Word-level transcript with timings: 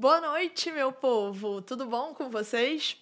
Boa 0.00 0.20
noite, 0.20 0.70
meu 0.70 0.92
povo! 0.92 1.60
Tudo 1.60 1.84
bom 1.84 2.14
com 2.14 2.30
vocês? 2.30 2.96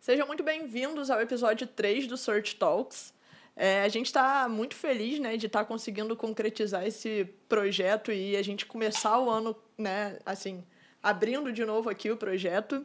Sejam 0.00 0.26
muito 0.26 0.42
bem-vindos 0.42 1.10
ao 1.10 1.20
episódio 1.20 1.66
3 1.66 2.06
do 2.06 2.16
Search 2.16 2.56
Talks. 2.56 3.12
É, 3.54 3.82
a 3.82 3.88
gente 3.90 4.06
está 4.06 4.48
muito 4.48 4.74
feliz 4.74 5.18
né, 5.18 5.36
de 5.36 5.44
estar 5.44 5.58
tá 5.58 5.64
conseguindo 5.66 6.16
concretizar 6.16 6.86
esse 6.86 7.26
projeto 7.50 8.10
e 8.10 8.34
a 8.34 8.40
gente 8.40 8.64
começar 8.64 9.18
o 9.18 9.28
ano, 9.28 9.54
né, 9.76 10.18
assim, 10.24 10.64
abrindo 11.02 11.52
de 11.52 11.66
novo 11.66 11.90
aqui 11.90 12.10
o 12.10 12.16
projeto. 12.16 12.82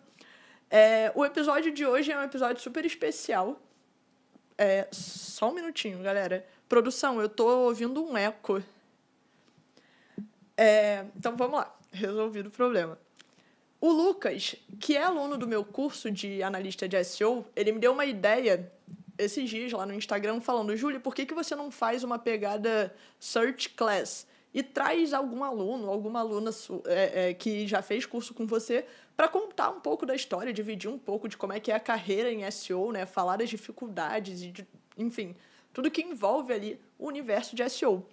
É, 0.70 1.14
o 1.16 1.24
episódio 1.24 1.72
de 1.72 1.86
hoje 1.86 2.12
é 2.12 2.20
um 2.20 2.24
episódio 2.24 2.62
super 2.62 2.84
especial. 2.84 3.58
É, 4.58 4.90
só 4.92 5.50
um 5.50 5.54
minutinho, 5.54 6.04
galera. 6.04 6.46
Produção, 6.68 7.22
eu 7.22 7.30
tô 7.30 7.48
ouvindo 7.48 8.04
um 8.04 8.18
eco. 8.18 8.62
É, 10.58 11.06
então 11.16 11.38
vamos 11.38 11.60
lá, 11.60 11.74
resolvido 11.94 12.48
o 12.48 12.52
problema. 12.52 13.00
O 13.84 13.92
Lucas, 13.92 14.56
que 14.80 14.96
é 14.96 15.04
aluno 15.04 15.38
do 15.38 15.46
meu 15.46 15.62
curso 15.62 16.10
de 16.10 16.42
analista 16.42 16.88
de 16.88 17.04
SEO, 17.04 17.46
ele 17.54 17.74
me 17.74 17.80
deu 17.80 17.92
uma 17.92 18.06
ideia 18.06 18.72
esses 19.18 19.50
dias 19.50 19.74
lá 19.74 19.86
no 19.86 19.94
Instagram 19.94 20.40
falando, 20.40 20.74
Júlia, 20.78 21.02
por 21.02 21.14
que, 21.14 21.26
que 21.26 21.34
você 21.34 21.54
não 21.54 21.70
faz 21.70 22.02
uma 22.02 22.18
pegada 22.18 22.96
search 23.20 23.72
class? 23.72 24.26
E 24.54 24.64
traz 24.64 25.12
algum 25.12 25.44
aluno, 25.44 25.90
alguma 25.90 26.22
aluna 26.22 26.50
é, 26.86 27.32
é, 27.32 27.34
que 27.34 27.68
já 27.68 27.82
fez 27.82 28.06
curso 28.06 28.34
com 28.34 28.48
você 28.48 28.86
para 29.18 29.28
contar 29.28 29.70
um 29.72 29.82
pouco 29.82 30.06
da 30.06 30.16
história, 30.16 30.54
dividir 30.54 30.90
um 30.90 30.98
pouco 30.98 31.28
de 31.28 31.36
como 31.36 31.52
é 31.52 31.60
que 31.60 31.70
é 31.70 31.76
a 31.76 31.80
carreira 31.82 32.32
em 32.32 32.50
SEO, 32.50 32.94
né? 32.94 33.06
Falar 33.06 33.36
das 33.36 33.50
dificuldades 33.50 34.44
e, 34.44 34.48
de, 34.48 34.66
enfim, 34.98 35.36
tudo 35.74 35.92
que 35.92 36.02
envolve 36.02 36.54
ali 36.54 36.80
o 36.98 37.06
universo 37.06 37.54
de 37.54 37.70
SEO. 37.70 38.08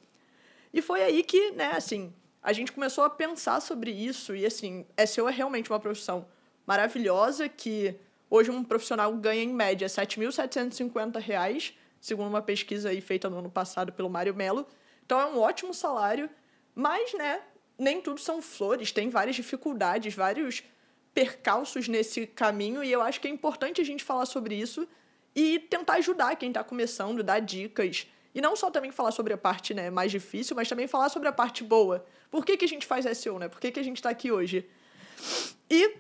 E 0.75 0.83
foi 0.83 1.05
aí 1.05 1.23
que, 1.23 1.53
né, 1.53 1.71
assim, 1.77 2.13
a 2.43 2.53
gente 2.53 2.73
começou 2.73 3.05
a 3.05 3.11
pensar 3.11 3.61
sobre 3.61 3.91
isso 3.91 4.35
e, 4.35 4.47
assim, 4.47 4.87
SEO 5.07 5.29
é 5.29 5.33
realmente 5.33 5.71
uma 5.71 5.81
profissão 5.81 6.27
maravilhosa 6.67 7.49
que 7.49 7.95
hoje 8.29 8.51
um 8.51 8.65
profissional 8.65 9.13
ganha, 9.15 9.43
em 9.43 9.53
média, 9.53 9.87
R$ 9.87 9.93
7.750, 9.93 11.75
segundo 12.01 12.29
uma 12.29 12.43
pesquisa 12.43 12.91
aí 12.91 13.01
feita 13.01 13.29
no 13.29 13.39
ano 13.39 13.51
passado 13.51 13.93
pelo 13.93 14.09
Mário 14.09 14.35
Melo. 14.35 14.67
Então, 15.05 15.21
é 15.21 15.27
um 15.27 15.39
ótimo 15.39 15.75
salário, 15.75 16.31
mas, 16.75 17.13
né, 17.15 17.43
nem 17.79 18.01
tudo 18.01 18.21
são 18.21 18.41
flores, 18.41 18.93
tem 18.93 19.11
várias 19.11 19.37
dificuldades, 19.37 20.15
vários 20.15 20.63
percalços 21.13 21.89
nesse 21.89 22.27
caminho 22.27 22.85
e 22.85 22.93
eu 22.93 23.03
acho 23.03 23.21
que 23.21 23.27
é 23.27 23.31
importante 23.31 23.81
a 23.81 23.85
gente 23.85 24.05
falar 24.05 24.27
sobre 24.27 24.55
isso 24.55 24.87
e 25.35 25.59
tentar 25.59 25.95
ajudar 25.95 26.37
quem 26.37 26.49
está 26.51 26.63
começando, 26.63 27.23
dar 27.23 27.41
dicas. 27.41 28.07
E 28.35 28.41
não 28.41 28.55
só 28.55 28.71
também 28.71 28.93
falar 28.93 29.11
sobre 29.11 29.33
a 29.33 29.39
parte 29.39 29.75
né, 29.75 29.91
mais 29.91 30.11
difícil, 30.11 30.55
mas 30.55 30.69
também 30.69 30.87
falar 30.87 31.09
sobre 31.09 31.29
a 31.29 31.33
parte 31.33 31.65
boa. 31.65 32.05
Por 32.31 32.45
que, 32.45 32.57
que 32.57 32.65
a 32.65 32.69
gente 32.69 32.87
faz 32.87 33.05
SEO, 33.19 33.39
né? 33.39 33.49
Por 33.49 33.61
que, 33.61 33.73
que 33.73 33.81
a 33.81 33.83
gente 33.83 33.97
está 33.97 34.11
aqui 34.11 34.31
hoje? 34.31 34.69
E 35.69 35.97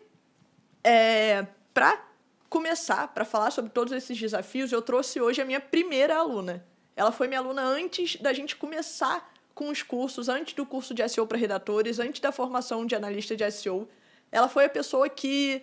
é, 0.84 1.46
para 1.74 2.04
começar, 2.48 3.08
para 3.08 3.24
falar 3.24 3.50
sobre 3.50 3.70
todos 3.70 3.92
esses 3.92 4.18
desafios, 4.18 4.70
eu 4.70 4.80
trouxe 4.80 5.20
hoje 5.20 5.42
a 5.42 5.44
minha 5.44 5.60
primeira 5.60 6.16
aluna. 6.16 6.64
Ela 6.94 7.10
foi 7.10 7.26
minha 7.26 7.40
aluna 7.40 7.62
antes 7.62 8.16
da 8.16 8.32
gente 8.32 8.56
começar 8.56 9.32
com 9.54 9.68
os 9.68 9.82
cursos, 9.82 10.28
antes 10.28 10.54
do 10.54 10.64
curso 10.64 10.94
de 10.94 11.06
SEO 11.08 11.26
para 11.26 11.36
redatores, 11.36 11.98
antes 11.98 12.20
da 12.20 12.30
formação 12.30 12.86
de 12.86 12.94
analista 12.94 13.36
de 13.36 13.48
SEO. 13.50 13.88
Ela 14.30 14.48
foi 14.48 14.64
a 14.64 14.68
pessoa 14.68 15.08
que 15.08 15.62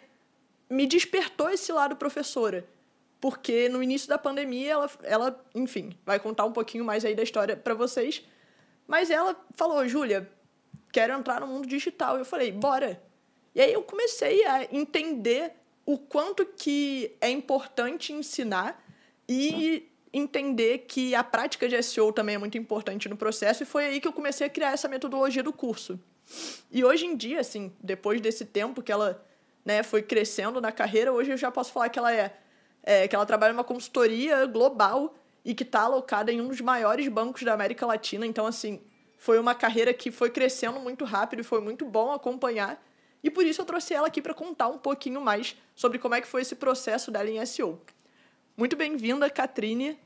me 0.70 0.86
despertou 0.86 1.50
esse 1.50 1.72
lado 1.72 1.96
professora 1.96 2.68
porque 3.20 3.68
no 3.70 3.82
início 3.82 4.08
da 4.08 4.18
pandemia 4.18 4.74
ela, 4.74 4.92
ela 5.04 5.46
enfim, 5.56 5.98
vai 6.06 6.20
contar 6.20 6.46
um 6.46 6.52
pouquinho 6.52 6.86
mais 6.86 7.04
aí 7.04 7.16
da 7.16 7.24
história 7.24 7.56
para 7.56 7.74
vocês. 7.74 8.24
Mas 8.88 9.10
ela 9.10 9.36
falou, 9.56 9.88
Júlia, 9.88 10.30
quero 10.92 11.14
entrar 11.14 11.42
no 11.42 11.48
mundo 11.48 11.68
digital. 11.68 12.18
Eu 12.18 12.26
falei, 12.26 12.52
bora. 12.52 13.02
E 13.54 13.62
aí 13.62 13.74
eu 13.74 13.84
comecei 13.84 14.46
a 14.46 14.64
entender 14.72 15.54
o 15.86 15.98
quanto 15.98 16.46
que 16.46 17.16
é 17.20 17.30
importante 17.30 18.14
ensinar 18.14 18.84
e 19.28 19.90
entender 20.14 20.80
que 20.80 21.16
a 21.16 21.24
prática 21.24 21.68
de 21.68 21.82
SEO 21.82 22.12
também 22.14 22.36
é 22.36 22.38
muito 22.38 22.58
importante 22.58 23.10
no 23.10 23.18
processo 23.18 23.64
e 23.64 23.66
foi 23.66 23.86
aí 23.86 24.00
que 24.00 24.08
eu 24.08 24.14
comecei 24.14 24.48
a 24.48 24.50
criar 24.50 24.72
essa 24.72 24.88
metodologia 24.88 25.44
do 25.44 25.52
curso. 25.52 26.00
E 26.72 26.84
hoje 26.84 27.06
em 27.06 27.16
dia, 27.16 27.40
assim, 27.40 27.72
depois 27.82 28.20
desse 28.20 28.46
tempo 28.46 28.82
que 28.82 28.92
ela 28.92 29.26
né, 29.64 29.84
foi 29.84 30.02
crescendo 30.02 30.60
na 30.60 30.72
carreira, 30.72 31.12
hoje 31.12 31.32
eu 31.32 31.38
já 31.38 31.52
posso 31.52 31.72
falar 31.72 31.90
que 31.90 32.00
ela 32.00 32.14
é 32.14 32.38
é, 32.88 33.06
que 33.06 33.14
ela 33.14 33.26
trabalha 33.26 33.52
numa 33.52 33.66
consultoria 33.66 34.46
global 34.46 35.14
e 35.44 35.54
que 35.54 35.64
está 35.64 35.82
alocada 35.82 36.32
em 36.32 36.40
um 36.40 36.48
dos 36.48 36.62
maiores 36.62 37.06
bancos 37.10 37.44
da 37.44 37.54
América 37.54 37.86
Latina. 37.86 38.26
Então, 38.26 38.48
assim, 38.48 38.82
foi 39.18 39.38
uma 39.38 39.54
carreira 39.54 39.94
que 39.94 40.10
foi 40.10 40.30
crescendo 40.30 40.80
muito 40.80 41.04
rápido 41.04 41.42
e 41.42 41.44
foi 41.44 41.60
muito 41.60 41.84
bom 41.84 42.14
acompanhar. 42.14 42.82
E 43.22 43.30
por 43.30 43.46
isso 43.46 43.60
eu 43.60 43.66
trouxe 43.66 43.94
ela 43.94 44.08
aqui 44.08 44.22
para 44.22 44.34
contar 44.34 44.70
um 44.70 44.78
pouquinho 44.78 45.20
mais 45.20 45.54
sobre 45.76 46.00
como 46.00 46.16
é 46.16 46.22
que 46.22 46.28
foi 46.28 46.44
esse 46.44 46.56
processo 46.56 47.12
dela 47.12 47.30
em 47.30 47.46
SEO. 47.46 47.78
Muito 48.56 48.78
bem-vinda, 48.78 49.30
Catrine. 49.30 50.00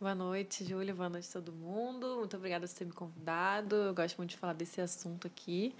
Boa 0.00 0.14
noite, 0.14 0.64
Júlia. 0.64 0.94
Boa 0.94 1.10
noite 1.10 1.28
a 1.28 1.32
todo 1.32 1.52
mundo. 1.52 2.16
Muito 2.16 2.34
obrigada 2.34 2.66
por 2.66 2.74
ter 2.74 2.86
me 2.86 2.92
convidado. 2.92 3.76
Eu 3.76 3.94
gosto 3.94 4.16
muito 4.16 4.30
de 4.30 4.38
falar 4.38 4.54
desse 4.54 4.80
assunto 4.80 5.26
aqui. 5.26 5.74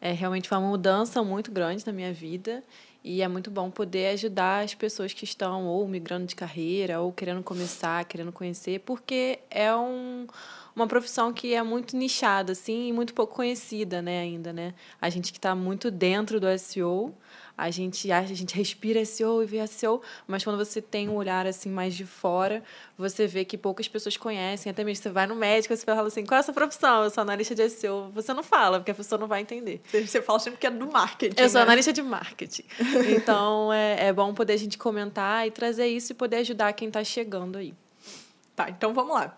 É 0.00 0.12
realmente 0.12 0.48
foi 0.48 0.56
uma 0.56 0.68
mudança 0.68 1.22
muito 1.22 1.50
grande 1.50 1.86
na 1.86 1.92
minha 1.92 2.14
vida 2.14 2.64
e 3.04 3.20
é 3.20 3.28
muito 3.28 3.50
bom 3.50 3.70
poder 3.70 4.12
ajudar 4.14 4.64
as 4.64 4.74
pessoas 4.74 5.12
que 5.12 5.24
estão 5.24 5.66
ou 5.66 5.86
migrando 5.88 6.26
de 6.26 6.36
carreira 6.36 7.00
ou 7.00 7.12
querendo 7.12 7.42
começar, 7.42 8.04
querendo 8.04 8.30
conhecer, 8.30 8.80
porque 8.80 9.40
é 9.50 9.74
um, 9.74 10.26
uma 10.74 10.86
profissão 10.86 11.32
que 11.32 11.52
é 11.54 11.62
muito 11.62 11.96
nichada, 11.96 12.52
assim, 12.52 12.88
e 12.88 12.92
muito 12.92 13.12
pouco 13.12 13.34
conhecida, 13.34 14.00
né, 14.00 14.20
ainda, 14.20 14.52
né? 14.52 14.74
A 15.00 15.10
gente 15.10 15.32
que 15.32 15.38
está 15.38 15.54
muito 15.54 15.90
dentro 15.90 16.38
do 16.38 16.46
SEO, 16.58 17.12
a 17.56 17.70
gente 17.70 18.10
a 18.10 18.22
gente 18.24 18.54
respira 18.54 19.04
SEO 19.04 19.42
e 19.42 19.46
vê 19.46 19.66
SEO, 19.66 20.00
mas 20.26 20.44
quando 20.44 20.56
você 20.56 20.80
tem 20.80 21.08
um 21.08 21.16
olhar 21.16 21.46
assim 21.46 21.68
mais 21.68 21.94
de 21.94 22.04
fora, 22.04 22.62
você 22.96 23.26
vê 23.26 23.44
que 23.44 23.58
poucas 23.58 23.88
pessoas 23.88 24.16
conhecem, 24.16 24.70
até 24.70 24.84
mesmo 24.84 25.02
você 25.02 25.10
vai 25.10 25.26
no 25.26 25.34
médico, 25.34 25.74
você 25.76 25.84
fala 25.84 26.06
assim, 26.06 26.24
qual 26.24 26.36
é 26.36 26.40
a 26.40 26.42
sua 26.42 26.54
profissão? 26.54 27.04
Eu 27.04 27.10
sou 27.10 27.22
analista 27.22 27.54
de 27.54 27.68
SEO. 27.68 28.10
Você 28.14 28.32
não 28.32 28.42
fala, 28.42 28.78
porque 28.78 28.90
a 28.90 28.94
pessoa 28.94 29.18
não 29.18 29.26
vai 29.26 29.40
entender. 29.40 29.80
Você 29.92 30.22
fala 30.22 30.38
sempre 30.38 30.58
que 30.58 30.66
é 30.66 30.70
do 30.70 30.90
marketing. 30.90 31.40
Eu 31.40 31.48
sou 31.48 31.58
né? 31.58 31.64
analista 31.64 31.92
de 31.92 32.02
marketing. 32.02 32.64
Então 33.22 33.72
é, 33.72 34.08
é 34.08 34.12
bom 34.12 34.32
poder 34.32 34.54
a 34.54 34.56
gente 34.56 34.78
comentar 34.78 35.46
e 35.46 35.50
trazer 35.50 35.86
isso 35.86 36.12
e 36.12 36.14
poder 36.14 36.36
ajudar 36.36 36.72
quem 36.72 36.88
está 36.88 37.04
chegando 37.04 37.58
aí. 37.58 37.74
Tá, 38.54 38.68
então 38.70 38.92
vamos 38.92 39.14
lá. 39.14 39.36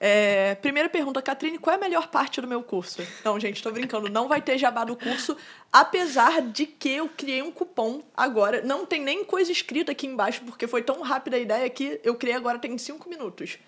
É, 0.00 0.54
primeira 0.56 0.88
pergunta, 0.88 1.20
Catrine, 1.20 1.58
qual 1.58 1.74
é 1.74 1.76
a 1.76 1.80
melhor 1.80 2.06
parte 2.06 2.40
do 2.40 2.46
meu 2.46 2.62
curso? 2.62 3.02
Não, 3.24 3.38
gente, 3.40 3.56
estou 3.56 3.72
brincando, 3.72 4.08
não 4.08 4.28
vai 4.28 4.40
ter 4.40 4.56
jabá 4.56 4.84
do 4.84 4.94
curso, 4.94 5.36
apesar 5.72 6.40
de 6.40 6.66
que 6.66 6.90
eu 6.90 7.08
criei 7.08 7.42
um 7.42 7.50
cupom 7.50 8.02
agora. 8.16 8.62
Não 8.62 8.86
tem 8.86 9.02
nem 9.02 9.24
coisa 9.24 9.50
escrita 9.50 9.90
aqui 9.90 10.06
embaixo, 10.06 10.42
porque 10.44 10.68
foi 10.68 10.82
tão 10.82 11.02
rápida 11.02 11.36
a 11.36 11.40
ideia 11.40 11.68
que 11.68 12.00
eu 12.04 12.14
criei 12.14 12.36
agora 12.36 12.60
tem 12.60 12.78
5 12.78 13.08
minutos. 13.08 13.58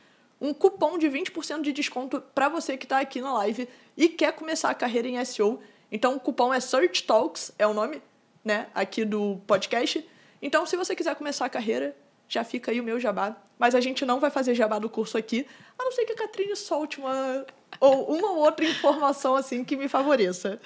Um 0.41 0.55
cupom 0.55 0.97
de 0.99 1.09
20% 1.09 1.63
de 1.63 1.73
desconto 1.73 2.21
para 2.33 2.49
você 2.49 2.77
que 2.77 2.85
está 2.85 3.01
aqui 3.01 3.21
na 3.21 3.35
live 3.35 3.69
e 3.97 4.09
quer 4.09 4.33
começar 4.33 4.71
a 4.71 4.75
carreira 4.75 5.09
em 5.09 5.23
SEO. 5.25 5.61
Então, 5.91 6.15
o 6.15 6.21
cupom 6.21 6.55
é 6.55 6.61
Search 6.61 7.03
Talks, 7.03 7.51
é 7.59 7.67
o 7.67 7.75
nome 7.75 8.01
né, 8.45 8.69
aqui 8.73 9.05
do 9.05 9.41
podcast. 9.49 10.09
Então, 10.41 10.65
se 10.65 10.77
você 10.77 10.95
quiser 10.95 11.17
começar 11.17 11.47
a 11.47 11.51
carreira, 11.51 11.95
já 12.31 12.45
fica 12.45 12.71
aí 12.71 12.81
o 12.81 12.85
meu 12.85 12.99
jabá. 13.01 13.37
Mas 13.59 13.75
a 13.75 13.81
gente 13.81 14.07
não 14.07 14.21
vai 14.21 14.31
fazer 14.31 14.55
jabá 14.55 14.79
do 14.79 14.89
curso 14.89 15.19
aqui, 15.19 15.47
a 15.79 15.85
não 15.85 15.93
ser 15.93 16.07
que 16.07 16.13
a 16.13 16.17
Catrine 16.17 16.57
solte 16.57 16.99
uma 16.99 17.45
ou 17.79 18.17
uma 18.17 18.31
ou 18.31 18.39
outra 18.39 18.65
informação 18.65 19.35
assim 19.37 19.63
que 19.65 19.77
me 19.77 19.89
favoreça. 19.89 20.59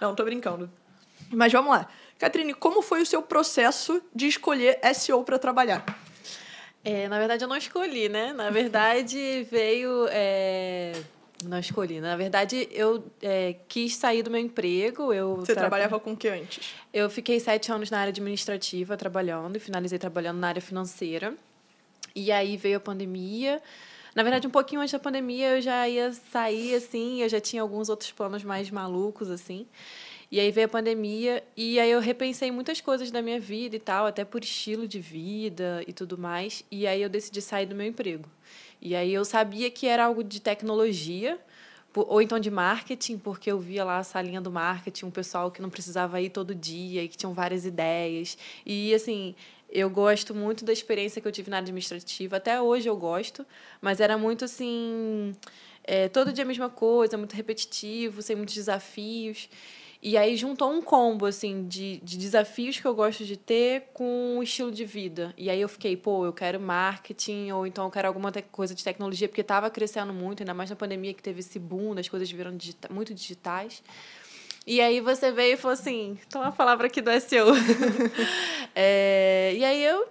Não, 0.00 0.14
tô 0.14 0.24
brincando. 0.24 0.70
Mas 1.30 1.52
vamos 1.52 1.70
lá. 1.70 1.88
Catrine, 2.18 2.52
como 2.52 2.82
foi 2.82 3.00
o 3.00 3.06
seu 3.06 3.22
processo 3.22 4.02
de 4.14 4.26
escolher 4.26 4.78
SEO 4.94 5.24
para 5.24 5.38
trabalhar? 5.38 5.84
É, 6.84 7.08
na 7.08 7.18
verdade, 7.18 7.44
eu 7.44 7.48
não 7.48 7.56
escolhi, 7.56 8.08
né? 8.08 8.32
Na 8.32 8.50
verdade, 8.50 9.46
veio. 9.50 10.06
É... 10.10 10.92
Não 11.44 11.58
escolhi. 11.58 12.00
Na 12.00 12.16
verdade, 12.16 12.68
eu 12.72 13.04
é, 13.22 13.56
quis 13.68 13.96
sair 13.96 14.22
do 14.22 14.30
meu 14.30 14.40
emprego. 14.40 15.12
Eu 15.12 15.36
Você 15.36 15.52
tra... 15.52 15.62
trabalhava 15.62 15.98
com 16.00 16.12
o 16.12 16.16
que 16.16 16.28
antes? 16.28 16.74
Eu 16.92 17.08
fiquei 17.10 17.38
sete 17.40 17.70
anos 17.70 17.90
na 17.90 17.98
área 17.98 18.10
administrativa 18.10 18.96
trabalhando 18.96 19.56
e 19.56 19.60
finalizei 19.60 19.98
trabalhando 19.98 20.38
na 20.38 20.48
área 20.48 20.62
financeira. 20.62 21.34
E 22.14 22.30
aí 22.30 22.56
veio 22.56 22.76
a 22.76 22.80
pandemia. 22.80 23.60
Na 24.14 24.22
verdade, 24.22 24.46
um 24.46 24.50
pouquinho 24.50 24.80
antes 24.80 24.92
da 24.92 24.98
pandemia, 24.98 25.56
eu 25.56 25.60
já 25.60 25.88
ia 25.88 26.12
sair, 26.12 26.76
assim, 26.76 27.22
eu 27.22 27.28
já 27.28 27.40
tinha 27.40 27.60
alguns 27.60 27.88
outros 27.88 28.12
planos 28.12 28.44
mais 28.44 28.70
malucos, 28.70 29.28
assim. 29.28 29.66
E 30.30 30.38
aí 30.38 30.50
veio 30.50 30.66
a 30.66 30.68
pandemia, 30.68 31.42
e 31.56 31.78
aí 31.80 31.90
eu 31.90 32.00
repensei 32.00 32.50
muitas 32.50 32.80
coisas 32.80 33.10
da 33.10 33.20
minha 33.20 33.40
vida 33.40 33.76
e 33.76 33.78
tal, 33.80 34.06
até 34.06 34.24
por 34.24 34.42
estilo 34.42 34.86
de 34.86 35.00
vida 35.00 35.82
e 35.86 35.92
tudo 35.92 36.16
mais. 36.16 36.64
E 36.70 36.86
aí 36.86 37.02
eu 37.02 37.08
decidi 37.08 37.42
sair 37.42 37.66
do 37.66 37.74
meu 37.74 37.86
emprego. 37.86 38.28
E 38.84 38.94
aí 38.94 39.14
eu 39.14 39.24
sabia 39.24 39.70
que 39.70 39.86
era 39.86 40.04
algo 40.04 40.22
de 40.22 40.40
tecnologia, 40.40 41.40
ou 41.94 42.20
então 42.20 42.38
de 42.38 42.50
marketing, 42.50 43.16
porque 43.16 43.50
eu 43.50 43.58
via 43.58 43.82
lá 43.82 43.98
a 43.98 44.04
salinha 44.04 44.42
do 44.42 44.50
marketing, 44.50 45.06
um 45.06 45.10
pessoal 45.10 45.50
que 45.50 45.62
não 45.62 45.70
precisava 45.70 46.20
ir 46.20 46.28
todo 46.28 46.54
dia 46.54 47.02
e 47.02 47.08
que 47.08 47.16
tinham 47.16 47.32
várias 47.32 47.64
ideias. 47.64 48.36
E, 48.66 48.92
assim, 48.92 49.34
eu 49.70 49.88
gosto 49.88 50.34
muito 50.34 50.66
da 50.66 50.72
experiência 50.72 51.18
que 51.22 51.26
eu 51.26 51.32
tive 51.32 51.50
na 51.50 51.58
administrativa, 51.58 52.36
até 52.36 52.60
hoje 52.60 52.86
eu 52.86 52.96
gosto, 52.96 53.46
mas 53.80 54.00
era 54.00 54.18
muito 54.18 54.44
assim. 54.44 55.34
É, 55.82 56.08
todo 56.08 56.32
dia 56.32 56.44
a 56.44 56.46
mesma 56.46 56.68
coisa, 56.68 57.16
muito 57.16 57.34
repetitivo, 57.34 58.20
sem 58.20 58.36
muitos 58.36 58.54
desafios. 58.54 59.48
E 60.06 60.18
aí 60.18 60.36
juntou 60.36 60.70
um 60.70 60.82
combo, 60.82 61.24
assim, 61.24 61.66
de, 61.66 61.98
de 62.02 62.18
desafios 62.18 62.78
que 62.78 62.86
eu 62.86 62.94
gosto 62.94 63.24
de 63.24 63.38
ter 63.38 63.84
com 63.94 64.36
o 64.36 64.42
estilo 64.42 64.70
de 64.70 64.84
vida. 64.84 65.32
E 65.34 65.48
aí 65.48 65.58
eu 65.58 65.68
fiquei, 65.68 65.96
pô, 65.96 66.26
eu 66.26 66.32
quero 66.32 66.60
marketing, 66.60 67.52
ou 67.52 67.66
então 67.66 67.86
eu 67.86 67.90
quero 67.90 68.08
alguma 68.08 68.30
coisa 68.52 68.74
de 68.74 68.84
tecnologia, 68.84 69.26
porque 69.26 69.40
estava 69.40 69.70
crescendo 69.70 70.12
muito, 70.12 70.42
ainda 70.42 70.52
mais 70.52 70.68
na 70.68 70.76
pandemia 70.76 71.14
que 71.14 71.22
teve 71.22 71.40
esse 71.40 71.58
boom, 71.58 71.98
as 71.98 72.06
coisas 72.06 72.30
viram 72.30 72.54
digita 72.54 72.86
muito 72.92 73.14
digitais. 73.14 73.82
E 74.66 74.78
aí 74.78 75.00
você 75.00 75.32
veio 75.32 75.54
e 75.54 75.56
falou 75.56 75.72
assim, 75.72 76.18
toma 76.28 76.48
a 76.48 76.52
palavra 76.52 76.86
aqui 76.86 77.00
do 77.00 77.10
SEO. 77.18 77.46
é, 78.76 79.54
e 79.56 79.64
aí 79.64 79.82
eu, 79.86 80.06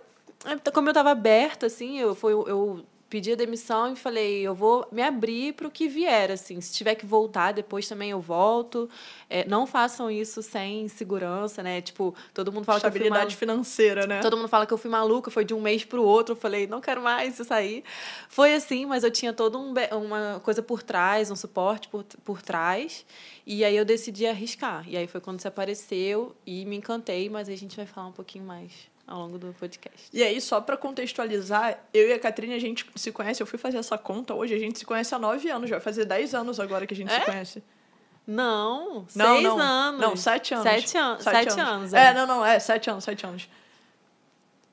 como 0.74 0.88
eu 0.88 0.92
estava 0.92 1.12
aberta, 1.12 1.68
assim, 1.68 2.00
eu, 2.00 2.16
foi, 2.16 2.34
eu 2.34 2.84
pedi 3.14 3.32
a 3.32 3.36
demissão 3.36 3.94
e 3.94 3.96
falei, 3.96 4.42
eu 4.42 4.56
vou 4.56 4.88
me 4.92 5.04
abrir 5.04 5.54
para 5.54 5.68
o 5.68 5.70
que 5.70 5.88
vier, 5.88 6.32
assim. 6.32 6.60
Se 6.60 6.74
tiver 6.74 6.96
que 6.96 7.06
voltar, 7.06 7.52
depois 7.52 7.88
também 7.88 8.10
eu 8.10 8.20
volto. 8.20 8.90
É, 9.30 9.48
não 9.48 9.68
façam 9.68 10.10
isso 10.10 10.42
sem 10.42 10.88
segurança, 10.88 11.62
né? 11.62 11.80
Tipo, 11.80 12.16
todo 12.34 12.52
mundo 12.52 12.66
fala 12.66 12.80
que 12.80 12.88
eu 12.88 12.92
fui 12.92 13.00
financeira, 13.36 14.08
né? 14.08 14.20
Todo 14.20 14.36
mundo 14.36 14.48
fala 14.48 14.66
que 14.66 14.74
eu 14.74 14.80
fui 14.80 14.90
maluca, 14.90 15.30
foi 15.30 15.46
de 15.46 15.54
um 15.54 15.62
mês 15.62 15.86
para 15.86 16.02
o 16.02 16.04
outro. 16.04 16.34
Eu 16.34 16.36
falei, 16.36 16.66
não 16.66 16.82
quero 16.82 17.04
mais 17.04 17.36
sair. 17.36 17.84
Foi 18.30 18.56
assim, 18.56 18.88
mas 18.88 19.04
eu 19.04 19.12
tinha 19.12 19.32
toda 19.32 19.60
um, 19.60 19.76
uma 19.92 20.42
coisa 20.44 20.64
por 20.64 20.82
trás, 20.82 21.30
um 21.30 21.36
suporte 21.36 21.90
por, 21.90 22.04
por 22.26 22.42
trás. 22.42 23.06
E 23.46 23.64
aí 23.64 23.78
eu 23.78 23.86
decidi 23.86 24.26
arriscar. 24.26 24.90
E 24.90 24.98
aí 24.98 25.06
foi 25.06 25.22
quando 25.22 25.40
você 25.40 25.48
apareceu 25.48 26.36
e 26.48 26.66
me 26.66 26.78
encantei, 26.78 27.30
mas 27.30 27.48
a 27.48 27.56
gente 27.56 27.78
vai 27.78 27.86
falar 27.86 28.08
um 28.08 28.12
pouquinho 28.12 28.44
mais 28.44 28.92
ao 29.06 29.20
longo 29.20 29.38
do 29.38 29.54
podcast. 29.60 30.10
E 30.12 30.24
aí, 30.24 30.40
só 30.40 30.62
para 30.62 30.78
contextualizar, 30.78 31.80
eu 31.94 32.08
e 32.10 32.14
a 32.14 32.20
Catrine, 32.20 32.54
a 32.54 32.60
gente 32.60 32.86
se 32.96 33.12
conhece, 33.12 33.42
eu 33.42 33.48
fui 33.48 33.60
fazer 33.60 33.78
essa 33.78 33.98
conta 33.98 34.34
hoje, 34.34 34.54
a 34.54 34.60
gente 34.60 34.80
se 34.80 34.86
conhece 34.86 35.14
há 35.14 35.20
nove 35.20 35.50
anos, 35.50 35.70
vai 35.70 35.80
fazer 35.80 36.06
dez 36.06 36.34
anos 36.34 36.60
agora 36.60 36.88
que 36.88 36.94
a 36.94 36.98
gente 36.98 37.12
é? 37.12 37.20
se 37.20 37.26
conhece. 37.26 37.64
Não, 38.26 39.06
não 39.16 39.34
seis 39.34 39.44
não, 39.44 39.60
anos. 39.60 40.02
Não, 40.02 40.16
sete 40.16 40.54
anos. 40.54 40.64
Sete, 40.64 40.98
an 40.98 41.20
sete, 41.20 41.24
sete 41.24 41.60
anos. 41.60 41.74
anos 41.74 41.94
é. 41.94 42.06
é, 42.06 42.14
não, 42.14 42.26
não, 42.26 42.46
é, 42.46 42.58
sete 42.58 42.90
anos, 42.90 43.04
sete 43.04 43.26
anos. 43.26 43.50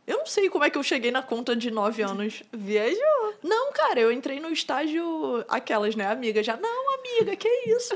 Eu 0.06 0.18
não 0.18 0.26
sei 0.26 0.48
como 0.48 0.64
é 0.64 0.70
que 0.70 0.78
eu 0.78 0.82
cheguei 0.82 1.10
na 1.10 1.22
conta 1.22 1.54
de 1.54 1.70
nove 1.70 2.02
anos. 2.02 2.42
Viajou. 2.52 3.34
Não, 3.42 3.72
cara, 3.72 4.00
eu 4.00 4.10
entrei 4.10 4.40
no 4.40 4.50
estágio. 4.50 5.44
Aquelas, 5.48 5.94
né, 5.94 6.06
amiga? 6.06 6.42
Já. 6.42 6.56
Não, 6.56 6.94
amiga, 6.98 7.36
que 7.36 7.48
isso? 7.48 7.94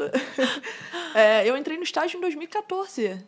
é, 1.14 1.48
eu 1.48 1.56
entrei 1.56 1.76
no 1.76 1.82
estágio 1.82 2.18
em 2.18 2.20
2014. 2.20 3.24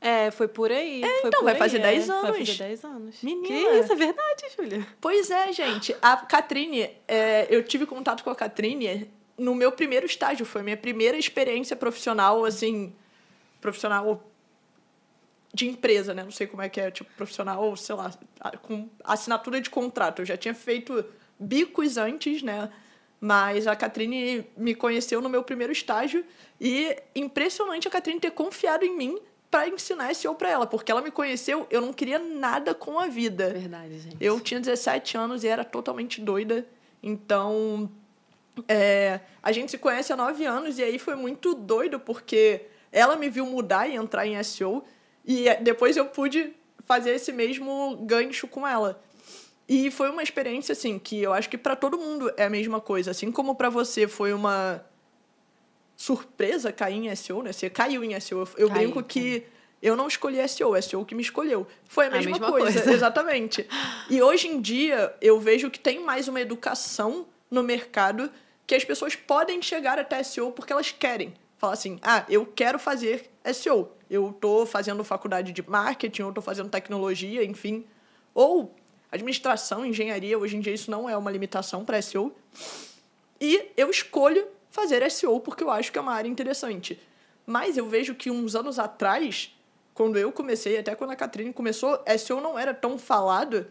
É, 0.00 0.30
foi 0.30 0.46
por 0.46 0.70
aí. 0.70 1.02
É, 1.02 1.26
então, 1.26 1.42
vai 1.42 1.54
aí, 1.54 1.58
fazer 1.58 1.80
10 1.80 2.08
é. 2.08 2.12
anos. 2.12 2.30
Vai 2.30 2.46
fazer 2.46 2.58
10 2.58 2.84
anos. 2.84 3.22
Menina. 3.22 3.46
Que 3.48 3.78
isso, 3.80 3.92
é 3.92 3.96
verdade, 3.96 4.44
Júlia. 4.56 4.86
Pois 5.00 5.30
é, 5.30 5.52
gente. 5.52 5.94
A 6.00 6.16
Catrine, 6.16 6.90
é, 7.06 7.46
eu 7.50 7.64
tive 7.64 7.84
contato 7.84 8.22
com 8.22 8.30
a 8.30 8.36
Catrine 8.36 9.10
no 9.36 9.54
meu 9.54 9.72
primeiro 9.72 10.06
estágio. 10.06 10.46
Foi 10.46 10.60
a 10.60 10.64
minha 10.64 10.76
primeira 10.76 11.16
experiência 11.18 11.74
profissional, 11.74 12.44
assim, 12.44 12.94
profissional 13.60 14.24
de 15.52 15.66
empresa, 15.66 16.14
né? 16.14 16.22
Não 16.22 16.30
sei 16.30 16.46
como 16.46 16.62
é 16.62 16.68
que 16.68 16.80
é, 16.80 16.90
tipo, 16.90 17.10
profissional, 17.16 17.76
sei 17.76 17.94
lá, 17.96 18.12
com 18.62 18.88
assinatura 19.02 19.60
de 19.60 19.68
contrato. 19.68 20.22
Eu 20.22 20.26
já 20.26 20.36
tinha 20.36 20.54
feito 20.54 21.04
bicos 21.38 21.96
antes, 21.96 22.42
né? 22.42 22.70
Mas 23.20 23.66
a 23.66 23.74
Catrine 23.74 24.46
me 24.56 24.76
conheceu 24.76 25.20
no 25.20 25.28
meu 25.28 25.42
primeiro 25.42 25.72
estágio 25.72 26.24
e 26.60 26.96
impressionante 27.16 27.88
a 27.88 27.90
Catrine 27.90 28.20
ter 28.20 28.30
confiado 28.30 28.84
em 28.84 28.96
mim 28.96 29.18
para 29.50 29.68
ensinar 29.68 30.14
SEO 30.14 30.34
para 30.34 30.50
ela, 30.50 30.66
porque 30.66 30.92
ela 30.92 31.00
me 31.00 31.10
conheceu, 31.10 31.66
eu 31.70 31.80
não 31.80 31.92
queria 31.92 32.18
nada 32.18 32.74
com 32.74 32.98
a 32.98 33.06
vida. 33.06 33.50
Verdade, 33.50 33.98
gente. 33.98 34.16
Eu 34.20 34.38
tinha 34.40 34.60
17 34.60 35.16
anos 35.16 35.44
e 35.44 35.48
era 35.48 35.64
totalmente 35.64 36.20
doida. 36.20 36.66
Então, 37.02 37.90
é, 38.66 39.20
a 39.42 39.52
gente 39.52 39.70
se 39.70 39.78
conhece 39.78 40.12
há 40.12 40.16
9 40.16 40.44
anos 40.44 40.78
e 40.78 40.82
aí 40.82 40.98
foi 40.98 41.14
muito 41.14 41.54
doido, 41.54 41.98
porque 41.98 42.66
ela 42.92 43.16
me 43.16 43.28
viu 43.28 43.46
mudar 43.46 43.88
e 43.88 43.94
entrar 43.94 44.26
em 44.26 44.42
SEO 44.42 44.84
e 45.24 45.54
depois 45.56 45.96
eu 45.96 46.06
pude 46.06 46.54
fazer 46.84 47.10
esse 47.10 47.32
mesmo 47.32 47.98
gancho 48.02 48.46
com 48.48 48.66
ela. 48.66 49.00
E 49.68 49.90
foi 49.90 50.10
uma 50.10 50.22
experiência 50.22 50.72
assim 50.72 50.98
que 50.98 51.22
eu 51.22 51.32
acho 51.32 51.48
que 51.50 51.58
para 51.58 51.76
todo 51.76 51.98
mundo 51.98 52.32
é 52.36 52.44
a 52.44 52.50
mesma 52.50 52.80
coisa, 52.80 53.10
assim 53.10 53.30
como 53.30 53.54
para 53.54 53.68
você 53.68 54.08
foi 54.08 54.32
uma 54.32 54.82
surpresa 55.98 56.72
cair 56.72 56.94
em 56.94 57.14
SEO, 57.16 57.42
né? 57.42 57.52
Você 57.52 57.68
caiu 57.68 58.04
em 58.04 58.18
SEO. 58.20 58.38
Eu, 58.56 58.68
eu 58.68 58.70
brinco 58.70 59.02
que 59.02 59.42
eu 59.82 59.96
não 59.96 60.06
escolhi 60.06 60.48
SEO, 60.48 60.76
é 60.76 60.80
SEO 60.80 61.04
que 61.04 61.12
me 61.12 61.22
escolheu. 61.22 61.66
Foi 61.84 62.06
a 62.06 62.10
mesma, 62.10 62.30
a 62.30 62.32
mesma 62.34 62.52
coisa, 62.52 62.80
coisa, 62.80 62.94
exatamente. 62.94 63.68
E 64.08 64.22
hoje 64.22 64.46
em 64.46 64.60
dia, 64.60 65.12
eu 65.20 65.40
vejo 65.40 65.68
que 65.68 65.78
tem 65.78 66.00
mais 66.00 66.28
uma 66.28 66.40
educação 66.40 67.26
no 67.50 67.64
mercado 67.64 68.30
que 68.64 68.76
as 68.76 68.84
pessoas 68.84 69.16
podem 69.16 69.60
chegar 69.60 69.98
até 69.98 70.22
SEO 70.22 70.52
porque 70.52 70.72
elas 70.72 70.92
querem. 70.92 71.34
Falar 71.58 71.72
assim, 71.72 71.98
ah, 72.02 72.24
eu 72.28 72.46
quero 72.46 72.78
fazer 72.78 73.28
SEO. 73.52 73.90
Eu 74.08 74.30
estou 74.30 74.64
fazendo 74.64 75.02
faculdade 75.02 75.50
de 75.50 75.68
marketing, 75.68 76.22
eu 76.22 76.28
estou 76.28 76.42
fazendo 76.42 76.70
tecnologia, 76.70 77.44
enfim. 77.44 77.84
Ou 78.32 78.72
administração, 79.10 79.84
engenharia, 79.84 80.38
hoje 80.38 80.56
em 80.56 80.60
dia 80.60 80.72
isso 80.72 80.92
não 80.92 81.10
é 81.10 81.16
uma 81.16 81.30
limitação 81.30 81.84
para 81.84 82.00
SEO. 82.00 82.32
E 83.40 83.72
eu 83.76 83.90
escolho 83.90 84.46
fazer 84.78 85.08
SEO 85.10 85.40
porque 85.40 85.64
eu 85.64 85.70
acho 85.70 85.90
que 85.90 85.98
é 85.98 86.00
uma 86.00 86.12
área 86.12 86.28
interessante. 86.28 87.00
Mas 87.44 87.76
eu 87.76 87.88
vejo 87.88 88.14
que 88.14 88.30
uns 88.30 88.54
anos 88.54 88.78
atrás, 88.78 89.56
quando 89.94 90.18
eu 90.18 90.30
comecei, 90.30 90.78
até 90.78 90.94
quando 90.94 91.10
a 91.10 91.16
Catrine 91.16 91.52
começou, 91.52 91.98
SEO 92.18 92.40
não 92.40 92.58
era 92.58 92.72
tão 92.72 92.98
falado 92.98 93.66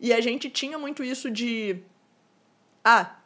e 0.00 0.12
a 0.12 0.20
gente 0.20 0.50
tinha 0.50 0.78
muito 0.78 1.04
isso 1.04 1.30
de 1.30 1.82
ah, 2.84 3.16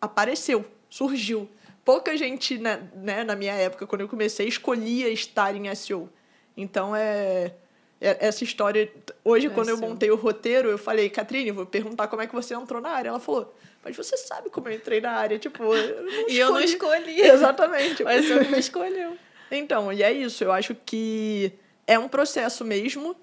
apareceu, 0.00 0.66
surgiu. 0.90 1.48
Pouca 1.84 2.16
gente, 2.16 2.58
né, 2.58 2.90
né, 2.96 3.22
na 3.22 3.36
minha 3.36 3.54
época, 3.54 3.86
quando 3.86 4.00
eu 4.00 4.08
comecei, 4.08 4.48
escolhia 4.48 5.08
estar 5.08 5.54
em 5.54 5.72
SEO. 5.74 6.10
Então, 6.56 6.96
é, 6.96 7.54
essa 8.00 8.44
história... 8.44 8.92
Hoje, 9.24 9.46
é 9.46 9.50
quando 9.50 9.70
eu 9.70 9.78
montei 9.78 10.10
o 10.10 10.16
roteiro, 10.16 10.68
eu 10.68 10.78
falei, 10.78 11.08
Catrine, 11.08 11.50
vou 11.50 11.66
perguntar 11.66 12.08
como 12.08 12.22
é 12.22 12.26
que 12.26 12.34
você 12.34 12.54
entrou 12.54 12.80
na 12.80 12.90
área. 12.90 13.08
Ela 13.08 13.20
falou, 13.20 13.54
mas 13.82 13.96
você 13.96 14.16
sabe 14.16 14.50
como 14.50 14.68
eu 14.68 14.74
entrei 14.74 15.00
na 15.00 15.12
área, 15.12 15.38
tipo, 15.38 15.62
eu 15.62 16.08
E 16.28 16.36
eu 16.38 16.52
não 16.52 16.60
escolhi. 16.60 17.20
Exatamente. 17.22 18.04
Mas 18.04 18.26
você 18.26 18.44
me 18.50 18.58
escolheu. 18.58 19.16
Então, 19.50 19.92
e 19.92 20.02
é 20.02 20.12
isso. 20.12 20.42
Eu 20.44 20.52
acho 20.52 20.74
que 20.74 21.52
é 21.86 21.98
um 21.98 22.08
processo 22.08 22.64
mesmo 22.64 23.16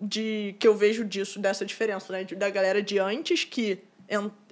de 0.00 0.54
que 0.58 0.66
eu 0.66 0.74
vejo 0.74 1.04
disso, 1.04 1.38
dessa 1.38 1.64
diferença, 1.64 2.12
né? 2.12 2.24
Da 2.24 2.50
galera 2.50 2.82
de 2.82 2.98
antes 2.98 3.44
que 3.44 3.78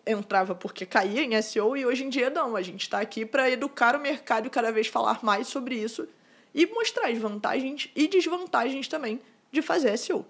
entrava 0.06 0.54
porque 0.54 0.84
caía 0.84 1.22
em 1.22 1.40
SEO 1.40 1.76
e 1.76 1.86
hoje 1.86 2.04
em 2.04 2.08
dia 2.08 2.30
não. 2.30 2.56
A 2.56 2.62
gente 2.62 2.82
está 2.82 3.00
aqui 3.00 3.24
para 3.24 3.50
educar 3.50 3.96
o 3.96 4.00
mercado 4.00 4.46
e 4.46 4.50
cada 4.50 4.70
vez 4.70 4.86
falar 4.86 5.20
mais 5.22 5.48
sobre 5.48 5.76
isso 5.76 6.06
e 6.54 6.66
mostrar 6.66 7.08
as 7.08 7.18
vantagens 7.18 7.90
e 7.96 8.06
desvantagens 8.06 8.86
também 8.86 9.20
de 9.54 9.62
fazer 9.62 9.96
SEO. 9.96 10.26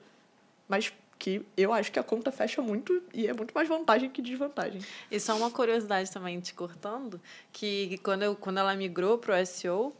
Mas 0.69 0.93
que 1.19 1.45
eu 1.57 1.73
acho 1.73 1.91
que 1.91 1.99
a 1.99 2.03
conta 2.03 2.31
fecha 2.31 2.61
muito 2.61 3.03
e 3.13 3.27
é 3.27 3.33
muito 3.33 3.55
mais 3.55 3.67
vantagem 3.67 4.11
que 4.11 4.21
desvantagem. 4.21 4.81
E 5.11 5.19
só 5.19 5.37
uma 5.37 5.51
curiosidade 5.51 6.11
também, 6.11 6.39
te 6.39 6.53
cortando, 6.53 7.21
que 7.53 7.99
quando, 7.99 8.23
eu, 8.23 8.37
quando 8.37 8.59
ela 8.59 8.75
migrou 8.75 9.17
para 9.17 9.41
o 9.41 9.47
SEO, 9.47 9.95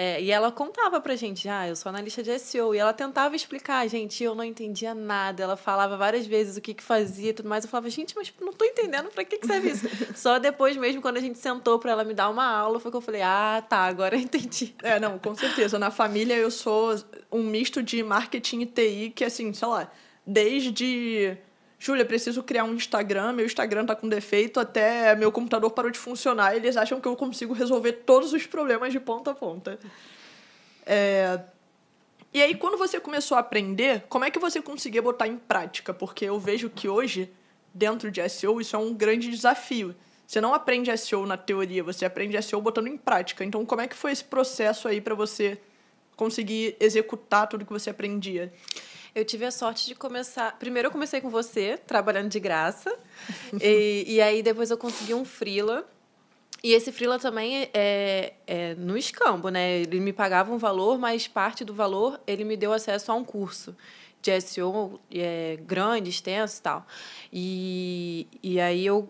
é, 0.00 0.22
e 0.22 0.30
ela 0.30 0.52
contava 0.52 1.00
pra 1.00 1.16
gente, 1.16 1.48
ah, 1.48 1.66
eu 1.66 1.74
sou 1.74 1.90
analista 1.90 2.22
de 2.22 2.38
SEO. 2.38 2.72
E 2.72 2.78
ela 2.78 2.92
tentava 2.92 3.34
explicar, 3.34 3.84
gente, 3.88 4.22
eu 4.22 4.32
não 4.32 4.44
entendia 4.44 4.94
nada. 4.94 5.42
Ela 5.42 5.56
falava 5.56 5.96
várias 5.96 6.24
vezes 6.24 6.56
o 6.56 6.60
que, 6.60 6.72
que 6.72 6.84
fazia 6.84 7.30
e 7.30 7.32
tudo 7.32 7.48
mais. 7.48 7.64
Eu 7.64 7.70
falava, 7.70 7.90
gente, 7.90 8.14
mas 8.14 8.32
não 8.40 8.52
tô 8.52 8.64
entendendo 8.64 9.10
pra 9.10 9.24
que, 9.24 9.38
que 9.38 9.46
serve 9.48 9.70
isso. 9.70 9.88
Só 10.14 10.38
depois 10.38 10.76
mesmo, 10.76 11.02
quando 11.02 11.16
a 11.16 11.20
gente 11.20 11.36
sentou 11.36 11.80
pra 11.80 11.90
ela 11.90 12.04
me 12.04 12.14
dar 12.14 12.28
uma 12.28 12.46
aula, 12.46 12.78
foi 12.78 12.92
que 12.92 12.96
eu 12.96 13.00
falei, 13.00 13.22
ah, 13.22 13.60
tá, 13.68 13.78
agora 13.78 14.14
eu 14.14 14.20
entendi. 14.20 14.72
É, 14.84 15.00
não, 15.00 15.18
com 15.18 15.34
certeza. 15.34 15.80
Na 15.80 15.90
família 15.90 16.34
eu 16.34 16.52
sou 16.52 16.94
um 17.32 17.42
misto 17.42 17.82
de 17.82 18.00
marketing 18.00 18.60
e 18.60 18.66
TI, 18.66 19.12
que 19.16 19.24
assim, 19.24 19.52
sei 19.52 19.66
lá, 19.66 19.90
desde 20.24 21.36
Júlia, 21.78 22.04
preciso 22.04 22.42
criar 22.42 22.64
um 22.64 22.74
Instagram, 22.74 23.32
meu 23.32 23.46
Instagram 23.46 23.86
tá 23.86 23.94
com 23.94 24.08
defeito, 24.08 24.58
até 24.58 25.14
meu 25.14 25.30
computador 25.30 25.70
parou 25.70 25.90
de 25.90 25.98
funcionar, 25.98 26.56
eles 26.56 26.76
acham 26.76 27.00
que 27.00 27.06
eu 27.06 27.14
consigo 27.14 27.52
resolver 27.52 27.92
todos 27.92 28.32
os 28.32 28.46
problemas 28.46 28.92
de 28.92 28.98
ponta 28.98 29.30
a 29.30 29.34
ponta. 29.34 29.78
É... 30.84 31.40
E 32.34 32.42
aí, 32.42 32.54
quando 32.54 32.76
você 32.76 33.00
começou 33.00 33.36
a 33.36 33.40
aprender, 33.40 34.04
como 34.08 34.24
é 34.24 34.30
que 34.30 34.38
você 34.38 34.60
conseguia 34.60 35.00
botar 35.00 35.26
em 35.28 35.36
prática? 35.36 35.94
Porque 35.94 36.24
eu 36.24 36.38
vejo 36.38 36.68
que 36.68 36.88
hoje, 36.88 37.30
dentro 37.72 38.10
de 38.10 38.28
SEO, 38.28 38.60
isso 38.60 38.76
é 38.76 38.78
um 38.78 38.92
grande 38.92 39.30
desafio. 39.30 39.94
Você 40.26 40.40
não 40.40 40.52
aprende 40.52 40.94
SEO 40.98 41.24
na 41.24 41.38
teoria, 41.38 41.82
você 41.82 42.04
aprende 42.04 42.40
SEO 42.42 42.60
botando 42.60 42.88
em 42.88 42.98
prática. 42.98 43.44
Então, 43.44 43.64
como 43.64 43.80
é 43.80 43.88
que 43.88 43.96
foi 43.96 44.12
esse 44.12 44.24
processo 44.24 44.86
aí 44.86 45.00
para 45.00 45.14
você 45.14 45.58
conseguir 46.16 46.76
executar 46.78 47.46
tudo 47.46 47.64
que 47.64 47.72
você 47.72 47.88
aprendia? 47.88 48.52
Eu 49.14 49.24
tive 49.24 49.44
a 49.44 49.50
sorte 49.50 49.86
de 49.86 49.94
começar. 49.94 50.58
Primeiro, 50.58 50.88
eu 50.88 50.92
comecei 50.92 51.20
com 51.20 51.30
você, 51.30 51.76
trabalhando 51.76 52.28
de 52.28 52.40
graça. 52.40 52.96
e, 53.60 54.04
e 54.06 54.20
aí, 54.20 54.42
depois, 54.42 54.70
eu 54.70 54.78
consegui 54.78 55.14
um 55.14 55.24
Freela. 55.24 55.88
E 56.62 56.72
esse 56.72 56.90
Freela 56.90 57.18
também 57.18 57.70
é, 57.72 58.32
é 58.46 58.74
no 58.74 58.96
escambo, 58.96 59.48
né? 59.48 59.78
Ele 59.78 60.00
me 60.00 60.12
pagava 60.12 60.52
um 60.52 60.58
valor, 60.58 60.98
mas 60.98 61.28
parte 61.28 61.64
do 61.64 61.72
valor 61.72 62.20
ele 62.26 62.42
me 62.44 62.56
deu 62.56 62.72
acesso 62.72 63.12
a 63.12 63.14
um 63.14 63.24
curso 63.24 63.76
de 64.20 64.40
SEO 64.40 65.00
é, 65.12 65.58
grande, 65.62 66.10
extenso 66.10 66.58
e 66.58 66.62
tal. 66.62 66.86
E, 67.32 68.26
e 68.42 68.60
aí 68.60 68.84
eu 68.84 69.08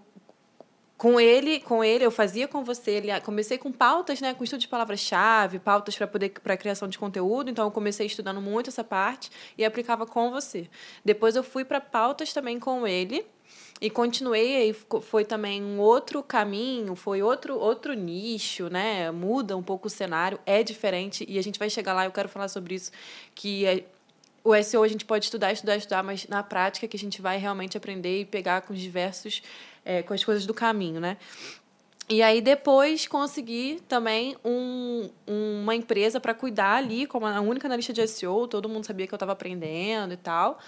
com 0.99 1.21
ele, 1.21 1.61
com 1.61 1.83
ele 1.85 2.05
eu 2.05 2.11
fazia 2.11 2.49
com 2.49 2.65
você, 2.65 2.91
ele, 2.91 3.21
comecei 3.21 3.57
com 3.57 3.71
pautas, 3.71 4.21
né, 4.21 4.35
com 4.35 4.43
estudo 4.43 4.61
de 4.61 4.67
palavra-chave, 4.67 5.61
pautas 5.61 5.97
para 5.97 6.09
poder 6.09 6.31
para 6.31 6.57
criação 6.57 6.89
de 6.89 6.99
conteúdo, 6.99 7.49
então 7.49 7.65
eu 7.65 7.71
comecei 7.71 8.05
estudando 8.07 8.41
muito 8.41 8.69
essa 8.69 8.83
parte 8.83 9.31
e 9.57 9.65
aplicava 9.65 10.05
com 10.05 10.33
você. 10.33 10.69
Depois 11.05 11.37
eu 11.37 11.45
fui 11.45 11.65
para 11.65 11.81
pautas 11.81 12.33
também 12.33 12.59
com 12.59 12.87
ele. 12.87 13.25
E 13.81 13.89
continuei, 13.89 14.75
foi 15.03 15.25
também 15.25 15.63
um 15.63 15.79
outro 15.79 16.21
caminho, 16.21 16.97
foi 16.97 17.23
outro 17.23 17.57
outro 17.57 17.95
nicho, 17.95 18.69
né? 18.69 19.11
Muda 19.13 19.57
um 19.57 19.63
pouco 19.63 19.87
o 19.87 19.91
cenário, 19.91 20.39
é 20.45 20.65
diferente 20.65 21.25
e 21.29 21.39
a 21.39 21.43
gente 21.43 21.61
vai 21.61 21.71
chegar 21.71 21.95
lá, 21.95 22.05
eu 22.05 22.11
quero 22.11 22.29
falar 22.29 22.49
sobre 22.49 22.75
isso, 22.75 22.91
que 23.37 23.65
é, 23.65 23.85
o 24.51 24.63
SEO 24.63 24.83
a 24.83 24.89
gente 24.89 25.05
pode 25.05 25.27
estudar, 25.27 25.53
estudar, 25.53 25.77
estudar, 25.77 26.03
mas 26.03 26.27
na 26.27 26.43
prática 26.43 26.89
que 26.89 26.97
a 26.97 27.01
gente 27.01 27.21
vai 27.21 27.39
realmente 27.39 27.77
aprender 27.77 28.21
e 28.21 28.25
pegar 28.25 28.63
com 28.63 28.73
os 28.73 28.81
diversos 28.81 29.43
é, 29.85 30.03
com 30.03 30.13
as 30.13 30.23
coisas 30.23 30.45
do 30.45 30.53
caminho, 30.53 31.01
né? 31.01 31.17
E 32.11 32.23
aí 32.23 32.41
depois 32.41 33.07
consegui 33.07 33.83
também 33.87 34.35
um, 34.43 35.11
uma 35.27 35.75
empresa 35.75 36.19
para 36.19 36.33
cuidar 36.33 36.77
ali, 36.77 37.07
como 37.07 37.27
a 37.27 37.41
única 37.41 37.69
analista 37.69 37.93
de 37.93 38.07
SEO, 38.07 38.49
todo 38.49 38.69
mundo 38.69 38.87
sabia 38.87 39.07
que 39.07 39.13
eu 39.13 39.17
estava 39.17 39.33
aprendendo 39.33 40.15
e 40.15 40.17
tal. 40.17 40.59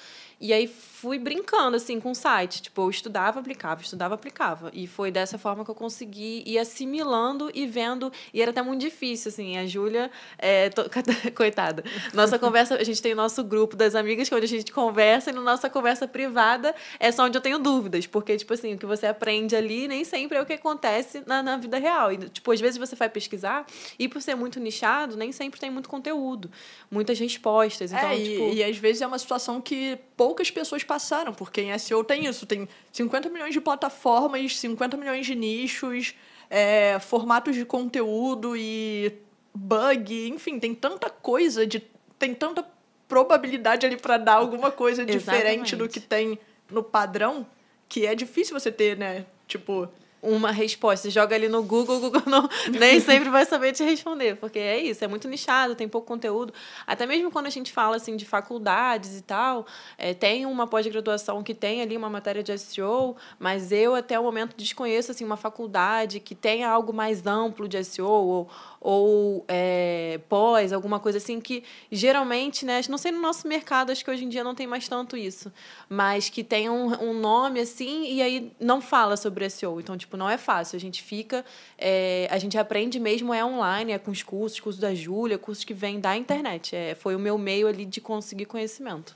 E 0.41 0.55
aí 0.55 0.67
fui 0.67 1.19
brincando, 1.19 1.77
assim, 1.77 2.01
com 2.01 2.13
o 2.13 2.15
site. 2.15 2.63
Tipo, 2.63 2.83
eu 2.83 2.91
estudava, 2.91 3.41
aplicava, 3.41 3.83
estudava, 3.83 4.15
aplicava. 4.15 4.71
E 4.73 4.87
foi 4.87 5.11
dessa 5.11 5.37
forma 5.37 5.65
que 5.65 5.71
eu 5.71 5.75
consegui 5.75 6.43
ir 6.47 6.59
assimilando 6.59 7.51
e 7.55 7.67
vendo. 7.67 8.11
E 8.33 8.41
era 8.41 8.51
até 8.51 8.63
muito 8.63 8.81
difícil, 8.81 9.31
assim. 9.31 9.59
A 9.59 9.67
Júlia, 9.67 10.11
é, 10.39 10.71
to... 10.71 10.85
coitada. 11.37 11.85
Nossa 12.15 12.39
conversa, 12.39 12.77
a 12.77 12.85
gente 12.85 13.03
tem 13.03 13.13
o 13.13 13.17
nosso 13.17 13.45
grupo 13.45 13.77
das 13.77 13.95
amigas, 13.95 14.29
que 14.29 14.35
é 14.35 14.37
onde 14.37 14.47
a 14.47 14.49
gente 14.49 14.73
conversa, 14.73 15.31
e 15.31 15.33
na 15.35 15.43
nossa 15.43 15.69
conversa 15.69 16.09
privada 16.09 16.75
é 16.99 17.13
só 17.13 17.25
onde 17.25 17.37
eu 17.37 17.43
tenho 17.43 17.59
dúvidas. 17.59 18.07
Porque, 18.07 18.35
tipo 18.39 18.55
assim, 18.55 18.75
o 18.75 18.79
que 18.79 18.87
você 18.87 19.07
aprende 19.07 19.55
ali 19.55 19.87
nem 19.87 20.05
sempre 20.05 20.39
é 20.39 20.43
o 20.43 20.47
que 20.47 20.55
acontece 20.55 21.23
na, 21.27 21.43
na 21.43 21.59
vida 21.59 21.79
real. 21.79 22.13
E, 22.13 22.17
tipo, 22.31 22.51
às 22.51 22.61
vezes 22.61 22.79
você 22.79 22.97
vai 22.97 23.11
pesquisar, 23.11 23.67
e 23.99 24.09
por 24.09 24.23
ser 24.23 24.35
muito 24.35 24.59
nichado, 24.59 25.19
nem 25.19 25.33
sempre 25.33 25.61
tem 25.61 25.71
muito 25.71 25.89
conteúdo, 25.89 26.51
muitas 26.91 27.19
respostas. 27.19 27.93
Então, 27.93 28.09
é, 28.09 28.19
e, 28.19 28.25
tipo... 28.25 28.55
e 28.55 28.65
às 28.65 28.77
vezes 28.79 29.03
é 29.03 29.07
uma 29.07 29.19
situação 29.19 29.61
que 29.61 29.99
poucas 30.31 30.49
pessoas 30.49 30.85
passaram, 30.85 31.35
porque 31.35 31.61
em 31.61 31.77
SEO 31.77 32.05
tem 32.05 32.27
isso, 32.27 32.47
tem 32.47 32.69
50 32.93 33.29
milhões 33.31 33.53
de 33.53 33.61
plataformas, 33.61 34.57
50 34.57 34.97
milhões 34.97 35.27
de 35.27 35.35
nichos, 35.35 36.15
é, 36.49 37.01
formatos 37.01 37.57
de 37.57 37.65
conteúdo 37.65 38.57
e 38.57 39.13
bug, 39.53 40.29
enfim, 40.29 40.61
tem 40.61 40.73
tanta 40.73 41.11
coisa, 41.11 41.67
de, 41.67 41.83
tem 42.17 42.33
tanta 42.33 42.65
probabilidade 43.09 43.85
ali 43.85 43.97
para 43.97 44.19
dar 44.19 44.35
alguma 44.35 44.71
coisa 44.71 45.05
diferente 45.05 45.75
do 45.75 45.89
que 45.89 45.99
tem 45.99 46.39
no 46.71 46.85
padrão, 46.85 47.45
que 47.89 48.07
é 48.07 48.15
difícil 48.15 48.57
você 48.59 48.71
ter, 48.71 48.97
né? 48.97 49.27
Tipo, 49.49 49.89
uma 50.23 50.51
resposta. 50.51 51.09
Você 51.09 51.11
joga 51.11 51.35
ali 51.35 51.49
no 51.49 51.63
Google, 51.63 51.97
o 51.97 52.01
Google 52.01 52.23
não, 52.27 52.49
nem 52.79 53.01
sempre 53.01 53.29
vai 53.31 53.45
saber 53.45 53.73
te 53.73 53.83
responder, 53.83 54.37
porque 54.37 54.59
é 54.59 54.79
isso, 54.79 55.05
é 55.05 55.09
muito 55.09 55.29
nichado, 55.29 55.75
tem 55.75 55.89
pouco 55.89 56.07
conteúdo. 56.07 56.53
Até 56.87 57.07
mesmo 57.07 57.31
quando 57.31 57.47
a 57.47 57.51
gente 57.51 57.73
fala 57.73 57.97
assim 57.97 58.17
de 58.17 58.25
faculdades 58.25 59.19
e 59.19 59.23
tal, 59.23 59.67
é, 59.97 60.15
tem 60.15 60.47
uma 60.47 60.67
pós-graduação 60.67 61.43
que 61.43 61.55
tem 61.55 61.83
ali 61.83 61.97
uma 61.97 62.11
matéria 62.11 62.43
de 62.43 62.57
SEO, 62.59 63.17
mas 63.39 63.73
eu 63.73 63.95
até 63.95 64.19
o 64.19 64.23
momento 64.23 64.55
desconheço 64.57 65.11
assim 65.11 65.25
uma 65.25 65.37
faculdade 65.37 66.21
que 66.21 66.35
tenha 66.35 66.69
algo 66.69 66.93
mais 66.93 67.27
amplo 67.27 67.69
de 67.69 67.83
SEO 67.85 68.07
ou, 68.07 68.49
ou 68.81 69.45
é, 69.47 70.19
pós, 70.29 70.73
alguma 70.73 70.99
coisa 70.99 71.19
assim, 71.19 71.39
que 71.39 71.63
geralmente, 71.93 72.65
né, 72.65 72.81
não 72.89 72.97
sei 72.97 73.13
no 73.13 73.21
nosso 73.21 73.47
mercado, 73.47 73.93
acho 73.93 74.03
que 74.03 74.11
hoje 74.11 74.25
em 74.25 74.29
dia 74.29 74.43
não 74.43 74.55
tem 74.55 74.67
mais 74.67 74.89
tanto 74.89 75.19
isso, 75.19 75.53
mas 75.89 76.31
que 76.31 76.43
tem 76.43 76.71
um, 76.71 76.87
um 77.03 77.13
nome 77.13 77.61
assim 77.61 78.11
e 78.11 78.23
aí 78.23 78.53
não 78.59 78.81
fala 78.81 79.19
sobre 79.19 79.51
SEO. 79.51 79.81
Então, 79.81 79.99
tipo, 79.99 80.17
não 80.17 80.31
é 80.31 80.39
fácil. 80.39 80.77
A 80.77 80.81
gente 80.81 81.03
fica, 81.03 81.45
é, 81.77 82.27
a 82.31 82.39
gente 82.39 82.57
aprende 82.57 82.99
mesmo, 82.99 83.35
é 83.35 83.45
online, 83.45 83.93
é 83.93 83.99
com 83.99 84.11
os 84.11 84.23
cursos, 84.23 84.59
cursos 84.59 84.81
da 84.81 84.95
Júlia, 84.95 85.37
cursos 85.37 85.65
que 85.65 85.75
vêm 85.75 86.01
da 86.01 86.17
internet. 86.17 86.75
É, 86.75 86.95
foi 86.95 87.15
o 87.15 87.19
meu 87.19 87.37
meio 87.37 87.69
ali 87.69 87.85
de 87.85 88.01
conseguir 88.01 88.47
conhecimento. 88.47 89.15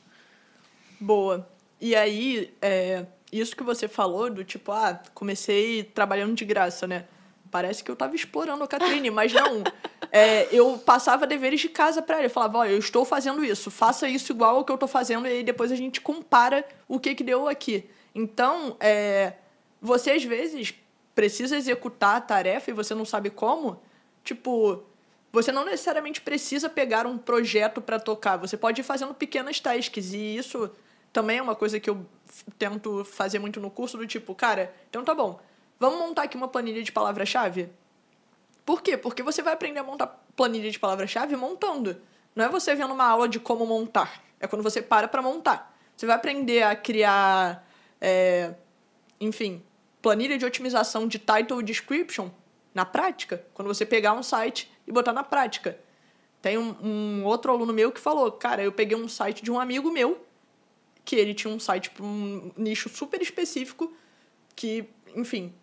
Boa. 1.01 1.49
E 1.81 1.95
aí, 1.95 2.53
é, 2.61 3.07
isso 3.33 3.57
que 3.57 3.63
você 3.63 3.89
falou 3.89 4.31
do 4.31 4.45
tipo, 4.45 4.73
ah, 4.73 5.03
comecei 5.15 5.83
trabalhando 5.83 6.35
de 6.35 6.45
graça, 6.45 6.87
né? 6.87 7.07
Parece 7.55 7.85
que 7.85 7.91
eu 7.93 7.93
estava 7.93 8.17
explorando 8.17 8.65
a 8.65 8.67
Catrine, 8.67 9.11
mas 9.13 9.33
não. 9.33 9.63
É, 10.11 10.49
eu 10.53 10.77
passava 10.77 11.25
deveres 11.25 11.61
de 11.61 11.69
casa 11.69 12.03
para 12.03 12.17
ela. 12.17 12.25
Eu 12.25 12.31
falava, 12.31 12.59
ó, 12.59 12.65
eu 12.65 12.77
estou 12.77 13.05
fazendo 13.05 13.45
isso, 13.45 13.71
faça 13.71 14.09
isso 14.09 14.33
igual 14.33 14.57
ao 14.57 14.65
que 14.65 14.73
eu 14.73 14.75
estou 14.75 14.89
fazendo, 14.89 15.29
e 15.29 15.31
aí 15.31 15.43
depois 15.45 15.71
a 15.71 15.77
gente 15.77 16.01
compara 16.01 16.67
o 16.89 16.99
que, 16.99 17.15
que 17.15 17.23
deu 17.23 17.47
aqui. 17.47 17.89
Então, 18.13 18.77
é, 18.81 19.35
você 19.81 20.11
às 20.11 20.25
vezes 20.25 20.75
precisa 21.15 21.57
executar 21.57 22.17
a 22.17 22.21
tarefa 22.21 22.73
e 22.73 22.75
você 22.75 22.93
não 22.93 23.05
sabe 23.05 23.31
como. 23.31 23.81
Tipo, 24.25 24.83
você 25.31 25.53
não 25.53 25.65
necessariamente 25.65 26.23
precisa 26.23 26.69
pegar 26.69 27.07
um 27.07 27.17
projeto 27.17 27.81
para 27.81 28.01
tocar, 28.01 28.37
você 28.37 28.57
pode 28.57 28.81
ir 28.81 28.85
fazendo 28.85 29.15
pequenas 29.15 29.61
tasks, 29.61 30.13
e 30.13 30.37
isso 30.37 30.69
também 31.13 31.39
é 31.39 31.43
uma 31.43 31.55
coisa 31.55 31.79
que 31.79 31.89
eu 31.89 32.05
tento 32.59 33.05
fazer 33.05 33.39
muito 33.39 33.61
no 33.61 33.71
curso, 33.71 33.97
do 33.97 34.09
tipo, 34.09 34.35
cara, 34.35 34.75
então 34.91 35.05
tá 35.05 35.15
bom 35.15 35.39
Vamos 35.79 35.99
montar 35.99 36.23
aqui 36.23 36.37
uma 36.37 36.49
planilha 36.49 36.83
de 36.83 36.93
palavra-chave? 36.93 37.69
Por 38.65 38.83
quê? 38.83 38.97
Porque 38.97 39.23
você 39.23 39.43
vai 39.43 39.53
aprender 39.53 39.81
a 39.81 39.85
montar 39.85 40.07
planilha 40.35 40.71
de 40.71 40.79
palavra-chave 40.79 41.37
montando. 41.37 42.01
Não 42.35 42.45
é 42.45 42.49
você 42.49 42.75
vendo 42.75 42.93
uma 42.93 43.05
aula 43.05 43.29
de 43.29 43.39
como 43.39 43.67
montar. 43.67 44.23
É 44.41 44.47
quando 44.47 44.63
você 44.63 44.83
para 44.83 45.07
para 45.07 45.23
montar. 45.23 45.77
Você 45.97 46.07
vai 46.07 46.17
aprender 46.17 46.63
a 46.63 46.75
criar, 46.75 47.67
é, 48.01 48.55
enfim, 49.21 49.63
planilha 50.03 50.37
de 50.37 50.45
otimização 50.45 51.07
de 51.07 51.19
title 51.19 51.63
description 51.63 52.31
na 52.75 52.85
prática. 52.85 53.45
Quando 53.55 53.69
você 53.69 53.87
pegar 53.87 54.13
um 54.13 54.23
site 54.23 54.71
e 54.87 54.93
botar 54.93 55.13
na 55.13 55.23
prática. 55.23 55.79
Tem 56.43 56.59
um, 56.59 56.77
um 56.83 57.25
outro 57.25 57.53
aluno 57.53 57.73
meu 57.73 57.91
que 57.91 58.01
falou, 58.01 58.31
cara, 58.33 58.63
eu 58.63 58.73
peguei 58.73 58.97
um 58.97 59.09
site 59.09 59.43
de 59.43 59.51
um 59.51 59.59
amigo 59.59 59.91
meu, 59.91 60.27
que 61.05 61.17
ele 61.17 61.33
tinha 61.33 61.53
um 61.53 61.59
site 61.59 61.91
para 61.91 62.05
um 62.05 62.53
nicho 62.57 62.89
super 62.89 63.23
específico, 63.23 63.93
que, 64.55 64.87
enfim, 65.15 65.55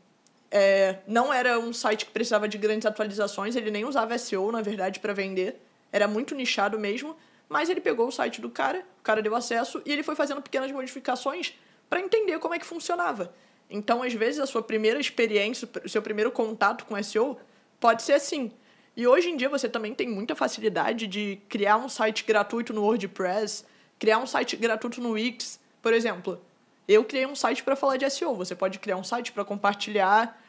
é, 0.51 0.97
não 1.07 1.33
era 1.33 1.57
um 1.57 1.71
site 1.71 2.05
que 2.05 2.11
precisava 2.11 2.47
de 2.47 2.57
grandes 2.57 2.85
atualizações, 2.85 3.55
ele 3.55 3.71
nem 3.71 3.85
usava 3.85 4.17
SEO, 4.17 4.51
na 4.51 4.61
verdade, 4.61 4.99
para 4.99 5.13
vender. 5.13 5.61
Era 5.91 6.07
muito 6.07 6.35
nichado 6.35 6.77
mesmo, 6.77 7.15
mas 7.47 7.69
ele 7.69 7.79
pegou 7.79 8.07
o 8.07 8.11
site 8.11 8.41
do 8.41 8.49
cara, 8.49 8.85
o 8.99 9.03
cara 9.03 9.21
deu 9.21 9.33
acesso 9.33 9.81
e 9.85 9.91
ele 9.91 10.03
foi 10.03 10.15
fazendo 10.15 10.41
pequenas 10.41 10.71
modificações 10.71 11.53
para 11.89 12.01
entender 12.01 12.37
como 12.39 12.53
é 12.53 12.59
que 12.59 12.65
funcionava. 12.65 13.33
Então, 13.69 14.03
às 14.03 14.13
vezes, 14.13 14.39
a 14.41 14.45
sua 14.45 14.61
primeira 14.61 14.99
experiência, 14.99 15.67
o 15.83 15.89
seu 15.89 16.01
primeiro 16.01 16.31
contato 16.31 16.85
com 16.85 17.01
SEO 17.01 17.39
pode 17.79 18.03
ser 18.03 18.13
assim. 18.13 18.51
E 18.95 19.07
hoje 19.07 19.29
em 19.29 19.37
dia 19.37 19.47
você 19.47 19.69
também 19.69 19.93
tem 19.95 20.09
muita 20.09 20.35
facilidade 20.35 21.07
de 21.07 21.39
criar 21.47 21.77
um 21.77 21.87
site 21.87 22.25
gratuito 22.25 22.73
no 22.73 22.81
WordPress, 22.83 23.63
criar 23.97 24.17
um 24.17 24.27
site 24.27 24.57
gratuito 24.57 24.99
no 24.99 25.11
Wix, 25.11 25.59
por 25.81 25.93
exemplo. 25.93 26.41
Eu 26.87 27.05
criei 27.05 27.25
um 27.25 27.35
site 27.35 27.63
para 27.63 27.75
falar 27.75 27.95
de 27.95 28.09
SEO. 28.09 28.35
Você 28.35 28.53
pode 28.53 28.79
criar 28.79 28.97
um 28.97 29.03
site 29.03 29.31
para 29.31 29.45
compartilhar 29.45 30.40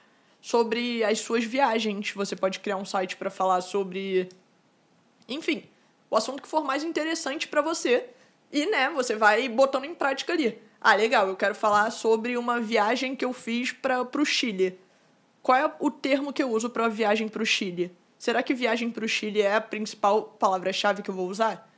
sobre 0.42 1.04
as 1.04 1.20
suas 1.20 1.44
viagens. 1.44 2.10
Você 2.10 2.34
pode 2.34 2.58
criar 2.58 2.76
um 2.76 2.84
site 2.84 3.16
para 3.16 3.30
falar 3.30 3.60
sobre. 3.62 4.28
Enfim, 5.28 5.64
o 6.10 6.16
assunto 6.16 6.42
que 6.42 6.48
for 6.48 6.64
mais 6.64 6.82
interessante 6.82 7.48
para 7.48 7.62
você. 7.62 8.10
E, 8.52 8.66
né, 8.66 8.90
você 8.90 9.16
vai 9.16 9.48
botando 9.48 9.86
em 9.86 9.94
prática 9.94 10.34
ali. 10.34 10.60
Ah, 10.78 10.94
legal, 10.94 11.26
eu 11.26 11.36
quero 11.36 11.54
falar 11.54 11.90
sobre 11.90 12.36
uma 12.36 12.60
viagem 12.60 13.16
que 13.16 13.24
eu 13.24 13.32
fiz 13.32 13.72
para 13.72 14.02
o 14.02 14.24
Chile. 14.26 14.78
Qual 15.40 15.56
é 15.56 15.72
o 15.78 15.90
termo 15.90 16.32
que 16.32 16.42
eu 16.42 16.50
uso 16.50 16.68
para 16.68 16.86
viagem 16.88 17.28
para 17.28 17.42
o 17.42 17.46
Chile? 17.46 17.96
Será 18.18 18.42
que 18.42 18.52
viagem 18.52 18.90
para 18.90 19.04
o 19.04 19.08
Chile 19.08 19.40
é 19.40 19.54
a 19.54 19.60
principal 19.60 20.22
palavra-chave 20.22 21.02
que 21.02 21.08
eu 21.08 21.14
vou 21.14 21.28
usar? 21.28 21.68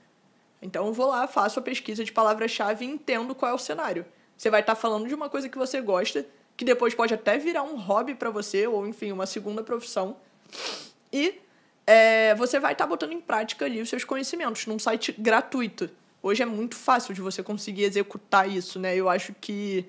Então 0.60 0.86
eu 0.86 0.92
vou 0.92 1.06
lá, 1.06 1.28
faço 1.28 1.60
a 1.60 1.62
pesquisa 1.62 2.02
de 2.02 2.10
palavra-chave 2.10 2.84
e 2.84 2.88
entendo 2.88 3.34
qual 3.34 3.52
é 3.52 3.54
o 3.54 3.58
cenário. 3.58 4.04
Você 4.36 4.50
vai 4.50 4.60
estar 4.60 4.74
tá 4.74 4.80
falando 4.80 5.06
de 5.06 5.14
uma 5.14 5.28
coisa 5.28 5.48
que 5.48 5.56
você 5.56 5.80
gosta 5.80 6.26
que 6.56 6.64
depois 6.64 6.94
pode 6.94 7.12
até 7.12 7.38
virar 7.38 7.62
um 7.62 7.76
hobby 7.76 8.14
para 8.14 8.30
você, 8.30 8.66
ou 8.66 8.86
enfim, 8.86 9.12
uma 9.12 9.26
segunda 9.26 9.62
profissão. 9.62 10.16
E 11.12 11.40
é, 11.86 12.34
você 12.34 12.58
vai 12.58 12.72
estar 12.72 12.84
tá 12.84 12.88
botando 12.88 13.12
em 13.12 13.20
prática 13.20 13.64
ali 13.64 13.80
os 13.80 13.88
seus 13.88 14.04
conhecimentos 14.04 14.66
num 14.66 14.78
site 14.78 15.12
gratuito. 15.12 15.90
Hoje 16.22 16.42
é 16.42 16.46
muito 16.46 16.74
fácil 16.74 17.12
de 17.12 17.20
você 17.20 17.42
conseguir 17.42 17.84
executar 17.84 18.48
isso, 18.48 18.78
né? 18.78 18.96
Eu 18.96 19.08
acho 19.08 19.34
que 19.40 19.84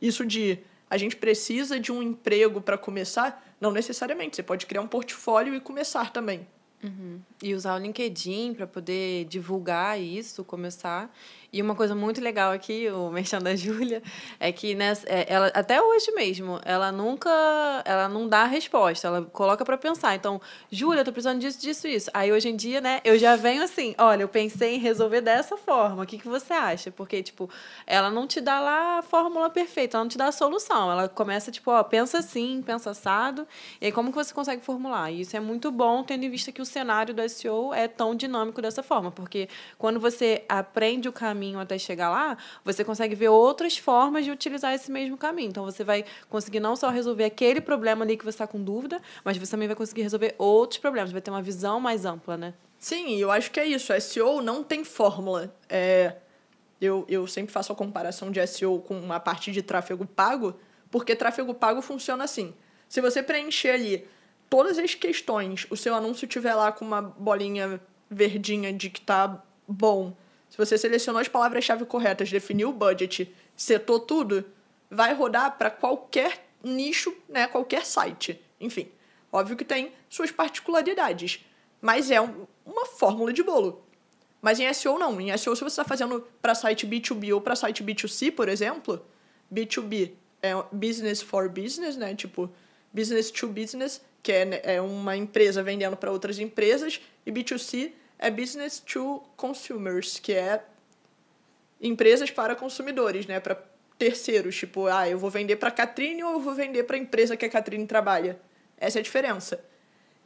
isso 0.00 0.24
de 0.24 0.58
a 0.88 0.98
gente 0.98 1.16
precisa 1.16 1.80
de 1.80 1.90
um 1.90 2.02
emprego 2.02 2.60
para 2.60 2.76
começar, 2.76 3.42
não 3.60 3.70
necessariamente. 3.72 4.36
Você 4.36 4.42
pode 4.42 4.66
criar 4.66 4.82
um 4.82 4.86
portfólio 4.86 5.54
e 5.54 5.60
começar 5.60 6.12
também. 6.12 6.46
Uhum. 6.82 7.20
E 7.42 7.54
usar 7.54 7.76
o 7.76 7.78
LinkedIn 7.78 8.54
para 8.54 8.66
poder 8.66 9.24
divulgar 9.24 10.00
isso, 10.00 10.44
começar. 10.44 11.10
E 11.52 11.60
uma 11.60 11.74
coisa 11.74 11.94
muito 11.94 12.18
legal 12.18 12.50
aqui, 12.50 12.88
o 12.88 13.10
merchan 13.10 13.38
da 13.38 13.54
Júlia, 13.54 14.02
é 14.40 14.50
que 14.50 14.74
nessa, 14.74 15.06
é, 15.06 15.26
ela, 15.28 15.48
até 15.48 15.82
hoje 15.82 16.10
mesmo, 16.12 16.58
ela 16.64 16.90
nunca, 16.90 17.28
ela 17.84 18.08
não 18.08 18.26
dá 18.26 18.44
a 18.44 18.46
resposta, 18.46 19.06
ela 19.06 19.22
coloca 19.26 19.62
para 19.62 19.76
pensar. 19.76 20.14
Então, 20.14 20.40
Júlia, 20.70 21.02
eu 21.02 21.04
tô 21.04 21.12
precisando 21.12 21.40
disso, 21.40 21.60
disso, 21.60 21.86
isso. 21.86 22.10
Aí 22.14 22.32
hoje 22.32 22.48
em 22.48 22.56
dia, 22.56 22.80
né, 22.80 23.02
eu 23.04 23.18
já 23.18 23.36
venho 23.36 23.62
assim, 23.62 23.94
olha, 23.98 24.22
eu 24.22 24.28
pensei 24.28 24.76
em 24.76 24.78
resolver 24.78 25.20
dessa 25.20 25.58
forma, 25.58 26.04
o 26.04 26.06
que, 26.06 26.16
que 26.16 26.26
você 26.26 26.54
acha? 26.54 26.90
Porque, 26.90 27.22
tipo, 27.22 27.50
ela 27.86 28.10
não 28.10 28.26
te 28.26 28.40
dá 28.40 28.58
lá 28.58 29.00
a 29.00 29.02
fórmula 29.02 29.50
perfeita, 29.50 29.98
ela 29.98 30.04
não 30.04 30.08
te 30.08 30.16
dá 30.16 30.28
a 30.28 30.32
solução. 30.32 30.90
Ela 30.90 31.06
começa, 31.06 31.50
tipo, 31.50 31.70
ó, 31.70 31.82
pensa 31.82 32.20
assim, 32.20 32.62
pensa 32.64 32.92
assado, 32.92 33.46
e 33.78 33.84
aí 33.84 33.92
como 33.92 34.08
que 34.08 34.16
você 34.16 34.32
consegue 34.32 34.64
formular? 34.64 35.10
E 35.10 35.20
isso 35.20 35.36
é 35.36 35.40
muito 35.40 35.70
bom, 35.70 36.02
tendo 36.02 36.24
em 36.24 36.30
vista 36.30 36.50
que 36.50 36.62
o 36.62 36.64
cenário 36.64 37.12
do 37.12 37.28
SEO 37.28 37.74
é 37.74 37.86
tão 37.86 38.14
dinâmico 38.14 38.62
dessa 38.62 38.82
forma, 38.82 39.10
porque 39.10 39.50
quando 39.76 40.00
você 40.00 40.46
aprende 40.48 41.10
o 41.10 41.12
caminho 41.12 41.41
caminho 41.42 41.58
até 41.58 41.76
chegar 41.76 42.08
lá, 42.08 42.38
você 42.64 42.84
consegue 42.84 43.16
ver 43.16 43.28
outras 43.28 43.76
formas 43.76 44.24
de 44.24 44.30
utilizar 44.30 44.72
esse 44.72 44.90
mesmo 44.90 45.16
caminho. 45.16 45.48
Então, 45.48 45.64
você 45.64 45.82
vai 45.82 46.04
conseguir 46.30 46.60
não 46.60 46.76
só 46.76 46.88
resolver 46.88 47.24
aquele 47.24 47.60
problema 47.60 48.04
ali 48.04 48.16
que 48.16 48.24
você 48.24 48.30
está 48.30 48.46
com 48.46 48.62
dúvida, 48.62 49.00
mas 49.24 49.36
você 49.36 49.50
também 49.50 49.66
vai 49.66 49.76
conseguir 49.76 50.02
resolver 50.02 50.34
outros 50.38 50.78
problemas, 50.78 51.10
vai 51.10 51.20
ter 51.20 51.30
uma 51.30 51.42
visão 51.42 51.80
mais 51.80 52.04
ampla, 52.04 52.36
né? 52.36 52.54
Sim, 52.78 53.16
eu 53.16 53.30
acho 53.30 53.50
que 53.50 53.58
é 53.58 53.66
isso. 53.66 53.92
SEO 54.00 54.40
não 54.40 54.62
tem 54.62 54.84
fórmula. 54.84 55.54
É, 55.68 56.16
eu, 56.80 57.04
eu 57.08 57.26
sempre 57.26 57.52
faço 57.52 57.72
a 57.72 57.76
comparação 57.76 58.30
de 58.30 58.44
SEO 58.46 58.80
com 58.80 58.98
uma 58.98 59.18
parte 59.18 59.50
de 59.50 59.62
tráfego 59.62 60.06
pago, 60.06 60.54
porque 60.90 61.16
tráfego 61.16 61.54
pago 61.54 61.82
funciona 61.82 62.24
assim. 62.24 62.54
Se 62.88 63.00
você 63.00 63.22
preencher 63.22 63.70
ali 63.70 64.06
todas 64.48 64.78
as 64.78 64.94
questões, 64.94 65.66
o 65.70 65.76
seu 65.76 65.94
anúncio 65.94 66.26
tiver 66.28 66.54
lá 66.54 66.70
com 66.70 66.84
uma 66.84 67.00
bolinha 67.00 67.80
verdinha 68.10 68.72
de 68.72 68.90
que 68.90 69.00
tá 69.00 69.42
bom, 69.66 70.12
se 70.52 70.58
você 70.58 70.76
selecionou 70.76 71.18
as 71.18 71.28
palavras-chave 71.28 71.86
corretas, 71.86 72.30
definiu 72.30 72.68
o 72.68 72.72
budget, 72.74 73.34
setou 73.56 73.98
tudo, 73.98 74.44
vai 74.90 75.14
rodar 75.14 75.56
para 75.56 75.70
qualquer 75.70 76.46
nicho, 76.62 77.16
né, 77.26 77.46
qualquer 77.46 77.86
site. 77.86 78.38
Enfim, 78.60 78.86
óbvio 79.32 79.56
que 79.56 79.64
tem 79.64 79.92
suas 80.10 80.30
particularidades, 80.30 81.42
mas 81.80 82.10
é 82.10 82.20
um, 82.20 82.46
uma 82.66 82.84
fórmula 82.84 83.32
de 83.32 83.42
bolo. 83.42 83.82
Mas 84.42 84.60
em 84.60 84.70
SEO 84.74 84.98
não. 84.98 85.18
Em 85.18 85.34
SEO, 85.38 85.56
se 85.56 85.64
você 85.64 85.80
está 85.80 85.84
fazendo 85.84 86.22
para 86.42 86.54
site 86.54 86.86
B2B 86.86 87.32
ou 87.32 87.40
para 87.40 87.56
site 87.56 87.82
B2C, 87.82 88.30
por 88.30 88.46
exemplo, 88.46 89.02
B2B 89.50 90.12
é 90.42 90.52
business 90.70 91.22
for 91.22 91.48
business, 91.48 91.96
né? 91.96 92.14
Tipo, 92.14 92.52
business 92.92 93.30
to 93.30 93.48
business, 93.48 94.02
que 94.22 94.30
é, 94.30 94.74
é 94.74 94.82
uma 94.82 95.16
empresa 95.16 95.62
vendendo 95.62 95.96
para 95.96 96.12
outras 96.12 96.38
empresas, 96.38 97.00
e 97.24 97.32
B2C 97.32 97.92
é 98.22 98.30
business 98.30 98.78
to 98.78 99.20
consumers, 99.36 100.20
que 100.20 100.32
é 100.32 100.64
empresas 101.80 102.30
para 102.30 102.54
consumidores, 102.54 103.26
né? 103.26 103.40
Para 103.40 103.60
terceiros, 103.98 104.56
tipo, 104.56 104.86
ah, 104.86 105.08
eu 105.08 105.18
vou 105.18 105.28
vender 105.28 105.56
para 105.56 105.68
a 105.68 105.72
Catrine 105.72 106.22
ou 106.22 106.34
eu 106.34 106.40
vou 106.40 106.54
vender 106.54 106.84
para 106.84 106.96
a 106.96 106.98
empresa 107.00 107.36
que 107.36 107.44
a 107.44 107.50
Catrine 107.50 107.84
trabalha. 107.84 108.40
Essa 108.78 108.98
é 108.98 109.00
a 109.00 109.02
diferença. 109.02 109.62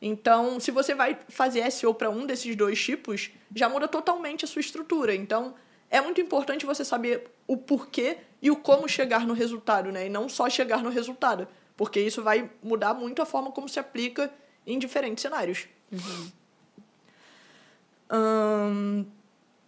Então, 0.00 0.60
se 0.60 0.70
você 0.70 0.94
vai 0.94 1.18
fazer 1.28 1.70
SEO 1.70 1.94
para 1.94 2.10
um 2.10 2.26
desses 2.26 2.54
dois 2.54 2.82
tipos, 2.82 3.30
já 3.54 3.66
muda 3.66 3.88
totalmente 3.88 4.44
a 4.44 4.48
sua 4.48 4.60
estrutura. 4.60 5.14
Então, 5.14 5.54
é 5.90 5.98
muito 5.98 6.20
importante 6.20 6.66
você 6.66 6.84
saber 6.84 7.26
o 7.46 7.56
porquê 7.56 8.18
e 8.42 8.50
o 8.50 8.56
como 8.56 8.86
chegar 8.86 9.26
no 9.26 9.32
resultado, 9.32 9.90
né? 9.90 10.06
E 10.06 10.10
não 10.10 10.28
só 10.28 10.50
chegar 10.50 10.82
no 10.82 10.90
resultado, 10.90 11.48
porque 11.78 11.98
isso 11.98 12.22
vai 12.22 12.50
mudar 12.62 12.92
muito 12.92 13.22
a 13.22 13.26
forma 13.26 13.50
como 13.50 13.70
se 13.70 13.80
aplica 13.80 14.30
em 14.66 14.78
diferentes 14.78 15.22
cenários. 15.22 15.66
Uhum. 15.90 16.30
Hum, 18.12 19.06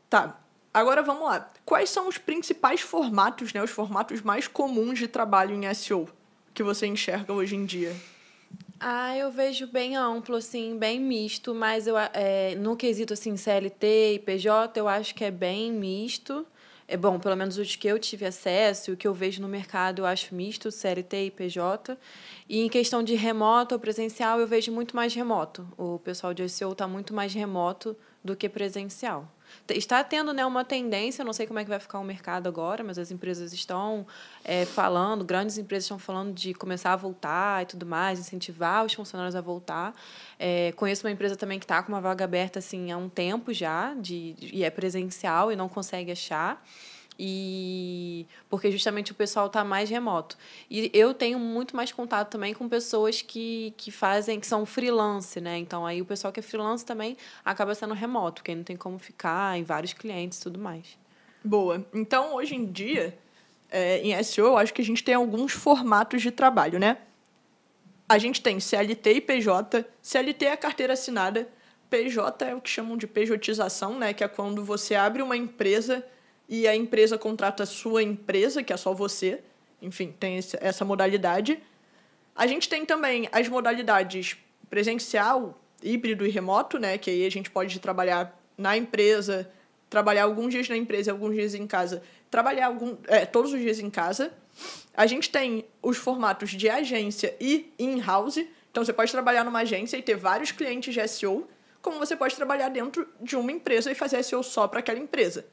tá. 0.09 0.39
Agora 0.73 1.03
vamos 1.03 1.25
lá. 1.25 1.51
Quais 1.65 1.91
são 1.91 2.09
os 2.09 2.19
principais 2.19 2.81
formatos, 2.81 3.53
né, 3.53 3.63
os 3.63 3.71
formatos 3.71 4.23
mais 4.23 4.47
comuns 4.47 4.99
de 4.99 5.09
trabalho 5.09 5.55
em 5.55 5.67
SEO 5.75 6.09
que 6.55 6.63
você 6.63 6.87
enxerga 6.87 7.33
hoje 7.33 7.57
em 7.57 7.65
dia? 7.65 7.95
Ah, 8.81 9.17
eu 9.17 9.31
vejo 9.31 9.67
bem 9.67 9.97
amplo, 9.97 10.37
assim, 10.37 10.79
bem 10.79 11.01
misto, 11.01 11.53
mas 11.53 11.89
eu, 11.89 11.97
é, 11.99 12.55
no 12.55 12.77
quesito 12.77 13.13
assim, 13.13 13.37
CLT 13.37 14.15
e 14.15 14.19
PJ, 14.21 14.79
eu 14.79 14.87
acho 14.87 15.15
que 15.15 15.25
é 15.25 15.31
bem 15.31 15.73
misto. 15.73 16.47
É 16.87 16.97
bom, 16.97 17.19
pelo 17.19 17.37
menos 17.37 17.59
os 17.59 17.77
que 17.77 17.87
eu 17.87 17.99
tive 17.99 18.25
acesso, 18.25 18.93
o 18.93 18.97
que 18.97 19.07
eu 19.07 19.13
vejo 19.13 19.43
no 19.43 19.49
mercado, 19.49 20.03
eu 20.03 20.07
acho 20.07 20.35
misto, 20.35 20.71
CLT 20.71 21.27
e 21.27 21.31
PJ. 21.31 21.99
E 22.49 22.61
em 22.61 22.69
questão 22.69 23.03
de 23.03 23.15
remoto 23.15 23.75
ou 23.75 23.81
presencial, 23.81 24.41
eu 24.41 24.47
vejo 24.47 24.73
muito 24.73 24.97
mais 24.97 25.13
remoto. 25.13 25.69
O 25.77 25.99
pessoal 25.99 26.33
de 26.33 26.49
SEO 26.49 26.73
está 26.73 26.89
muito 26.89 27.13
mais 27.13 27.35
remoto 27.35 27.97
do 28.23 28.37
que 28.37 28.49
presencial. 28.49 29.29
Está 29.69 30.05
tendo 30.05 30.33
né, 30.33 30.45
uma 30.45 30.65
tendência, 30.65 31.25
não 31.25 31.33
sei 31.33 31.47
como 31.47 31.59
é 31.59 31.65
que 31.65 31.71
vai 31.71 31.79
ficar 31.79 31.99
o 31.99 32.05
mercado 32.05 32.49
agora, 32.49 32.85
mas 32.85 32.99
as 32.99 33.11
empresas 33.11 33.53
estão 33.53 34.07
é, 34.45 34.65
falando, 34.65 35.25
grandes 35.25 35.59
empresas 35.59 35.85
estão 35.85 35.99
falando 35.99 36.35
de 36.35 36.53
começar 36.53 36.93
a 36.93 36.97
voltar 36.97 37.63
e 37.63 37.67
tudo 37.67 37.87
mais, 37.87 38.19
incentivar 38.19 38.85
os 38.85 38.93
funcionários 38.93 39.35
a 39.35 39.41
voltar. 39.41 39.95
É, 40.39 40.73
conheço 40.73 41.07
uma 41.07 41.13
empresa 41.13 41.37
também 41.37 41.59
que 41.59 41.65
está 41.65 41.83
com 41.83 41.93
uma 41.93 42.01
vaga 42.01 42.25
aberta 42.25 42.59
assim, 42.59 42.91
há 42.93 42.97
um 42.97 43.09
tempo 43.09 43.53
já, 43.53 43.95
de, 43.95 44.35
e 44.41 44.65
é 44.65 44.71
presencial 44.71 45.51
e 45.51 45.57
não 45.57 45.69
consegue 45.69 46.13
achar 46.13 46.63
e 47.19 48.27
porque 48.49 48.71
justamente 48.71 49.11
o 49.11 49.15
pessoal 49.15 49.47
está 49.47 49.65
mais 49.65 49.91
remoto. 49.91 50.37
E 50.71 50.91
eu 50.95 51.13
tenho 51.13 51.39
muito 51.39 51.75
mais 51.75 51.91
contato 51.91 52.31
também 52.31 52.55
com 52.55 52.69
pessoas 52.69 53.21
que, 53.21 53.75
que 53.77 53.91
fazem, 53.91 54.39
que 54.39 54.47
são 54.47 54.65
freelance, 54.65 55.41
né? 55.41 55.59
Então 55.59 55.85
aí 55.85 56.01
o 56.01 56.05
pessoal 56.05 56.33
que 56.33 56.39
é 56.39 56.43
freelance 56.43 56.85
também 56.85 57.17
acaba 57.45 57.75
sendo 57.75 57.93
remoto, 57.95 58.43
porque 58.43 58.55
não 58.55 58.63
tem 58.63 58.77
como 58.77 58.99
ficar 58.99 59.59
em 59.59 59.65
vários 59.65 59.93
clientes 59.93 60.39
tudo 60.39 60.59
mais. 60.59 60.97
Boa. 61.43 61.85
Então, 61.93 62.35
hoje 62.35 62.55
em 62.55 62.65
dia, 62.67 63.19
é, 63.71 63.99
em 63.99 64.23
SEO, 64.23 64.47
eu 64.47 64.59
acho 64.59 64.73
que 64.73 64.83
a 64.83 64.85
gente 64.85 65.03
tem 65.03 65.15
alguns 65.15 65.53
formatos 65.53 66.23
de 66.23 66.31
trabalho, 66.31 66.79
né? 66.79 66.99
A 68.09 68.17
gente 68.19 68.41
tem 68.41 68.59
CLT 68.59 69.13
e 69.15 69.21
PJ. 69.21 69.85
CLT 70.01 70.45
é 70.47 70.53
a 70.53 70.57
carteira 70.57 70.95
assinada. 70.95 71.49
PJ 71.91 72.45
é 72.45 72.55
o 72.55 72.61
que 72.61 72.71
chamam 72.71 72.97
de 72.97 73.07
pejotização, 73.07 73.99
né? 73.99 74.13
Que 74.13 74.25
é 74.25 74.29
quando 74.29 74.65
você 74.65 74.95
abre 74.95 75.23
uma 75.23 75.37
empresa 75.37 76.05
e 76.49 76.67
a 76.67 76.75
empresa 76.75 77.19
contrata 77.19 77.65
a 77.65 77.67
sua 77.67 78.03
empresa, 78.03 78.63
que 78.63 78.73
é 78.73 78.77
só 78.77 78.95
você. 78.95 79.41
Enfim, 79.83 80.15
tem 80.19 80.39
essa 80.61 80.85
modalidade. 80.85 81.63
A 82.35 82.47
gente 82.47 82.69
tem 82.69 82.87
também 82.87 83.29
as 83.31 83.49
modalidades 83.49 84.37
presencial, 84.71 85.61
híbrido 85.83 86.27
e 86.27 86.31
remoto, 86.31 86.79
né? 86.79 86.97
Que 86.97 87.11
aí 87.11 87.27
a 87.27 87.31
gente 87.31 87.51
pode 87.51 87.79
trabalhar 87.81 88.41
na 88.57 88.77
empresa, 88.77 89.51
trabalhar 89.91 90.25
alguns 90.25 90.53
dias 90.53 90.69
na 90.69 90.77
empresa 90.77 91.13
alguns 91.13 91.35
dias 91.35 91.55
em 91.55 91.67
casa, 91.67 92.03
trabalhar 92.31 92.67
algum, 92.67 92.97
é, 93.07 93.27
todos 93.27 93.53
os 93.53 93.61
dias 93.61 93.79
em 93.79 93.91
casa. 93.91 94.33
A 94.95 95.07
gente 95.07 95.31
tem 95.31 95.65
os 95.83 95.97
formatos 95.97 96.51
de 96.51 96.69
agência 96.69 97.37
e 97.41 97.73
in-house. 97.79 98.45
Então, 98.71 98.85
você 98.85 98.93
pode 98.93 99.13
trabalhar 99.13 99.45
numa 99.45 99.61
agência 99.61 99.97
e 99.97 100.03
ter 100.03 100.17
vários 100.17 100.51
clientes 100.51 100.93
de 100.95 101.07
SEO, 101.09 101.49
como 101.81 101.99
você 101.99 102.17
pode 102.17 102.35
trabalhar 102.35 102.69
dentro 102.69 103.09
de 103.21 103.37
uma 103.37 103.53
empresa 103.53 103.91
e 103.91 103.95
fazer 103.95 104.23
SEO 104.23 104.43
só 104.43 104.67
para 104.67 104.81
aquela 104.81 104.99
empresa. 104.99 105.47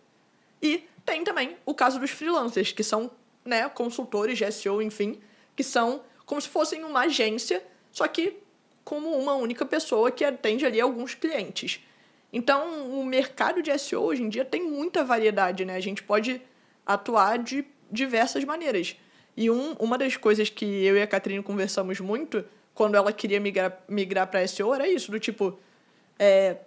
E 0.61 0.87
tem 1.05 1.23
também 1.23 1.55
o 1.65 1.73
caso 1.73 1.99
dos 1.99 2.11
freelancers, 2.11 2.71
que 2.71 2.83
são 2.83 3.11
né, 3.43 3.67
consultores 3.69 4.37
de 4.37 4.51
SEO, 4.51 4.81
enfim, 4.81 5.19
que 5.55 5.63
são 5.63 6.01
como 6.25 6.41
se 6.41 6.49
fossem 6.49 6.83
uma 6.83 7.01
agência, 7.01 7.63
só 7.91 8.07
que 8.07 8.37
como 8.83 9.15
uma 9.17 9.33
única 9.33 9.65
pessoa 9.65 10.11
que 10.11 10.23
atende 10.23 10.65
ali 10.65 10.81
alguns 10.81 11.13
clientes. 11.13 11.79
Então, 12.33 12.89
o 12.99 13.05
mercado 13.05 13.61
de 13.61 13.77
SEO 13.77 14.01
hoje 14.01 14.21
em 14.21 14.29
dia 14.29 14.43
tem 14.43 14.63
muita 14.63 15.03
variedade, 15.03 15.63
né? 15.63 15.75
A 15.75 15.79
gente 15.79 16.03
pode 16.03 16.41
atuar 16.85 17.39
de 17.39 17.65
diversas 17.91 18.43
maneiras. 18.43 18.95
E 19.37 19.49
um, 19.49 19.73
uma 19.73 19.97
das 19.97 20.17
coisas 20.17 20.49
que 20.49 20.65
eu 20.65 20.97
e 20.97 21.01
a 21.01 21.07
Catrine 21.07 21.41
conversamos 21.41 21.99
muito 21.99 22.45
quando 22.73 22.95
ela 22.95 23.11
queria 23.13 23.39
migrar, 23.39 23.81
migrar 23.87 24.27
para 24.27 24.45
SEO 24.47 24.73
era 24.73 24.87
isso, 24.87 25.11
do 25.11 25.19
tipo, 25.19 25.57
é, 26.19 26.57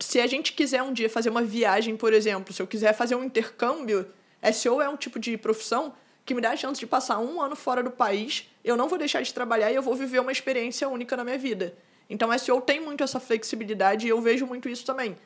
se 0.00 0.20
a 0.20 0.26
gente 0.26 0.52
quiser 0.52 0.82
um 0.82 0.92
dia 0.92 1.08
fazer 1.08 1.30
uma 1.30 1.42
viagem, 1.42 1.96
por 1.96 2.12
exemplo, 2.12 2.52
se 2.52 2.60
eu 2.60 2.66
quiser 2.66 2.94
fazer 2.94 3.14
um 3.14 3.22
intercâmbio, 3.22 4.06
SEO 4.52 4.80
é 4.80 4.88
um 4.88 4.96
tipo 4.96 5.18
de 5.18 5.36
profissão 5.36 5.94
que 6.24 6.34
me 6.34 6.40
dá 6.40 6.50
a 6.50 6.56
chance 6.56 6.80
de 6.80 6.86
passar 6.86 7.18
um 7.18 7.40
ano 7.40 7.54
fora 7.54 7.82
do 7.82 7.90
país, 7.90 8.48
eu 8.64 8.76
não 8.76 8.88
vou 8.88 8.98
deixar 8.98 9.22
de 9.22 9.32
trabalhar 9.32 9.70
e 9.70 9.74
eu 9.74 9.82
vou 9.82 9.94
viver 9.94 10.20
uma 10.20 10.32
experiência 10.32 10.88
única 10.88 11.16
na 11.16 11.24
minha 11.24 11.38
vida. 11.38 11.74
Então, 12.08 12.36
SEO 12.38 12.60
tem 12.60 12.80
muito 12.80 13.04
essa 13.04 13.20
flexibilidade 13.20 14.06
e 14.06 14.10
eu 14.10 14.20
vejo 14.20 14.46
muito 14.46 14.68
isso 14.68 14.84
também. 14.84 15.16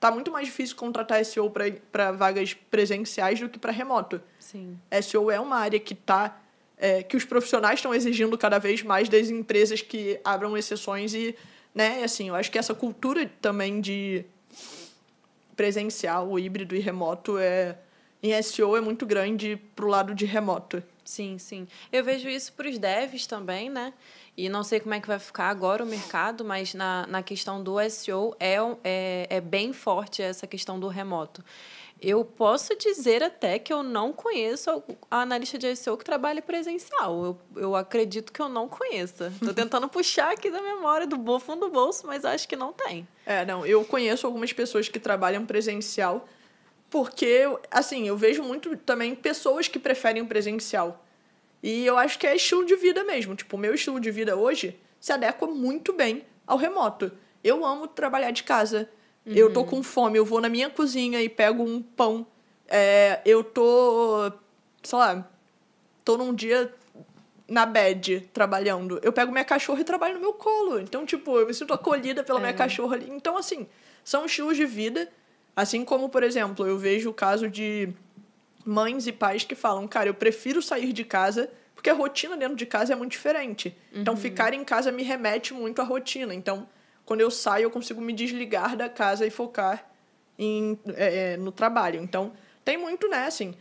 Tá 0.00 0.10
muito 0.10 0.32
mais 0.32 0.46
difícil 0.46 0.74
contratar 0.74 1.24
SEO 1.24 1.52
para 1.92 2.10
vagas 2.10 2.54
presenciais 2.54 3.38
do 3.38 3.48
que 3.48 3.58
para 3.58 3.70
remoto. 3.70 4.20
Sim. 4.38 4.78
SEO 5.02 5.30
é 5.30 5.38
uma 5.38 5.56
área 5.56 5.78
que 5.78 5.94
tá 5.94 6.40
é, 6.76 7.00
que 7.00 7.16
os 7.16 7.24
profissionais 7.24 7.78
estão 7.78 7.94
exigindo 7.94 8.36
cada 8.36 8.58
vez 8.58 8.82
mais 8.82 9.08
das 9.08 9.30
empresas 9.30 9.80
que 9.80 10.18
abram 10.24 10.56
exceções 10.56 11.14
e 11.14 11.36
né? 11.74 12.02
Assim, 12.04 12.28
eu 12.28 12.34
acho 12.34 12.50
que 12.50 12.58
essa 12.58 12.74
cultura 12.74 13.30
também 13.40 13.80
de 13.80 14.24
presencial, 15.56 16.38
híbrido 16.38 16.74
e 16.74 16.80
remoto 16.80 17.38
é 17.38 17.76
em 18.22 18.40
SEO 18.40 18.76
é 18.76 18.80
muito 18.80 19.04
grande 19.04 19.56
pro 19.74 19.88
lado 19.88 20.14
de 20.14 20.24
remoto. 20.24 20.82
Sim, 21.04 21.38
sim. 21.38 21.66
Eu 21.90 22.04
vejo 22.04 22.28
isso 22.28 22.52
para 22.52 22.68
os 22.68 22.78
devs 22.78 23.26
também, 23.26 23.68
né? 23.68 23.92
E 24.36 24.48
não 24.48 24.62
sei 24.62 24.80
como 24.80 24.94
é 24.94 25.00
que 25.00 25.08
vai 25.08 25.18
ficar 25.18 25.48
agora 25.48 25.82
o 25.82 25.86
mercado, 25.86 26.44
mas 26.44 26.72
na, 26.72 27.06
na 27.08 27.22
questão 27.22 27.62
do 27.62 27.76
SEO 27.90 28.34
é, 28.38 28.56
é, 28.84 29.26
é 29.28 29.40
bem 29.40 29.72
forte 29.72 30.22
essa 30.22 30.46
questão 30.46 30.78
do 30.78 30.88
remoto. 30.88 31.44
Eu 32.04 32.24
posso 32.24 32.76
dizer 32.76 33.22
até 33.22 33.60
que 33.60 33.72
eu 33.72 33.80
não 33.84 34.12
conheço 34.12 34.82
a 35.08 35.22
analista 35.22 35.56
de 35.56 35.76
SEO 35.76 35.96
que 35.96 36.04
trabalha 36.04 36.42
presencial. 36.42 37.24
Eu, 37.24 37.38
eu 37.54 37.76
acredito 37.76 38.32
que 38.32 38.42
eu 38.42 38.48
não 38.48 38.68
conheça. 38.68 39.28
Estou 39.28 39.54
tentando 39.54 39.88
puxar 39.88 40.32
aqui 40.32 40.50
da 40.50 40.60
memória 40.60 41.06
do 41.06 41.16
fundo 41.38 41.66
do 41.66 41.70
bolso, 41.70 42.04
mas 42.04 42.24
acho 42.24 42.48
que 42.48 42.56
não 42.56 42.72
tem. 42.72 43.06
É, 43.24 43.44
não. 43.44 43.64
Eu 43.64 43.84
conheço 43.84 44.26
algumas 44.26 44.52
pessoas 44.52 44.88
que 44.88 44.98
trabalham 44.98 45.46
presencial, 45.46 46.28
porque, 46.90 47.44
assim, 47.70 48.08
eu 48.08 48.16
vejo 48.16 48.42
muito 48.42 48.76
também 48.78 49.14
pessoas 49.14 49.68
que 49.68 49.78
preferem 49.78 50.22
o 50.22 50.26
presencial. 50.26 51.04
E 51.62 51.86
eu 51.86 51.96
acho 51.96 52.18
que 52.18 52.26
é 52.26 52.34
estilo 52.34 52.66
de 52.66 52.74
vida 52.74 53.04
mesmo. 53.04 53.36
Tipo, 53.36 53.54
o 53.54 53.60
meu 53.60 53.74
estilo 53.74 54.00
de 54.00 54.10
vida 54.10 54.34
hoje 54.34 54.76
se 54.98 55.12
adequa 55.12 55.46
muito 55.46 55.92
bem 55.92 56.24
ao 56.44 56.58
remoto. 56.58 57.12
Eu 57.44 57.64
amo 57.64 57.86
trabalhar 57.86 58.32
de 58.32 58.42
casa. 58.42 58.90
Uhum. 59.24 59.32
Eu 59.34 59.52
tô 59.52 59.60
uhum. 59.60 59.66
com 59.66 59.82
fome, 59.82 60.18
eu 60.18 60.24
vou 60.24 60.40
na 60.40 60.48
minha 60.48 60.68
cozinha 60.68 61.20
e 61.22 61.28
pego 61.28 61.62
um 61.62 61.80
pão. 61.80 62.26
É, 62.68 63.20
eu 63.24 63.44
tô, 63.44 64.32
sei 64.82 64.98
lá, 64.98 65.28
tô 66.04 66.16
num 66.16 66.34
dia 66.34 66.72
na 67.48 67.66
bed 67.66 68.28
trabalhando. 68.32 68.98
Eu 69.02 69.12
pego 69.12 69.30
minha 69.30 69.44
cachorra 69.44 69.80
e 69.80 69.84
trabalho 69.84 70.14
no 70.14 70.20
meu 70.20 70.32
colo. 70.32 70.80
Então, 70.80 71.04
tipo, 71.04 71.38
eu 71.38 71.46
me 71.46 71.54
sinto 71.54 71.72
acolhida 71.72 72.24
pela 72.24 72.38
é. 72.38 72.42
minha 72.42 72.54
cachorra 72.54 72.96
ali. 72.96 73.10
Então, 73.10 73.36
assim, 73.36 73.66
são 74.02 74.24
estilos 74.24 74.56
de 74.56 74.64
vida. 74.64 75.08
Assim 75.54 75.84
como, 75.84 76.08
por 76.08 76.22
exemplo, 76.22 76.66
eu 76.66 76.78
vejo 76.78 77.10
o 77.10 77.14
caso 77.14 77.48
de 77.48 77.90
mães 78.64 79.06
e 79.06 79.12
pais 79.12 79.44
que 79.44 79.54
falam, 79.54 79.86
cara, 79.86 80.08
eu 80.08 80.14
prefiro 80.14 80.62
sair 80.62 80.92
de 80.92 81.04
casa 81.04 81.50
porque 81.74 81.90
a 81.90 81.94
rotina 81.94 82.36
dentro 82.36 82.54
de 82.54 82.64
casa 82.64 82.92
é 82.92 82.96
muito 82.96 83.10
diferente. 83.10 83.76
Então, 83.90 83.96
uhum. 83.96 84.00
Então, 84.02 84.16
ficar 84.16 84.54
em 84.54 84.64
casa 84.64 84.92
me 84.92 85.02
remete 85.02 85.52
muito 85.52 85.82
à 85.82 85.84
rotina. 85.84 86.32
Então, 86.32 86.68
quando 87.04 87.20
eu 87.20 87.30
saio, 87.30 87.64
eu 87.64 87.70
consigo 87.70 88.00
me 88.00 88.12
desligar 88.12 88.76
da 88.76 88.88
casa 88.88 89.26
e 89.26 89.30
focar 89.30 89.90
em, 90.38 90.78
é, 90.94 91.32
é, 91.32 91.36
no 91.36 91.52
trabalho. 91.52 92.00
Então, 92.00 92.32
tem 92.64 92.76
muito, 92.76 93.08
né, 93.08 93.26
assim. 93.26 93.54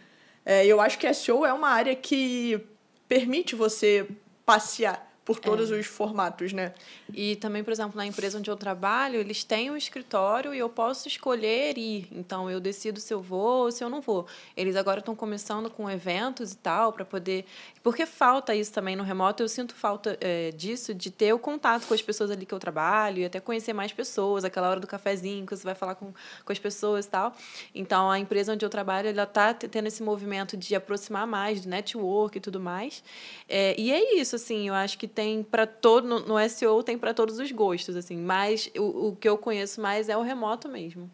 É, 0.46 0.66
eu 0.66 0.80
acho 0.80 0.98
que 0.98 1.12
SEO 1.14 1.46
é 1.46 1.54
uma 1.54 1.70
área 1.70 1.96
que 1.96 2.66
permite 3.08 3.56
você 3.56 4.08
passear 4.46 5.11
por 5.24 5.40
todos 5.40 5.72
é. 5.72 5.76
os 5.76 5.86
formatos, 5.86 6.52
né? 6.52 6.74
E 7.14 7.36
também, 7.36 7.64
por 7.64 7.72
exemplo, 7.72 7.96
na 7.96 8.06
empresa 8.06 8.40
onde 8.40 8.50
eu 8.50 8.56
trabalho, 8.56 9.20
eles 9.20 9.44
têm 9.44 9.70
um 9.70 9.78
escritório 9.78 10.54
e 10.54 10.58
eu 10.58 10.68
posso 10.68 11.08
escolher 11.08 11.78
ir. 11.78 12.08
Então, 12.12 12.50
eu 12.50 12.60
decido 12.60 13.00
se 13.00 13.14
eu 13.14 13.22
vou 13.22 13.66
ou 13.66 13.72
se 13.72 13.84
eu 13.84 13.90
não 13.90 14.02
vou. 14.02 14.26
Eles 14.58 14.76
agora 14.76 15.00
estão 15.00 15.16
começando 15.16 15.70
com 15.70 15.90
eventos 15.90 16.54
e 16.54 16.58
tal, 16.58 16.92
para 16.92 17.06
poder. 17.06 17.46
Porque 17.84 18.06
falta 18.06 18.56
isso 18.56 18.74
também 18.74 18.96
no 18.96 19.04
remoto. 19.04 19.44
Eu 19.44 19.50
sinto 19.50 19.76
falta 19.76 20.18
é, 20.20 20.52
disso, 20.52 20.94
de 20.94 21.12
ter 21.12 21.34
o 21.34 21.40
contato 21.40 21.86
com 21.88 21.94
as 21.94 22.02
pessoas 22.02 22.32
ali 22.32 22.46
que 22.46 22.54
eu 22.54 22.60
trabalho 22.60 23.20
e 23.20 23.26
até 23.26 23.40
conhecer 23.40 23.74
mais 23.74 23.92
pessoas, 23.92 24.44
aquela 24.44 24.70
hora 24.70 24.80
do 24.80 24.88
cafezinho 24.88 25.46
que 25.46 25.56
você 25.56 25.64
vai 25.64 25.76
falar 25.76 25.96
com, 25.96 26.12
com 26.44 26.52
as 26.52 26.60
pessoas 26.60 27.06
e 27.06 27.10
tal. 27.10 27.36
Então, 27.76 28.10
a 28.10 28.18
empresa 28.18 28.54
onde 28.54 28.66
eu 28.66 28.70
trabalho, 28.70 29.08
ela 29.08 29.24
está 29.24 29.54
tendo 29.54 29.88
esse 29.88 30.02
movimento 30.02 30.58
de 30.58 30.74
aproximar 30.74 31.28
mais 31.28 31.62
do 31.62 31.70
network 31.70 32.38
e 32.38 32.42
tudo 32.42 32.60
mais. 32.60 33.04
É, 33.48 33.80
e 33.80 33.92
é 33.92 34.20
isso, 34.20 34.36
assim, 34.36 34.68
eu 34.68 34.74
acho 34.74 34.98
que 34.98 35.11
tem 35.14 35.44
para 35.44 35.68
todo. 35.68 36.08
No, 36.08 36.20
no 36.20 36.50
SEO 36.50 36.82
tem 36.84 36.98
para 36.98 37.14
todos 37.14 37.40
os 37.40 37.52
gostos, 37.52 37.96
assim. 37.96 38.18
Mas 38.18 38.70
o, 38.78 39.10
o 39.10 39.16
que 39.16 39.28
eu 39.28 39.38
conheço 39.38 39.82
mais 39.82 40.10
é 40.10 40.18
o 40.18 40.22
remoto 40.22 40.68
mesmo. 40.68 41.10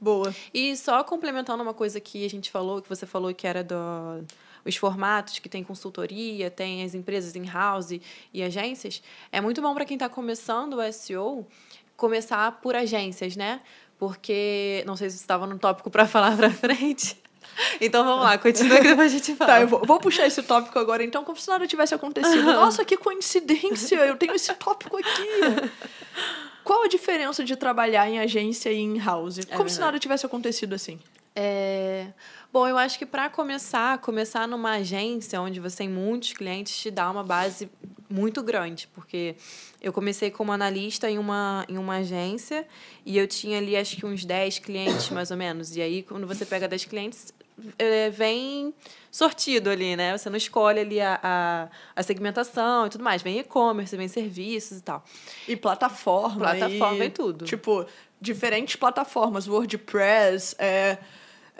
Boa. 0.00 0.34
E 0.54 0.76
só 0.76 1.02
complementando 1.02 1.62
uma 1.62 1.74
coisa 1.74 2.00
que 2.00 2.24
a 2.24 2.30
gente 2.30 2.50
falou, 2.50 2.80
que 2.80 2.88
você 2.88 3.04
falou 3.04 3.34
que 3.34 3.46
era 3.46 3.64
do 3.64 3.76
os 4.64 4.76
formatos 4.76 5.38
que 5.38 5.48
tem 5.48 5.64
consultoria, 5.64 6.50
tem 6.50 6.84
as 6.84 6.94
empresas 6.94 7.34
in-house 7.34 8.00
e 8.34 8.42
agências, 8.42 9.02
é 9.32 9.40
muito 9.40 9.62
bom 9.62 9.74
para 9.74 9.84
quem 9.84 9.94
está 9.96 10.08
começando 10.08 10.74
o 10.74 10.92
SEO 10.92 11.46
começar 11.96 12.60
por 12.60 12.76
agências, 12.76 13.34
né? 13.34 13.60
Porque, 13.98 14.84
não 14.86 14.94
sei 14.94 15.10
se 15.10 15.16
estava 15.16 15.46
no 15.46 15.58
tópico 15.58 15.90
para 15.90 16.06
falar 16.06 16.36
para 16.36 16.50
frente, 16.50 17.16
então 17.80 18.04
vamos 18.04 18.24
lá, 18.24 18.38
continua 18.38 18.76
que 18.78 18.88
depois 18.88 19.12
a 19.12 19.16
gente 19.16 19.34
fala. 19.34 19.52
Tá, 19.52 19.60
eu 19.60 19.68
vou, 19.68 19.82
vou, 19.84 19.98
puxar 19.98 20.26
esse 20.26 20.42
tópico 20.42 20.78
agora, 20.78 21.02
então, 21.02 21.24
como 21.24 21.38
se 21.38 21.48
nada 21.48 21.66
tivesse 21.66 21.94
acontecido. 21.94 22.42
Nossa, 22.42 22.84
que 22.84 22.96
coincidência! 22.96 23.96
Eu 23.96 24.16
tenho 24.16 24.34
esse 24.34 24.52
tópico 24.54 24.96
aqui. 24.96 25.28
Qual 26.64 26.84
a 26.84 26.88
diferença 26.88 27.42
de 27.44 27.56
trabalhar 27.56 28.08
em 28.10 28.18
agência 28.18 28.70
e 28.70 28.78
em 28.78 28.98
house? 28.98 29.38
É 29.38 29.56
como 29.56 29.68
se 29.70 29.80
nada 29.80 29.98
tivesse 29.98 30.26
acontecido 30.26 30.74
assim. 30.74 30.98
É... 31.34 32.08
Bom, 32.52 32.66
eu 32.66 32.76
acho 32.76 32.98
que 32.98 33.06
para 33.06 33.30
começar, 33.30 33.98
começar 33.98 34.46
numa 34.48 34.72
agência 34.72 35.40
onde 35.40 35.60
você 35.60 35.78
tem 35.78 35.88
muitos 35.88 36.32
clientes 36.32 36.76
te 36.76 36.90
dá 36.90 37.10
uma 37.10 37.22
base 37.22 37.70
muito 38.10 38.42
grande, 38.42 38.88
porque 38.94 39.36
eu 39.80 39.92
comecei 39.92 40.30
como 40.30 40.50
analista 40.50 41.10
em 41.10 41.18
uma, 41.18 41.64
em 41.68 41.78
uma 41.78 41.96
agência 41.96 42.66
e 43.04 43.16
eu 43.16 43.28
tinha 43.28 43.58
ali 43.58 43.76
acho 43.76 43.96
que 43.96 44.04
uns 44.04 44.24
10 44.24 44.58
clientes 44.58 45.10
mais 45.10 45.30
ou 45.30 45.36
menos. 45.36 45.76
E 45.76 45.80
aí, 45.80 46.02
quando 46.02 46.26
você 46.26 46.44
pega 46.44 46.66
10 46.66 46.86
clientes, 46.86 47.32
é, 47.78 48.10
vem 48.10 48.74
sortido 49.10 49.70
ali, 49.70 49.96
né? 49.96 50.16
Você 50.16 50.30
não 50.30 50.36
escolhe 50.36 50.80
ali 50.80 51.00
a, 51.00 51.18
a, 51.22 51.68
a 51.96 52.02
segmentação 52.02 52.86
e 52.86 52.90
tudo 52.90 53.02
mais. 53.04 53.22
Vem 53.22 53.38
e-commerce, 53.38 53.96
vem 53.96 54.08
serviços 54.08 54.78
e 54.78 54.82
tal. 54.82 55.04
E 55.46 55.56
plataforma. 55.56 56.38
Plataforma 56.38 57.04
e, 57.04 57.08
e 57.08 57.10
tudo. 57.10 57.44
Tipo, 57.44 57.86
diferentes 58.20 58.76
plataformas. 58.76 59.48
WordPress, 59.48 60.54
é, 60.58 60.98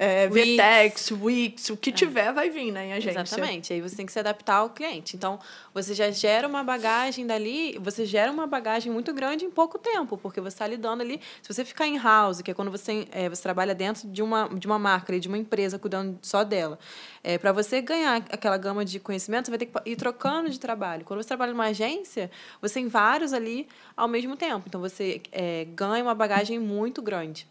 é, 0.01 0.29
Vtex, 0.29 1.11
Wix, 1.11 1.71
o 1.71 1.77
que 1.77 1.91
é. 1.91 1.93
tiver 1.93 2.33
vai 2.33 2.49
vir, 2.49 2.71
né, 2.71 2.87
em 2.87 2.93
agência. 2.93 3.21
Exatamente. 3.21 3.73
Aí 3.73 3.81
você 3.81 3.97
tem 3.97 4.07
que 4.07 4.13
se 4.13 4.19
adaptar 4.21 4.59
ao 4.59 4.71
cliente. 4.71 5.17
Então, 5.17 5.41
você 5.75 5.93
já 5.93 6.09
gera 6.13 6.47
uma 6.47 6.63
bagagem 6.63 7.27
dali, 7.27 7.77
você 7.81 8.07
gera 8.07 8.31
uma 8.31 8.47
bagagem 8.47 8.93
muito 8.93 9.13
grande 9.13 9.45
em 9.45 9.51
pouco 9.51 9.77
tempo, 9.77 10.17
porque 10.17 10.41
você 10.41 10.55
está 10.55 10.69
lidando 10.69 11.03
ali. 11.03 11.21
Se 11.43 11.53
você 11.53 11.65
ficar 11.65 11.89
em 11.89 11.99
house, 11.99 12.41
que 12.41 12.53
é 12.53 12.55
quando 12.55 12.71
você, 12.71 13.09
é, 13.11 13.29
você 13.29 13.43
trabalha 13.43 13.75
dentro 13.75 14.07
de 14.09 14.23
uma, 14.23 14.49
de 14.49 14.69
uma 14.69 14.79
marca, 14.79 15.19
de 15.19 15.27
uma 15.27 15.37
empresa, 15.37 15.81
cuidando 15.81 16.17
só 16.23 16.45
dela, 16.45 16.79
é, 17.25 17.37
para 17.37 17.51
você 17.51 17.81
ganhar 17.81 18.23
aquela 18.31 18.57
gama 18.57 18.85
de 18.85 19.01
conhecimento, 19.01 19.47
você 19.47 19.51
vai 19.51 19.59
ter 19.59 19.67
que 19.67 19.91
ir 19.91 19.97
trocando 19.97 20.49
de 20.49 20.61
trabalho. 20.61 21.05
Quando 21.05 21.21
você 21.21 21.29
trabalha 21.29 21.51
numa 21.51 21.67
agência, 21.67 22.31
você 22.63 22.75
tem 22.75 22.87
vários 22.87 23.33
ali 23.33 23.67
ao 23.97 24.07
mesmo 24.07 24.37
tempo. 24.37 24.63
Então, 24.69 24.81
você 24.81 25.21
é, 25.33 25.67
ganha 25.75 26.05
uma 26.05 26.15
bagagem 26.15 26.61
muito 26.61 27.03
grande. 27.03 27.49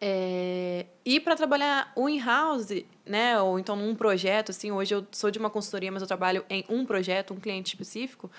É, 0.00 0.86
e 1.04 1.20
para 1.20 1.36
trabalhar 1.36 1.92
o 1.94 2.08
in-house, 2.08 2.84
né, 3.04 3.38
ou 3.40 3.58
então 3.58 3.76
num 3.76 3.94
projeto, 3.94 4.50
assim, 4.50 4.70
hoje 4.72 4.94
eu 4.94 5.06
sou 5.12 5.30
de 5.30 5.38
uma 5.38 5.50
consultoria, 5.50 5.92
mas 5.92 6.00
eu 6.00 6.08
trabalho 6.08 6.42
em 6.48 6.64
um 6.70 6.86
projeto, 6.86 7.34
um 7.34 7.40
cliente 7.40 7.74
específico, 7.74 8.30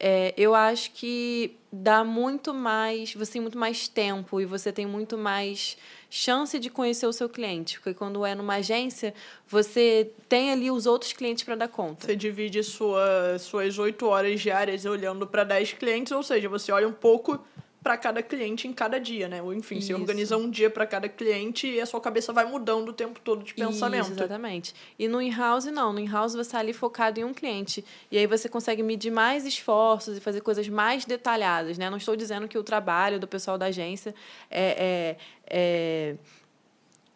é, 0.00 0.32
eu 0.36 0.54
acho 0.54 0.92
que 0.92 1.56
dá 1.72 2.04
muito 2.04 2.54
mais, 2.54 3.14
você 3.14 3.32
tem 3.32 3.40
muito 3.40 3.58
mais 3.58 3.88
tempo 3.88 4.40
e 4.40 4.44
você 4.44 4.70
tem 4.70 4.86
muito 4.86 5.18
mais 5.18 5.76
chance 6.10 6.58
de 6.58 6.70
conhecer 6.70 7.06
o 7.06 7.12
seu 7.12 7.28
cliente, 7.28 7.80
porque 7.80 7.94
quando 7.94 8.24
é 8.24 8.34
numa 8.34 8.56
agência, 8.56 9.12
você 9.46 10.12
tem 10.28 10.52
ali 10.52 10.70
os 10.70 10.86
outros 10.86 11.12
clientes 11.12 11.42
para 11.42 11.56
dar 11.56 11.68
conta. 11.68 12.06
Você 12.06 12.14
divide 12.14 12.62
sua, 12.62 13.38
suas 13.38 13.78
oito 13.78 14.06
horas 14.06 14.40
diárias 14.40 14.84
olhando 14.84 15.26
para 15.26 15.42
dez 15.42 15.72
clientes, 15.72 16.12
ou 16.12 16.22
seja, 16.22 16.48
você 16.48 16.70
olha 16.70 16.86
um 16.86 16.92
pouco 16.92 17.44
para 17.88 17.96
cada 17.96 18.22
cliente 18.22 18.68
em 18.68 18.72
cada 18.74 19.00
dia, 19.00 19.28
né? 19.28 19.40
Ou 19.40 19.54
enfim, 19.54 19.78
Isso. 19.78 19.86
você 19.86 19.94
organiza 19.94 20.36
um 20.36 20.50
dia 20.50 20.68
para 20.68 20.86
cada 20.86 21.08
cliente 21.08 21.66
e 21.66 21.80
a 21.80 21.86
sua 21.86 22.02
cabeça 22.02 22.34
vai 22.34 22.44
mudando 22.44 22.90
o 22.90 22.92
tempo 22.92 23.18
todo 23.18 23.42
de 23.42 23.54
pensamento. 23.54 24.02
Isso, 24.02 24.12
exatamente. 24.12 24.74
E 24.98 25.08
no 25.08 25.22
in-house 25.22 25.64
não, 25.64 25.90
no 25.90 25.98
in-house 25.98 26.34
você 26.34 26.42
está 26.42 26.58
ali 26.58 26.74
focado 26.74 27.18
em 27.18 27.24
um 27.24 27.32
cliente 27.32 27.82
e 28.10 28.18
aí 28.18 28.26
você 28.26 28.46
consegue 28.46 28.82
medir 28.82 29.10
mais 29.10 29.46
esforços 29.46 30.18
e 30.18 30.20
fazer 30.20 30.42
coisas 30.42 30.68
mais 30.68 31.06
detalhadas, 31.06 31.78
né? 31.78 31.88
Não 31.88 31.96
estou 31.96 32.14
dizendo 32.14 32.46
que 32.46 32.58
o 32.58 32.62
trabalho 32.62 33.18
do 33.18 33.26
pessoal 33.26 33.56
da 33.56 33.64
agência 33.66 34.14
é, 34.50 35.16
é, 35.46 36.10
é 36.10 36.16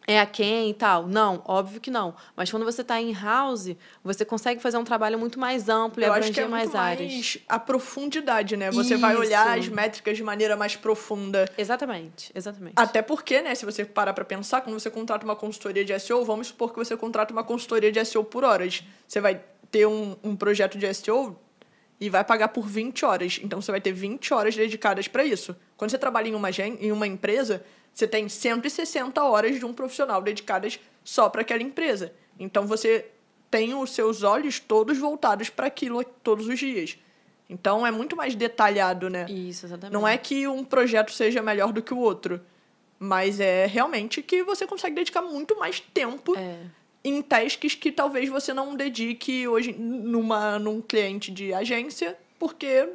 é 0.06 0.20
a 0.20 0.26
quem 0.26 0.70
e 0.70 0.74
tal. 0.74 1.06
Não, 1.06 1.42
óbvio 1.46 1.80
que 1.80 1.90
não. 1.90 2.14
Mas 2.36 2.50
quando 2.50 2.64
você 2.64 2.82
está 2.82 3.00
em 3.00 3.12
house, 3.12 3.76
você 4.02 4.24
consegue 4.24 4.60
fazer 4.60 4.76
um 4.76 4.84
trabalho 4.84 5.18
muito 5.18 5.38
mais 5.38 5.68
amplo 5.68 6.02
e 6.02 6.06
Eu 6.06 6.12
abranger 6.12 6.44
é 6.44 6.48
mais 6.48 6.74
áreas. 6.74 7.12
Mais 7.12 7.38
a 7.48 7.58
profundidade, 7.58 8.56
né? 8.56 8.70
Você 8.70 8.94
Isso. 8.94 9.00
vai 9.00 9.16
olhar 9.16 9.58
as 9.58 9.68
métricas 9.68 10.16
de 10.16 10.22
maneira 10.22 10.56
mais 10.56 10.76
profunda. 10.76 11.48
Exatamente, 11.56 12.30
exatamente. 12.34 12.74
Até 12.76 13.02
porque, 13.02 13.40
né, 13.42 13.54
se 13.54 13.64
você 13.64 13.84
parar 13.84 14.12
para 14.12 14.24
pensar, 14.24 14.60
quando 14.60 14.78
você 14.78 14.90
contrata 14.90 15.24
uma 15.24 15.36
consultoria 15.36 15.84
de 15.84 15.98
SEO, 15.98 16.24
vamos 16.24 16.48
supor 16.48 16.72
que 16.72 16.76
você 16.76 16.96
contrata 16.96 17.32
uma 17.32 17.44
consultoria 17.44 17.92
de 17.92 18.04
SEO 18.04 18.24
por 18.24 18.44
horas. 18.44 18.82
Você 19.06 19.20
vai 19.20 19.40
ter 19.70 19.86
um, 19.86 20.16
um 20.22 20.36
projeto 20.36 20.76
de 20.76 20.92
SEO 20.94 21.38
e 22.02 22.10
vai 22.10 22.24
pagar 22.24 22.48
por 22.48 22.66
20 22.66 23.04
horas. 23.04 23.38
Então 23.44 23.62
você 23.62 23.70
vai 23.70 23.80
ter 23.80 23.92
20 23.92 24.34
horas 24.34 24.56
dedicadas 24.56 25.06
para 25.06 25.24
isso. 25.24 25.54
Quando 25.76 25.92
você 25.92 25.98
trabalha 25.98 26.26
em 26.26 26.34
uma, 26.34 26.50
em 26.50 26.90
uma 26.90 27.06
empresa, 27.06 27.64
você 27.94 28.08
tem 28.08 28.28
160 28.28 29.22
horas 29.22 29.56
de 29.56 29.64
um 29.64 29.72
profissional 29.72 30.20
dedicadas 30.20 30.80
só 31.04 31.28
para 31.28 31.42
aquela 31.42 31.62
empresa. 31.62 32.12
Então 32.40 32.66
você 32.66 33.06
tem 33.48 33.72
os 33.72 33.90
seus 33.90 34.24
olhos 34.24 34.58
todos 34.58 34.98
voltados 34.98 35.48
para 35.48 35.68
aquilo 35.68 36.02
todos 36.02 36.48
os 36.48 36.58
dias. 36.58 36.98
Então 37.48 37.86
é 37.86 37.92
muito 37.92 38.16
mais 38.16 38.34
detalhado, 38.34 39.08
né? 39.08 39.26
Isso, 39.30 39.66
exatamente. 39.66 39.92
Não 39.92 40.08
é 40.08 40.18
que 40.18 40.48
um 40.48 40.64
projeto 40.64 41.12
seja 41.12 41.40
melhor 41.40 41.72
do 41.72 41.80
que 41.80 41.94
o 41.94 41.98
outro, 41.98 42.40
mas 42.98 43.38
é 43.38 43.66
realmente 43.66 44.22
que 44.22 44.42
você 44.42 44.66
consegue 44.66 44.96
dedicar 44.96 45.22
muito 45.22 45.56
mais 45.56 45.78
tempo 45.78 46.36
é. 46.36 46.58
Em 47.04 47.20
tasks 47.22 47.74
que 47.74 47.90
talvez 47.90 48.28
você 48.28 48.52
não 48.52 48.74
dedique 48.74 49.46
hoje 49.48 49.72
numa, 49.72 50.58
num 50.58 50.80
cliente 50.80 51.30
de 51.30 51.52
agência 51.52 52.16
porque 52.38 52.88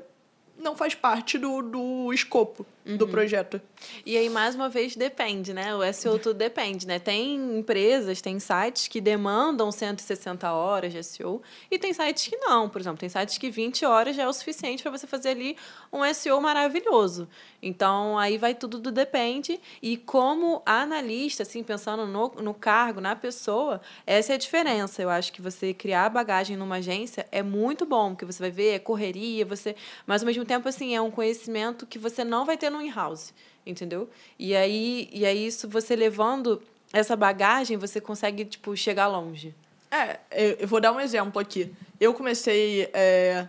não 0.57 0.75
faz 0.75 0.95
parte 0.95 1.37
do, 1.37 1.61
do 1.61 2.13
escopo 2.13 2.65
uhum. 2.87 2.97
do 2.97 3.07
projeto. 3.07 3.61
E 4.05 4.17
aí, 4.17 4.29
mais 4.29 4.55
uma 4.55 4.69
vez, 4.69 4.95
depende, 4.95 5.53
né? 5.53 5.75
O 5.75 5.93
SEO 5.93 6.17
tudo 6.17 6.37
depende, 6.37 6.87
né? 6.87 6.97
Tem 6.99 7.35
empresas, 7.57 8.21
tem 8.21 8.39
sites 8.39 8.87
que 8.87 9.01
demandam 9.01 9.71
160 9.71 10.51
horas 10.51 10.93
de 10.93 11.03
SEO 11.03 11.41
e 11.69 11.77
tem 11.77 11.93
sites 11.93 12.27
que 12.27 12.37
não. 12.37 12.69
Por 12.69 12.81
exemplo, 12.81 12.97
tem 12.97 13.09
sites 13.09 13.37
que 13.37 13.49
20 13.49 13.85
horas 13.85 14.15
já 14.15 14.23
é 14.23 14.27
o 14.27 14.33
suficiente 14.33 14.81
para 14.81 14.91
você 14.91 15.05
fazer 15.05 15.29
ali 15.29 15.57
um 15.91 16.01
SEO 16.13 16.39
maravilhoso. 16.41 17.27
Então, 17.61 18.17
aí 18.17 18.37
vai 18.37 18.53
tudo 18.53 18.79
do 18.79 18.91
depende. 18.91 19.59
E 19.81 19.97
como 19.97 20.61
analista, 20.65 21.43
assim, 21.43 21.63
pensando 21.63 22.05
no, 22.05 22.29
no 22.41 22.53
cargo, 22.53 23.01
na 23.01 23.15
pessoa, 23.15 23.81
essa 24.05 24.33
é 24.33 24.35
a 24.35 24.39
diferença. 24.39 25.01
Eu 25.01 25.09
acho 25.09 25.33
que 25.33 25.41
você 25.41 25.73
criar 25.73 26.09
bagagem 26.09 26.55
numa 26.55 26.75
agência 26.75 27.27
é 27.31 27.43
muito 27.43 27.85
bom, 27.85 28.11
porque 28.11 28.25
você 28.25 28.39
vai 28.39 28.51
ver, 28.51 28.75
é 28.75 28.79
correria, 28.79 29.45
você... 29.45 29.75
Mas, 30.05 30.21
ao 30.21 30.27
mesmo 30.27 30.45
tempo, 30.45 30.69
assim, 30.69 30.95
é 30.95 31.01
um 31.01 31.11
conhecimento 31.11 31.85
que 31.85 31.97
você 31.97 32.23
não 32.23 32.45
vai 32.45 32.57
ter 32.57 32.69
no 32.69 32.76
in-house, 32.81 33.33
entendeu? 33.65 34.09
E 34.37 34.55
aí, 34.55 35.09
e 35.11 35.25
aí, 35.25 35.47
isso 35.47 35.67
você 35.67 35.95
levando 35.95 36.61
essa 36.93 37.15
bagagem, 37.15 37.77
você 37.77 37.99
consegue, 37.99 38.45
tipo, 38.45 38.75
chegar 38.75 39.07
longe. 39.07 39.53
É, 39.89 40.19
eu 40.59 40.67
vou 40.67 40.81
dar 40.81 40.91
um 40.91 40.99
exemplo 40.99 41.39
aqui. 41.39 41.73
Eu 41.99 42.13
comecei... 42.13 42.89
É 42.93 43.47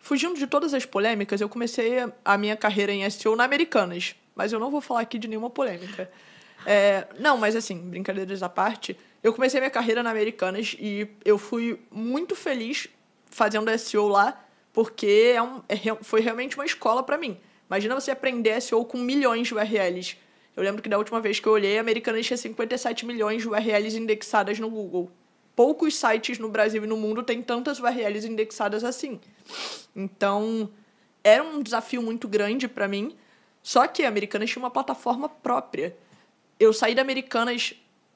Fugindo 0.00 0.34
de 0.34 0.46
todas 0.46 0.72
as 0.72 0.86
polêmicas, 0.86 1.40
eu 1.42 1.48
comecei 1.48 1.98
a 2.24 2.38
minha 2.38 2.56
carreira 2.56 2.90
em 2.90 3.08
SEO 3.10 3.36
na 3.36 3.44
Americanas. 3.44 4.16
Mas 4.34 4.50
eu 4.50 4.58
não 4.58 4.70
vou 4.70 4.80
falar 4.80 5.00
aqui 5.00 5.18
de 5.18 5.28
nenhuma 5.28 5.50
polêmica. 5.50 6.10
É, 6.66 7.06
não, 7.18 7.36
mas 7.36 7.54
assim, 7.54 7.76
brincadeiras 7.78 8.42
à 8.42 8.48
parte, 8.48 8.96
eu 9.22 9.32
comecei 9.32 9.60
minha 9.60 9.70
carreira 9.70 10.02
na 10.02 10.10
Americanas 10.10 10.74
e 10.78 11.06
eu 11.24 11.38
fui 11.38 11.78
muito 11.90 12.34
feliz 12.34 12.88
fazendo 13.26 13.70
SEO 13.78 14.08
lá, 14.08 14.42
porque 14.72 15.32
é 15.34 15.42
um, 15.42 15.62
é, 15.68 15.76
foi 16.02 16.22
realmente 16.22 16.56
uma 16.56 16.64
escola 16.64 17.02
para 17.02 17.18
mim. 17.18 17.38
Imagina 17.70 17.94
você 17.94 18.10
aprender 18.10 18.60
SEO 18.60 18.84
com 18.84 18.98
milhões 18.98 19.46
de 19.46 19.54
URLs. 19.54 20.16
Eu 20.56 20.62
lembro 20.62 20.82
que 20.82 20.88
da 20.88 20.98
última 20.98 21.20
vez 21.20 21.38
que 21.38 21.46
eu 21.46 21.52
olhei, 21.52 21.78
a 21.78 21.80
Americanas 21.80 22.26
tinha 22.26 22.36
57 22.36 23.06
milhões 23.06 23.42
de 23.42 23.48
URLs 23.48 23.96
indexadas 23.96 24.58
no 24.58 24.68
Google 24.68 25.10
poucos 25.60 25.94
sites 25.94 26.38
no 26.38 26.48
Brasil 26.48 26.82
e 26.82 26.86
no 26.86 26.96
mundo 26.96 27.22
têm 27.22 27.42
tantas 27.42 27.78
URLs 27.78 28.26
indexadas 28.26 28.82
assim. 28.82 29.20
Então, 29.94 30.70
era 31.22 31.44
um 31.44 31.62
desafio 31.62 32.00
muito 32.00 32.26
grande 32.26 32.66
para 32.66 32.88
mim. 32.88 33.14
Só 33.62 33.86
que 33.86 34.02
a 34.02 34.08
Americanas 34.08 34.48
tinha 34.48 34.62
uma 34.62 34.70
plataforma 34.70 35.28
própria. 35.28 35.94
Eu 36.58 36.72
saí 36.72 36.94
da 36.94 37.02
Americanas 37.02 37.74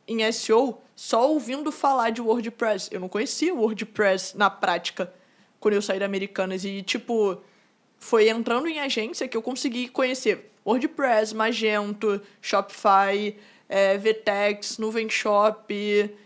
em 0.08 0.32
SEO 0.32 0.80
só 0.96 1.30
ouvindo 1.30 1.70
falar 1.70 2.08
de 2.08 2.22
WordPress. 2.22 2.88
Eu 2.90 3.00
não 3.00 3.10
conhecia 3.10 3.52
o 3.52 3.58
WordPress 3.58 4.34
na 4.38 4.48
prática 4.48 5.12
quando 5.60 5.74
eu 5.74 5.82
saí 5.82 5.98
da 5.98 6.06
Americanas. 6.06 6.64
E, 6.64 6.82
tipo, 6.82 7.42
foi 7.98 8.28
entrando 8.28 8.68
em 8.68 8.80
agência 8.80 9.28
que 9.28 9.36
eu 9.36 9.42
consegui 9.42 9.88
conhecer 9.88 10.50
WordPress, 10.64 11.34
Magento, 11.34 12.20
Shopify, 12.40 13.36
é, 13.68 13.98
Vtex, 13.98 14.78
Nuvem 14.78 15.08
Shop, 15.08 15.74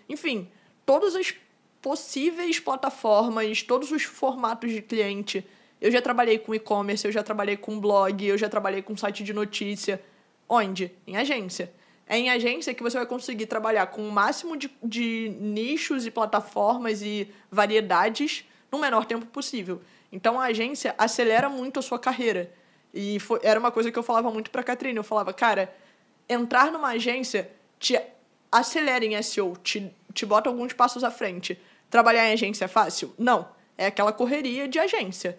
enfim 0.09 0.49
todas 0.89 1.15
as 1.15 1.35
possíveis 1.83 2.59
plataformas, 2.59 3.63
todos 3.63 3.93
os 3.93 4.05
formatos 4.05 4.73
de 4.73 4.81
cliente. 4.81 5.47
Eu 5.79 5.93
já 5.93 6.01
trabalhei 6.01 6.39
com 6.39 6.55
e-commerce, 6.55 7.05
eu 7.05 7.13
já 7.13 7.23
trabalhei 7.23 7.59
com 7.59 7.79
blog, 7.79 8.25
eu 8.25 8.39
já 8.39 8.49
trabalhei 8.49 8.81
com 8.81 8.97
site 8.97 9.23
de 9.23 9.35
notícia. 9.35 10.03
Onde? 10.49 10.91
Em 11.07 11.19
agência. 11.19 11.71
É 12.07 12.17
em 12.17 12.31
agência 12.31 12.73
que 12.73 12.83
você 12.83 12.97
vai 12.97 13.07
conseguir 13.07 13.45
trabalhar 13.45 13.89
com 13.89 14.09
o 14.09 14.11
máximo 14.11 14.57
de, 14.57 14.71
de 14.83 15.29
nichos 15.39 16.07
e 16.07 16.11
plataformas 16.11 17.03
e 17.03 17.29
variedades 17.51 18.47
no 18.73 18.79
menor 18.79 19.05
tempo 19.05 19.27
possível. 19.27 19.83
Então 20.11 20.41
a 20.41 20.47
agência 20.47 20.95
acelera 20.97 21.49
muito 21.49 21.79
a 21.79 21.83
sua 21.83 21.99
carreira. 21.99 22.51
E 22.93 23.21
foi, 23.21 23.41
era 23.43 23.61
uma 23.61 23.71
coisa 23.71 23.91
que 23.91 23.99
eu 23.99 24.03
falava 24.03 24.31
muito 24.31 24.51
para 24.51 24.61
a 24.63 24.65
Catrine. 24.65 24.97
Eu 24.97 25.05
falava, 25.05 25.33
cara, 25.33 25.73
entrar 26.29 26.73
numa 26.73 26.89
agência 26.89 27.51
te 27.79 28.01
acelera 28.51 29.05
em 29.05 29.21
SEO, 29.23 29.57
te 29.63 29.93
te 30.19 30.27
bota 30.27 30.49
alguns 30.49 30.73
passos 30.73 31.05
à 31.05 31.11
frente. 31.11 31.59
Trabalhar 31.89 32.29
em 32.29 32.33
agência 32.33 32.65
é 32.65 32.69
fácil? 32.69 33.15
Não. 33.17 33.49
É 33.77 33.87
aquela 33.87 34.13
correria 34.13 34.67
de 34.67 34.79
agência. 34.79 35.39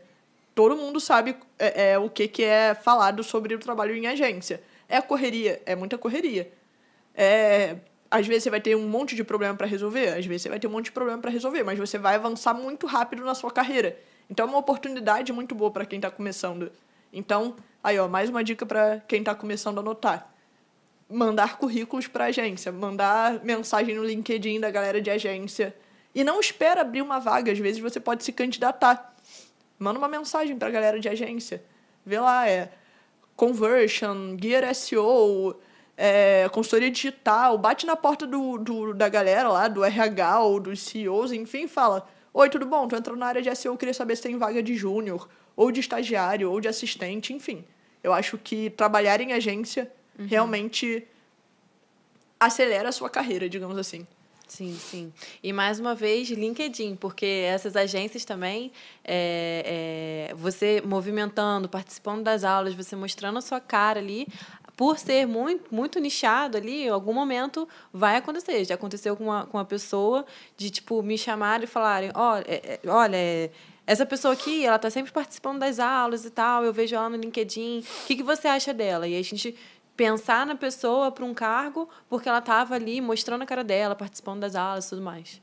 Todo 0.55 0.75
mundo 0.75 0.99
sabe 0.99 1.35
é, 1.57 1.91
é, 1.91 1.99
o 1.99 2.09
que, 2.09 2.27
que 2.27 2.43
é 2.43 2.73
falado 2.73 3.21
sobre 3.23 3.53
o 3.53 3.59
trabalho 3.59 3.93
em 3.93 4.07
agência. 4.07 4.61
É 4.87 5.01
correria, 5.01 5.61
é 5.65 5.75
muita 5.75 5.97
correria. 5.97 6.51
É, 7.13 7.75
às 8.09 8.25
vezes 8.25 8.43
você 8.43 8.49
vai 8.49 8.61
ter 8.61 8.75
um 8.75 8.87
monte 8.87 9.15
de 9.15 9.23
problema 9.23 9.53
para 9.53 9.67
resolver, 9.67 10.09
às 10.17 10.25
vezes 10.25 10.43
você 10.43 10.49
vai 10.49 10.59
ter 10.59 10.67
um 10.67 10.71
monte 10.71 10.85
de 10.85 10.91
problema 10.93 11.21
para 11.21 11.29
resolver, 11.29 11.63
mas 11.63 11.77
você 11.77 11.97
vai 11.97 12.15
avançar 12.15 12.53
muito 12.53 12.87
rápido 12.87 13.23
na 13.23 13.35
sua 13.35 13.51
carreira. 13.51 13.97
Então 14.29 14.45
é 14.45 14.49
uma 14.49 14.59
oportunidade 14.59 15.33
muito 15.33 15.55
boa 15.55 15.71
para 15.71 15.85
quem 15.85 15.97
está 15.97 16.11
começando. 16.11 16.71
Então, 17.11 17.55
aí 17.83 17.97
ó, 17.97 18.07
mais 18.07 18.29
uma 18.29 18.43
dica 18.43 18.65
para 18.65 18.99
quem 19.07 19.19
está 19.19 19.33
começando 19.33 19.77
a 19.77 19.81
anotar 19.81 20.29
mandar 21.09 21.57
currículos 21.57 22.07
para 22.07 22.25
agência, 22.25 22.71
mandar 22.71 23.43
mensagem 23.43 23.95
no 23.95 24.05
LinkedIn 24.05 24.59
da 24.59 24.69
galera 24.69 25.01
de 25.01 25.09
agência. 25.09 25.75
E 26.13 26.23
não 26.23 26.39
espera 26.39 26.81
abrir 26.81 27.01
uma 27.01 27.19
vaga, 27.19 27.51
às 27.51 27.57
vezes 27.57 27.81
você 27.81 27.99
pode 27.99 28.23
se 28.23 28.31
candidatar. 28.31 29.15
Manda 29.77 29.97
uma 29.97 30.07
mensagem 30.07 30.55
para 30.55 30.67
a 30.67 30.71
galera 30.71 30.99
de 30.99 31.09
agência. 31.09 31.63
Vê 32.05 32.19
lá, 32.19 32.47
é 32.47 32.71
conversion, 33.35 34.37
gear 34.39 34.73
SEO, 34.75 35.55
é, 35.97 36.47
consultoria 36.49 36.91
digital, 36.91 37.57
bate 37.57 37.85
na 37.85 37.95
porta 37.95 38.27
do, 38.27 38.57
do, 38.57 38.93
da 38.93 39.09
galera 39.09 39.49
lá, 39.49 39.67
do 39.67 39.83
RH 39.83 40.41
ou 40.41 40.59
dos 40.59 40.81
CEOs, 40.83 41.31
enfim, 41.31 41.67
fala: 41.67 42.07
Oi, 42.33 42.49
tudo 42.49 42.65
bom? 42.65 42.87
Tô 42.87 42.95
entrando 42.95 43.17
na 43.17 43.25
área 43.25 43.41
de 43.41 43.53
SEO, 43.55 43.77
queria 43.77 43.93
saber 43.93 44.15
se 44.15 44.21
tem 44.21 44.37
vaga 44.37 44.61
de 44.61 44.75
júnior, 44.75 45.27
ou 45.55 45.71
de 45.71 45.79
estagiário, 45.79 46.51
ou 46.51 46.61
de 46.61 46.67
assistente, 46.67 47.33
enfim. 47.33 47.65
Eu 48.03 48.13
acho 48.13 48.37
que 48.37 48.69
trabalhar 48.69 49.19
em 49.19 49.33
agência 49.33 49.91
uhum. 50.17 50.25
realmente 50.27 51.07
acelera 52.39 52.89
a 52.89 52.91
sua 52.91 53.09
carreira, 53.09 53.49
digamos 53.49 53.77
assim. 53.77 54.07
Sim, 54.49 54.75
sim. 54.79 55.13
E 55.43 55.53
mais 55.53 55.79
uma 55.79 55.93
vez, 55.93 56.27
LinkedIn, 56.29 56.95
porque 56.95 57.25
essas 57.25 57.75
agências 57.75 58.25
também, 58.25 58.71
é, 59.05 60.29
é, 60.31 60.35
você 60.35 60.81
movimentando, 60.83 61.69
participando 61.69 62.23
das 62.23 62.43
aulas, 62.43 62.73
você 62.73 62.95
mostrando 62.95 63.37
a 63.37 63.41
sua 63.41 63.59
cara 63.59 63.99
ali, 63.99 64.27
por 64.79 64.97
ser 64.97 65.27
muito, 65.27 65.75
muito 65.75 65.99
nichado 65.99 66.55
ali, 66.55 66.85
em 66.85 66.87
algum 66.87 67.11
momento 67.11 67.67
vai 67.91 68.15
acontecer. 68.15 68.63
Já 68.63 68.75
aconteceu 68.75 69.13
com 69.13 69.25
uma, 69.25 69.45
com 69.45 69.57
uma 69.57 69.65
pessoa 69.65 70.25
de, 70.55 70.69
tipo, 70.69 71.03
me 71.03 71.17
chamarem 71.17 71.65
e 71.65 71.67
falarem, 71.67 72.11
olha, 72.15 72.45
é, 72.47 72.79
é 72.85 72.89
olha 72.89 73.17
é, 73.17 73.51
essa 73.85 74.05
pessoa 74.05 74.33
aqui, 74.33 74.65
ela 74.65 74.77
está 74.77 74.89
sempre 74.89 75.11
participando 75.11 75.59
das 75.59 75.79
aulas 75.79 76.23
e 76.23 76.29
tal, 76.29 76.63
eu 76.63 76.71
vejo 76.71 76.95
ela 76.95 77.09
no 77.09 77.17
LinkedIn, 77.17 77.79
o 78.03 78.07
que, 78.07 78.15
que 78.15 78.23
você 78.23 78.47
acha 78.47 78.73
dela? 78.73 79.05
E 79.05 79.17
a 79.17 79.21
gente 79.21 79.53
pensar 79.97 80.45
na 80.45 80.55
pessoa 80.55 81.11
para 81.11 81.25
um 81.25 81.33
cargo 81.33 81.89
porque 82.07 82.29
ela 82.29 82.39
estava 82.39 82.75
ali 82.75 83.01
mostrando 83.01 83.41
a 83.41 83.45
cara 83.45 83.65
dela, 83.65 83.95
participando 83.95 84.39
das 84.39 84.55
aulas 84.55 84.85
e 84.85 84.89
tudo 84.91 85.01
mais. 85.01 85.41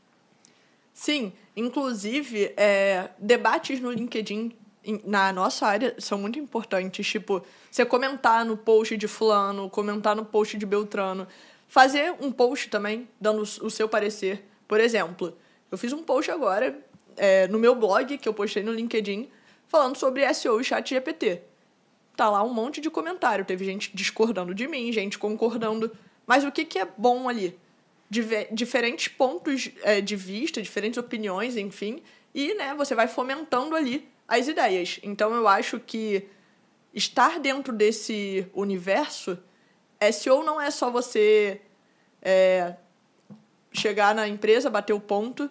Sim, 0.94 1.30
inclusive, 1.54 2.54
é, 2.56 3.10
debates 3.18 3.80
no 3.80 3.90
LinkedIn 3.90 4.56
na 5.04 5.32
nossa 5.32 5.66
área 5.66 5.94
são 5.98 6.18
muito 6.18 6.38
importantes. 6.38 7.06
Tipo, 7.06 7.42
você 7.70 7.84
comentar 7.84 8.44
no 8.44 8.56
post 8.56 8.96
de 8.96 9.08
fulano, 9.08 9.68
comentar 9.70 10.14
no 10.14 10.24
post 10.24 10.56
de 10.56 10.66
Beltrano. 10.66 11.26
Fazer 11.68 12.14
um 12.20 12.30
post 12.30 12.68
também, 12.68 13.08
dando 13.20 13.42
o 13.42 13.70
seu 13.70 13.88
parecer. 13.88 14.44
Por 14.68 14.80
exemplo, 14.80 15.36
eu 15.70 15.76
fiz 15.76 15.92
um 15.92 16.02
post 16.02 16.30
agora 16.30 16.78
é, 17.16 17.48
no 17.48 17.58
meu 17.58 17.74
blog, 17.74 18.18
que 18.18 18.28
eu 18.28 18.34
postei 18.34 18.62
no 18.62 18.72
LinkedIn, 18.72 19.28
falando 19.66 19.96
sobre 19.96 20.32
SEO 20.32 20.60
e 20.60 20.64
chat 20.64 20.88
GPT 20.88 21.42
tá 22.16 22.30
lá 22.30 22.42
um 22.42 22.52
monte 22.52 22.80
de 22.80 22.90
comentário. 22.90 23.44
Teve 23.44 23.64
gente 23.64 23.94
discordando 23.94 24.54
de 24.54 24.66
mim, 24.66 24.90
gente 24.90 25.18
concordando. 25.18 25.92
Mas 26.26 26.42
o 26.42 26.50
que, 26.50 26.64
que 26.64 26.78
é 26.78 26.88
bom 26.96 27.28
ali? 27.28 27.56
Diver 28.08 28.48
diferentes 28.52 29.08
pontos 29.08 29.70
é, 29.82 30.00
de 30.00 30.16
vista, 30.16 30.62
diferentes 30.62 30.98
opiniões, 30.98 31.56
enfim. 31.56 32.02
E 32.34 32.54
né, 32.54 32.74
você 32.74 32.94
vai 32.94 33.06
fomentando 33.06 33.76
ali 33.76 34.08
as 34.28 34.48
ideias. 34.48 34.98
Então 35.02 35.34
eu 35.34 35.46
acho 35.46 35.78
que 35.78 36.28
estar 36.94 37.38
dentro 37.38 37.72
desse 37.72 38.46
universo, 38.54 39.38
SEO 40.12 40.42
não 40.42 40.60
é 40.60 40.70
só 40.70 40.90
você 40.90 41.60
é, 42.22 42.74
chegar 43.72 44.14
na 44.14 44.26
empresa, 44.26 44.70
bater 44.70 44.92
o 44.92 45.00
ponto 45.00 45.50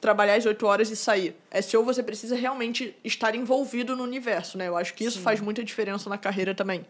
trabalhar 0.00 0.34
as 0.34 0.46
oito 0.46 0.66
horas 0.66 0.90
e 0.90 0.96
sair. 0.96 1.36
SEO 1.62 1.84
você 1.84 2.02
precisa 2.02 2.34
realmente 2.34 2.96
estar 3.04 3.34
envolvido 3.34 3.94
no 3.94 4.02
universo, 4.02 4.56
né? 4.56 4.66
Eu 4.66 4.76
acho 4.76 4.94
que 4.94 5.04
isso 5.04 5.18
Sim. 5.18 5.22
faz 5.22 5.40
muita 5.40 5.62
diferença 5.62 6.08
na 6.08 6.16
carreira 6.16 6.54
também. 6.54 6.86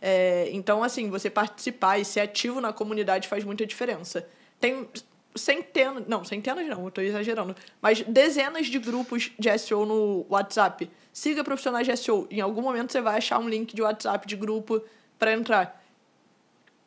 É, 0.00 0.48
então, 0.52 0.84
assim, 0.84 1.10
você 1.10 1.28
participar 1.28 1.98
e 1.98 2.04
ser 2.04 2.20
ativo 2.20 2.60
na 2.60 2.72
comunidade 2.72 3.26
faz 3.26 3.42
muita 3.42 3.66
diferença. 3.66 4.28
Tem 4.60 4.88
centenas, 5.34 6.04
não, 6.06 6.24
centenas 6.24 6.66
não, 6.66 6.82
eu 6.82 6.88
estou 6.88 7.04
exagerando, 7.04 7.54
mas 7.80 8.02
dezenas 8.02 8.66
de 8.66 8.78
grupos 8.78 9.30
de 9.38 9.58
SEO 9.58 9.86
no 9.86 10.26
WhatsApp. 10.28 10.90
Siga 11.12 11.42
profissionais 11.44 11.86
de 11.86 11.96
SEO. 11.96 12.26
Em 12.30 12.40
algum 12.40 12.62
momento 12.62 12.92
você 12.92 13.00
vai 13.00 13.18
achar 13.18 13.38
um 13.38 13.48
link 13.48 13.74
de 13.74 13.82
WhatsApp 13.82 14.26
de 14.26 14.36
grupo 14.36 14.82
para 15.18 15.32
entrar. 15.32 15.82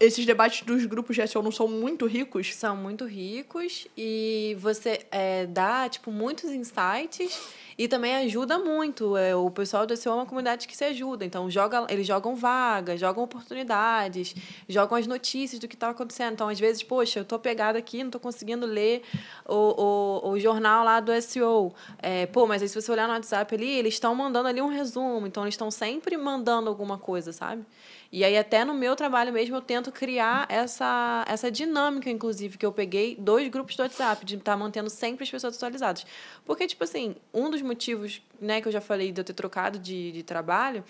Esses 0.02 0.26
debates 0.26 0.66
dos 0.66 0.86
grupos 0.86 1.16
de 1.16 1.28
SEO 1.28 1.44
não 1.44 1.52
são 1.52 1.68
muito 1.68 2.08
ricos? 2.08 2.56
São 2.56 2.76
muito 2.76 3.06
ricos 3.06 3.88
e 3.96 4.58
você 4.60 5.06
é, 5.12 5.46
dá, 5.46 5.88
tipo, 5.88 6.12
muitos 6.12 6.50
insights 6.50 7.40
e 7.78 7.88
também 7.88 8.16
ajuda 8.16 8.58
muito. 8.58 9.16
É, 9.16 9.36
o 9.36 9.50
pessoal 9.52 9.86
do 9.86 9.96
SEO 9.96 10.14
é 10.14 10.16
uma 10.16 10.26
comunidade 10.26 10.68
que 10.68 10.76
se 10.76 10.84
ajuda. 10.86 11.24
Então, 11.24 11.50
joga, 11.52 11.86
eles 11.90 12.08
jogam 12.08 12.36
vagas, 12.36 13.00
jogam 13.00 13.24
oportunidades, 13.24 14.36
jogam 14.68 14.98
as 14.98 15.06
notícias 15.06 15.60
do 15.60 15.68
que 15.68 15.76
está 15.76 15.90
acontecendo. 15.90 16.34
Então, 16.34 16.50
às 16.50 16.60
vezes, 16.60 16.82
poxa, 16.82 17.20
eu 17.20 17.24
estou 17.24 17.38
pegada 17.38 17.78
aqui, 17.78 18.00
não 18.00 18.08
estou 18.08 18.22
conseguindo 18.22 18.66
ler 18.66 19.04
o, 19.48 20.24
o, 20.24 20.30
o 20.32 20.40
jornal 20.40 20.84
lá 20.84 21.00
do 21.00 21.12
SEO. 21.22 21.74
É, 22.00 22.26
pô, 22.26 22.48
mas 22.48 22.64
aí 22.64 22.68
se 22.68 22.80
você 22.80 22.92
olhar 22.92 23.08
no 23.08 23.14
WhatsApp 23.14 23.54
ali, 23.54 23.70
eles 23.70 23.94
estão 23.94 24.16
mandando 24.16 24.48
ali 24.48 24.62
um 24.62 24.70
resumo. 24.70 25.28
Então, 25.28 25.44
eles 25.44 25.54
estão 25.54 25.70
sempre 25.70 26.18
mandando 26.18 26.70
alguma 26.70 26.98
coisa, 26.98 27.32
sabe? 27.32 27.64
E 28.12 28.26
aí, 28.26 28.38
até 28.38 28.66
no 28.66 28.74
meu 28.74 28.94
trabalho 28.94 29.32
mesmo, 29.32 29.56
eu 29.56 29.62
tento 29.62 29.90
criar 29.90 30.46
essa, 30.50 31.24
essa 31.28 31.50
dinâmica, 31.50 32.10
inclusive, 32.10 32.58
que 32.58 32.66
eu 32.66 32.72
peguei 32.72 33.16
dois 33.16 33.48
grupos 33.48 33.78
do 33.78 33.84
WhatsApp, 33.84 34.26
de 34.26 34.36
estar 34.36 34.52
tá 34.52 34.58
mantendo 34.58 34.90
sempre 34.90 35.24
as 35.24 35.32
pessoas 35.32 35.56
atualizadas. 35.56 36.06
Porque, 36.46 36.68
tipo 36.68 36.84
assim, 36.84 37.16
um 37.34 37.50
dos 37.50 37.62
motivos 37.62 38.22
né, 38.40 38.60
que 38.60 38.68
eu 38.68 38.72
já 38.72 38.82
falei 38.82 39.14
de 39.14 39.22
eu 39.22 39.24
ter 39.24 39.34
trocado 39.34 39.80
de, 39.80 40.12
de 40.12 40.24
trabalho 40.24 40.84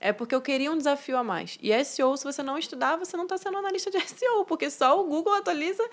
é 0.00 0.12
porque 0.12 0.32
eu 0.32 0.40
queria 0.40 0.70
um 0.70 0.78
desafio 0.78 1.16
a 1.16 1.24
mais. 1.24 1.58
E 1.60 1.72
SEO, 1.84 2.16
se 2.16 2.22
você 2.22 2.44
não 2.44 2.56
estudar, 2.56 2.96
você 2.96 3.16
não 3.16 3.24
está 3.24 3.36
sendo 3.36 3.58
analista 3.58 3.90
de 3.90 3.98
SEO, 4.08 4.44
porque 4.44 4.70
só 4.70 5.00
o 5.00 5.04
Google 5.04 5.34
atualiza 5.34 5.84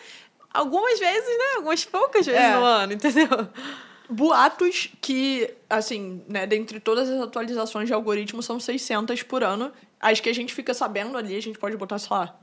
algumas 0.53 0.99
vezes, 0.99 1.27
né? 1.27 1.55
Algumas 1.55 1.83
poucas 1.83 2.27
vezes 2.27 2.41
é. 2.41 2.55
no 2.55 2.63
ano, 2.63 2.93
entendeu? 2.93 3.27
boatos 4.09 4.89
que, 5.01 5.51
assim, 5.69 6.23
né, 6.27 6.45
dentre 6.45 6.79
todas 6.79 7.09
as 7.09 7.21
atualizações 7.21 7.87
de 7.87 7.93
algoritmo 7.93 8.41
são 8.41 8.59
600 8.59 9.23
por 9.23 9.43
ano. 9.43 9.71
As 9.99 10.19
que 10.19 10.29
a 10.29 10.33
gente 10.33 10.53
fica 10.53 10.73
sabendo 10.73 11.17
ali, 11.17 11.35
a 11.35 11.41
gente 11.41 11.57
pode 11.57 11.75
botar, 11.77 11.97
sei 11.99 12.09
lá, 12.11 12.39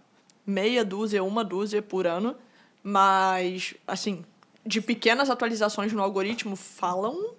meia 0.47 0.85
dúzia, 0.85 1.23
uma 1.23 1.45
dúzia 1.45 1.81
por 1.83 2.07
ano. 2.07 2.37
Mas, 2.83 3.75
assim, 3.87 4.25
de 4.67 4.81
pequenas 4.81 5.31
atualizações 5.31 5.93
no 5.93 6.03
algoritmo 6.03 6.57
falam 6.57 7.35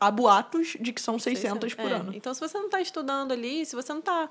há 0.00 0.10
boatos 0.10 0.76
de 0.78 0.92
que 0.92 1.00
são 1.00 1.18
600 1.18 1.74
por 1.74 1.90
é. 1.90 1.94
ano. 1.94 2.12
Então, 2.14 2.32
se 2.32 2.40
você 2.40 2.56
não 2.58 2.66
está 2.66 2.80
estudando 2.80 3.32
ali, 3.32 3.64
se 3.64 3.74
você 3.74 3.92
não 3.92 4.00
está 4.00 4.28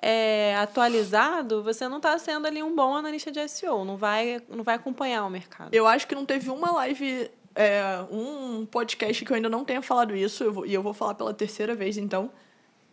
é, 0.00 0.56
atualizado, 0.56 1.62
você 1.62 1.88
não 1.88 1.96
está 1.96 2.18
sendo 2.18 2.46
ali 2.46 2.62
um 2.62 2.74
bom 2.74 2.94
analista 2.94 3.30
de 3.30 3.46
SEO, 3.48 3.84
não 3.84 3.96
vai, 3.96 4.42
não 4.48 4.62
vai 4.62 4.74
acompanhar 4.74 5.24
o 5.24 5.30
mercado. 5.30 5.74
Eu 5.74 5.86
acho 5.86 6.06
que 6.06 6.14
não 6.14 6.24
teve 6.24 6.50
uma 6.50 6.70
live 6.72 7.30
é, 7.54 8.04
um 8.10 8.66
podcast 8.66 9.24
que 9.24 9.32
eu 9.32 9.36
ainda 9.36 9.48
não 9.48 9.64
tenha 9.64 9.80
falado 9.80 10.14
isso, 10.14 10.44
eu 10.44 10.52
vou, 10.52 10.66
e 10.66 10.74
eu 10.74 10.82
vou 10.82 10.92
falar 10.92 11.14
pela 11.14 11.32
terceira 11.32 11.74
vez 11.74 11.96
então. 11.96 12.30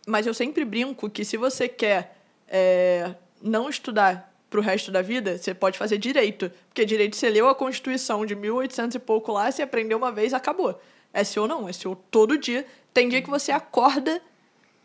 Mas 0.06 0.26
eu 0.26 0.34
sempre 0.34 0.64
brinco 0.64 1.08
que 1.08 1.24
se 1.24 1.36
você 1.36 1.68
quer 1.68 2.18
é, 2.48 3.14
não 3.42 3.68
estudar 3.68 4.32
para 4.50 4.60
o 4.60 4.62
resto 4.62 4.92
da 4.92 5.02
vida, 5.02 5.36
você 5.36 5.52
pode 5.52 5.76
fazer 5.76 5.98
direito. 5.98 6.50
Porque 6.68 6.84
direito 6.84 7.16
você 7.16 7.28
leu 7.28 7.48
a 7.48 7.54
Constituição 7.54 8.24
de 8.24 8.34
1800 8.34 8.94
e 8.94 8.98
pouco 8.98 9.32
lá, 9.32 9.50
você 9.50 9.62
aprendeu 9.62 9.98
uma 9.98 10.12
vez, 10.12 10.32
acabou. 10.32 10.80
SEO 11.24 11.46
não, 11.46 11.72
SEO 11.72 11.96
todo 12.10 12.38
dia. 12.38 12.66
Tem 12.92 13.08
dia 13.08 13.22
que 13.22 13.30
você 13.30 13.50
acorda, 13.50 14.22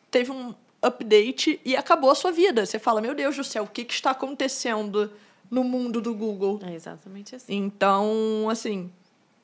teve 0.10 0.32
um 0.32 0.56
update 0.82 1.60
e 1.64 1.76
acabou 1.76 2.10
a 2.10 2.16
sua 2.16 2.32
vida. 2.32 2.66
Você 2.66 2.80
fala, 2.80 3.02
meu 3.02 3.14
Deus 3.14 3.36
do 3.36 3.44
céu, 3.44 3.64
o 3.64 3.68
que, 3.68 3.84
que 3.84 3.94
está 3.94 4.12
acontecendo 4.12 5.12
no 5.52 5.64
mundo 5.64 6.02
do 6.02 6.14
Google? 6.14 6.60
É 6.64 6.74
exatamente 6.74 7.36
assim. 7.36 7.56
Então, 7.56 8.48
assim, 8.50 8.92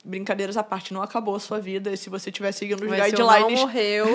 brincadeiras 0.06 0.56
à 0.56 0.62
parte, 0.62 0.94
não 0.94 1.02
acabou 1.02 1.34
a 1.34 1.40
sua 1.40 1.58
vida. 1.58 1.90
E 1.90 1.96
se 1.96 2.08
você 2.08 2.30
estiver 2.30 2.52
seguindo 2.52 2.82
os 2.82 2.88
Mas 2.88 3.10
guidelines. 3.10 3.52
não 3.52 3.66
morreu. 3.66 4.06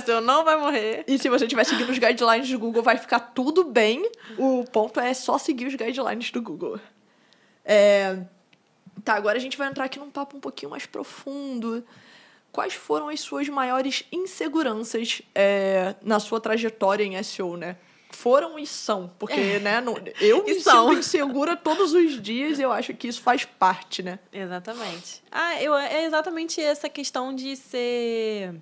você 0.00 0.20
não 0.20 0.44
vai 0.44 0.56
morrer. 0.58 1.04
E 1.08 1.18
se 1.18 1.28
você 1.28 1.46
estiver 1.46 1.64
seguindo 1.64 1.90
os 1.90 1.98
guidelines 1.98 2.50
do 2.50 2.58
Google, 2.58 2.82
vai 2.82 2.98
ficar 2.98 3.18
tudo 3.18 3.64
bem. 3.64 4.08
O 4.36 4.64
ponto 4.70 5.00
é 5.00 5.14
só 5.14 5.38
seguir 5.38 5.66
os 5.66 5.74
guidelines 5.74 6.30
do 6.30 6.42
Google. 6.42 6.78
É... 7.64 8.18
Tá, 9.02 9.14
agora 9.14 9.38
a 9.38 9.40
gente 9.40 9.56
vai 9.56 9.68
entrar 9.68 9.84
aqui 9.84 9.98
num 9.98 10.10
papo 10.10 10.36
um 10.36 10.40
pouquinho 10.40 10.70
mais 10.70 10.84
profundo. 10.84 11.82
Quais 12.52 12.74
foram 12.74 13.08
as 13.08 13.20
suas 13.20 13.48
maiores 13.48 14.04
inseguranças 14.12 15.22
é, 15.34 15.94
na 16.02 16.20
sua 16.20 16.38
trajetória 16.38 17.02
em 17.02 17.20
SEO, 17.22 17.56
né? 17.56 17.78
Foram 18.12 18.58
e 18.58 18.66
são. 18.66 19.10
Porque, 19.18 19.40
é. 19.40 19.58
né, 19.58 19.80
não, 19.80 19.96
eu 20.20 20.44
me 20.44 20.60
são. 20.60 20.88
sinto 20.88 21.00
insegura 21.00 21.56
todos 21.56 21.92
os 21.92 22.20
dias 22.20 22.58
e 22.58 22.62
eu 22.62 22.72
acho 22.72 22.94
que 22.94 23.08
isso 23.08 23.20
faz 23.20 23.44
parte, 23.44 24.02
né? 24.02 24.18
Exatamente. 24.32 25.22
Ah, 25.30 25.60
eu, 25.62 25.74
é 25.74 26.04
exatamente 26.04 26.60
essa 26.60 26.88
questão 26.88 27.34
de 27.34 27.56
ser 27.56 28.54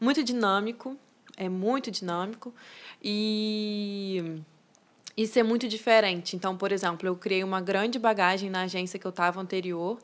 muito 0.00 0.22
dinâmico. 0.22 0.96
É 1.36 1.48
muito 1.48 1.90
dinâmico. 1.90 2.54
E 3.02 4.42
e 5.16 5.26
ser 5.26 5.42
muito 5.42 5.68
diferente. 5.68 6.36
Então, 6.36 6.56
por 6.56 6.72
exemplo, 6.72 7.06
eu 7.06 7.16
criei 7.16 7.44
uma 7.44 7.60
grande 7.60 7.98
bagagem 7.98 8.48
na 8.48 8.62
agência 8.62 8.98
que 8.98 9.06
eu 9.06 9.10
estava 9.10 9.40
anterior, 9.40 9.98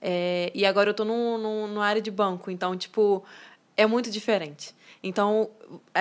é, 0.00 0.50
e 0.54 0.64
agora 0.64 0.90
eu 0.90 0.92
estou 0.92 1.06
no, 1.06 1.38
no, 1.38 1.66
no 1.66 1.80
área 1.80 2.00
de 2.00 2.10
banco. 2.10 2.50
Então, 2.50 2.76
tipo, 2.76 3.24
é 3.76 3.86
muito 3.86 4.10
diferente. 4.10 4.74
Então, 5.02 5.50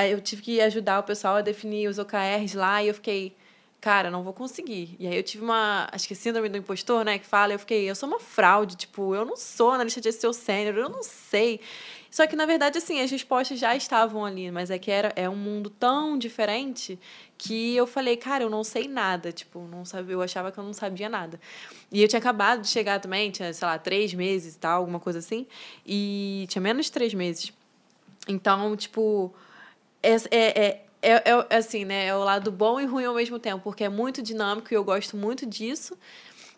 eu 0.09 0.19
tive 0.19 0.41
que 0.41 0.61
ajudar 0.61 0.99
o 0.99 1.03
pessoal 1.03 1.37
a 1.37 1.41
definir 1.41 1.87
os 1.87 1.97
OKRs 1.97 2.53
lá 2.53 2.83
e 2.83 2.89
eu 2.89 2.93
fiquei, 2.93 3.35
cara, 3.79 4.11
não 4.11 4.23
vou 4.23 4.33
conseguir. 4.33 4.95
E 4.99 5.07
aí 5.07 5.15
eu 5.15 5.23
tive 5.23 5.43
uma, 5.43 5.87
acho 5.91 6.07
que 6.07 6.15
síndrome 6.15 6.49
do 6.49 6.57
impostor, 6.57 7.05
né, 7.05 7.17
que 7.17 7.25
fala, 7.25 7.53
eu 7.53 7.59
fiquei, 7.59 7.89
eu 7.89 7.95
sou 7.95 8.09
uma 8.09 8.19
fraude, 8.19 8.75
tipo, 8.75 9.15
eu 9.15 9.23
não 9.23 9.37
sou 9.37 9.71
analista 9.71 10.01
de 10.01 10.11
SEO 10.11 10.33
sênior, 10.33 10.75
eu 10.75 10.89
não 10.89 11.01
sei. 11.01 11.61
Só 12.11 12.25
que, 12.25 12.35
na 12.35 12.45
verdade, 12.45 12.77
assim, 12.77 12.99
as 13.01 13.11
respostas 13.11 13.59
já 13.59 13.75
estavam 13.75 14.25
ali, 14.25 14.51
mas 14.51 14.71
é 14.71 14.79
que 14.79 14.89
era, 14.89 15.13
é 15.15 15.29
um 15.29 15.35
mundo 15.35 15.69
tão 15.69 16.17
diferente 16.17 16.99
que 17.37 17.75
eu 17.75 17.85
falei, 17.87 18.17
cara, 18.17 18.43
eu 18.43 18.49
não 18.49 18.63
sei 18.63 18.87
nada, 18.87 19.31
tipo, 19.31 19.59
não 19.61 19.85
sabia, 19.85 20.13
eu 20.13 20.21
achava 20.21 20.51
que 20.51 20.57
eu 20.57 20.63
não 20.63 20.73
sabia 20.73 21.07
nada. 21.07 21.39
E 21.91 22.01
eu 22.01 22.07
tinha 22.07 22.19
acabado 22.19 22.61
de 22.61 22.67
chegar 22.67 22.99
também, 22.99 23.31
tinha, 23.31 23.53
sei 23.53 23.65
lá, 23.65 23.77
três 23.77 24.13
meses 24.13 24.55
e 24.55 24.59
tal, 24.59 24.79
alguma 24.79 24.99
coisa 24.99 25.19
assim, 25.19 25.47
e 25.85 26.47
tinha 26.49 26.61
menos 26.61 26.87
de 26.87 26.91
três 26.91 27.13
meses. 27.13 27.53
Então, 28.29 28.77
tipo, 28.77 29.33
é, 30.03 30.15
é, 30.31 30.81
é, 31.01 31.11
é, 31.31 31.57
assim, 31.57 31.83
né? 31.83 32.05
É 32.05 32.15
o 32.15 32.23
lado 32.23 32.51
bom 32.51 32.79
e 32.79 32.85
ruim 32.85 33.05
ao 33.05 33.15
mesmo 33.15 33.39
tempo, 33.39 33.63
porque 33.63 33.83
é 33.83 33.89
muito 33.89 34.21
dinâmico 34.21 34.71
e 34.71 34.75
eu 34.75 34.83
gosto 34.83 35.17
muito 35.17 35.45
disso 35.45 35.97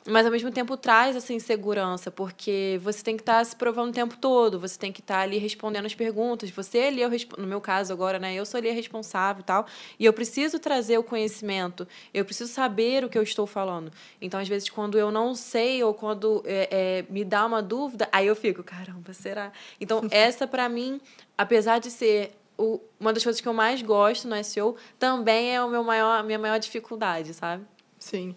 mas 0.07 0.25
ao 0.25 0.31
mesmo 0.31 0.51
tempo 0.51 0.75
traz 0.75 1.15
essa 1.15 1.31
insegurança, 1.31 2.09
porque 2.09 2.79
você 2.81 3.03
tem 3.03 3.15
que 3.15 3.21
estar 3.21 3.37
tá 3.37 3.45
se 3.45 3.55
provando 3.55 3.89
o 3.89 3.93
tempo 3.93 4.17
todo, 4.17 4.59
você 4.59 4.77
tem 4.77 4.91
que 4.91 4.99
estar 4.99 5.15
tá 5.15 5.21
ali 5.21 5.37
respondendo 5.37 5.85
as 5.85 5.93
perguntas, 5.93 6.49
você 6.49 6.79
ali, 6.79 7.03
é 7.03 7.09
no 7.37 7.45
meu 7.45 7.61
caso 7.61 7.93
agora, 7.93 8.17
né, 8.17 8.33
eu 8.33 8.45
sou 8.45 8.57
ali 8.57 8.69
a 8.69 8.73
responsável 8.73 9.41
e 9.41 9.45
tal, 9.45 9.65
e 9.99 10.05
eu 10.05 10.13
preciso 10.13 10.57
trazer 10.59 10.97
o 10.97 11.03
conhecimento, 11.03 11.87
eu 12.13 12.25
preciso 12.25 12.51
saber 12.51 13.03
o 13.03 13.09
que 13.09 13.17
eu 13.17 13.23
estou 13.23 13.45
falando. 13.45 13.91
Então, 14.19 14.39
às 14.39 14.47
vezes, 14.47 14.69
quando 14.69 14.97
eu 14.97 15.11
não 15.11 15.35
sei 15.35 15.83
ou 15.83 15.93
quando 15.93 16.41
é, 16.45 16.67
é, 16.71 17.05
me 17.11 17.23
dá 17.23 17.45
uma 17.45 17.61
dúvida, 17.61 18.09
aí 18.11 18.25
eu 18.25 18.35
fico, 18.35 18.63
caramba, 18.63 19.13
será? 19.13 19.51
Então, 19.79 20.01
essa 20.09 20.47
para 20.47 20.67
mim, 20.67 20.99
apesar 21.37 21.79
de 21.79 21.91
ser 21.91 22.31
o, 22.57 22.79
uma 22.99 23.13
das 23.13 23.23
coisas 23.23 23.41
que 23.41 23.47
eu 23.47 23.53
mais 23.53 23.81
gosto 23.81 24.27
no 24.27 24.43
SEO, 24.43 24.75
também 24.97 25.55
é 25.55 25.63
o 25.63 25.69
meu 25.69 25.83
maior, 25.83 26.19
a 26.19 26.23
minha 26.23 26.39
maior 26.39 26.57
dificuldade, 26.59 27.33
sabe? 27.33 27.65
Sim. 27.99 28.35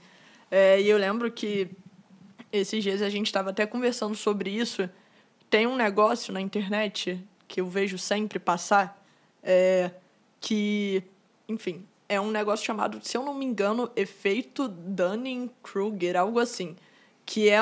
É, 0.57 0.81
e 0.81 0.89
eu 0.89 0.97
lembro 0.97 1.33
que 1.33 1.69
esses 2.53 2.81
dias 2.81 3.03
a 3.03 3.11
gente 3.11 3.27
estava 3.27 3.51
até 3.51 3.67
conversando 3.67 4.15
sobre 4.15 4.51
isso. 4.51 4.89
Tem 5.51 5.67
um 5.67 5.75
negócio 5.75 6.33
na 6.33 6.41
internet 6.41 7.21
que 7.49 7.61
eu 7.61 7.69
vejo 7.69 7.99
sempre 7.99 8.39
passar, 8.39 9.05
é, 9.43 9.91
que, 10.41 11.03
enfim, 11.49 11.85
é 12.09 12.21
um 12.21 12.31
negócio 12.31 12.65
chamado, 12.65 13.01
se 13.03 13.17
eu 13.17 13.25
não 13.25 13.35
me 13.35 13.45
engano, 13.45 13.91
efeito 13.97 14.69
Dunning-Kruger, 14.69 16.17
algo 16.17 16.39
assim, 16.39 16.77
que 17.27 17.51
é, 17.51 17.59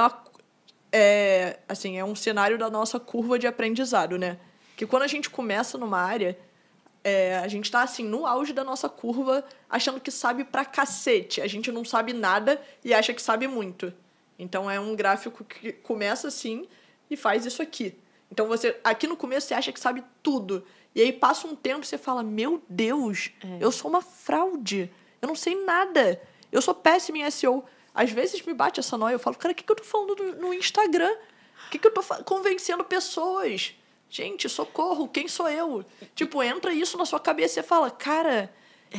é, 0.93 1.61
assim, 1.67 1.97
é 1.97 2.05
um 2.05 2.15
cenário 2.15 2.59
da 2.59 2.69
nossa 2.69 3.01
curva 3.01 3.39
de 3.39 3.47
aprendizado, 3.47 4.19
né? 4.19 4.39
Que 4.77 4.87
quando 4.87 5.05
a 5.05 5.09
gente 5.09 5.31
começa 5.31 5.79
numa 5.79 5.99
área, 5.99 6.39
é, 7.05 7.39
a 7.39 7.49
gente 7.49 7.71
tá 7.71 7.83
assim, 7.83 8.05
no 8.05 8.27
auge 8.27 8.53
da 8.53 8.63
nossa 8.63 8.89
curva, 8.89 9.45
achando 9.69 10.01
que 10.01 10.11
sabe 10.11 10.45
pra 10.45 10.65
cacete. 10.65 11.41
A 11.41 11.47
gente 11.47 11.73
não 11.73 11.85
sabe 11.85 12.13
nada 12.13 12.61
e 12.85 12.95
acha 12.95 13.13
que 13.13 13.21
sabe 13.21 13.47
muito. 13.47 13.93
Então 14.39 14.71
é 14.71 14.79
um 14.79 14.95
gráfico 14.95 15.45
que 15.45 15.73
começa 15.73 16.29
assim 16.29 16.67
e 17.11 17.17
faz 17.17 17.45
isso 17.45 17.61
aqui. 17.61 17.95
Então 18.31 18.47
você, 18.47 18.79
aqui 18.83 19.07
no 19.07 19.17
começo 19.17 19.49
você 19.49 19.55
acha 19.55 19.73
que 19.73 19.81
sabe 19.81 20.03
tudo. 20.23 20.65
E 20.95 21.01
aí 21.01 21.13
passa 21.13 21.47
um 21.47 21.55
tempo 21.57 21.85
e 21.85 21.87
você 21.87 21.99
fala: 21.99 22.23
Meu 22.23 22.63
Deus, 22.69 23.31
é. 23.45 23.59
eu 23.61 23.73
sou 23.73 23.91
uma 23.91 24.03
fraude. 24.03 24.91
Eu 25.21 25.29
não 25.29 25.35
sei 25.35 25.65
nada. 25.65 26.21
Eu 26.51 26.63
sou 26.63 26.75
péssima 26.75 27.19
em 27.19 27.31
SEO. 27.31 27.65
Às 27.95 28.11
vezes 28.11 28.43
me 28.43 28.55
bate 28.55 28.81
essa 28.81 28.97
noia. 28.97 29.15
Eu 29.15 29.19
falo: 29.19 29.37
Cara, 29.37 29.53
o 29.53 29.55
que, 29.55 29.63
que 29.63 29.71
eu 29.73 29.77
tô 29.77 29.85
falando 29.85 30.17
no, 30.17 30.33
no 30.49 30.55
Instagram? 30.55 31.13
O 31.67 31.71
que, 31.71 31.79
que 31.79 31.87
eu 31.87 31.93
tô 31.93 32.03
convencendo 32.25 32.85
pessoas? 32.85 33.75
Gente, 34.13 34.47
socorro, 34.47 35.09
quem 35.09 35.27
sou 35.27 35.49
eu? 35.49 35.83
Tipo, 36.15 36.43
entra 36.43 36.75
isso 36.75 36.99
na 36.99 37.07
sua 37.07 37.19
cabeça 37.19 37.61
e 37.61 37.63
fala, 37.63 37.91
cara, 37.91 38.53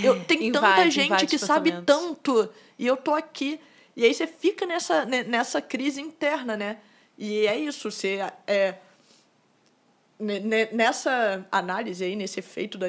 eu, 0.03 0.25
tem 0.25 0.47
invade, 0.47 0.75
tanta 0.75 0.89
gente 0.89 1.27
que 1.27 1.37
sabe 1.37 1.71
tanto 1.85 2.49
e 2.79 2.87
eu 2.87 2.97
tô 2.97 3.13
aqui. 3.13 3.59
E 3.95 4.03
aí 4.03 4.11
você 4.11 4.25
fica 4.25 4.65
nessa, 4.65 5.05
nessa 5.05 5.61
crise 5.61 6.01
interna, 6.01 6.57
né? 6.57 6.79
E 7.15 7.45
é 7.45 7.55
isso, 7.55 7.91
você 7.91 8.21
é, 8.47 8.73
nessa 10.71 11.45
análise 11.51 12.03
aí, 12.03 12.15
nesse 12.15 12.39
efeito 12.39 12.79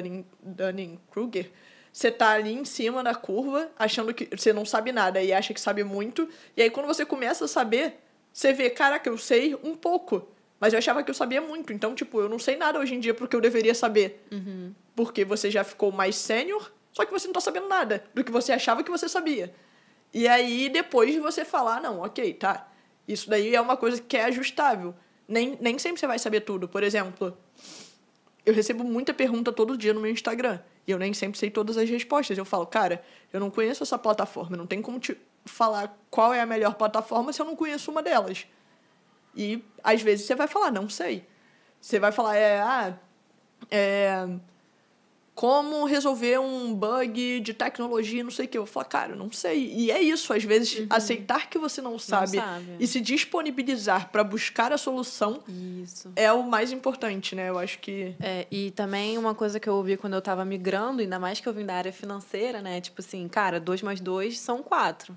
Dunning-Kruger, 0.41 1.51
você 1.93 2.09
tá 2.09 2.31
ali 2.31 2.53
em 2.53 2.65
cima 2.65 3.03
da 3.03 3.13
curva, 3.13 3.69
achando 3.77 4.11
que 4.15 4.35
você 4.35 4.51
não 4.51 4.65
sabe 4.65 4.91
nada 4.91 5.21
e 5.21 5.31
acha 5.31 5.53
que 5.53 5.61
sabe 5.61 5.83
muito. 5.83 6.27
E 6.57 6.63
aí, 6.63 6.71
quando 6.71 6.87
você 6.87 7.05
começa 7.05 7.45
a 7.45 7.47
saber, 7.47 7.99
você 8.33 8.51
vê, 8.51 8.71
caraca, 8.71 9.07
eu 9.07 9.17
sei 9.19 9.53
um 9.63 9.75
pouco. 9.75 10.27
Mas 10.65 10.73
eu 10.73 10.79
achava 10.79 11.03
que 11.03 11.11
eu 11.11 11.13
sabia 11.13 11.39
muito. 11.39 11.71
Então, 11.71 11.93
tipo, 11.93 12.19
eu 12.19 12.27
não 12.27 12.39
sei 12.39 12.55
nada 12.55 12.79
hoje 12.79 12.95
em 12.95 12.99
dia 12.99 13.13
porque 13.13 13.35
eu 13.35 13.39
deveria 13.39 13.75
saber. 13.75 14.25
Uhum. 14.31 14.73
Porque 14.95 15.23
você 15.23 15.51
já 15.51 15.63
ficou 15.63 15.91
mais 15.91 16.15
sênior, 16.15 16.71
só 16.91 17.05
que 17.05 17.11
você 17.11 17.27
não 17.27 17.33
tá 17.33 17.39
sabendo 17.39 17.67
nada 17.67 18.03
do 18.15 18.23
que 18.23 18.31
você 18.31 18.51
achava 18.51 18.83
que 18.83 18.89
você 18.89 19.07
sabia. 19.07 19.53
E 20.11 20.27
aí, 20.27 20.67
depois 20.67 21.13
de 21.13 21.19
você 21.19 21.45
falar, 21.45 21.79
não, 21.79 21.99
ok, 21.99 22.33
tá. 22.33 22.67
Isso 23.07 23.29
daí 23.29 23.53
é 23.53 23.61
uma 23.61 23.77
coisa 23.77 24.01
que 24.01 24.17
é 24.17 24.23
ajustável. 24.23 24.95
Nem, 25.27 25.55
nem 25.61 25.77
sempre 25.77 25.99
você 25.99 26.07
vai 26.07 26.17
saber 26.17 26.41
tudo. 26.41 26.67
Por 26.67 26.81
exemplo, 26.81 27.37
eu 28.43 28.51
recebo 28.51 28.83
muita 28.83 29.13
pergunta 29.13 29.51
todo 29.51 29.77
dia 29.77 29.93
no 29.93 30.01
meu 30.01 30.09
Instagram. 30.09 30.59
E 30.87 30.89
eu 30.89 30.97
nem 30.97 31.13
sempre 31.13 31.37
sei 31.37 31.51
todas 31.51 31.77
as 31.77 31.87
respostas. 31.87 32.35
Eu 32.35 32.45
falo, 32.45 32.65
cara, 32.65 33.03
eu 33.31 33.39
não 33.39 33.51
conheço 33.51 33.83
essa 33.83 33.99
plataforma. 33.99 34.57
Não 34.57 34.65
tem 34.65 34.81
como 34.81 34.99
te 34.99 35.15
falar 35.45 35.95
qual 36.09 36.33
é 36.33 36.41
a 36.41 36.45
melhor 36.47 36.73
plataforma 36.73 37.31
se 37.31 37.39
eu 37.39 37.45
não 37.45 37.55
conheço 37.55 37.91
uma 37.91 38.01
delas. 38.01 38.47
E 39.35 39.63
às 39.83 40.01
vezes 40.01 40.25
você 40.25 40.35
vai 40.35 40.47
falar, 40.47 40.71
não 40.71 40.89
sei. 40.89 41.25
Você 41.81 41.99
vai 41.99 42.11
falar, 42.11 42.35
é, 42.35 42.59
ah, 42.59 42.97
é, 43.69 44.27
como 45.35 45.83
resolver 45.83 46.39
um 46.39 46.73
bug 46.73 47.41
de 47.41 47.53
tecnologia, 47.53 48.23
não 48.23 48.31
sei 48.31 48.45
o 48.45 48.47
que. 48.47 48.57
Eu 48.57 48.65
falo, 48.65 48.85
cara, 48.85 49.15
não 49.15 49.29
sei. 49.29 49.69
E 49.75 49.91
é 49.91 50.01
isso, 50.01 50.31
às 50.31 50.45
vezes, 50.45 50.79
uhum. 50.79 50.87
aceitar 50.89 51.49
que 51.49 51.59
você 51.59 51.81
não 51.81 51.99
sabe, 51.99 52.37
não 52.37 52.43
sabe. 52.43 52.77
e 52.79 52.87
se 52.87 53.01
disponibilizar 53.01 54.09
para 54.11 54.23
buscar 54.23 54.71
a 54.71 54.77
solução 54.77 55.43
isso. 55.83 56.11
é 56.15 56.31
o 56.31 56.41
mais 56.41 56.71
importante, 56.71 57.35
né? 57.35 57.49
Eu 57.49 57.59
acho 57.59 57.79
que. 57.79 58.15
É, 58.21 58.47
e 58.49 58.71
também 58.71 59.17
uma 59.17 59.35
coisa 59.35 59.59
que 59.59 59.67
eu 59.67 59.75
ouvi 59.75 59.97
quando 59.97 60.13
eu 60.13 60.19
estava 60.19 60.45
migrando, 60.45 61.01
ainda 61.01 61.19
mais 61.19 61.41
que 61.41 61.47
eu 61.47 61.53
vim 61.53 61.65
da 61.65 61.75
área 61.75 61.91
financeira, 61.91 62.61
né? 62.61 62.79
Tipo 62.79 63.01
assim, 63.01 63.27
cara, 63.27 63.59
dois 63.59 63.81
mais 63.81 63.99
dois 63.99 64.39
são 64.39 64.63
quatro. 64.63 65.15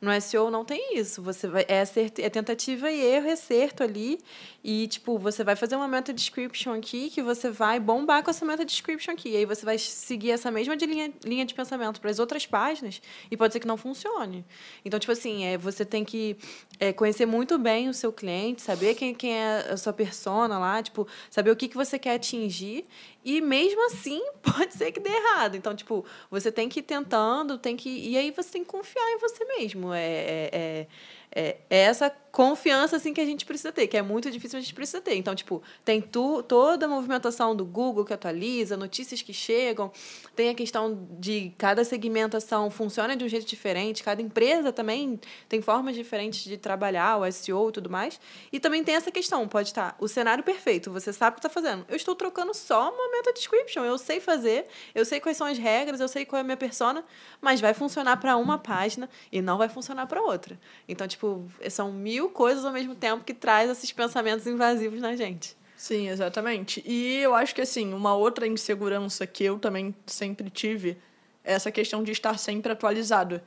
No 0.00 0.18
SEO 0.20 0.50
não 0.50 0.64
tem 0.64 0.96
isso. 0.96 1.22
Você 1.22 1.46
vai, 1.46 1.66
é, 1.68 1.82
é 2.22 2.30
tentativa 2.30 2.90
e 2.90 3.00
erro, 3.00 3.30
acerto 3.30 3.82
ali. 3.82 4.18
E, 4.62 4.86
tipo, 4.88 5.18
você 5.18 5.42
vai 5.42 5.56
fazer 5.56 5.76
uma 5.76 5.88
meta 5.88 6.12
description 6.12 6.74
aqui 6.74 7.08
que 7.10 7.22
você 7.22 7.50
vai 7.50 7.80
bombar 7.80 8.22
com 8.22 8.30
essa 8.30 8.44
meta 8.44 8.64
description 8.64 9.12
aqui. 9.12 9.30
E 9.30 9.36
aí 9.36 9.44
você 9.46 9.64
vai 9.64 9.78
seguir 9.78 10.32
essa 10.32 10.50
mesma 10.50 10.76
de 10.76 10.84
linha, 10.84 11.12
linha 11.24 11.44
de 11.46 11.54
pensamento 11.54 12.00
para 12.00 12.10
as 12.10 12.18
outras 12.18 12.46
páginas 12.46 13.00
e 13.30 13.36
pode 13.36 13.52
ser 13.52 13.60
que 13.60 13.66
não 13.66 13.76
funcione. 13.76 14.44
Então, 14.84 15.00
tipo 15.00 15.12
assim, 15.12 15.44
é, 15.44 15.56
você 15.56 15.84
tem 15.84 16.04
que 16.04 16.36
é, 16.78 16.92
conhecer 16.92 17.24
muito 17.24 17.58
bem 17.58 17.88
o 17.88 17.94
seu 17.94 18.12
cliente, 18.12 18.60
saber 18.60 18.94
quem, 18.94 19.14
quem 19.14 19.32
é 19.32 19.70
a 19.70 19.76
sua 19.76 19.92
persona 19.92 20.58
lá, 20.58 20.82
tipo, 20.82 21.08
saber 21.30 21.50
o 21.50 21.56
que, 21.56 21.68
que 21.68 21.76
você 21.76 21.98
quer 21.98 22.14
atingir 22.14 22.84
e 23.24 23.40
mesmo 23.40 23.84
assim, 23.86 24.22
pode 24.42 24.74
ser 24.74 24.92
que 24.92 25.00
dê 25.00 25.10
errado. 25.10 25.56
Então, 25.56 25.74
tipo, 25.74 26.04
você 26.30 26.50
tem 26.50 26.68
que 26.68 26.80
ir 26.80 26.82
tentando, 26.82 27.58
tem 27.58 27.76
que. 27.76 27.88
E 27.88 28.16
aí 28.16 28.30
você 28.30 28.50
tem 28.52 28.64
que 28.64 28.70
confiar 28.70 29.10
em 29.12 29.18
você 29.18 29.44
mesmo. 29.44 29.92
É, 29.92 30.02
é, 30.02 30.50
é 30.52 30.86
é, 31.32 31.58
é, 31.70 31.78
essa 31.82 32.10
confiança 32.32 32.96
assim 32.96 33.12
que 33.12 33.20
a 33.20 33.24
gente 33.24 33.44
precisa 33.44 33.72
ter, 33.72 33.86
que 33.88 33.96
é 33.96 34.02
muito 34.02 34.30
difícil 34.30 34.58
a 34.58 34.62
gente 34.62 34.74
precisa 34.74 35.00
ter. 35.00 35.16
Então, 35.16 35.34
tipo, 35.34 35.62
tem 35.84 36.00
tu, 36.00 36.42
toda 36.42 36.86
a 36.86 36.88
movimentação 36.88 37.54
do 37.54 37.64
Google 37.64 38.04
que 38.04 38.12
atualiza, 38.12 38.76
notícias 38.76 39.20
que 39.20 39.32
chegam, 39.32 39.90
tem 40.34 40.48
a 40.48 40.54
questão 40.54 41.08
de 41.18 41.52
cada 41.58 41.84
segmentação 41.84 42.70
funciona 42.70 43.16
de 43.16 43.24
um 43.24 43.28
jeito 43.28 43.46
diferente, 43.46 44.02
cada 44.02 44.22
empresa 44.22 44.72
também 44.72 45.20
tem 45.48 45.60
formas 45.60 45.96
diferentes 45.96 46.44
de 46.44 46.56
trabalhar, 46.56 47.18
o 47.18 47.30
SEO 47.32 47.68
e 47.68 47.72
tudo 47.72 47.90
mais. 47.90 48.20
E 48.52 48.60
também 48.60 48.82
tem 48.84 48.94
essa 48.94 49.10
questão, 49.10 49.46
pode 49.48 49.68
estar 49.68 49.96
o 49.98 50.06
cenário 50.08 50.42
perfeito, 50.42 50.90
você 50.92 51.12
sabe 51.12 51.32
o 51.32 51.40
que 51.40 51.46
está 51.46 51.48
fazendo. 51.48 51.84
Eu 51.88 51.96
estou 51.96 52.14
trocando 52.14 52.54
só 52.54 52.92
uma 52.92 53.10
meta 53.10 53.32
description, 53.32 53.84
eu 53.84 53.98
sei 53.98 54.20
fazer, 54.20 54.66
eu 54.94 55.04
sei 55.04 55.20
quais 55.20 55.36
são 55.36 55.46
as 55.46 55.58
regras, 55.58 56.00
eu 56.00 56.08
sei 56.08 56.24
qual 56.24 56.38
é 56.38 56.40
a 56.40 56.44
minha 56.44 56.56
persona, 56.56 57.04
mas 57.40 57.60
vai 57.60 57.74
funcionar 57.74 58.16
para 58.18 58.36
uma 58.36 58.58
página 58.58 59.08
e 59.32 59.42
não 59.42 59.58
vai 59.58 59.68
funcionar 59.68 60.06
para 60.06 60.22
outra. 60.22 60.58
Então, 60.88 61.06
tipo, 61.08 61.19
tipo, 61.20 61.44
são 61.68 61.92
mil 61.92 62.30
coisas 62.30 62.64
ao 62.64 62.72
mesmo 62.72 62.94
tempo 62.94 63.22
que 63.22 63.34
traz 63.34 63.68
esses 63.70 63.92
pensamentos 63.92 64.46
invasivos 64.46 65.00
na 65.00 65.14
gente. 65.14 65.54
Sim, 65.76 66.08
exatamente. 66.08 66.82
E 66.86 67.18
eu 67.18 67.34
acho 67.34 67.54
que, 67.54 67.60
assim, 67.60 67.92
uma 67.92 68.14
outra 68.14 68.46
insegurança 68.46 69.26
que 69.26 69.44
eu 69.44 69.58
também 69.58 69.94
sempre 70.06 70.48
tive 70.48 70.96
é 71.44 71.52
essa 71.52 71.70
questão 71.70 72.02
de 72.02 72.12
estar 72.12 72.38
sempre 72.38 72.72
atualizado. 72.72 73.40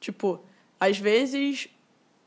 Tipo, 0.00 0.40
às 0.78 0.98
vezes, 0.98 1.68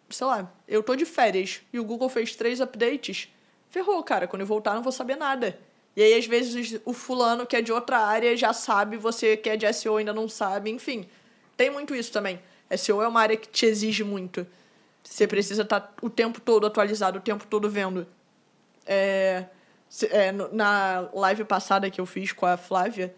sei 0.09 0.27
lá, 0.27 0.53
eu 0.67 0.83
tô 0.83 0.95
de 0.95 1.05
férias 1.05 1.61
e 1.71 1.79
o 1.79 1.83
Google 1.83 2.09
fez 2.09 2.35
três 2.35 2.61
updates. 2.61 3.29
Ferrou, 3.69 4.01
cara. 4.03 4.27
Quando 4.27 4.41
eu 4.41 4.47
voltar, 4.47 4.75
não 4.75 4.83
vou 4.83 4.91
saber 4.91 5.15
nada. 5.15 5.57
E 5.95 6.03
aí, 6.03 6.13
às 6.13 6.25
vezes, 6.25 6.79
o 6.85 6.93
fulano 6.93 7.45
que 7.45 7.55
é 7.55 7.61
de 7.61 7.71
outra 7.71 7.99
área 7.99 8.35
já 8.35 8.53
sabe, 8.53 8.95
você 8.97 9.35
que 9.35 9.49
é 9.49 9.57
de 9.57 9.71
SEO 9.73 9.97
ainda 9.97 10.13
não 10.13 10.29
sabe. 10.29 10.69
Enfim, 10.69 11.05
tem 11.57 11.69
muito 11.69 11.93
isso 11.93 12.11
também. 12.11 12.39
SEO 12.77 13.01
é 13.01 13.07
uma 13.07 13.21
área 13.21 13.35
que 13.35 13.47
te 13.47 13.65
exige 13.65 14.03
muito. 14.03 14.47
Você 15.09 15.25
precisa 15.25 15.63
estar 15.63 15.79
tá 15.79 15.93
o 16.03 16.09
tempo 16.09 16.39
todo 16.39 16.67
atualizado, 16.67 17.17
o 17.17 17.21
tempo 17.21 17.47
todo 17.47 17.67
vendo. 17.67 18.05
É, 18.85 19.45
é, 20.11 20.31
na 20.31 21.09
live 21.11 21.45
passada 21.45 21.89
que 21.89 21.99
eu 21.99 22.05
fiz 22.05 22.31
com 22.31 22.45
a 22.45 22.55
Flávia, 22.55 23.13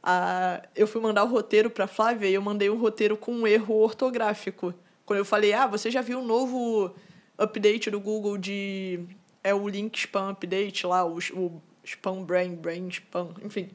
a, 0.00 0.62
eu 0.76 0.86
fui 0.86 1.02
mandar 1.02 1.24
o 1.24 1.26
roteiro 1.26 1.68
para 1.68 1.86
a 1.86 1.88
Flávia 1.88 2.28
e 2.28 2.34
eu 2.34 2.40
mandei 2.40 2.70
um 2.70 2.78
roteiro 2.78 3.16
com 3.16 3.32
um 3.32 3.46
erro 3.48 3.74
ortográfico. 3.74 4.72
Quando 5.04 5.18
eu 5.18 5.24
falei, 5.24 5.52
ah, 5.52 5.66
você 5.66 5.90
já 5.90 6.00
viu 6.00 6.20
o 6.20 6.24
novo 6.24 6.94
update 7.36 7.90
do 7.90 7.98
Google 7.98 8.38
de. 8.38 9.00
É 9.42 9.52
o 9.52 9.68
Link 9.68 9.98
Spam 9.98 10.30
Update 10.30 10.86
lá, 10.86 11.04
o, 11.04 11.18
o 11.18 11.60
Spam 11.84 12.22
Brain, 12.22 12.54
Brain 12.54 12.88
Spam, 12.88 13.34
enfim. 13.42 13.70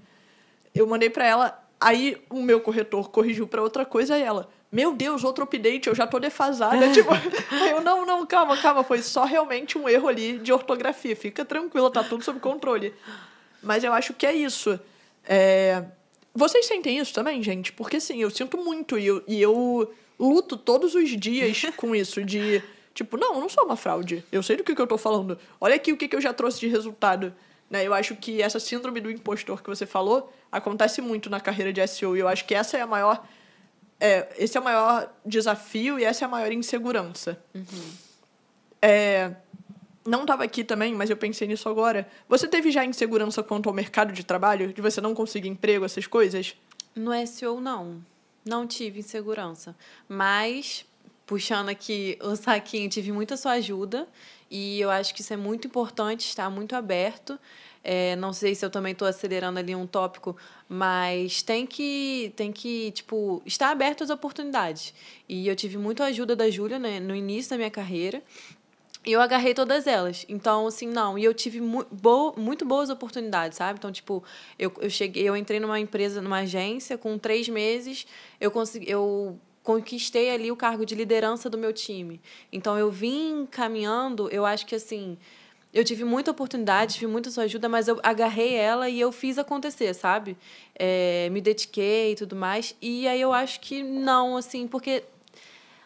Eu 0.73 0.87
mandei 0.87 1.09
para 1.09 1.27
ela, 1.27 1.69
aí 1.77 2.23
o 2.29 2.41
meu 2.41 2.61
corretor 2.61 3.09
corrigiu 3.11 3.45
para 3.45 3.61
outra 3.61 3.85
coisa 3.85 4.17
e 4.17 4.23
ela 4.23 4.49
meu 4.71 4.93
Deus, 4.93 5.23
outro 5.23 5.43
update, 5.43 5.87
eu 5.87 5.95
já 5.95 6.05
tô 6.05 6.19
defasada. 6.19 6.91
tipo, 6.91 7.09
eu, 7.71 7.81
não, 7.81 8.05
não, 8.05 8.25
calma, 8.25 8.55
calma, 8.57 8.83
foi 8.83 9.01
só 9.01 9.25
realmente 9.25 9.77
um 9.77 9.89
erro 9.89 10.07
ali 10.07 10.37
de 10.37 10.53
ortografia. 10.53 11.15
Fica 11.15 11.43
tranquila, 11.43 11.91
tá 11.91 12.03
tudo 12.03 12.23
sob 12.23 12.39
controle. 12.39 12.93
Mas 13.63 13.83
eu 13.83 13.91
acho 13.91 14.13
que 14.13 14.25
é 14.25 14.33
isso. 14.33 14.79
É... 15.25 15.83
Vocês 16.35 16.67
sentem 16.67 16.99
isso 16.99 17.13
também, 17.13 17.41
gente? 17.41 17.73
Porque, 17.73 17.99
sim, 17.99 18.21
eu 18.21 18.29
sinto 18.29 18.57
muito 18.57 18.97
e 18.99 19.07
eu, 19.07 19.23
e 19.27 19.41
eu 19.41 19.91
luto 20.19 20.55
todos 20.55 20.93
os 20.93 21.09
dias 21.09 21.63
com 21.75 21.95
isso, 21.95 22.23
de... 22.23 22.61
Tipo, 22.93 23.17
não, 23.17 23.35
eu 23.35 23.41
não 23.41 23.49
sou 23.49 23.65
uma 23.65 23.75
fraude. 23.75 24.23
Eu 24.31 24.43
sei 24.43 24.57
do 24.57 24.63
que, 24.63 24.75
que 24.75 24.81
eu 24.81 24.87
tô 24.87 24.97
falando. 24.97 25.39
Olha 25.59 25.75
aqui 25.75 25.91
o 25.91 25.97
que, 25.97 26.07
que 26.07 26.15
eu 26.15 26.21
já 26.21 26.33
trouxe 26.33 26.59
de 26.59 26.67
resultado. 26.67 27.33
Né? 27.69 27.87
Eu 27.87 27.93
acho 27.93 28.15
que 28.15 28.41
essa 28.41 28.59
síndrome 28.59 28.99
do 28.99 29.09
impostor 29.09 29.63
que 29.63 29.69
você 29.69 29.85
falou 29.85 30.31
acontece 30.51 31.01
muito 31.01 31.29
na 31.29 31.39
carreira 31.39 31.71
de 31.71 31.85
SEO. 31.87 32.17
E 32.17 32.19
eu 32.19 32.27
acho 32.27 32.45
que 32.45 32.53
essa 32.53 32.77
é 32.77 32.81
a 32.81 32.87
maior 32.87 33.23
é, 33.99 34.29
esse 34.37 34.57
é 34.57 34.61
o 34.61 34.63
maior 34.63 35.13
desafio 35.25 35.99
e 35.99 36.03
essa 36.03 36.23
é 36.23 36.25
a 36.25 36.29
maior 36.29 36.51
insegurança. 36.51 37.41
Uhum. 37.53 37.91
É, 38.81 39.31
não 40.05 40.21
estava 40.21 40.43
aqui 40.43 40.63
também, 40.63 40.95
mas 40.95 41.09
eu 41.09 41.17
pensei 41.17 41.47
nisso 41.47 41.67
agora. 41.67 42.07
Você 42.27 42.47
teve 42.47 42.71
já 42.71 42.85
insegurança 42.85 43.43
quanto 43.43 43.67
ao 43.67 43.75
mercado 43.75 44.13
de 44.13 44.23
trabalho? 44.23 44.73
De 44.73 44.81
você 44.81 45.01
não 45.01 45.13
conseguir 45.13 45.49
emprego, 45.49 45.85
essas 45.85 46.07
coisas? 46.07 46.55
No 46.95 47.11
SEO, 47.27 47.59
não. 47.59 48.03
Não 48.45 48.65
tive 48.65 48.99
insegurança. 48.99 49.75
Mas, 50.07 50.85
puxando 51.25 51.69
aqui 51.69 52.17
o 52.21 52.35
saquinho, 52.35 52.89
tive 52.89 53.11
muita 53.11 53.35
sua 53.35 53.53
ajuda. 53.53 54.07
E 54.49 54.79
eu 54.79 54.89
acho 54.89 55.13
que 55.13 55.21
isso 55.21 55.33
é 55.33 55.37
muito 55.37 55.67
importante, 55.67 56.21
estar 56.21 56.49
muito 56.49 56.75
aberto. 56.75 57.37
É, 57.83 58.15
não 58.17 58.33
sei 58.33 58.55
se 58.55 58.65
eu 58.65 58.69
também 58.69 58.91
estou 58.91 59.07
acelerando 59.07 59.59
ali 59.59 59.75
um 59.75 59.87
tópico, 59.87 60.35
mas 60.67 61.41
tem 61.41 61.65
que, 61.65 62.33
tem 62.35 62.51
que 62.51 62.91
tipo, 62.91 63.41
estar 63.45 63.69
aberto 63.69 64.03
às 64.03 64.09
oportunidades. 64.09 64.93
E 65.27 65.47
eu 65.47 65.55
tive 65.55 65.77
muita 65.77 66.05
ajuda 66.05 66.35
da 66.35 66.49
Júlia 66.49 66.77
né, 66.77 66.99
no 66.99 67.15
início 67.15 67.51
da 67.51 67.57
minha 67.57 67.71
carreira. 67.71 68.21
E 69.05 69.13
eu 69.13 69.21
agarrei 69.21 69.53
todas 69.53 69.87
elas. 69.87 70.25
Então, 70.27 70.67
assim, 70.67 70.87
não. 70.87 71.17
E 71.17 71.23
eu 71.23 71.33
tive 71.33 71.61
mu 71.61 71.85
bo 71.89 72.33
muito 72.37 72.65
boas 72.65 72.89
oportunidades, 72.89 73.57
sabe? 73.57 73.79
Então, 73.79 73.91
tipo, 73.91 74.23
eu, 74.57 74.71
eu 74.81 74.89
cheguei, 74.89 75.23
eu 75.27 75.37
entrei 75.37 75.59
numa 75.59 75.79
empresa, 75.79 76.21
numa 76.21 76.39
agência, 76.39 76.97
com 76.97 77.17
três 77.17 77.47
meses, 77.47 78.05
eu 78.41 78.51
consegui. 78.51 78.89
Eu 78.89 79.39
conquistei 79.63 80.31
ali 80.31 80.51
o 80.51 80.55
cargo 80.55 80.85
de 80.85 80.95
liderança 80.95 81.49
do 81.49 81.57
meu 81.57 81.71
time. 81.71 82.21
Então, 82.51 82.77
eu 82.77 82.91
vim 82.91 83.45
caminhando, 83.49 84.29
eu 84.29 84.45
acho 84.45 84.65
que 84.65 84.75
assim 84.75 85.17
eu 85.73 85.83
tive 85.83 86.03
muita 86.03 86.31
oportunidade, 86.31 86.95
tive 86.95 87.07
muita 87.07 87.29
sua 87.29 87.43
ajuda, 87.43 87.69
mas 87.69 87.87
eu 87.87 87.99
agarrei 88.01 88.55
ela 88.55 88.89
e 88.89 88.99
eu 88.99 89.11
fiz 89.11 89.37
acontecer, 89.37 89.93
sabe? 89.93 90.35
É, 90.75 91.29
me 91.31 91.41
dediquei 91.41 92.13
e 92.13 92.15
tudo 92.15 92.35
mais. 92.35 92.75
E 92.81 93.07
aí 93.07 93.21
eu 93.21 93.31
acho 93.31 93.59
que 93.59 93.83
não, 93.83 94.35
assim, 94.35 94.67
porque 94.67 95.03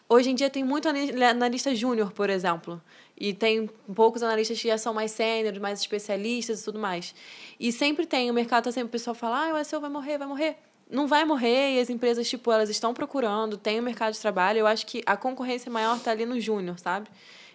hoje 0.08 0.30
em 0.30 0.34
dia 0.34 0.48
tem 0.48 0.64
muito 0.64 0.88
analista 0.88 1.74
júnior, 1.74 2.12
por 2.12 2.30
exemplo. 2.30 2.80
E 3.16 3.32
tem 3.34 3.68
poucos 3.94 4.22
analistas 4.22 4.60
que 4.60 4.68
já 4.68 4.78
são 4.78 4.94
mais 4.94 5.10
sêniores, 5.12 5.60
mais 5.60 5.80
especialistas 5.80 6.62
e 6.62 6.64
tudo 6.64 6.78
mais. 6.78 7.14
E 7.60 7.70
sempre 7.70 8.06
tem, 8.06 8.30
o 8.30 8.34
mercado 8.34 8.64
tá 8.64 8.72
sempre, 8.72 8.88
o 8.88 8.92
pessoal 8.92 9.14
fala, 9.14 9.50
ah, 9.50 9.60
o 9.60 9.64
SEO 9.64 9.80
vai 9.80 9.90
morrer, 9.90 10.18
vai 10.18 10.26
morrer. 10.26 10.56
Não 10.90 11.06
vai 11.06 11.24
morrer 11.24 11.74
e 11.74 11.80
as 11.80 11.90
empresas, 11.90 12.28
tipo, 12.28 12.50
elas 12.50 12.68
estão 12.70 12.92
procurando, 12.92 13.56
tem 13.56 13.78
o 13.78 13.82
mercado 13.82 14.14
de 14.14 14.20
trabalho. 14.20 14.58
Eu 14.60 14.66
acho 14.66 14.86
que 14.86 15.02
a 15.06 15.16
concorrência 15.16 15.70
maior 15.70 15.96
está 15.96 16.10
ali 16.10 16.24
no 16.24 16.40
júnior, 16.40 16.78
sabe? 16.78 17.08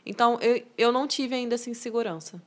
Então, 0.09 0.39
eu, 0.41 0.63
eu 0.75 0.91
não 0.91 1.07
tive 1.07 1.35
ainda 1.35 1.53
essa 1.53 1.69
insegurança. 1.69 2.41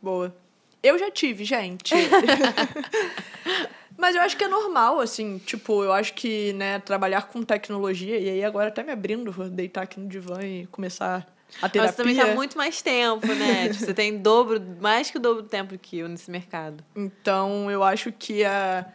Boa. 0.00 0.34
Eu 0.82 0.98
já 0.98 1.10
tive, 1.10 1.44
gente. 1.44 1.94
Mas 3.96 4.16
eu 4.16 4.22
acho 4.22 4.36
que 4.36 4.44
é 4.44 4.48
normal, 4.48 5.00
assim, 5.00 5.38
tipo, 5.38 5.84
eu 5.84 5.92
acho 5.92 6.14
que, 6.14 6.54
né, 6.54 6.78
trabalhar 6.80 7.22
com 7.28 7.42
tecnologia, 7.42 8.18
e 8.18 8.28
aí 8.28 8.42
agora 8.42 8.68
até 8.68 8.82
me 8.82 8.90
abrindo, 8.90 9.30
vou 9.30 9.48
deitar 9.48 9.82
aqui 9.82 10.00
no 10.00 10.08
divã 10.08 10.42
e 10.42 10.66
começar 10.66 11.26
a 11.60 11.68
terapia. 11.68 11.82
Mas 11.82 11.90
você 11.90 11.96
também 11.96 12.16
tá 12.16 12.34
muito 12.34 12.56
mais 12.56 12.80
tempo, 12.80 13.26
né? 13.26 13.68
tipo, 13.72 13.84
você 13.84 13.94
tem 13.94 14.18
dobro, 14.18 14.60
mais 14.80 15.10
que 15.10 15.18
o 15.18 15.20
dobro 15.20 15.42
do 15.42 15.48
tempo 15.48 15.78
que 15.78 15.98
eu 15.98 16.08
nesse 16.08 16.30
mercado. 16.30 16.82
Então, 16.96 17.70
eu 17.70 17.84
acho 17.84 18.10
que 18.10 18.44
a, 18.44 18.86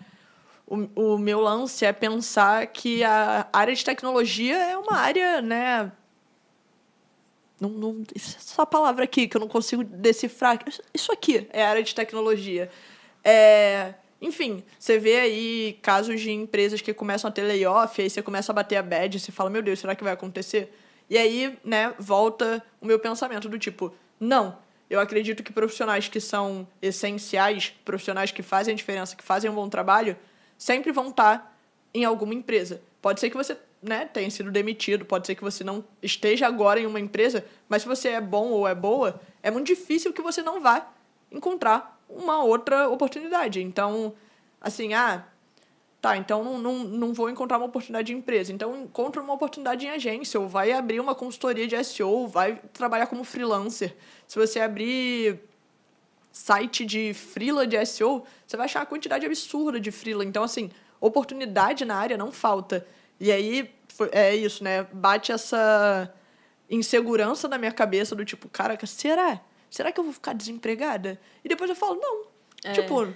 o, 0.67 1.13
o 1.13 1.17
meu 1.17 1.39
lance 1.39 1.85
é 1.85 1.93
pensar 1.93 2.67
que 2.67 3.03
a 3.03 3.47
área 3.53 3.73
de 3.73 3.85
tecnologia 3.85 4.57
é 4.57 4.77
uma 4.77 4.97
área, 4.97 5.41
né, 5.41 5.91
não, 7.59 7.69
não, 7.69 8.03
essa 8.15 8.65
palavra 8.65 9.03
aqui 9.03 9.27
que 9.27 9.35
eu 9.35 9.41
não 9.41 9.47
consigo 9.47 9.83
decifrar. 9.83 10.59
Isso 10.93 11.11
aqui 11.11 11.47
é 11.51 11.63
área 11.63 11.83
de 11.83 11.93
tecnologia. 11.93 12.69
É, 13.23 13.93
enfim, 14.21 14.63
você 14.77 14.97
vê 14.97 15.19
aí 15.19 15.79
casos 15.81 16.19
de 16.21 16.31
empresas 16.31 16.81
que 16.81 16.93
começam 16.93 17.29
a 17.29 17.31
ter 17.31 17.43
layoff, 17.43 18.01
aí 18.01 18.09
você 18.09 18.21
começa 18.21 18.51
a 18.51 18.55
bater 18.55 18.77
a 18.77 18.83
bad, 18.83 19.19
você 19.19 19.31
fala, 19.31 19.49
meu 19.49 19.61
Deus, 19.61 19.79
será 19.79 19.95
que 19.95 20.03
vai 20.03 20.13
acontecer? 20.13 20.73
E 21.09 21.17
aí, 21.17 21.57
né, 21.63 21.93
volta 21.97 22.63
o 22.81 22.85
meu 22.85 22.99
pensamento 22.99 23.49
do 23.49 23.57
tipo, 23.57 23.93
não, 24.19 24.57
eu 24.89 24.99
acredito 24.99 25.43
que 25.43 25.53
profissionais 25.53 26.07
que 26.07 26.19
são 26.19 26.67
essenciais, 26.81 27.73
profissionais 27.85 28.31
que 28.31 28.41
fazem 28.41 28.73
a 28.73 28.75
diferença, 28.75 29.15
que 29.15 29.23
fazem 29.23 29.49
um 29.49 29.55
bom 29.55 29.69
trabalho, 29.69 30.17
sempre 30.57 30.91
vão 30.91 31.09
estar 31.09 31.57
em 31.93 32.03
alguma 32.03 32.33
empresa. 32.33 32.81
Pode 33.01 33.19
ser 33.19 33.29
que 33.29 33.37
você 33.37 33.57
né, 33.81 34.05
tenha 34.05 34.29
sido 34.29 34.51
demitido, 34.51 35.05
pode 35.05 35.25
ser 35.25 35.35
que 35.35 35.43
você 35.43 35.63
não 35.63 35.83
esteja 36.01 36.47
agora 36.47 36.79
em 36.79 36.85
uma 36.85 36.99
empresa, 36.99 37.45
mas 37.67 37.83
se 37.83 37.87
você 37.87 38.09
é 38.09 38.21
bom 38.21 38.49
ou 38.49 38.67
é 38.67 38.75
boa, 38.75 39.19
é 39.41 39.49
muito 39.49 39.67
difícil 39.67 40.11
que 40.13 40.21
você 40.21 40.41
não 40.41 40.59
vá 40.59 40.91
encontrar 41.31 41.99
uma 42.09 42.43
outra 42.43 42.89
oportunidade. 42.89 43.61
Então, 43.61 44.13
assim, 44.59 44.93
ah, 44.93 45.23
tá, 46.01 46.17
então 46.17 46.43
não, 46.43 46.57
não, 46.57 46.83
não 46.83 47.13
vou 47.13 47.29
encontrar 47.29 47.57
uma 47.57 47.67
oportunidade 47.67 48.07
de 48.07 48.13
empresa. 48.13 48.51
Então, 48.51 48.75
encontra 48.81 49.21
uma 49.21 49.33
oportunidade 49.33 49.85
em 49.85 49.89
agência, 49.89 50.39
ou 50.39 50.47
vai 50.47 50.71
abrir 50.71 50.99
uma 50.99 51.15
consultoria 51.15 51.67
de 51.67 51.81
SEO, 51.83 52.27
vai 52.27 52.55
trabalhar 52.73 53.07
como 53.07 53.23
freelancer. 53.23 53.95
Se 54.27 54.37
você 54.37 54.59
abrir 54.59 55.39
site 56.31 56.85
de 56.85 57.13
freela 57.13 57.65
de 57.65 57.83
SEO, 57.85 58.25
você 58.45 58.57
vai 58.57 58.65
achar 58.65 58.79
uma 58.79 58.85
quantidade 58.85 59.25
absurda 59.25 59.79
de 59.79 59.91
freela. 59.91 60.25
Então, 60.25 60.43
assim, 60.43 60.69
oportunidade 60.99 61.85
na 61.85 61.95
área 61.95 62.17
não 62.17 62.31
falta. 62.31 62.85
E 63.19 63.31
aí, 63.31 63.73
é 64.11 64.35
isso, 64.35 64.63
né? 64.63 64.83
Bate 64.93 65.31
essa 65.31 66.13
insegurança 66.69 67.47
na 67.47 67.57
minha 67.57 67.71
cabeça 67.71 68.15
do 68.15 68.23
tipo, 68.23 68.47
caraca, 68.47 68.85
será? 68.85 69.41
Será 69.69 69.91
que 69.91 69.99
eu 69.99 70.03
vou 70.03 70.13
ficar 70.13 70.33
desempregada? 70.33 71.19
E 71.43 71.49
depois 71.49 71.69
eu 71.69 71.75
falo, 71.75 71.95
não. 71.95 72.25
É. 72.63 72.73
Tipo, 72.73 73.13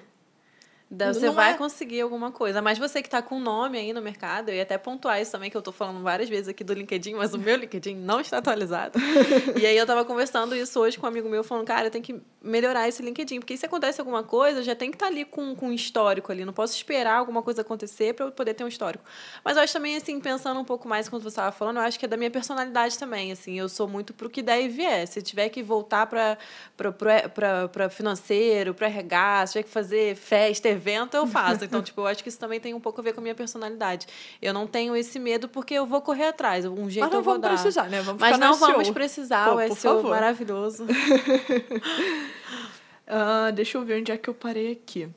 você 0.97 1.25
não 1.25 1.33
vai 1.33 1.51
é... 1.51 1.53
conseguir 1.55 2.01
alguma 2.01 2.31
coisa. 2.31 2.61
Mas 2.61 2.77
você 2.77 3.01
que 3.01 3.07
está 3.07 3.21
com 3.21 3.39
nome 3.39 3.77
aí 3.77 3.93
no 3.93 4.01
mercado, 4.01 4.49
eu 4.49 4.55
ia 4.55 4.63
até 4.63 4.77
pontuar 4.77 5.21
isso 5.21 5.31
também, 5.31 5.49
que 5.49 5.57
eu 5.57 5.59
estou 5.59 5.73
falando 5.73 6.01
várias 6.03 6.29
vezes 6.29 6.47
aqui 6.47 6.63
do 6.63 6.73
LinkedIn, 6.73 7.15
mas 7.15 7.33
o 7.33 7.37
meu 7.37 7.55
LinkedIn 7.55 7.95
não 7.95 8.19
está 8.19 8.37
atualizado. 8.37 8.99
e 9.59 9.65
aí 9.65 9.75
eu 9.75 9.83
estava 9.83 10.05
conversando 10.05 10.55
isso 10.55 10.79
hoje 10.79 10.97
com 10.97 11.05
um 11.05 11.09
amigo 11.09 11.29
meu, 11.29 11.43
falando, 11.43 11.65
cara, 11.65 11.87
eu 11.87 11.91
tenho 11.91 12.03
que 12.03 12.21
melhorar 12.41 12.87
esse 12.87 13.01
LinkedIn, 13.01 13.39
porque 13.39 13.57
se 13.57 13.65
acontece 13.65 13.99
alguma 13.99 14.23
coisa, 14.23 14.61
já 14.61 14.75
tem 14.75 14.91
que 14.91 14.95
estar 14.95 15.07
tá 15.07 15.11
ali 15.11 15.25
com, 15.25 15.55
com 15.55 15.67
um 15.67 15.73
histórico 15.73 16.31
ali. 16.31 16.45
Não 16.45 16.53
posso 16.53 16.75
esperar 16.75 17.15
alguma 17.15 17.41
coisa 17.41 17.61
acontecer 17.61 18.13
para 18.13 18.25
eu 18.25 18.31
poder 18.31 18.53
ter 18.53 18.63
um 18.63 18.67
histórico. 18.67 19.03
Mas 19.43 19.57
eu 19.57 19.63
acho 19.63 19.73
também, 19.73 19.95
assim, 19.95 20.19
pensando 20.19 20.59
um 20.59 20.65
pouco 20.65 20.87
mais 20.87 21.09
quando 21.09 21.23
você 21.23 21.29
estava 21.29 21.51
falando, 21.51 21.77
eu 21.77 21.83
acho 21.83 21.97
que 21.97 22.05
é 22.05 22.07
da 22.07 22.17
minha 22.17 22.31
personalidade 22.31 22.99
também, 22.99 23.31
assim. 23.31 23.57
Eu 23.57 23.69
sou 23.69 23.87
muito 23.87 24.13
pro 24.13 24.29
que 24.29 24.41
der 24.41 24.61
e 24.61 24.67
vier. 24.67 25.07
Se 25.07 25.21
tiver 25.21 25.49
que 25.49 25.63
voltar 25.63 26.05
para 26.05 27.89
financeiro, 27.89 28.73
para 28.73 28.87
RH, 28.87 29.47
se 29.47 29.53
tiver 29.53 29.63
que 29.63 29.69
fazer 29.69 30.15
festa, 30.15 30.67
evento, 30.69 30.82
eu 31.13 31.27
faço. 31.27 31.63
Então, 31.73 31.81
tipo, 31.81 32.01
eu 32.01 32.07
acho 32.07 32.21
que 32.21 32.29
isso 32.29 32.39
também 32.39 32.59
tem 32.59 32.73
um 32.73 32.79
pouco 32.79 32.99
a 32.99 33.03
ver 33.03 33.13
com 33.13 33.19
a 33.19 33.23
minha 33.23 33.36
personalidade. 33.36 34.05
Eu 34.41 34.53
não 34.53 34.67
tenho 34.67 34.95
esse 34.95 35.17
medo 35.17 35.47
porque 35.47 35.73
eu 35.73 35.86
vou 35.86 36.01
correr 36.01 36.27
atrás. 36.27 36.65
Um 36.65 36.89
jeito 36.89 37.03
Mas 37.03 37.11
não 37.11 37.19
eu 37.19 37.23
vou 37.23 37.34
vamos 37.34 37.41
dar. 37.41 37.49
precisar, 37.49 37.89
né? 37.89 38.01
Vamos 38.01 38.19
Mas 38.19 38.38
não 38.38 38.55
vamos 38.55 38.88
SEO. 38.88 38.93
precisar. 38.93 39.49
Pô, 39.49 39.55
o 39.55 39.75
SEO 39.75 40.03
maravilhoso. 40.03 40.84
uh, 40.84 40.88
deixa 43.55 43.77
eu 43.77 43.86
ver 43.86 44.01
onde 44.01 44.11
é 44.11 44.17
que 44.17 44.29
eu 44.29 44.34
parei 44.34 44.71
aqui. 44.71 45.09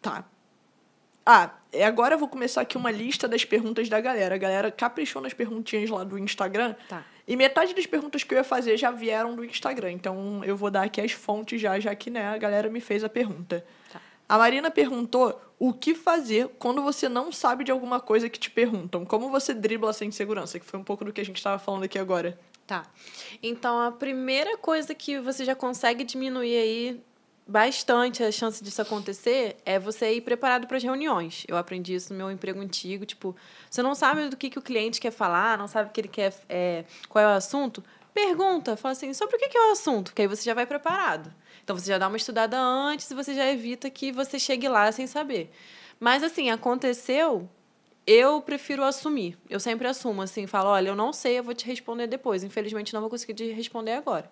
Tá. 0.00 0.24
Ah, 1.30 1.50
agora 1.86 2.14
eu 2.14 2.18
vou 2.18 2.28
começar 2.28 2.62
aqui 2.62 2.78
uma 2.78 2.90
lista 2.90 3.28
das 3.28 3.44
perguntas 3.44 3.86
da 3.88 4.00
galera. 4.00 4.34
A 4.34 4.38
galera 4.38 4.70
caprichou 4.70 5.20
nas 5.20 5.34
perguntinhas 5.34 5.90
lá 5.90 6.02
do 6.02 6.18
Instagram. 6.18 6.74
Tá. 6.88 7.04
E 7.26 7.36
metade 7.36 7.74
das 7.74 7.84
perguntas 7.84 8.24
que 8.24 8.32
eu 8.32 8.38
ia 8.38 8.44
fazer 8.44 8.78
já 8.78 8.90
vieram 8.90 9.36
do 9.36 9.44
Instagram. 9.44 9.92
Então 9.92 10.42
eu 10.42 10.56
vou 10.56 10.70
dar 10.70 10.84
aqui 10.84 10.98
as 10.98 11.12
fontes 11.12 11.60
já, 11.60 11.78
já 11.78 11.94
que 11.94 12.08
né, 12.08 12.28
a 12.28 12.38
galera 12.38 12.70
me 12.70 12.80
fez 12.80 13.04
a 13.04 13.10
pergunta. 13.10 13.62
Tá. 13.92 14.00
A 14.28 14.36
Marina 14.36 14.70
perguntou 14.70 15.40
o 15.58 15.72
que 15.72 15.94
fazer 15.94 16.48
quando 16.58 16.82
você 16.82 17.08
não 17.08 17.32
sabe 17.32 17.64
de 17.64 17.72
alguma 17.72 17.98
coisa 17.98 18.28
que 18.28 18.38
te 18.38 18.50
perguntam. 18.50 19.04
Como 19.04 19.30
você 19.30 19.54
dribla 19.54 19.90
essa 19.90 20.04
insegurança, 20.04 20.60
que 20.60 20.66
foi 20.66 20.78
um 20.78 20.84
pouco 20.84 21.04
do 21.04 21.12
que 21.12 21.20
a 21.20 21.24
gente 21.24 21.38
estava 21.38 21.58
falando 21.58 21.84
aqui 21.84 21.98
agora. 21.98 22.38
Tá. 22.66 22.84
Então, 23.42 23.80
a 23.80 23.90
primeira 23.90 24.58
coisa 24.58 24.94
que 24.94 25.18
você 25.18 25.44
já 25.44 25.54
consegue 25.54 26.04
diminuir 26.04 26.56
aí 26.56 27.02
bastante 27.46 28.22
a 28.22 28.30
chance 28.30 28.62
disso 28.62 28.82
acontecer 28.82 29.56
é 29.64 29.78
você 29.78 30.12
ir 30.12 30.20
preparado 30.20 30.66
para 30.66 30.76
as 30.76 30.82
reuniões. 30.82 31.44
Eu 31.48 31.56
aprendi 31.56 31.94
isso 31.94 32.12
no 32.12 32.18
meu 32.18 32.30
emprego 32.30 32.60
antigo. 32.60 33.06
Tipo, 33.06 33.34
você 33.70 33.82
não 33.82 33.94
sabe 33.94 34.28
do 34.28 34.36
que, 34.36 34.50
que 34.50 34.58
o 34.58 34.62
cliente 34.62 35.00
quer 35.00 35.10
falar, 35.10 35.56
não 35.56 35.66
sabe 35.66 35.88
o 35.88 35.92
que 35.92 36.02
ele 36.02 36.08
quer, 36.08 36.34
é, 36.46 36.84
qual 37.08 37.24
é 37.24 37.28
o 37.28 37.30
assunto, 37.30 37.82
pergunta, 38.12 38.76
fala 38.76 38.92
assim, 38.92 39.14
sobre 39.14 39.36
o 39.36 39.38
que, 39.38 39.48
que 39.48 39.56
é 39.56 39.68
o 39.68 39.72
assunto, 39.72 40.12
que 40.12 40.20
aí 40.20 40.28
você 40.28 40.42
já 40.42 40.52
vai 40.52 40.66
preparado. 40.66 41.32
Então 41.68 41.78
você 41.78 41.88
já 41.88 41.98
dá 41.98 42.08
uma 42.08 42.16
estudada 42.16 42.58
antes 42.58 43.10
e 43.10 43.14
você 43.14 43.34
já 43.34 43.46
evita 43.46 43.90
que 43.90 44.10
você 44.10 44.38
chegue 44.38 44.66
lá 44.66 44.90
sem 44.90 45.06
saber. 45.06 45.50
Mas 46.00 46.22
assim, 46.22 46.48
aconteceu, 46.48 47.46
eu 48.06 48.40
prefiro 48.40 48.82
assumir. 48.82 49.36
Eu 49.50 49.60
sempre 49.60 49.86
assumo, 49.86 50.22
assim, 50.22 50.46
falo, 50.46 50.70
olha, 50.70 50.88
eu 50.88 50.96
não 50.96 51.12
sei, 51.12 51.38
eu 51.38 51.44
vou 51.44 51.52
te 51.52 51.66
responder 51.66 52.06
depois. 52.06 52.42
Infelizmente, 52.42 52.94
não 52.94 53.02
vou 53.02 53.10
conseguir 53.10 53.34
te 53.34 53.52
responder 53.52 53.92
agora. 53.92 54.30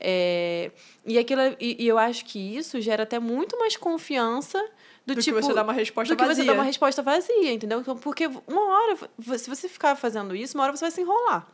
É, 0.00 0.72
e, 1.06 1.16
aquilo, 1.20 1.42
e, 1.60 1.84
e, 1.84 1.86
eu 1.86 1.98
acho 1.98 2.24
que 2.24 2.56
isso 2.56 2.80
gera 2.80 3.04
até 3.04 3.20
muito 3.20 3.56
mais 3.60 3.76
confiança 3.76 4.58
do, 5.06 5.14
do 5.14 5.22
tipo, 5.22 5.36
que 5.36 5.44
você 5.44 5.54
dá 5.54 5.62
uma 5.62 5.72
resposta 5.72 6.12
do 6.12 6.18
que 6.18 6.24
vazia. 6.24 6.42
você 6.42 6.50
dá 6.50 6.52
uma 6.52 6.64
resposta 6.64 7.00
vazia, 7.00 7.52
entendeu? 7.52 7.78
Então, 7.78 7.96
porque 7.96 8.26
uma 8.26 8.66
hora, 8.66 8.98
se 9.38 9.48
você 9.48 9.68
ficar 9.68 9.94
fazendo 9.94 10.34
isso, 10.34 10.58
uma 10.58 10.64
hora 10.64 10.76
você 10.76 10.86
vai 10.86 10.90
se 10.90 11.00
enrolar. 11.00 11.46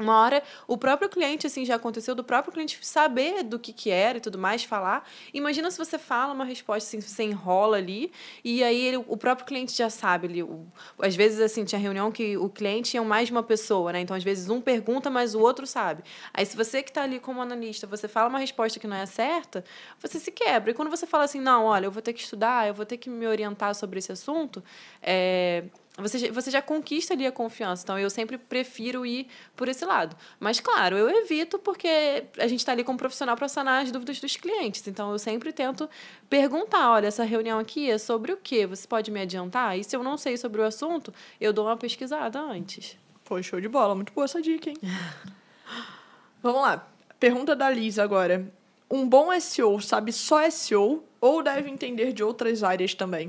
Uma 0.00 0.18
hora, 0.18 0.42
o 0.66 0.78
próprio 0.78 1.10
cliente, 1.10 1.46
assim, 1.46 1.64
já 1.64 1.74
aconteceu, 1.74 2.14
do 2.14 2.24
próprio 2.24 2.52
cliente 2.52 2.78
saber 2.84 3.42
do 3.42 3.58
que, 3.58 3.70
que 3.72 3.90
era 3.90 4.16
e 4.16 4.20
tudo 4.20 4.38
mais, 4.38 4.64
falar. 4.64 5.06
Imagina 5.34 5.70
se 5.70 5.76
você 5.76 5.98
fala 5.98 6.32
uma 6.32 6.44
resposta, 6.44 6.88
assim, 6.88 7.00
você 7.00 7.22
enrola 7.24 7.76
ali, 7.76 8.10
e 8.42 8.64
aí 8.64 8.80
ele, 8.80 8.96
o 8.96 9.16
próprio 9.16 9.46
cliente 9.46 9.76
já 9.76 9.90
sabe 9.90 10.26
ali. 10.26 10.42
O, 10.42 10.66
às 10.98 11.14
vezes, 11.14 11.38
assim, 11.40 11.64
tinha 11.64 11.78
reunião 11.78 12.10
que 12.10 12.36
o 12.38 12.48
cliente 12.48 12.92
tinha 12.92 13.02
mais 13.04 13.26
de 13.26 13.32
uma 13.32 13.42
pessoa, 13.42 13.92
né? 13.92 14.00
Então, 14.00 14.16
às 14.16 14.24
vezes, 14.24 14.48
um 14.48 14.60
pergunta, 14.60 15.10
mas 15.10 15.34
o 15.34 15.40
outro 15.40 15.66
sabe. 15.66 16.02
Aí, 16.32 16.46
se 16.46 16.56
você 16.56 16.82
que 16.82 16.90
está 16.90 17.02
ali 17.02 17.20
como 17.20 17.42
analista, 17.42 17.86
você 17.86 18.08
fala 18.08 18.28
uma 18.30 18.38
resposta 18.38 18.80
que 18.80 18.86
não 18.86 18.96
é 18.96 19.04
certa, 19.04 19.62
você 19.98 20.18
se 20.18 20.32
quebra. 20.32 20.70
E 20.70 20.74
quando 20.74 20.88
você 20.88 21.06
fala 21.06 21.24
assim, 21.24 21.40
não, 21.40 21.66
olha, 21.66 21.86
eu 21.86 21.90
vou 21.90 22.00
ter 22.00 22.14
que 22.14 22.20
estudar, 22.20 22.66
eu 22.66 22.72
vou 22.74 22.86
ter 22.86 22.96
que 22.96 23.10
me 23.10 23.26
orientar 23.26 23.74
sobre 23.74 23.98
esse 23.98 24.10
assunto, 24.12 24.64
é, 25.02 25.64
você, 26.00 26.30
você 26.30 26.50
já 26.50 26.60
conquista 26.62 27.14
ali 27.14 27.26
a 27.26 27.32
confiança. 27.32 27.82
Então, 27.82 27.98
eu 27.98 28.10
sempre 28.10 28.38
prefiro 28.38 29.04
ir 29.04 29.28
por 29.56 29.68
esse 29.68 29.84
lado. 29.84 30.16
Mas, 30.38 30.60
claro, 30.60 30.96
eu 30.96 31.08
evito 31.08 31.58
porque 31.58 32.24
a 32.38 32.46
gente 32.46 32.60
está 32.60 32.72
ali 32.72 32.84
como 32.84 32.98
profissional 32.98 33.36
para 33.36 33.48
sanar 33.48 33.82
as 33.82 33.90
dúvidas 33.90 34.20
dos 34.20 34.36
clientes. 34.36 34.86
Então, 34.86 35.12
eu 35.12 35.18
sempre 35.18 35.52
tento 35.52 35.88
perguntar: 36.28 36.90
olha, 36.90 37.06
essa 37.06 37.24
reunião 37.24 37.58
aqui 37.58 37.90
é 37.90 37.98
sobre 37.98 38.32
o 38.32 38.36
quê? 38.36 38.66
Você 38.66 38.86
pode 38.86 39.10
me 39.10 39.20
adiantar? 39.20 39.78
E 39.78 39.84
se 39.84 39.96
eu 39.96 40.02
não 40.02 40.16
sei 40.16 40.36
sobre 40.36 40.60
o 40.60 40.64
assunto, 40.64 41.12
eu 41.40 41.52
dou 41.52 41.66
uma 41.66 41.76
pesquisada 41.76 42.40
antes. 42.40 42.96
Pô, 43.24 43.40
show 43.42 43.60
de 43.60 43.68
bola. 43.68 43.94
Muito 43.94 44.12
boa 44.12 44.24
essa 44.24 44.42
dica, 44.42 44.70
hein? 44.70 44.76
Vamos 46.42 46.62
lá. 46.62 46.88
Pergunta 47.18 47.54
da 47.54 47.70
Liz 47.70 47.98
agora. 47.98 48.50
Um 48.90 49.08
bom 49.08 49.28
SEO 49.38 49.80
sabe 49.80 50.12
só 50.12 50.50
SEO 50.50 51.04
ou 51.20 51.42
deve 51.42 51.70
entender 51.70 52.12
de 52.12 52.24
outras 52.24 52.64
áreas 52.64 52.94
também? 52.94 53.28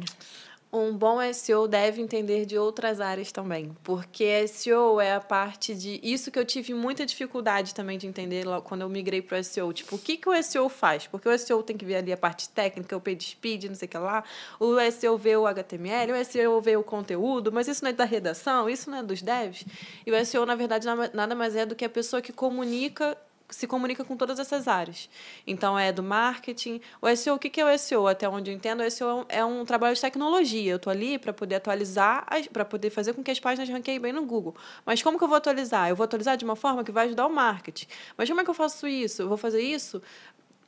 Um 0.74 0.96
bom 0.96 1.20
SEO 1.34 1.68
deve 1.68 2.02
entender 2.02 2.46
de 2.46 2.58
outras 2.58 3.02
áreas 3.02 3.32
também, 3.32 3.76
porque 3.84 4.48
SEO 4.48 5.02
é 5.02 5.14
a 5.14 5.20
parte 5.20 5.76
de 5.76 6.00
isso 6.02 6.32
que 6.32 6.40
eu 6.40 6.46
tive 6.46 6.74
muita 6.74 7.06
dificuldade 7.06 7.76
também 7.76 7.98
de 7.98 8.08
entender 8.08 8.46
quando 8.64 8.82
eu 8.82 8.90
migrei 8.90 9.22
para 9.22 9.40
o 9.40 9.44
SEO, 9.44 9.74
tipo, 9.74 9.98
o 9.98 10.00
que 10.00 10.16
que 10.16 10.30
o 10.30 10.44
SEO 10.44 10.70
faz? 10.70 11.08
Porque 11.08 11.28
o 11.28 11.38
SEO 11.38 11.62
tem 11.62 11.76
que 11.76 11.84
ver 11.84 11.96
ali 11.96 12.14
a 12.14 12.18
parte 12.18 12.48
técnica, 12.50 12.96
o 12.96 13.02
page 13.02 13.32
speed, 13.32 13.66
não 13.66 13.76
sei 13.76 13.86
o 13.86 13.90
que 13.90 13.98
lá, 13.98 14.24
o 14.60 14.78
SEO 14.92 15.18
vê 15.18 15.36
o 15.36 15.46
HTML, 15.46 16.14
o 16.14 16.26
SEO 16.26 16.62
vê 16.62 16.78
o 16.78 16.84
conteúdo, 16.84 17.52
mas 17.52 17.68
isso 17.68 17.84
não 17.84 17.90
é 17.90 17.94
da 17.94 18.06
redação, 18.06 18.70
isso 18.70 18.90
não 18.90 19.00
é 19.00 19.04
dos 19.04 19.22
devs. 19.22 19.66
E 20.06 20.12
o 20.12 20.26
SEO, 20.26 20.46
na 20.46 20.56
verdade, 20.56 20.88
nada 21.14 21.36
mais 21.36 21.56
é 21.56 21.66
do 21.66 21.76
que 21.76 21.84
a 21.84 21.90
pessoa 21.90 22.22
que 22.22 22.32
comunica 22.32 23.18
se 23.52 23.68
comunica 23.68 24.04
com 24.04 24.16
todas 24.16 24.40
essas 24.40 24.68
áreas. 24.68 25.10
Então, 25.46 25.78
é 25.78 25.92
do 25.92 26.02
marketing. 26.02 26.82
O 27.02 27.16
SEO, 27.16 27.36
o 27.36 27.40
que 27.40 27.60
é 27.60 27.66
o 27.66 27.78
SEO? 27.78 28.08
Até 28.08 28.28
onde 28.28 28.52
eu 28.52 28.56
entendo, 28.56 28.82
o 28.82 28.90
SEO 28.90 29.26
é 29.30 29.44
um 29.44 29.66
trabalho 29.66 29.94
de 29.94 30.02
tecnologia. 30.02 30.72
Eu 30.72 30.78
estou 30.78 30.92
ali 30.92 31.20
para 31.20 31.34
poder 31.34 31.56
atualizar, 31.56 32.26
para 32.52 32.66
poder 32.66 32.90
fazer 32.90 33.14
com 33.14 33.24
que 33.24 33.32
as 33.32 33.40
páginas 33.40 33.70
ranqueiem 33.70 34.00
bem 34.00 34.14
no 34.14 34.26
Google. 34.26 34.56
Mas 34.86 35.02
como 35.02 35.18
que 35.18 35.24
eu 35.24 35.28
vou 35.28 35.38
atualizar? 35.38 35.90
Eu 35.90 35.96
vou 35.96 36.04
atualizar 36.04 36.38
de 36.38 36.46
uma 36.46 36.56
forma 36.56 36.84
que 36.84 36.92
vai 36.92 37.06
ajudar 37.06 37.28
o 37.28 37.30
marketing. 37.30 37.88
Mas 38.18 38.30
como 38.30 38.42
é 38.42 38.44
que 38.44 38.50
eu 38.50 38.54
faço 38.54 38.88
isso? 38.88 39.22
Eu 39.22 39.28
vou 39.28 39.38
fazer 39.38 39.62
isso 39.62 40.02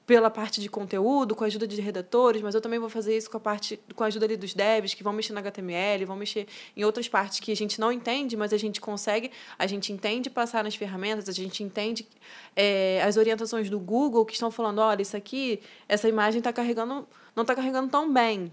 pela 0.05 0.29
parte 0.29 0.59
de 0.59 0.69
conteúdo, 0.69 1.33
com 1.33 1.43
a 1.43 1.47
ajuda 1.47 1.65
de 1.65 1.79
redatores, 1.79 2.41
mas 2.41 2.53
eu 2.53 2.61
também 2.61 2.77
vou 2.77 2.89
fazer 2.89 3.15
isso 3.15 3.29
com 3.29 3.37
a 3.37 3.39
parte 3.39 3.79
com 3.95 4.03
a 4.03 4.07
ajuda 4.07 4.25
ali 4.25 4.35
dos 4.35 4.53
devs, 4.53 4.93
que 4.93 5.03
vão 5.03 5.13
mexer 5.13 5.31
no 5.33 5.39
HTML, 5.39 6.03
vão 6.05 6.15
mexer 6.15 6.47
em 6.75 6.83
outras 6.83 7.07
partes 7.07 7.39
que 7.39 7.51
a 7.51 7.55
gente 7.55 7.79
não 7.79 7.91
entende, 7.91 8.35
mas 8.35 8.51
a 8.51 8.57
gente 8.57 8.81
consegue, 8.81 9.31
a 9.57 9.65
gente 9.65 9.93
entende 9.93 10.29
passar 10.29 10.63
nas 10.63 10.75
ferramentas, 10.75 11.29
a 11.29 11.31
gente 11.31 11.63
entende 11.63 12.05
é, 12.55 13.01
as 13.03 13.15
orientações 13.15 13.69
do 13.69 13.79
Google 13.79 14.25
que 14.25 14.33
estão 14.33 14.51
falando, 14.51 14.79
olha, 14.79 15.01
isso 15.01 15.15
aqui, 15.15 15.61
essa 15.87 16.09
imagem 16.09 16.39
está 16.39 16.51
carregando, 16.51 17.07
não 17.35 17.43
está 17.43 17.55
carregando 17.55 17.89
tão 17.89 18.11
bem. 18.11 18.51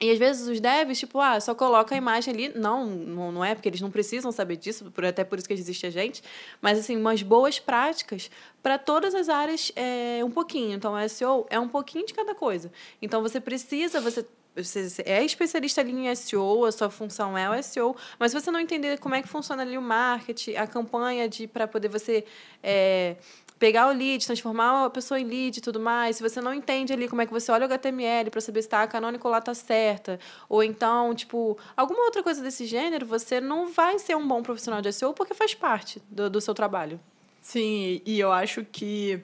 E 0.00 0.10
às 0.10 0.18
vezes 0.18 0.48
os 0.48 0.60
devs, 0.60 0.98
tipo, 0.98 1.20
ah, 1.20 1.38
só 1.38 1.54
coloca 1.54 1.94
a 1.94 1.98
imagem 1.98 2.32
ali. 2.32 2.48
Não, 2.58 2.86
não 2.86 3.44
é, 3.44 3.54
porque 3.54 3.68
eles 3.68 3.82
não 3.82 3.90
precisam 3.90 4.32
saber 4.32 4.56
disso, 4.56 4.90
até 5.06 5.24
por 5.24 5.38
isso 5.38 5.46
que 5.46 5.52
existe 5.52 5.86
a 5.86 5.90
gente. 5.90 6.22
Mas, 6.60 6.78
assim, 6.78 6.96
umas 6.96 7.22
boas 7.22 7.58
práticas 7.58 8.30
para 8.62 8.78
todas 8.78 9.14
as 9.14 9.28
áreas 9.28 9.70
é 9.76 10.24
um 10.24 10.30
pouquinho. 10.30 10.74
Então, 10.74 10.94
o 10.94 11.08
SEO 11.08 11.46
é 11.50 11.60
um 11.60 11.68
pouquinho 11.68 12.06
de 12.06 12.14
cada 12.14 12.34
coisa. 12.34 12.72
Então, 13.02 13.20
você 13.20 13.40
precisa, 13.40 14.00
você 14.00 14.24
você 14.56 15.02
é 15.06 15.24
especialista 15.24 15.80
ali 15.80 15.92
em 15.92 16.14
SEO, 16.14 16.64
a 16.64 16.72
sua 16.72 16.90
função 16.90 17.38
é 17.38 17.48
o 17.48 17.62
SEO, 17.62 17.96
mas 18.18 18.32
se 18.32 18.40
você 18.40 18.50
não 18.50 18.58
entender 18.58 18.98
como 18.98 19.14
é 19.14 19.22
que 19.22 19.28
funciona 19.28 19.62
ali 19.62 19.78
o 19.78 19.82
marketing, 19.82 20.56
a 20.56 20.66
campanha 20.66 21.28
de 21.28 21.46
para 21.46 21.68
poder 21.68 21.88
você 21.88 22.24
é, 22.60 23.16
pegar 23.60 23.88
o 23.88 23.92
lead, 23.92 24.24
transformar 24.24 24.86
a 24.86 24.90
pessoa 24.90 25.20
em 25.20 25.24
lead 25.24 25.58
e 25.58 25.60
tudo 25.60 25.78
mais, 25.78 26.16
se 26.16 26.22
você 26.22 26.40
não 26.40 26.54
entende 26.54 26.94
ali 26.94 27.06
como 27.06 27.20
é 27.20 27.26
que 27.26 27.32
você 27.32 27.52
olha 27.52 27.66
o 27.66 27.70
HTML 27.70 28.30
para 28.30 28.40
saber 28.40 28.62
se 28.62 28.68
tá, 28.70 28.82
a 28.82 28.88
canônico 28.88 29.28
lá 29.28 29.38
tá 29.38 29.52
certa, 29.52 30.18
ou 30.48 30.64
então, 30.64 31.14
tipo, 31.14 31.58
alguma 31.76 32.04
outra 32.04 32.22
coisa 32.22 32.42
desse 32.42 32.64
gênero, 32.64 33.04
você 33.04 33.38
não 33.38 33.70
vai 33.70 33.98
ser 33.98 34.16
um 34.16 34.26
bom 34.26 34.42
profissional 34.42 34.80
de 34.80 34.90
SEO 34.90 35.12
porque 35.12 35.34
faz 35.34 35.54
parte 35.54 36.02
do, 36.10 36.30
do 36.30 36.40
seu 36.40 36.54
trabalho. 36.54 36.98
Sim, 37.42 38.00
e 38.06 38.18
eu 38.18 38.32
acho 38.32 38.64
que 38.64 39.20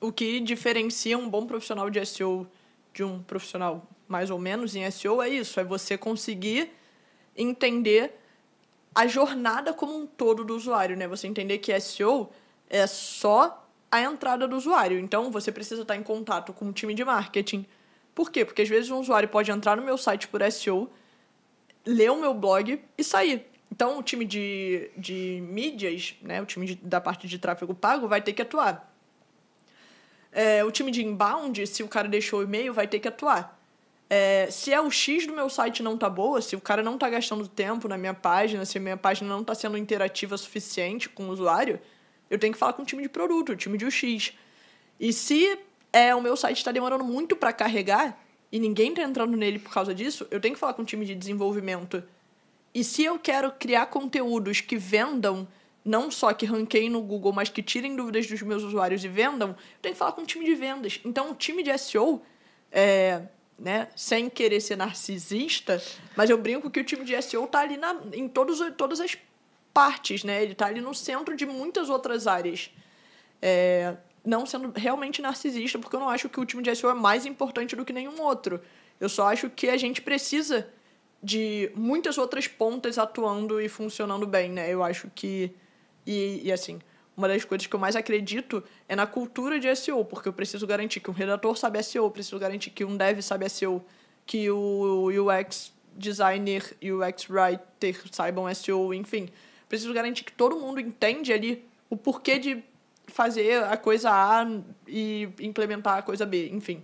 o 0.00 0.10
que 0.10 0.40
diferencia 0.40 1.18
um 1.18 1.28
bom 1.28 1.46
profissional 1.46 1.90
de 1.90 2.04
SEO 2.06 2.46
de 2.94 3.04
um 3.04 3.22
profissional 3.22 3.86
mais 4.08 4.30
ou 4.30 4.38
menos 4.38 4.74
em 4.74 4.90
SEO 4.90 5.20
é 5.20 5.28
isso, 5.28 5.60
é 5.60 5.64
você 5.64 5.98
conseguir 5.98 6.70
entender 7.36 8.18
a 8.94 9.06
jornada 9.06 9.74
como 9.74 9.94
um 9.94 10.06
todo 10.06 10.44
do 10.44 10.56
usuário, 10.56 10.96
né? 10.96 11.06
Você 11.08 11.26
entender 11.26 11.58
que 11.58 11.78
SEO 11.78 12.30
é 12.74 12.88
só 12.88 13.64
a 13.88 14.00
entrada 14.02 14.48
do 14.48 14.56
usuário. 14.56 14.98
Então, 14.98 15.30
você 15.30 15.52
precisa 15.52 15.82
estar 15.82 15.94
em 15.94 16.02
contato 16.02 16.52
com 16.52 16.68
o 16.68 16.72
time 16.72 16.92
de 16.92 17.04
marketing. 17.04 17.64
Por 18.12 18.32
quê? 18.32 18.44
Porque 18.44 18.62
às 18.62 18.68
vezes 18.68 18.90
um 18.90 18.98
usuário 18.98 19.28
pode 19.28 19.48
entrar 19.52 19.76
no 19.76 19.82
meu 19.82 19.96
site 19.96 20.26
por 20.26 20.42
SEO, 20.50 20.90
ler 21.86 22.10
o 22.10 22.20
meu 22.20 22.34
blog 22.34 22.82
e 22.98 23.04
sair. 23.04 23.46
Então, 23.70 23.98
o 23.98 24.02
time 24.02 24.24
de, 24.24 24.90
de 24.96 25.40
mídias, 25.48 26.16
né, 26.20 26.42
o 26.42 26.46
time 26.46 26.66
de, 26.66 26.74
da 26.74 27.00
parte 27.00 27.28
de 27.28 27.38
tráfego 27.38 27.74
pago, 27.74 28.08
vai 28.08 28.20
ter 28.20 28.32
que 28.32 28.42
atuar. 28.42 28.92
É, 30.32 30.64
o 30.64 30.72
time 30.72 30.90
de 30.90 31.04
inbound, 31.04 31.64
se 31.68 31.84
o 31.84 31.88
cara 31.88 32.08
deixou 32.08 32.40
o 32.40 32.42
e-mail, 32.42 32.74
vai 32.74 32.88
ter 32.88 32.98
que 32.98 33.06
atuar. 33.06 33.56
É, 34.10 34.48
se 34.50 34.72
é 34.72 34.80
o 34.80 34.90
X 34.90 35.28
do 35.28 35.32
meu 35.32 35.48
site 35.48 35.80
não 35.80 35.96
tá 35.96 36.10
boa, 36.10 36.42
se 36.42 36.56
o 36.56 36.60
cara 36.60 36.82
não 36.82 36.98
tá 36.98 37.08
gastando 37.08 37.46
tempo 37.46 37.86
na 37.86 37.96
minha 37.96 38.14
página, 38.14 38.64
se 38.64 38.78
a 38.78 38.80
minha 38.80 38.96
página 38.96 39.28
não 39.28 39.44
tá 39.44 39.54
sendo 39.54 39.78
interativa 39.78 40.36
suficiente 40.36 41.08
com 41.08 41.28
o 41.28 41.30
usuário, 41.30 41.80
eu 42.34 42.38
tenho 42.38 42.52
que 42.52 42.58
falar 42.58 42.72
com 42.72 42.82
o 42.82 42.86
time 42.86 43.02
de 43.02 43.08
produto, 43.08 43.52
o 43.52 43.56
time 43.56 43.78
de 43.78 43.86
UX. 43.86 44.32
E 44.98 45.12
se 45.12 45.58
é, 45.92 46.14
o 46.14 46.20
meu 46.20 46.36
site 46.36 46.58
está 46.58 46.72
demorando 46.72 47.04
muito 47.04 47.36
para 47.36 47.52
carregar 47.52 48.20
e 48.50 48.58
ninguém 48.58 48.90
está 48.90 49.02
entrando 49.02 49.36
nele 49.36 49.58
por 49.58 49.72
causa 49.72 49.94
disso, 49.94 50.26
eu 50.30 50.40
tenho 50.40 50.54
que 50.54 50.60
falar 50.60 50.74
com 50.74 50.82
o 50.82 50.84
time 50.84 51.04
de 51.04 51.14
desenvolvimento. 51.14 52.02
E 52.74 52.82
se 52.82 53.04
eu 53.04 53.18
quero 53.18 53.52
criar 53.52 53.86
conteúdos 53.86 54.60
que 54.60 54.76
vendam, 54.76 55.46
não 55.84 56.10
só 56.10 56.32
que 56.32 56.44
ranqueiem 56.46 56.90
no 56.90 57.00
Google, 57.00 57.32
mas 57.32 57.48
que 57.48 57.62
tirem 57.62 57.94
dúvidas 57.94 58.26
dos 58.26 58.42
meus 58.42 58.62
usuários 58.62 59.04
e 59.04 59.08
vendam, 59.08 59.50
eu 59.50 59.56
tenho 59.82 59.94
que 59.94 59.98
falar 59.98 60.12
com 60.12 60.22
o 60.22 60.26
time 60.26 60.44
de 60.44 60.54
vendas. 60.54 61.00
Então, 61.04 61.30
o 61.30 61.34
time 61.34 61.62
de 61.62 61.76
SEO, 61.78 62.22
é, 62.72 63.22
né, 63.58 63.88
sem 63.94 64.28
querer 64.28 64.60
ser 64.60 64.76
narcisista, 64.76 65.80
mas 66.16 66.30
eu 66.30 66.38
brinco 66.38 66.70
que 66.70 66.80
o 66.80 66.84
time 66.84 67.04
de 67.04 67.20
SEO 67.22 67.44
está 67.44 67.60
ali 67.60 67.76
na, 67.76 67.96
em 68.12 68.26
todos, 68.26 68.58
todas 68.76 69.00
as 69.00 69.16
partes, 69.74 70.22
né? 70.22 70.40
Ele 70.40 70.52
está 70.52 70.66
ali 70.66 70.80
no 70.80 70.94
centro 70.94 71.36
de 71.36 71.44
muitas 71.44 71.90
outras 71.90 72.28
áreas. 72.28 72.70
É, 73.42 73.96
não 74.24 74.46
sendo 74.46 74.72
realmente 74.74 75.20
narcisista, 75.20 75.78
porque 75.78 75.94
eu 75.96 76.00
não 76.00 76.08
acho 76.08 76.28
que 76.28 76.40
o 76.40 76.46
time 76.46 76.62
de 76.62 76.74
SEO 76.74 76.90
é 76.90 76.94
mais 76.94 77.26
importante 77.26 77.76
do 77.76 77.84
que 77.84 77.92
nenhum 77.92 78.22
outro. 78.22 78.60
Eu 78.98 79.08
só 79.08 79.26
acho 79.30 79.50
que 79.50 79.68
a 79.68 79.76
gente 79.76 80.00
precisa 80.00 80.66
de 81.20 81.70
muitas 81.74 82.16
outras 82.16 82.46
pontas 82.46 82.96
atuando 82.96 83.60
e 83.60 83.68
funcionando 83.68 84.26
bem, 84.26 84.50
né? 84.50 84.72
Eu 84.72 84.82
acho 84.82 85.10
que. 85.14 85.52
E, 86.06 86.42
e 86.44 86.52
assim, 86.52 86.78
uma 87.16 87.26
das 87.26 87.44
coisas 87.44 87.66
que 87.66 87.74
eu 87.74 87.80
mais 87.80 87.96
acredito 87.96 88.62
é 88.88 88.94
na 88.94 89.06
cultura 89.06 89.58
de 89.58 89.74
SEO, 89.74 90.04
porque 90.04 90.28
eu 90.28 90.32
preciso 90.32 90.66
garantir 90.66 91.00
que 91.00 91.10
um 91.10 91.14
redator 91.14 91.56
sabe 91.56 91.82
SEO, 91.82 92.10
preciso 92.10 92.38
garantir 92.38 92.70
que 92.70 92.84
um 92.84 92.96
dev 92.96 93.20
sabe 93.20 93.48
SEO, 93.48 93.84
que 94.24 94.48
o 94.50 95.08
UX 95.08 95.72
designer 95.96 96.76
e 96.80 96.92
o 96.92 97.04
UX 97.04 97.28
writer 97.28 98.00
saibam 98.10 98.52
SEO, 98.54 98.94
enfim 98.94 99.28
preciso 99.68 99.92
garantir 99.92 100.24
que 100.24 100.32
todo 100.32 100.56
mundo 100.56 100.80
entende 100.80 101.32
ali 101.32 101.64
o 101.90 101.96
porquê 101.96 102.38
de 102.38 102.62
fazer 103.06 103.62
a 103.64 103.76
coisa 103.76 104.10
A 104.10 104.46
e 104.86 105.28
implementar 105.40 105.98
a 105.98 106.02
coisa 106.02 106.24
B, 106.24 106.48
enfim. 106.50 106.82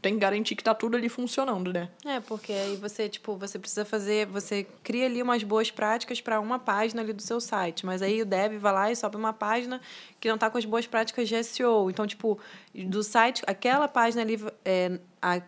Tem 0.00 0.14
que 0.14 0.20
garantir 0.20 0.56
que 0.56 0.64
tá 0.64 0.74
tudo 0.74 0.96
ali 0.96 1.08
funcionando, 1.08 1.72
né? 1.72 1.88
É, 2.04 2.18
porque 2.18 2.52
aí 2.52 2.76
você, 2.76 3.08
tipo, 3.08 3.36
você 3.36 3.56
precisa 3.56 3.84
fazer, 3.84 4.26
você 4.26 4.66
cria 4.82 5.06
ali 5.06 5.22
umas 5.22 5.44
boas 5.44 5.70
práticas 5.70 6.20
para 6.20 6.40
uma 6.40 6.58
página 6.58 7.02
ali 7.02 7.12
do 7.12 7.22
seu 7.22 7.40
site, 7.40 7.86
mas 7.86 8.02
aí 8.02 8.20
o 8.20 8.26
dev 8.26 8.58
vai 8.58 8.72
lá 8.72 8.90
e 8.90 8.96
sobe 8.96 9.16
uma 9.16 9.32
página 9.32 9.80
que 10.22 10.28
não 10.28 10.38
tá 10.38 10.48
com 10.48 10.56
as 10.56 10.64
boas 10.64 10.86
práticas 10.86 11.28
de 11.28 11.42
SEO. 11.42 11.90
Então, 11.90 12.06
tipo, 12.06 12.38
do 12.72 13.02
site, 13.02 13.42
aquela 13.44 13.88
página 13.88 14.22
ali 14.22 14.40
é, 14.64 15.00
a, 15.20 15.42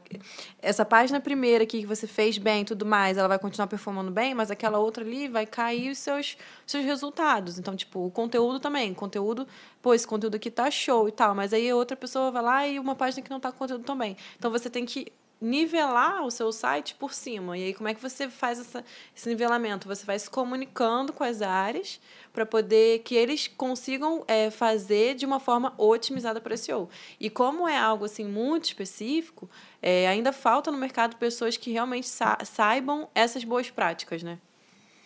essa 0.60 0.84
página 0.84 1.20
primeira 1.20 1.62
aqui 1.62 1.82
que 1.82 1.86
você 1.86 2.08
fez 2.08 2.38
bem 2.38 2.62
e 2.62 2.64
tudo 2.64 2.84
mais, 2.84 3.16
ela 3.16 3.28
vai 3.28 3.38
continuar 3.38 3.68
performando 3.68 4.10
bem, 4.10 4.34
mas 4.34 4.50
aquela 4.50 4.80
outra 4.80 5.04
ali 5.04 5.28
vai 5.28 5.46
cair 5.46 5.92
os 5.92 5.98
seus, 5.98 6.36
seus 6.66 6.84
resultados. 6.84 7.56
Então, 7.56 7.76
tipo, 7.76 8.04
o 8.04 8.10
conteúdo 8.10 8.58
também. 8.58 8.92
Conteúdo, 8.92 9.46
pô, 9.80 9.94
esse 9.94 10.08
conteúdo 10.08 10.34
aqui 10.34 10.50
tá 10.50 10.68
show 10.72 11.06
e 11.08 11.12
tal, 11.12 11.36
mas 11.36 11.52
aí 11.52 11.72
outra 11.72 11.96
pessoa 11.96 12.32
vai 12.32 12.42
lá 12.42 12.66
e 12.66 12.80
uma 12.80 12.96
página 12.96 13.22
que 13.22 13.30
não 13.30 13.38
tá 13.38 13.52
com 13.52 13.58
conteúdo 13.58 13.84
também. 13.84 14.16
Então, 14.36 14.50
você 14.50 14.68
tem 14.68 14.84
que 14.84 15.12
nivelar 15.44 16.24
o 16.24 16.30
seu 16.30 16.50
site 16.50 16.94
por 16.94 17.12
cima. 17.12 17.58
E 17.58 17.64
aí, 17.64 17.74
como 17.74 17.88
é 17.88 17.94
que 17.94 18.00
você 18.00 18.28
faz 18.30 18.58
essa, 18.58 18.82
esse 19.14 19.28
nivelamento? 19.28 19.86
Você 19.86 20.04
vai 20.06 20.18
se 20.18 20.30
comunicando 20.30 21.12
com 21.12 21.22
as 21.22 21.42
áreas 21.42 22.00
para 22.32 22.46
poder 22.46 23.00
que 23.00 23.14
eles 23.14 23.46
consigam 23.46 24.24
é, 24.26 24.50
fazer 24.50 25.14
de 25.14 25.26
uma 25.26 25.38
forma 25.38 25.74
otimizada 25.76 26.40
para 26.40 26.56
SEO. 26.56 26.88
E 27.20 27.28
como 27.28 27.68
é 27.68 27.76
algo 27.76 28.06
assim 28.06 28.24
muito 28.24 28.64
específico, 28.64 29.48
é, 29.82 30.08
ainda 30.08 30.32
falta 30.32 30.72
no 30.72 30.78
mercado 30.78 31.16
pessoas 31.16 31.56
que 31.58 31.70
realmente 31.70 32.08
sa 32.08 32.38
saibam 32.44 33.08
essas 33.14 33.44
boas 33.44 33.70
práticas, 33.70 34.22
né? 34.22 34.38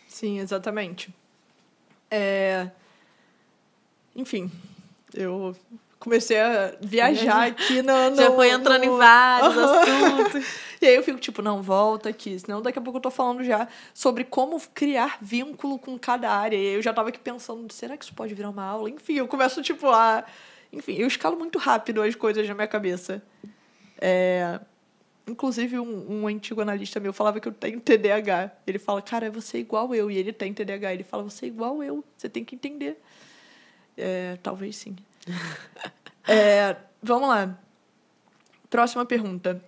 Sim, 0.07 0.39
exatamente. 0.39 1.13
É... 2.11 2.71
Enfim, 4.15 4.51
eu 5.13 5.55
comecei 5.99 6.41
a 6.41 6.75
viajar 6.81 7.49
aqui 7.49 7.83
no, 7.83 8.11
no 8.11 8.17
Já 8.17 8.33
foi 8.33 8.51
entrando 8.51 8.85
no... 8.85 8.95
em 8.95 8.97
vários 8.97 9.57
assuntos. 9.59 10.47
e 10.81 10.87
aí 10.87 10.95
eu 10.95 11.03
fico 11.03 11.19
tipo, 11.19 11.43
não, 11.43 11.63
volta 11.63 12.09
aqui, 12.09 12.39
senão 12.39 12.63
daqui 12.63 12.79
a 12.79 12.83
pouco 12.83 12.99
eu 12.99 13.03
tô 13.03 13.11
falando 13.11 13.43
já 13.43 13.69
sobre 13.93 14.25
como 14.25 14.61
criar 14.73 15.19
vínculo 15.21 15.79
com 15.79 15.99
cada 15.99 16.31
área. 16.31 16.57
E 16.57 16.61
aí 16.61 16.75
eu 16.75 16.83
já 16.83 16.93
tava 16.93 17.09
aqui 17.09 17.19
pensando, 17.19 17.71
será 17.73 17.97
que 17.97 18.05
isso 18.05 18.15
pode 18.15 18.35
virar 18.35 18.51
uma 18.51 18.65
aula? 18.65 18.89
Enfim, 18.89 19.15
eu 19.15 19.29
começo 19.29 19.61
tipo 19.63 19.89
a... 19.89 20.25
Enfim, 20.73 20.97
eu 20.97 21.07
escalo 21.07 21.37
muito 21.37 21.59
rápido 21.59 22.03
as 22.03 22.15
coisas 22.15 22.47
na 22.47 22.55
minha 22.55 22.69
cabeça. 22.69 23.23
É... 24.01 24.61
Inclusive, 25.27 25.79
um, 25.79 26.23
um 26.23 26.27
antigo 26.27 26.63
analista 26.63 26.99
meu 26.99 27.13
falava 27.13 27.39
que 27.39 27.47
eu 27.47 27.53
tenho 27.53 27.81
TDAH. 27.81 28.51
Ele 28.67 28.79
fala, 28.79 29.03
cara, 29.03 29.31
você 29.31 29.59
é 29.59 29.61
igual 29.61 29.95
eu. 29.95 30.11
E 30.11 30.17
ele 30.17 30.33
tem 30.33 30.55
TDAH. 30.55 30.95
Ele 30.95 31.05
fala, 31.05 31.23
você 31.23 31.45
é 31.45 31.49
igual 31.49 31.83
eu. 31.83 32.03
Você 32.17 32.31
tem 32.31 32.45
que 32.45 32.55
entender. 32.55 32.99
É, 33.97 34.39
talvez 34.43 34.77
sim. 34.77 34.97
é, 36.27 36.77
vamos 37.03 37.29
lá. 37.29 37.59
Próxima 38.71 39.05
pergunta. 39.05 39.63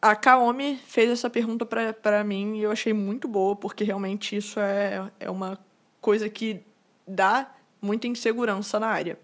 A 0.00 0.14
Kaomi 0.14 0.76
fez 0.76 1.08
essa 1.08 1.30
pergunta 1.30 1.64
para 1.64 2.22
mim 2.22 2.58
e 2.58 2.62
eu 2.62 2.70
achei 2.70 2.92
muito 2.92 3.26
boa, 3.26 3.56
porque 3.56 3.84
realmente 3.84 4.36
isso 4.36 4.60
é, 4.60 5.10
é 5.18 5.30
uma 5.30 5.58
coisa 6.00 6.28
que 6.28 6.60
dá 7.08 7.50
muita 7.80 8.06
insegurança 8.06 8.78
na 8.78 8.88
área. 8.88 9.18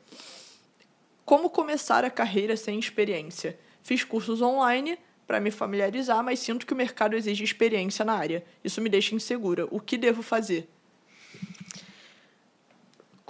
Como 1.24 1.50
começar 1.50 2.04
a 2.04 2.10
carreira 2.10 2.56
sem 2.56 2.78
experiência? 2.78 3.58
Fiz 3.82 4.04
cursos 4.04 4.40
online 4.40 4.98
para 5.26 5.38
me 5.38 5.50
familiarizar, 5.50 6.24
mas 6.24 6.40
sinto 6.40 6.66
que 6.66 6.72
o 6.72 6.76
mercado 6.76 7.14
exige 7.14 7.44
experiência 7.44 8.04
na 8.04 8.14
área. 8.14 8.42
Isso 8.64 8.80
me 8.80 8.88
deixa 8.88 9.14
insegura. 9.14 9.68
O 9.70 9.78
que 9.78 9.96
devo 9.96 10.22
fazer? 10.22 10.68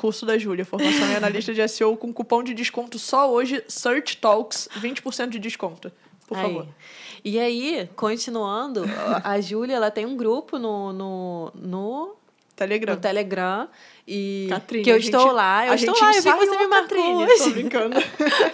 Curso 0.01 0.25
da 0.25 0.39
Júlia, 0.39 0.65
formação 0.65 1.07
em 1.13 1.15
analista 1.15 1.53
de 1.53 1.69
SEO 1.69 1.95
com 1.95 2.11
cupom 2.11 2.43
de 2.43 2.55
desconto 2.55 2.99
só 2.99 3.31
hoje, 3.31 3.63
Search 3.69 4.17
Talks, 4.17 4.67
20% 4.79 5.29
de 5.29 5.39
desconto. 5.39 5.93
Por 6.27 6.39
aí. 6.39 6.43
favor. 6.43 6.67
E 7.23 7.39
aí, 7.39 7.87
continuando, 7.95 8.85
a 9.23 9.39
Júlia 9.43 9.77
ela 9.77 9.91
tem 9.91 10.07
um 10.07 10.17
grupo 10.17 10.59
no, 10.59 10.91
no, 10.95 11.53
no 11.55 12.17
Telegram. 12.57 12.95
no 12.95 13.01
Telegram. 13.03 13.69
E 14.13 14.47
Catrine, 14.49 14.83
que 14.83 14.91
eu 14.91 14.97
a 14.97 14.99
gente- 14.99 15.15
estou 15.15 15.31
lá. 15.31 15.69
Eu 15.69 15.75
estou 15.75 15.95
lá, 15.95 16.13
eu 16.17 16.21
vi 16.21 16.33
que 16.33 16.39
você 16.39 16.57
me 16.59 16.67
marcou 16.67 17.27
Catrine, 17.29 17.53
brincando. 17.53 17.97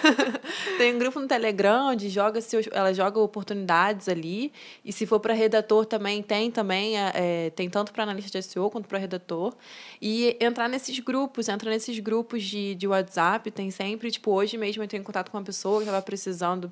Tem 0.76 0.94
um 0.94 0.98
grupo 0.98 1.18
no 1.18 1.26
Telegram 1.26 1.88
onde 1.92 2.10
joga 2.10 2.42
seus, 2.42 2.68
ela 2.72 2.92
joga 2.92 3.18
oportunidades 3.20 4.06
ali. 4.06 4.52
E 4.84 4.92
se 4.92 5.06
for 5.06 5.18
para 5.18 5.32
redator 5.32 5.86
também 5.86 6.22
tem 6.22 6.50
também 6.50 6.98
é, 6.98 7.12
é, 7.14 7.50
tem 7.50 7.70
tanto 7.70 7.90
para 7.90 8.02
analista 8.02 8.38
de 8.38 8.44
SEO 8.44 8.70
quanto 8.70 8.86
para 8.86 8.98
redator. 8.98 9.54
E 10.00 10.36
entrar 10.40 10.68
nesses 10.68 10.98
grupos, 10.98 11.48
entra 11.48 11.70
nesses 11.70 11.98
grupos 12.00 12.42
de, 12.44 12.74
de 12.74 12.86
WhatsApp, 12.86 13.50
tem 13.50 13.70
sempre, 13.70 14.10
tipo, 14.10 14.30
hoje 14.32 14.58
mesmo 14.58 14.82
eu 14.82 14.84
entrei 14.84 15.00
em 15.00 15.04
contato 15.04 15.30
com 15.30 15.38
uma 15.38 15.44
pessoa 15.44 15.78
que 15.78 15.84
estava 15.84 16.02
precisando 16.02 16.70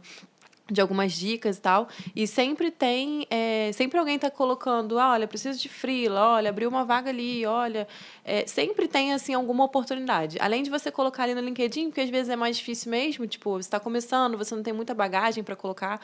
de 0.70 0.80
algumas 0.80 1.12
dicas 1.12 1.58
e 1.58 1.60
tal. 1.60 1.88
E 2.16 2.26
sempre 2.26 2.70
tem, 2.70 3.26
é, 3.30 3.70
sempre 3.72 3.98
alguém 3.98 4.16
está 4.16 4.30
colocando, 4.30 4.98
ah, 4.98 5.12
olha, 5.12 5.28
preciso 5.28 5.60
de 5.60 5.68
freela, 5.68 6.34
olha, 6.34 6.48
abriu 6.48 6.68
uma 6.68 6.84
vaga 6.84 7.10
ali, 7.10 7.44
olha. 7.44 7.86
É, 8.24 8.46
sempre 8.46 8.88
tem, 8.88 9.12
assim, 9.12 9.34
alguma 9.34 9.64
oportunidade. 9.64 10.38
Além 10.40 10.62
de 10.62 10.70
você 10.70 10.90
colocar 10.90 11.24
ali 11.24 11.34
no 11.34 11.40
LinkedIn, 11.40 11.88
porque 11.88 12.00
às 12.00 12.10
vezes 12.10 12.30
é 12.30 12.36
mais 12.36 12.56
difícil 12.56 12.90
mesmo, 12.90 13.26
tipo, 13.26 13.52
você 13.52 13.66
está 13.66 13.78
começando, 13.78 14.38
você 14.38 14.54
não 14.54 14.62
tem 14.62 14.72
muita 14.72 14.94
bagagem 14.94 15.44
para 15.44 15.54
colocar. 15.54 16.00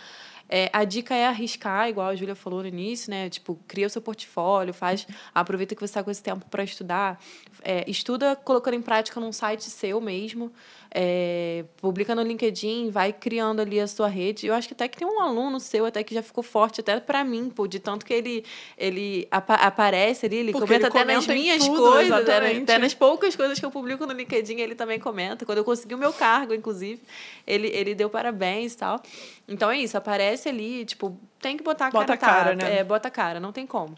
É, 0.52 0.68
a 0.72 0.84
dica 0.84 1.14
é 1.14 1.26
arriscar, 1.26 1.88
igual 1.88 2.08
a 2.08 2.16
Júlia 2.16 2.34
falou 2.34 2.60
no 2.60 2.66
início, 2.66 3.08
né? 3.08 3.30
Tipo, 3.30 3.58
cria 3.68 3.86
o 3.86 3.90
seu 3.90 4.02
portfólio, 4.02 4.74
faz, 4.74 5.06
aproveita 5.32 5.76
que 5.76 5.80
você 5.80 5.86
está 5.86 6.02
com 6.02 6.10
esse 6.10 6.22
tempo 6.22 6.44
para 6.50 6.64
estudar. 6.64 7.20
É, 7.62 7.88
estuda 7.88 8.34
colocando 8.34 8.74
em 8.74 8.82
prática 8.82 9.20
num 9.20 9.32
site 9.32 9.70
seu 9.70 10.00
mesmo. 10.00 10.52
É, 10.92 11.64
publica 11.76 12.14
no 12.16 12.22
LinkedIn, 12.22 12.90
vai 12.90 13.12
criando 13.12 13.60
ali 13.60 13.78
a 13.78 13.86
sua 13.86 14.08
rede. 14.08 14.46
Eu 14.46 14.54
acho 14.54 14.66
que 14.66 14.74
até 14.74 14.88
que 14.88 14.98
tem 14.98 15.06
um 15.06 15.20
aluno 15.20 15.60
seu 15.60 15.86
até 15.86 16.02
que 16.02 16.12
já 16.12 16.22
ficou 16.22 16.42
forte 16.42 16.80
até 16.80 16.98
para 16.98 17.22
mim, 17.22 17.48
pô, 17.48 17.68
de 17.68 17.78
tanto 17.78 18.04
que 18.04 18.12
ele 18.12 18.44
ele 18.76 19.28
apa 19.30 19.54
aparece 19.54 20.26
ali, 20.26 20.36
ele 20.38 20.52
Porque 20.52 20.66
comenta 20.66 20.88
ele 20.88 20.98
até 20.98 21.04
nas 21.04 21.24
comenta 21.26 21.40
minhas 21.40 21.64
tudo, 21.64 21.80
coisas, 21.80 22.12
até, 22.12 22.22
exatamente. 22.38 22.62
até 22.62 22.78
nas 22.78 22.94
poucas 22.94 23.36
coisas 23.36 23.58
que 23.60 23.64
eu 23.64 23.70
publico 23.70 24.04
no 24.04 24.12
LinkedIn, 24.12 24.58
ele 24.58 24.74
também 24.74 24.98
comenta. 24.98 25.46
Quando 25.46 25.58
eu 25.58 25.64
consegui 25.64 25.94
o 25.94 25.98
meu 25.98 26.12
cargo, 26.12 26.52
inclusive, 26.54 27.00
ele 27.46 27.68
ele 27.68 27.94
deu 27.94 28.10
parabéns 28.10 28.74
e 28.74 28.78
tal. 28.78 29.00
Então 29.46 29.70
é 29.70 29.78
isso, 29.78 29.96
aparece 29.96 30.48
ali, 30.48 30.84
tipo, 30.84 31.16
tem 31.40 31.56
que 31.56 31.62
botar 31.62 31.86
a 31.86 31.90
cara, 31.92 32.00
Bota 32.04 32.12
a 32.12 32.14
a 32.14 32.18
tapa. 32.18 32.32
cara, 32.32 32.54
né? 32.56 32.78
É, 32.78 32.84
bota 32.84 33.08
a 33.08 33.10
cara, 33.10 33.38
não 33.38 33.52
tem 33.52 33.64
como. 33.66 33.96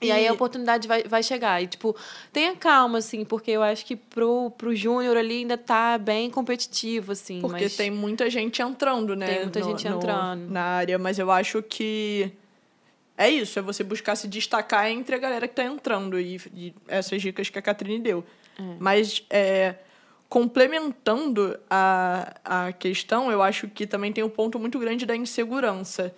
E, 0.00 0.06
E- 0.06 0.12
aí 0.12 0.26
a 0.28 0.32
oportunidade 0.32 0.86
vai, 0.86 1.04
vai 1.04 1.22
chegar. 1.22 1.62
E, 1.62 1.66
tipo, 1.66 1.96
tenha 2.32 2.54
calma, 2.56 2.98
assim, 2.98 3.24
porque 3.24 3.50
eu 3.50 3.62
acho 3.62 3.86
que 3.86 3.96
pro, 3.96 4.50
pro 4.58 4.74
júnior 4.74 5.16
ali 5.16 5.38
ainda 5.38 5.56
tá 5.56 5.96
bem 5.98 6.30
competitivo, 6.30 7.12
assim. 7.12 7.40
Porque 7.40 7.64
mas... 7.64 7.76
tem 7.76 7.90
muita 7.90 8.28
gente 8.28 8.60
entrando, 8.60 9.14
né? 9.14 9.26
Tem 9.26 9.40
muita 9.42 9.62
gente 9.62 9.86
entrando. 9.86 10.50
Na 10.50 10.62
área, 10.62 10.98
mas 10.98 11.18
eu 11.18 11.30
acho 11.30 11.62
que 11.62 12.32
é 13.16 13.30
isso, 13.30 13.58
é 13.58 13.62
você 13.62 13.84
buscar 13.84 14.16
se 14.16 14.26
destacar 14.26 14.90
entre 14.90 15.14
a 15.14 15.18
galera 15.18 15.46
que 15.46 15.54
tá 15.54 15.64
entrando 15.64 16.18
e, 16.18 16.40
e 16.52 16.74
essas 16.88 17.22
dicas 17.22 17.48
que 17.48 17.58
a 17.58 17.62
Catrine 17.62 18.00
deu. 18.00 18.24
Mas 18.78 19.24
é, 19.30 19.76
complementando 20.28 21.58
a, 21.70 22.34
a 22.44 22.72
questão, 22.72 23.30
eu 23.30 23.42
acho 23.42 23.68
que 23.68 23.86
também 23.86 24.12
tem 24.12 24.22
um 24.24 24.28
ponto 24.28 24.58
muito 24.58 24.78
grande 24.78 25.06
da 25.06 25.14
insegurança. 25.14 26.14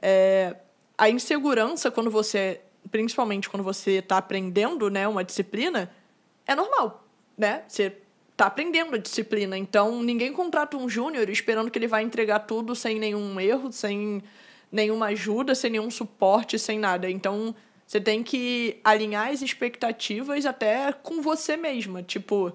É, 0.00 0.56
a 0.96 1.10
insegurança, 1.10 1.90
quando 1.90 2.10
você, 2.10 2.60
principalmente 2.94 3.50
quando 3.50 3.64
você 3.64 3.94
está 3.94 4.18
aprendendo 4.18 4.88
né, 4.88 5.08
uma 5.08 5.24
disciplina, 5.24 5.90
é 6.46 6.54
normal, 6.54 7.04
né? 7.36 7.64
Você 7.66 7.92
está 8.30 8.46
aprendendo 8.46 8.94
a 8.94 8.98
disciplina, 8.98 9.58
então 9.58 10.00
ninguém 10.00 10.32
contrata 10.32 10.76
um 10.76 10.88
júnior 10.88 11.28
esperando 11.28 11.72
que 11.72 11.76
ele 11.76 11.88
vai 11.88 12.04
entregar 12.04 12.38
tudo 12.38 12.72
sem 12.76 13.00
nenhum 13.00 13.40
erro, 13.40 13.72
sem 13.72 14.22
nenhuma 14.70 15.06
ajuda, 15.06 15.56
sem 15.56 15.72
nenhum 15.72 15.90
suporte, 15.90 16.56
sem 16.56 16.78
nada. 16.78 17.10
Então, 17.10 17.52
você 17.84 18.00
tem 18.00 18.22
que 18.22 18.78
alinhar 18.84 19.32
as 19.32 19.42
expectativas 19.42 20.46
até 20.46 20.92
com 20.92 21.20
você 21.20 21.56
mesma. 21.56 22.00
Tipo, 22.00 22.52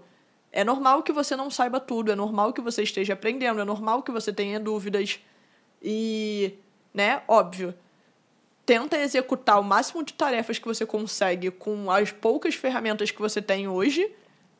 é 0.54 0.64
normal 0.64 1.04
que 1.04 1.12
você 1.12 1.36
não 1.36 1.52
saiba 1.52 1.82
tudo, 1.82 2.14
é 2.14 2.16
normal 2.16 2.54
que 2.54 2.62
você 2.62 2.84
esteja 2.84 3.12
aprendendo, 3.12 3.60
é 3.60 3.66
normal 3.66 4.04
que 4.04 4.12
você 4.12 4.32
tenha 4.32 4.58
dúvidas. 4.58 5.20
E, 5.84 6.54
né, 6.94 7.24
óbvio, 7.28 7.74
tenta 8.70 8.98
executar 9.00 9.60
o 9.60 9.64
máximo 9.64 10.04
de 10.04 10.14
tarefas 10.14 10.60
que 10.60 10.68
você 10.68 10.86
consegue 10.86 11.50
com 11.50 11.90
as 11.90 12.12
poucas 12.12 12.54
ferramentas 12.54 13.10
que 13.10 13.20
você 13.20 13.42
tem 13.42 13.68
hoje, 13.68 14.12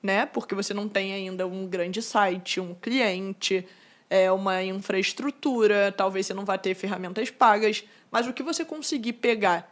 né? 0.02 0.26
Porque 0.26 0.56
você 0.56 0.74
não 0.74 0.90
tem 0.90 1.14
ainda 1.14 1.46
um 1.46 1.68
grande 1.68 2.02
site, 2.02 2.60
um 2.60 2.74
cliente, 2.74 3.68
é, 4.10 4.32
uma 4.32 4.64
infraestrutura, 4.64 5.94
talvez 5.96 6.26
você 6.26 6.34
não 6.34 6.44
vá 6.44 6.58
ter 6.58 6.74
ferramentas 6.74 7.30
pagas, 7.30 7.84
mas 8.10 8.26
o 8.26 8.34
que 8.34 8.42
você 8.42 8.66
conseguir 8.66 9.14
pegar 9.14 9.72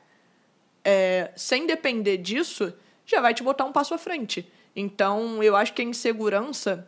é, 0.85 1.31
sem 1.35 1.65
depender 1.65 2.17
disso, 2.17 2.71
já 3.07 3.19
vai 3.19 3.33
te 3.33 3.41
botar 3.41 3.65
um 3.65 3.71
passo 3.71 3.95
à 3.95 3.97
frente. 3.97 4.47
Então, 4.75 5.41
eu 5.41 5.55
acho 5.55 5.73
que 5.73 5.81
a 5.81 5.85
insegurança 5.85 6.88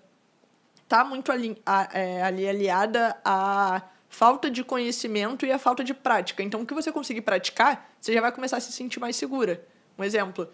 está 0.84 1.04
muito 1.04 1.32
ali, 1.32 1.60
a- 1.66 1.90
é, 1.94 2.22
ali 2.22 2.48
aliada 2.48 3.18
à 3.26 3.82
falta 4.10 4.50
de 4.50 4.64
conhecimento 4.64 5.46
e 5.46 5.52
à 5.52 5.60
falta 5.60 5.84
de 5.84 5.94
prática. 5.94 6.42
Então, 6.42 6.62
o 6.62 6.66
que 6.66 6.74
você 6.74 6.92
conseguir 6.92 7.22
praticar, 7.22 7.94
você 8.02 8.12
já 8.12 8.20
vai 8.20 8.32
começar 8.32 8.58
a 8.58 8.60
se 8.60 8.72
sentir 8.72 9.00
mais 9.00 9.16
segura. 9.16 9.64
Um 9.98 10.04
exemplo, 10.04 10.50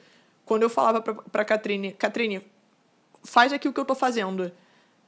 quando 0.46 0.64
eu 0.64 0.70
falava 0.70 1.02
para 1.02 1.42
a 1.42 1.46
Catrine, 1.46 1.94
Catrine, 1.94 2.46
faz 3.24 3.54
aqui 3.54 3.68
o 3.68 3.74
que 3.74 3.80
eu 3.80 3.84
estou 3.84 3.96
fazendo. 3.96 4.52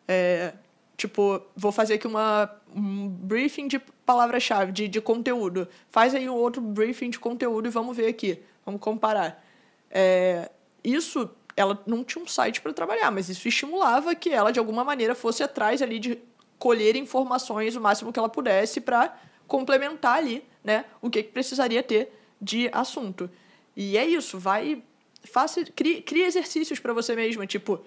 É, 0.08 0.54
tipo, 0.96 1.42
vou 1.56 1.72
fazer 1.72 1.96
aqui 1.96 2.08
uma, 2.08 2.50
um 2.74 3.10
briefing 3.10 3.68
de 3.68 3.80
palavra-chave, 4.06 4.72
de, 4.72 4.88
de 4.88 5.02
conteúdo. 5.02 5.68
Faz 5.90 6.16
aí 6.16 6.30
um 6.30 6.34
outro 6.34 6.62
briefing 6.62 7.10
de 7.10 7.20
conteúdo 7.20 7.68
e 7.68 7.70
vamos 7.70 7.96
ver 7.96 8.08
aqui. 8.08 8.42
Vamos 8.66 8.80
comparar. 8.80 9.44
É, 9.92 10.50
isso, 10.84 11.30
ela 11.56 11.82
não 11.86 12.04
tinha 12.04 12.24
um 12.24 12.28
site 12.28 12.62
para 12.62 12.72
trabalhar, 12.72 13.12
mas 13.12 13.28
isso 13.28 13.48
estimulava 13.48 14.16
que 14.16 14.30
ela, 14.30 14.52
de 14.52 14.60
alguma 14.60 14.86
maneira, 14.86 15.14
fosse 15.14 15.44
atrás 15.44 15.82
ali 15.82 16.00
de 16.00 16.18
colher 16.60 16.96
informações 16.96 17.76
o 17.76 17.82
máximo 17.82 18.12
que 18.12 18.20
ela 18.20 18.30
pudesse 18.30 18.82
para 18.82 19.18
complementar 19.48 20.18
ali, 20.18 20.44
né, 20.64 20.86
o 21.02 21.10
que, 21.10 21.24
que 21.24 21.32
precisaria 21.32 21.82
ter 21.82 22.12
de 22.42 22.70
assunto. 22.72 23.30
E 23.76 23.98
é 23.98 24.06
isso, 24.06 24.40
vai, 24.40 24.84
faça, 25.24 25.64
crie, 25.66 26.02
crie 26.02 26.24
exercícios 26.24 26.80
para 26.80 26.94
você 26.94 27.16
mesma, 27.16 27.46
tipo, 27.46 27.80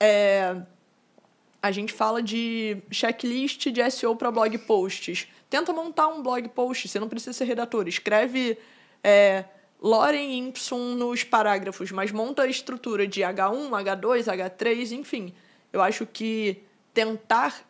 é, 0.00 0.56
a 1.62 1.70
gente 1.70 1.92
fala 1.92 2.22
de 2.22 2.78
checklist 2.90 3.68
de 3.70 3.90
SEO 3.90 4.14
para 4.14 4.30
blog 4.30 4.56
posts. 4.58 5.26
Tenta 5.50 5.72
montar 5.72 6.08
um 6.08 6.22
blog 6.22 6.48
post, 6.50 6.88
você 6.88 7.00
não 7.00 7.08
precisa 7.08 7.32
ser 7.32 7.44
redator. 7.44 7.88
Escreve 7.88 8.58
é, 9.02 9.44
Ipsum 9.82 10.94
nos 10.94 11.24
parágrafos, 11.24 11.90
mas 11.90 12.12
monta 12.12 12.42
a 12.42 12.46
estrutura 12.46 13.06
de 13.06 13.22
H1, 13.22 13.70
H2, 13.70 14.24
H3, 14.24 14.92
enfim. 14.92 15.34
Eu 15.72 15.82
acho 15.82 16.06
que 16.06 16.62
tentar 16.98 17.64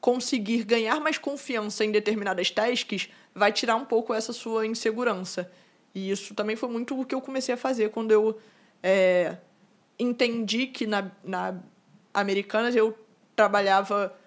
conseguir 0.00 0.64
ganhar 0.64 0.98
mais 0.98 1.18
confiança 1.18 1.84
em 1.84 1.90
determinadas 1.90 2.50
tasks 2.50 3.10
vai 3.34 3.52
tirar 3.52 3.76
um 3.76 3.84
pouco 3.84 4.14
essa 4.14 4.32
sua 4.32 4.66
insegurança. 4.66 5.52
E 5.94 6.10
isso 6.10 6.34
também 6.34 6.56
foi 6.56 6.70
muito 6.70 6.98
o 6.98 7.04
que 7.04 7.14
eu 7.14 7.20
comecei 7.20 7.54
a 7.54 7.58
fazer 7.58 7.90
quando 7.90 8.12
eu 8.12 8.40
é, 8.82 9.36
entendi 9.98 10.68
que 10.68 10.86
na, 10.86 11.10
na 11.22 11.54
Americanas 12.14 12.74
eu 12.74 12.98
trabalhava 13.34 14.18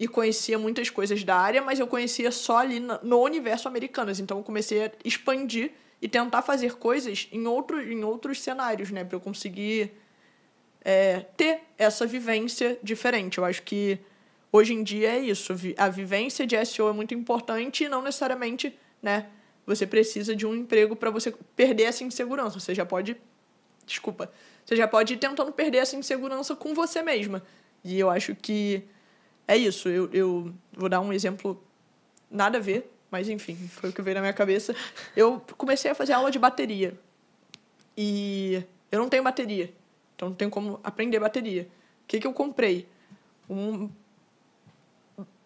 e 0.00 0.08
conhecia 0.08 0.58
muitas 0.58 0.88
coisas 0.88 1.22
da 1.24 1.36
área, 1.36 1.60
mas 1.60 1.78
eu 1.78 1.86
conhecia 1.86 2.30
só 2.30 2.56
ali 2.56 2.80
no 2.80 3.22
universo 3.22 3.68
Americanas. 3.68 4.18
Então 4.18 4.38
eu 4.38 4.42
comecei 4.42 4.86
a 4.86 4.90
expandir 5.04 5.72
e 6.00 6.08
tentar 6.08 6.40
fazer 6.40 6.76
coisas 6.76 7.28
em, 7.30 7.46
outro, 7.46 7.82
em 7.82 8.02
outros 8.02 8.40
cenários, 8.40 8.90
né? 8.90 9.04
Para 9.04 9.16
eu 9.16 9.20
conseguir 9.20 9.92
é, 10.84 11.20
ter 11.36 11.62
essa 11.78 12.06
vivência 12.06 12.78
diferente. 12.82 13.38
Eu 13.38 13.44
acho 13.44 13.62
que 13.62 13.98
hoje 14.52 14.74
em 14.74 14.82
dia 14.82 15.14
é 15.14 15.18
isso. 15.18 15.54
A 15.78 15.88
vivência 15.88 16.46
de 16.46 16.62
SEO 16.64 16.90
é 16.90 16.92
muito 16.92 17.14
importante 17.14 17.84
e 17.84 17.88
não 17.88 18.02
necessariamente, 18.02 18.76
né? 19.02 19.26
Você 19.66 19.86
precisa 19.86 20.36
de 20.36 20.46
um 20.46 20.54
emprego 20.54 20.94
para 20.94 21.10
você 21.10 21.32
perder 21.56 21.84
essa 21.84 22.04
insegurança. 22.04 22.60
Você 22.60 22.74
já 22.74 22.84
pode. 22.84 23.16
Desculpa. 23.86 24.30
Você 24.64 24.76
já 24.76 24.86
pode 24.86 25.14
ir 25.14 25.16
tentando 25.16 25.50
perder 25.52 25.78
essa 25.78 25.96
insegurança 25.96 26.54
com 26.54 26.74
você 26.74 27.02
mesma. 27.02 27.42
E 27.82 27.98
eu 27.98 28.10
acho 28.10 28.34
que 28.34 28.82
é 29.48 29.56
isso. 29.56 29.88
Eu, 29.88 30.10
eu 30.12 30.54
vou 30.72 30.88
dar 30.88 31.00
um 31.00 31.12
exemplo 31.12 31.62
nada 32.30 32.58
a 32.58 32.60
ver, 32.60 32.90
mas 33.10 33.28
enfim, 33.28 33.56
foi 33.72 33.90
o 33.90 33.92
que 33.92 34.02
veio 34.02 34.16
na 34.16 34.20
minha 34.20 34.32
cabeça. 34.32 34.74
Eu 35.16 35.40
comecei 35.56 35.90
a 35.90 35.94
fazer 35.94 36.12
aula 36.12 36.30
de 36.30 36.38
bateria. 36.38 36.98
E 37.96 38.62
eu 38.90 38.98
não 38.98 39.08
tenho 39.08 39.22
bateria. 39.22 39.72
Então 40.14 40.28
não 40.28 40.36
tenho 40.36 40.50
como 40.50 40.80
aprender 40.82 41.18
bateria. 41.18 41.68
O 42.04 42.06
que, 42.06 42.20
que 42.20 42.26
eu 42.26 42.32
comprei? 42.32 42.88
Um 43.48 43.90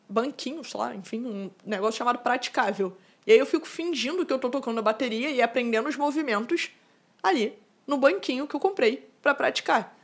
banquinho, 0.08 0.64
sei 0.64 0.80
lá, 0.80 0.94
enfim, 0.94 1.24
um 1.24 1.50
negócio 1.64 1.98
chamado 1.98 2.18
praticável. 2.20 2.96
E 3.26 3.32
aí 3.32 3.38
eu 3.38 3.46
fico 3.46 3.66
fingindo 3.66 4.24
que 4.24 4.32
eu 4.32 4.38
tô 4.38 4.48
tocando 4.48 4.78
a 4.78 4.82
bateria 4.82 5.30
e 5.30 5.42
aprendendo 5.42 5.88
os 5.88 5.96
movimentos 5.96 6.70
ali 7.22 7.58
no 7.86 7.96
banquinho 7.96 8.46
que 8.46 8.56
eu 8.56 8.60
comprei 8.60 9.08
para 9.20 9.34
praticar. 9.34 9.96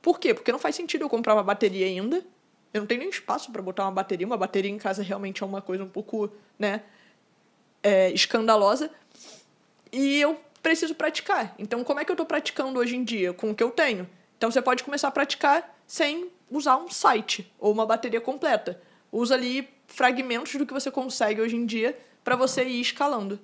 Por 0.00 0.18
quê? 0.18 0.34
Porque 0.34 0.52
não 0.52 0.58
faz 0.58 0.74
sentido 0.74 1.02
eu 1.02 1.08
comprar 1.08 1.34
uma 1.34 1.42
bateria 1.42 1.86
ainda. 1.86 2.24
Eu 2.72 2.80
não 2.80 2.86
tenho 2.86 3.00
nem 3.00 3.08
espaço 3.08 3.50
para 3.52 3.62
botar 3.62 3.84
uma 3.84 3.92
bateria. 3.92 4.26
Uma 4.26 4.36
bateria 4.36 4.70
em 4.70 4.78
casa 4.78 5.02
realmente 5.02 5.42
é 5.42 5.46
uma 5.46 5.62
coisa 5.62 5.84
um 5.84 5.88
pouco, 5.88 6.30
né, 6.58 6.82
é, 7.82 8.10
escandalosa. 8.10 8.90
E 9.92 10.20
eu 10.20 10.40
preciso 10.64 10.94
praticar. 10.94 11.54
Então, 11.58 11.84
como 11.84 12.00
é 12.00 12.04
que 12.06 12.10
eu 12.10 12.14
estou 12.14 12.24
praticando 12.24 12.80
hoje 12.80 12.96
em 12.96 13.04
dia? 13.04 13.34
Com 13.34 13.50
o 13.50 13.54
que 13.54 13.62
eu 13.62 13.70
tenho. 13.70 14.08
Então, 14.38 14.50
você 14.50 14.62
pode 14.62 14.82
começar 14.82 15.08
a 15.08 15.10
praticar 15.10 15.76
sem 15.86 16.30
usar 16.50 16.78
um 16.78 16.90
site 16.90 17.52
ou 17.58 17.70
uma 17.70 17.84
bateria 17.84 18.20
completa. 18.20 18.80
Usa 19.12 19.34
ali 19.34 19.68
fragmentos 19.86 20.54
do 20.54 20.64
que 20.64 20.72
você 20.72 20.90
consegue 20.90 21.40
hoje 21.40 21.54
em 21.54 21.66
dia 21.66 21.96
para 22.24 22.34
você 22.34 22.64
ir 22.64 22.80
escalando. 22.80 23.38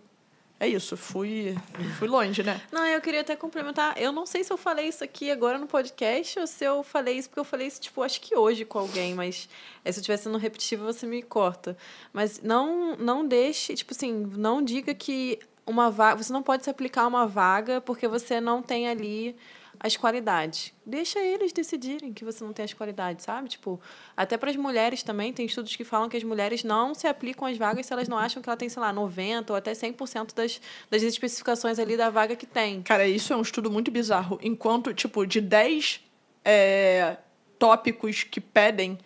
É 0.58 0.68
isso, 0.68 0.94
fui, 0.94 1.56
fui 1.98 2.06
longe, 2.06 2.42
né? 2.42 2.60
Não, 2.70 2.84
eu 2.84 3.00
queria 3.00 3.22
até 3.22 3.34
complementar. 3.34 3.96
Eu 3.96 4.12
não 4.12 4.26
sei 4.26 4.44
se 4.44 4.52
eu 4.52 4.58
falei 4.58 4.88
isso 4.88 5.02
aqui 5.02 5.30
agora 5.30 5.56
no 5.56 5.66
podcast 5.66 6.38
ou 6.38 6.46
se 6.46 6.64
eu 6.64 6.82
falei 6.82 7.16
isso 7.16 7.30
porque 7.30 7.40
eu 7.40 7.44
falei 7.44 7.66
isso, 7.66 7.80
tipo, 7.80 8.02
acho 8.02 8.20
que 8.20 8.36
hoje 8.36 8.66
com 8.66 8.78
alguém, 8.78 9.14
mas 9.14 9.36
se 9.36 9.48
eu 9.86 9.90
estiver 9.90 10.18
sendo 10.18 10.36
repetitivo, 10.36 10.84
você 10.84 11.06
me 11.06 11.22
corta. 11.22 11.78
Mas 12.12 12.42
não, 12.42 12.94
não 12.96 13.26
deixe, 13.26 13.74
tipo 13.74 13.94
assim, 13.94 14.12
não 14.36 14.62
diga 14.62 14.92
que 14.92 15.38
uma 15.66 15.90
vaga. 15.90 16.22
Você 16.22 16.32
não 16.32 16.42
pode 16.42 16.64
se 16.64 16.70
aplicar 16.70 17.06
uma 17.06 17.26
vaga 17.26 17.80
porque 17.80 18.06
você 18.08 18.40
não 18.40 18.62
tem 18.62 18.88
ali 18.88 19.36
as 19.82 19.96
qualidades. 19.96 20.74
Deixa 20.84 21.18
eles 21.18 21.52
decidirem 21.52 22.12
que 22.12 22.22
você 22.22 22.44
não 22.44 22.52
tem 22.52 22.66
as 22.66 22.74
qualidades, 22.74 23.24
sabe? 23.24 23.48
Tipo, 23.48 23.80
até 24.14 24.36
para 24.36 24.50
as 24.50 24.56
mulheres 24.56 25.02
também, 25.02 25.32
tem 25.32 25.46
estudos 25.46 25.74
que 25.74 25.84
falam 25.84 26.06
que 26.06 26.18
as 26.18 26.22
mulheres 26.22 26.62
não 26.62 26.94
se 26.94 27.06
aplicam 27.06 27.48
às 27.48 27.56
vagas 27.56 27.86
se 27.86 27.92
elas 27.92 28.06
não 28.06 28.18
acham 28.18 28.42
que 28.42 28.48
ela 28.48 28.58
tem, 28.58 28.68
sei 28.68 28.82
lá, 28.82 28.92
90% 28.92 29.50
ou 29.50 29.56
até 29.56 29.72
100% 29.72 30.34
das, 30.34 30.60
das 30.90 31.02
especificações 31.02 31.78
ali 31.78 31.96
da 31.96 32.10
vaga 32.10 32.36
que 32.36 32.46
tem. 32.46 32.82
Cara, 32.82 33.08
isso 33.08 33.32
é 33.32 33.36
um 33.36 33.40
estudo 33.40 33.70
muito 33.70 33.90
bizarro. 33.90 34.38
Enquanto, 34.42 34.92
tipo, 34.92 35.26
de 35.26 35.40
10 35.40 36.00
é, 36.44 37.16
tópicos 37.58 38.22
que 38.22 38.40
pedem 38.40 38.98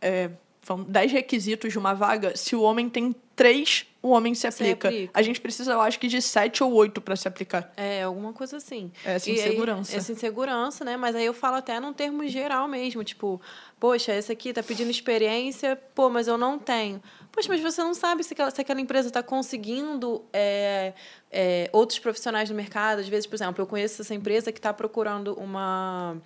é, 0.00 0.30
10 0.88 1.12
requisitos 1.12 1.70
de 1.70 1.78
uma 1.78 1.94
vaga, 1.94 2.36
se 2.36 2.56
o 2.56 2.62
homem 2.62 2.88
tem 2.88 3.14
três, 3.36 3.86
o 4.02 4.10
homem 4.10 4.34
se 4.34 4.46
aplica. 4.46 4.88
se 4.88 4.94
aplica. 4.94 5.18
A 5.18 5.22
gente 5.22 5.40
precisa, 5.40 5.72
eu 5.72 5.80
acho 5.80 5.98
que 5.98 6.08
de 6.08 6.22
sete 6.22 6.64
ou 6.64 6.72
oito 6.72 7.00
para 7.00 7.16
se 7.16 7.28
aplicar. 7.28 7.70
É, 7.76 8.02
alguma 8.02 8.32
coisa 8.32 8.56
assim. 8.56 8.90
Essa 9.04 9.30
insegurança. 9.30 9.92
Aí, 9.92 9.98
essa 9.98 10.12
insegurança, 10.12 10.84
né? 10.84 10.96
Mas 10.96 11.14
aí 11.14 11.26
eu 11.26 11.34
falo 11.34 11.56
até 11.56 11.78
num 11.78 11.92
termo 11.92 12.26
geral 12.26 12.66
mesmo, 12.66 13.04
tipo, 13.04 13.40
poxa, 13.78 14.14
esse 14.14 14.32
aqui 14.32 14.52
tá 14.52 14.62
pedindo 14.62 14.90
experiência, 14.90 15.76
pô, 15.94 16.08
mas 16.08 16.28
eu 16.28 16.38
não 16.38 16.58
tenho. 16.58 17.02
Poxa, 17.30 17.48
mas 17.48 17.60
você 17.60 17.82
não 17.82 17.94
sabe 17.94 18.24
se 18.24 18.32
aquela, 18.32 18.50
se 18.50 18.60
aquela 18.60 18.80
empresa 18.80 19.08
está 19.08 19.22
conseguindo 19.22 20.24
é, 20.32 20.94
é, 21.30 21.70
outros 21.72 21.98
profissionais 21.98 22.50
no 22.50 22.56
mercado. 22.56 23.00
Às 23.00 23.08
vezes, 23.08 23.26
por 23.26 23.36
exemplo, 23.36 23.62
eu 23.62 23.66
conheço 23.66 24.02
essa 24.02 24.14
empresa 24.14 24.50
que 24.50 24.58
está 24.58 24.72
procurando 24.72 25.34
uma, 25.34 26.16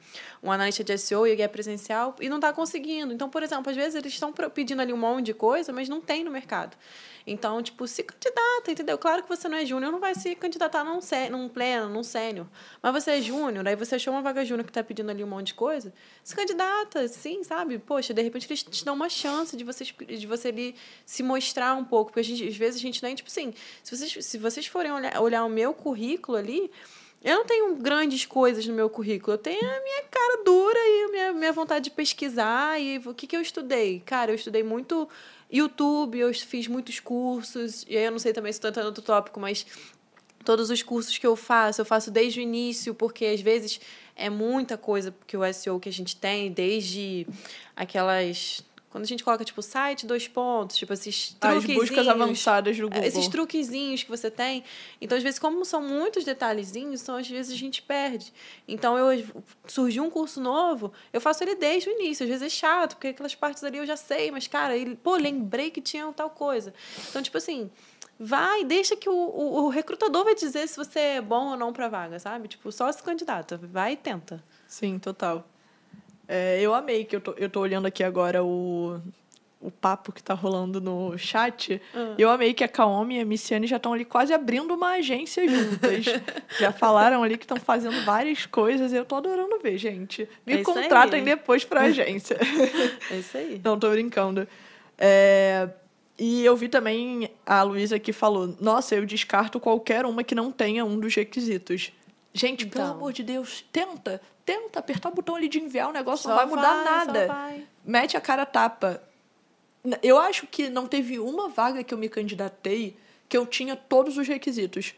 um 0.42 0.50
analista 0.50 0.82
de 0.82 0.96
SEO 0.96 1.26
e 1.26 1.42
é 1.42 1.48
presencial 1.48 2.16
e 2.20 2.28
não 2.28 2.36
está 2.36 2.52
conseguindo. 2.52 3.12
Então, 3.12 3.28
por 3.28 3.42
exemplo, 3.42 3.70
às 3.70 3.76
vezes 3.76 3.94
eles 3.96 4.12
estão 4.12 4.32
pedindo 4.32 4.80
ali 4.80 4.92
um 4.92 4.96
monte 4.96 5.26
de 5.26 5.34
coisa, 5.34 5.72
mas 5.72 5.88
não 5.88 6.00
tem 6.00 6.24
no 6.24 6.30
mercado. 6.30 6.76
Então, 7.26 7.62
tipo, 7.64 7.86
se 7.88 8.02
candidata, 8.02 8.70
entendeu? 8.70 8.96
Claro 8.96 9.22
que 9.22 9.28
você 9.28 9.48
não 9.48 9.58
é 9.58 9.66
júnior, 9.66 9.90
não 9.90 9.98
vai 9.98 10.14
se 10.14 10.34
candidatar 10.36 10.84
num, 10.84 11.00
num 11.30 11.48
pleno, 11.48 11.88
num 11.88 12.02
sênior. 12.02 12.46
Mas 12.82 12.92
você 12.92 13.12
é 13.12 13.20
júnior, 13.20 13.66
aí 13.66 13.74
você 13.74 13.96
achou 13.96 14.12
uma 14.12 14.22
vaga 14.22 14.44
júnior 14.44 14.64
que 14.64 14.70
está 14.70 14.84
pedindo 14.84 15.10
ali 15.10 15.24
um 15.24 15.26
monte 15.26 15.48
de 15.48 15.54
coisa, 15.54 15.92
se 16.22 16.36
candidata, 16.36 17.08
sim, 17.08 17.42
sabe? 17.42 17.78
Poxa, 17.78 18.14
de 18.14 18.22
repente 18.22 18.46
eles 18.46 18.62
te 18.62 18.84
dão 18.84 18.94
uma 18.94 19.08
chance 19.08 19.56
de 19.56 19.64
você, 19.64 19.84
de 19.84 20.26
você 20.26 20.48
ali 20.48 20.76
se 21.04 21.22
mostrar 21.22 21.74
um 21.74 21.84
pouco. 21.84 22.12
Porque 22.12 22.22
gente, 22.22 22.46
às 22.46 22.56
vezes 22.56 22.78
a 22.78 22.82
gente 22.82 23.02
nem, 23.02 23.14
tipo 23.14 23.28
assim, 23.28 23.52
se 23.82 23.96
vocês, 23.96 24.24
se 24.24 24.38
vocês 24.38 24.66
forem 24.66 24.92
olhar, 24.92 25.20
olhar 25.20 25.44
o 25.44 25.48
meu 25.48 25.74
currículo 25.74 26.38
ali, 26.38 26.70
eu 27.24 27.36
não 27.36 27.46
tenho 27.46 27.74
grandes 27.76 28.26
coisas 28.26 28.66
no 28.66 28.74
meu 28.74 28.90
currículo. 28.90 29.32
Eu 29.32 29.38
tenho 29.38 29.58
a 29.58 29.80
minha 29.82 30.02
cara 30.10 30.44
dura 30.44 30.78
e 30.78 31.04
a 31.04 31.08
minha, 31.10 31.32
minha 31.32 31.52
vontade 31.52 31.84
de 31.84 31.90
pesquisar. 31.90 32.78
E 32.78 32.98
o 32.98 33.14
que, 33.14 33.26
que 33.26 33.34
eu 33.34 33.40
estudei? 33.40 34.00
Cara, 34.04 34.30
eu 34.30 34.34
estudei 34.34 34.62
muito 34.62 35.08
YouTube, 35.50 36.18
eu 36.18 36.34
fiz 36.34 36.68
muitos 36.68 37.00
cursos, 37.00 37.84
e 37.88 37.96
aí 37.96 38.04
eu 38.04 38.10
não 38.10 38.18
sei 38.18 38.32
também 38.32 38.52
se 38.52 38.58
estou 38.58 38.68
entrando 38.68 38.86
outro 38.86 39.02
tópico, 39.02 39.38
mas 39.40 39.64
todos 40.44 40.68
os 40.68 40.82
cursos 40.82 41.16
que 41.16 41.26
eu 41.26 41.34
faço, 41.34 41.80
eu 41.80 41.84
faço 41.84 42.10
desde 42.10 42.40
o 42.40 42.42
início, 42.42 42.94
porque 42.94 43.24
às 43.24 43.40
vezes 43.40 43.80
é 44.14 44.28
muita 44.28 44.76
coisa 44.76 45.14
que 45.26 45.36
o 45.36 45.52
SEO 45.52 45.80
que 45.80 45.88
a 45.88 45.92
gente 45.92 46.16
tem, 46.16 46.52
desde 46.52 47.26
aquelas 47.74 48.62
quando 48.94 49.02
a 49.02 49.08
gente 49.08 49.24
coloca, 49.24 49.44
tipo, 49.44 49.60
site, 49.60 50.06
dois 50.06 50.28
pontos, 50.28 50.76
tipo, 50.76 50.92
esses 50.92 51.30
truquezinhos. 51.32 51.82
As 51.82 51.88
buscas 51.88 52.06
avançadas 52.06 52.76
do 52.76 52.84
Google. 52.84 53.02
Esses 53.02 53.26
truquezinhos 53.26 54.04
que 54.04 54.08
você 54.08 54.30
tem. 54.30 54.62
Então, 55.00 55.18
às 55.18 55.24
vezes, 55.24 55.36
como 55.40 55.64
são 55.64 55.82
muitos 55.82 56.24
detalhezinhos, 56.24 57.02
então, 57.02 57.16
às 57.16 57.28
vezes, 57.28 57.52
a 57.52 57.56
gente 57.56 57.82
perde. 57.82 58.32
Então, 58.68 58.96
eu 58.96 59.26
surgiu 59.66 60.04
um 60.04 60.08
curso 60.08 60.40
novo, 60.40 60.92
eu 61.12 61.20
faço 61.20 61.42
ele 61.42 61.56
desde 61.56 61.88
o 61.88 61.92
início. 61.92 62.22
Às 62.22 62.30
vezes 62.30 62.46
é 62.46 62.48
chato, 62.48 62.94
porque 62.94 63.08
aquelas 63.08 63.34
partes 63.34 63.64
ali 63.64 63.78
eu 63.78 63.84
já 63.84 63.96
sei, 63.96 64.30
mas, 64.30 64.46
cara, 64.46 64.76
ele, 64.76 64.94
pô, 64.94 65.16
lembrei 65.16 65.72
que 65.72 65.80
tinha 65.80 66.12
tal 66.12 66.30
coisa. 66.30 66.72
Então, 67.10 67.20
tipo 67.20 67.36
assim, 67.36 67.68
vai, 68.16 68.62
deixa 68.62 68.94
que 68.94 69.08
o, 69.08 69.12
o, 69.12 69.64
o 69.64 69.68
recrutador 69.70 70.22
vai 70.22 70.36
dizer 70.36 70.68
se 70.68 70.76
você 70.76 71.00
é 71.00 71.20
bom 71.20 71.48
ou 71.48 71.56
não 71.56 71.72
para 71.72 71.88
vaga, 71.88 72.20
sabe? 72.20 72.46
Tipo, 72.46 72.70
só 72.70 72.92
se 72.92 73.02
candidata, 73.02 73.56
vai 73.60 73.94
e 73.94 73.96
tenta. 73.96 74.40
Sim, 74.68 75.00
total. 75.00 75.44
É, 76.28 76.60
eu 76.60 76.74
amei 76.74 77.04
que 77.04 77.16
eu 77.16 77.20
tô, 77.20 77.32
eu 77.32 77.48
tô 77.48 77.60
olhando 77.60 77.86
aqui 77.86 78.02
agora 78.02 78.42
o, 78.42 79.00
o 79.60 79.70
papo 79.70 80.12
que 80.12 80.22
tá 80.22 80.34
rolando 80.34 80.80
no 80.80 81.16
chat. 81.16 81.80
Uhum. 81.94 82.14
Eu 82.18 82.30
amei 82.30 82.52
que 82.52 82.62
a 82.62 82.68
Kaomi 82.68 83.16
e 83.16 83.20
a 83.20 83.24
Missiane 83.24 83.66
já 83.66 83.76
estão 83.76 83.92
ali 83.92 84.04
quase 84.04 84.32
abrindo 84.32 84.74
uma 84.74 84.92
agência 84.92 85.48
juntas. 85.48 86.04
já 86.60 86.70
falaram 86.70 87.22
ali 87.22 87.38
que 87.38 87.44
estão 87.44 87.56
fazendo 87.58 88.04
várias 88.04 88.46
coisas 88.46 88.92
e 88.92 88.96
eu 88.96 89.04
tô 89.04 89.16
adorando 89.16 89.58
ver, 89.62 89.78
gente. 89.78 90.28
Me 90.46 90.54
é 90.54 90.62
contratem 90.62 91.20
aí. 91.20 91.24
depois 91.24 91.64
pra 91.64 91.82
agência. 91.88 92.38
É 93.10 93.16
isso 93.16 93.36
aí. 93.36 93.60
Não, 93.64 93.78
tô 93.78 93.90
brincando. 93.90 94.46
É... 94.98 95.68
E 96.18 96.44
eu 96.44 96.56
vi 96.56 96.68
também 96.68 97.30
a 97.44 97.62
Luísa 97.62 97.98
que 97.98 98.12
falou: 98.12 98.54
Nossa, 98.60 98.94
eu 98.94 99.04
descarto 99.04 99.58
qualquer 99.58 100.06
uma 100.06 100.22
que 100.22 100.34
não 100.34 100.52
tenha 100.52 100.84
um 100.84 100.98
dos 101.00 101.14
requisitos. 101.14 101.90
Gente, 102.34 102.66
então. 102.66 102.82
pelo 102.82 102.94
amor 102.96 103.12
de 103.12 103.22
Deus, 103.22 103.64
tenta 103.72 104.20
tenta 104.44 104.78
apertar 104.78 105.08
o 105.08 105.14
botão 105.14 105.36
ali 105.36 105.48
de 105.48 105.58
enviar, 105.58 105.88
o 105.88 105.92
negócio 105.92 106.24
só 106.24 106.30
não 106.30 106.36
vai 106.36 106.46
mudar 106.46 106.84
vai, 106.84 106.84
nada. 106.84 107.66
Mete 107.84 108.16
a 108.16 108.20
cara 108.20 108.44
tapa. 108.44 109.02
Eu 110.02 110.18
acho 110.18 110.46
que 110.46 110.68
não 110.68 110.86
teve 110.86 111.18
uma 111.18 111.48
vaga 111.48 111.82
que 111.82 111.92
eu 111.92 111.98
me 111.98 112.08
candidatei 112.08 112.96
que 113.28 113.36
eu 113.36 113.46
tinha 113.46 113.76
todos 113.76 114.16
os 114.16 114.26
requisitos. 114.26 114.94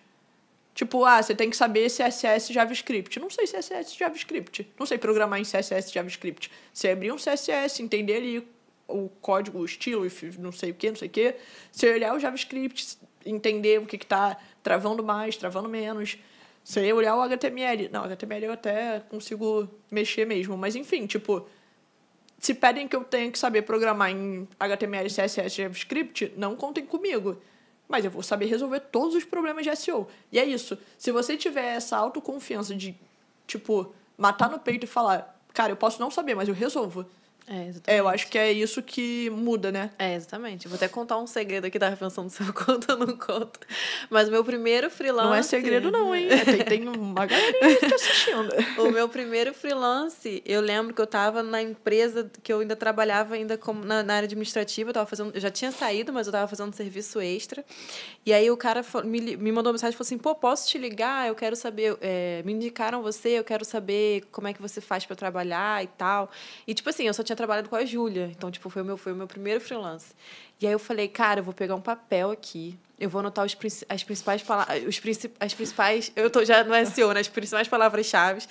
Tipo, 0.74 1.05
ah, 1.05 1.22
você 1.22 1.34
tem 1.34 1.49
que 1.49 1.57
saber 1.57 1.89
CSS 1.89 2.53
JavaScript. 2.53 3.18
Não 3.18 3.30
sei 3.30 3.47
CSS 3.47 3.97
JavaScript. 3.97 4.70
Não 4.78 4.84
sei 4.84 4.99
programar 4.99 5.41
em 5.41 5.43
CSS 5.43 5.93
JavaScript. 5.93 6.51
Você 6.72 6.91
abrir 6.91 7.12
um 7.12 7.16
CSS, 7.16 7.82
entender 7.82 8.16
ali 8.16 8.49
o 8.87 9.09
código, 9.20 9.59
o 9.59 9.64
estilo, 9.64 10.07
não 10.39 10.53
sei 10.53 10.70
o 10.70 10.74
que, 10.74 10.91
não 10.91 10.97
sei 10.97 11.09
o 11.09 11.11
que. 11.11 11.34
Você 11.72 11.93
olhar 11.93 12.14
o 12.14 12.20
JavaScript, 12.20 12.99
entender 13.24 13.80
o 13.80 13.87
que 13.87 13.97
está 13.97 14.37
travando 14.62 15.03
mais, 15.03 15.37
travando 15.37 15.68
menos. 15.68 16.18
Se 16.66 16.84
eu 16.84 16.96
olhar 16.96 17.14
o 17.14 17.22
HTML, 17.22 17.88
não, 17.92 18.02
HTML 18.02 18.46
eu 18.46 18.52
até 18.52 18.98
consigo 19.08 19.68
mexer 19.88 20.26
mesmo, 20.26 20.58
mas 20.58 20.74
enfim, 20.74 21.06
tipo, 21.06 21.46
se 22.40 22.52
pedem 22.54 22.88
que 22.88 22.96
eu 22.96 23.04
tenha 23.04 23.30
que 23.30 23.38
saber 23.38 23.62
programar 23.62 24.10
em 24.10 24.48
HTML, 24.58 25.08
CSS, 25.08 25.54
JavaScript, 25.54 26.32
não 26.36 26.56
contem 26.56 26.84
comigo. 26.84 27.40
Mas 27.86 28.04
eu 28.04 28.10
vou 28.10 28.20
saber 28.20 28.46
resolver 28.46 28.80
todos 28.80 29.14
os 29.14 29.24
problemas 29.24 29.64
de 29.64 29.76
SEO. 29.76 30.08
E 30.32 30.40
é 30.40 30.44
isso. 30.44 30.76
Se 30.98 31.12
você 31.12 31.36
tiver 31.36 31.76
essa 31.76 31.96
autoconfiança 31.96 32.74
de, 32.74 32.96
tipo, 33.46 33.94
matar 34.18 34.50
no 34.50 34.58
peito 34.58 34.82
e 34.82 34.88
falar, 34.88 35.40
cara, 35.54 35.70
eu 35.70 35.76
posso 35.76 36.00
não 36.00 36.10
saber, 36.10 36.34
mas 36.34 36.48
eu 36.48 36.54
resolvo. 36.54 37.06
É. 37.49 37.94
É, 37.94 38.01
eu 38.01 38.09
acho 38.09 38.26
que 38.26 38.36
é 38.36 38.51
isso 38.51 38.82
que 38.82 39.30
muda, 39.30 39.70
né? 39.70 39.90
É, 39.99 40.14
exatamente. 40.14 40.66
Vou 40.66 40.74
até 40.74 40.88
contar 40.88 41.16
um 41.18 41.28
segredo 41.28 41.66
aqui, 41.66 41.78
tava 41.78 41.97
pensando 41.97 42.28
se 42.28 42.42
eu 42.42 42.51
conto 42.53 42.90
ou 42.90 42.99
não 42.99 43.16
conto. 43.16 43.61
Mas 44.11 44.26
o 44.28 44.32
meu 44.32 44.42
primeiro 44.42 44.90
freelance... 44.90 45.28
Não 45.28 45.34
é 45.34 45.42
segredo 45.42 45.90
não, 45.90 46.14
hein? 46.14 46.28
É, 46.28 46.44
tem, 46.44 46.64
tem 46.64 46.88
uma 46.88 47.24
galerinha 47.24 47.76
te 47.76 47.94
assistindo. 47.94 48.49
o 48.82 48.90
meu 48.90 49.09
primeiro 49.09 49.55
freelance, 49.55 50.42
eu 50.44 50.61
lembro 50.61 50.92
que 50.92 51.01
eu 51.01 51.07
tava 51.07 51.40
na 51.40 51.62
empresa 51.62 52.28
que 52.42 52.53
eu 52.53 52.61
ainda 52.61 52.74
trabalhava 52.74 53.36
ainda 53.36 53.57
como 53.57 53.84
na, 53.84 54.03
na 54.03 54.14
área 54.14 54.26
administrativa, 54.26 54.90
eu 54.90 54.94
tava 54.94 55.07
fazendo... 55.07 55.30
Eu 55.32 55.40
já 55.40 55.51
tinha 55.51 55.70
saído, 55.70 56.12
mas 56.12 56.26
eu 56.26 56.32
tava 56.32 56.49
fazendo 56.49 56.74
serviço 56.74 57.20
extra. 57.20 57.64
E 58.24 58.32
aí 58.32 58.51
o 58.51 58.57
cara 58.57 58.84
me, 59.05 59.36
me 59.36 59.53
mandou 59.53 59.70
uma 59.70 59.74
mensagem 59.74 59.94
e 59.94 59.97
falou 59.97 60.07
assim, 60.07 60.18
pô, 60.18 60.34
posso 60.34 60.68
te 60.68 60.78
ligar? 60.78 61.28
Eu 61.28 61.34
quero 61.36 61.55
saber... 61.55 61.97
É, 62.01 62.42
me 62.44 62.53
indicaram 62.53 63.03
você, 63.03 63.38
eu 63.38 63.44
quero 63.44 63.64
saber 63.64 64.24
como 64.32 64.49
é 64.49 64.53
que 64.53 64.61
você 64.61 64.80
faz 64.80 65.07
para 65.07 65.14
trabalhar 65.14 65.84
e 65.84 65.86
tal. 65.86 66.28
E 66.66 66.74
tipo 66.74 66.90
assim, 66.90 67.07
eu 67.07 67.14
só 67.14 67.22
tinha 67.22 67.36
tinha 67.37 67.47
trabalhado 67.47 67.68
com 67.68 67.76
a 67.76 67.84
Júlia. 67.84 68.30
Então, 68.34 68.51
tipo, 68.51 68.68
foi 68.70 68.82
o 68.82 68.84
meu, 68.84 68.97
foi 68.97 69.12
o 69.12 69.16
meu 69.16 69.26
primeiro 69.26 69.61
freelance. 69.61 70.14
E 70.61 70.66
aí 70.66 70.72
eu 70.72 70.78
falei, 70.78 71.07
cara, 71.07 71.41
eu 71.41 71.45
vou 71.45 71.55
pegar 71.55 71.74
um 71.74 71.80
papel 71.80 72.30
aqui, 72.30 72.76
eu 72.99 73.11
vou 73.11 73.20
anotar 73.20 73.44
os, 73.44 73.57
as 73.88 74.03
principais 74.03 74.42
palavras, 74.42 74.82
os 74.84 75.01
as 75.38 75.55
principais, 75.55 76.12
eu 76.16 76.30
tô 76.30 76.44
já 76.44 76.64
no 76.64 76.74
SEO, 76.86 77.12
né, 77.12 77.20
as 77.20 77.28
principais 77.28 77.68
palavras-chave, 77.68 78.47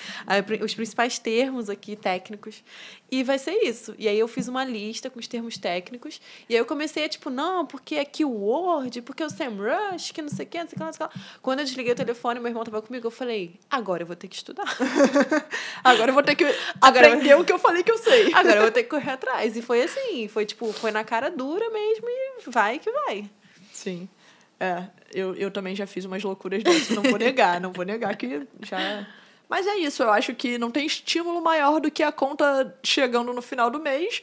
os 0.63 0.75
principais 0.75 1.17
termos 1.17 1.69
aqui 1.69 1.95
técnicos, 1.95 2.63
e 3.09 3.23
vai 3.23 3.39
ser 3.39 3.53
isso. 3.63 3.95
E 3.97 4.07
aí 4.07 4.19
eu 4.19 4.27
fiz 4.27 4.47
uma 4.47 4.63
lista 4.63 5.09
com 5.09 5.19
os 5.19 5.27
termos 5.27 5.57
técnicos, 5.57 6.21
e 6.47 6.53
aí 6.53 6.59
eu 6.59 6.65
comecei 6.65 7.05
a 7.05 7.09
tipo, 7.09 7.29
não, 7.29 7.65
porque 7.65 7.95
é 7.95 8.05
keyword, 8.05 9.01
porque 9.01 9.23
é 9.23 9.25
o 9.25 9.29
SEMrush, 9.29 10.13
que 10.13 10.21
não 10.21 10.29
sei 10.29 10.45
o 10.45 10.49
que, 10.49 10.57
não 10.59 10.67
sei 10.67 10.75
o 10.75 10.79
que, 10.79 10.83
não 10.83 10.93
sei 10.93 11.05
o 11.05 11.09
que. 11.09 11.19
Quando 11.41 11.59
eu 11.59 11.65
desliguei 11.65 11.93
o 11.93 11.95
telefone, 11.95 12.39
meu 12.39 12.49
irmão 12.49 12.63
tava 12.63 12.81
comigo, 12.81 13.07
eu 13.07 13.11
falei, 13.11 13.59
agora 13.69 14.03
eu 14.03 14.07
vou 14.07 14.15
ter 14.15 14.27
que 14.27 14.35
estudar. 14.35 14.65
agora 15.83 16.11
eu 16.11 16.13
vou 16.13 16.23
ter 16.23 16.35
que 16.35 16.45
agora 16.79 17.07
aprender 17.07 17.33
eu... 17.33 17.39
o 17.39 17.45
que 17.45 17.51
eu 17.51 17.59
falei 17.59 17.83
que 17.83 17.91
eu 17.91 17.97
sei. 17.97 18.31
Agora 18.33 18.57
eu 18.57 18.61
vou 18.63 18.71
ter 18.71 18.83
que 18.83 18.89
correr 18.89 19.11
atrás. 19.11 19.55
E 19.55 19.61
foi 19.61 19.81
assim, 19.81 20.27
foi 20.27 20.45
tipo, 20.45 20.71
foi 20.71 20.91
na 20.91 21.03
cara 21.03 21.29
dura 21.29 21.69
mesmo 21.69 22.05
e 22.07 22.49
vai 22.49 22.79
que 22.79 22.91
vai. 22.91 23.29
Sim. 23.71 24.07
É, 24.59 24.83
eu, 25.13 25.35
eu 25.35 25.51
também 25.51 25.75
já 25.75 25.85
fiz 25.85 26.05
umas 26.05 26.23
loucuras 26.23 26.63
dessas, 26.63 26.95
não 26.95 27.03
vou 27.03 27.17
negar, 27.17 27.59
não 27.59 27.71
vou 27.71 27.85
negar 27.85 28.15
que 28.15 28.47
já. 28.61 29.05
Mas 29.47 29.67
é 29.67 29.75
isso, 29.77 30.01
eu 30.01 30.11
acho 30.11 30.33
que 30.33 30.57
não 30.57 30.71
tem 30.71 30.85
estímulo 30.85 31.41
maior 31.41 31.79
do 31.79 31.91
que 31.91 32.01
a 32.01 32.11
conta 32.11 32.75
chegando 32.83 33.31
no 33.31 33.41
final 33.41 33.69
do 33.69 33.79
mês, 33.79 34.21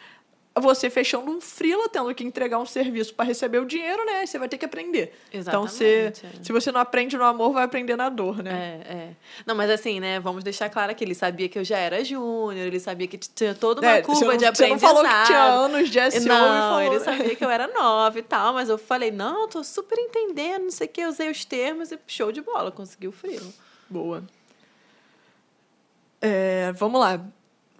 você 0.61 0.91
fechando 0.91 1.31
um 1.31 1.41
freela, 1.41 1.89
tendo 1.89 2.15
que 2.15 2.23
entregar 2.23 2.59
um 2.59 2.67
serviço 2.67 3.15
para 3.15 3.25
receber 3.25 3.59
o 3.59 3.65
dinheiro, 3.65 4.05
né? 4.05 4.27
Você 4.27 4.39
vai 4.39 4.49
ter 4.49 4.59
que 4.59 4.65
aprender. 4.65 5.19
Exatamente. 5.33 5.49
Então, 5.49 5.67
você, 5.67 6.13
é. 6.25 6.43
se 6.45 6.53
você 6.53 6.71
não 6.71 6.81
aprende 6.81 7.17
no 7.17 7.25
amor, 7.25 7.53
vai 7.53 7.65
aprender 7.65 7.97
na 7.97 8.11
dor, 8.11 8.43
né? 8.43 8.83
É, 8.87 8.93
é. 8.93 9.11
Não, 9.47 9.55
mas 9.55 9.71
assim, 9.71 9.99
né? 9.99 10.21
Vamos 10.21 10.45
deixar 10.45 10.69
claro 10.69 10.95
que 10.95 11.03
ele 11.03 11.15
sabia 11.15 11.49
que 11.49 11.59
eu 11.59 11.65
já 11.65 11.79
era 11.79 12.05
júnior, 12.05 12.67
ele 12.67 12.79
sabia 12.79 13.07
que 13.07 13.17
tinha 13.17 13.55
toda 13.55 13.81
uma 13.81 13.93
É, 13.93 14.03
curva 14.03 14.21
você 14.21 14.27
não, 14.27 14.37
de 14.37 14.41
você 14.41 14.65
aprendizado. 14.65 14.95
não 14.95 15.03
falou 15.03 15.21
que 15.21 15.27
tinha 15.27 15.43
anos 15.43 15.89
de 15.91 16.11
SEO 16.11 16.25
Não, 16.29 16.61
falou... 16.61 16.83
ele 16.83 17.01
sabia 17.01 17.37
que 17.37 17.45
eu 17.45 17.51
era 17.51 17.67
nova 17.69 18.19
e 18.19 18.23
tal, 18.23 18.53
mas 18.53 18.69
eu 18.69 18.77
falei, 18.77 19.11
não, 19.11 19.49
tô 19.49 19.65
super 19.65 19.99
entendendo, 19.99 20.65
não 20.65 20.71
sei 20.71 20.87
o 20.87 20.91
que, 20.91 21.07
usei 21.07 21.31
os 21.31 21.45
termos 21.47 21.91
e 21.93 21.99
show 22.07 22.31
de 22.31 22.43
bola, 22.43 22.71
consegui 22.71 23.09
o 23.09 23.13
freela. 23.13 23.51
Boa. 23.89 24.23
É, 26.21 26.73
vamos 26.73 27.01
lá. 27.01 27.21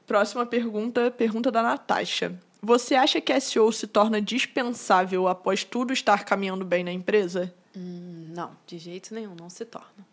Próxima 0.07 0.45
pergunta, 0.47 1.11
pergunta 1.11 1.51
da 1.51 1.63
Natasha. 1.63 2.35
Você 2.65 2.95
acha 2.95 3.21
que 3.21 3.39
SEO 3.41 3.73
se 3.73 3.89
torna 3.89 4.21
dispensável 4.23 5.27
após 5.27 5.65
tudo 5.65 5.93
estar 5.93 6.25
caminhando 6.25 6.65
bem 6.65 6.85
na 6.85 6.93
empresa? 6.93 7.53
Hum, 7.77 8.29
Não, 8.35 8.57
de 8.67 8.79
jeito 8.79 9.13
nenhum, 9.13 9.35
não 9.35 9.51
se 9.51 9.65
torna. 9.65 10.07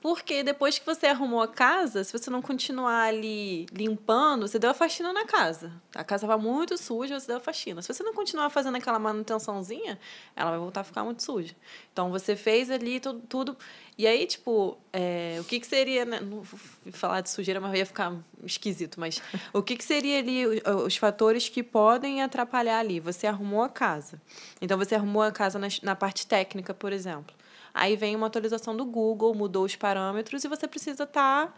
Porque 0.00 0.44
depois 0.44 0.78
que 0.78 0.86
você 0.86 1.06
arrumou 1.08 1.42
a 1.42 1.48
casa, 1.48 2.04
se 2.04 2.12
você 2.16 2.30
não 2.30 2.40
continuar 2.40 3.02
ali 3.08 3.66
limpando, 3.72 4.46
você 4.46 4.56
deu 4.56 4.70
a 4.70 4.74
faxina 4.74 5.12
na 5.12 5.24
casa. 5.24 5.72
A 5.92 6.04
casa 6.04 6.24
vai 6.24 6.36
muito 6.38 6.78
suja, 6.78 7.18
você 7.18 7.26
deu 7.26 7.38
a 7.38 7.40
faxina. 7.40 7.82
Se 7.82 7.92
você 7.92 8.04
não 8.04 8.14
continuar 8.14 8.48
fazendo 8.50 8.76
aquela 8.76 8.98
manutençãozinha, 9.00 9.98
ela 10.36 10.50
vai 10.50 10.58
voltar 10.60 10.82
a 10.82 10.84
ficar 10.84 11.02
muito 11.02 11.22
suja. 11.24 11.52
Então 11.92 12.10
você 12.12 12.36
fez 12.36 12.70
ali 12.70 13.00
tudo. 13.00 13.20
tudo 13.28 13.56
e 13.98 14.06
aí, 14.06 14.24
tipo, 14.28 14.78
é, 14.92 15.38
o 15.40 15.44
que, 15.44 15.58
que 15.58 15.66
seria. 15.66 16.04
Né? 16.04 16.20
Não 16.20 16.42
vou 16.42 16.58
falar 16.92 17.20
de 17.20 17.28
sujeira, 17.30 17.60
mas 17.60 17.76
ia 17.76 17.84
ficar 17.84 18.14
esquisito. 18.44 19.00
Mas 19.00 19.20
o 19.52 19.60
que, 19.60 19.76
que 19.76 19.82
seria 19.82 20.20
ali 20.20 20.46
o- 20.46 20.84
os 20.86 20.96
fatores 20.96 21.48
que 21.48 21.60
podem 21.64 22.22
atrapalhar 22.22 22.78
ali? 22.78 23.00
Você 23.00 23.26
arrumou 23.26 23.62
a 23.64 23.68
casa. 23.68 24.22
Então 24.60 24.78
você 24.78 24.94
arrumou 24.94 25.22
a 25.22 25.32
casa 25.32 25.58
na, 25.58 25.66
na 25.82 25.96
parte 25.96 26.24
técnica, 26.24 26.72
por 26.72 26.92
exemplo. 26.92 27.34
Aí 27.78 27.96
vem 27.96 28.16
uma 28.16 28.26
atualização 28.26 28.76
do 28.76 28.84
Google, 28.84 29.34
mudou 29.34 29.64
os 29.64 29.76
parâmetros 29.76 30.42
e 30.44 30.48
você 30.48 30.66
precisa 30.66 31.04
estar 31.04 31.56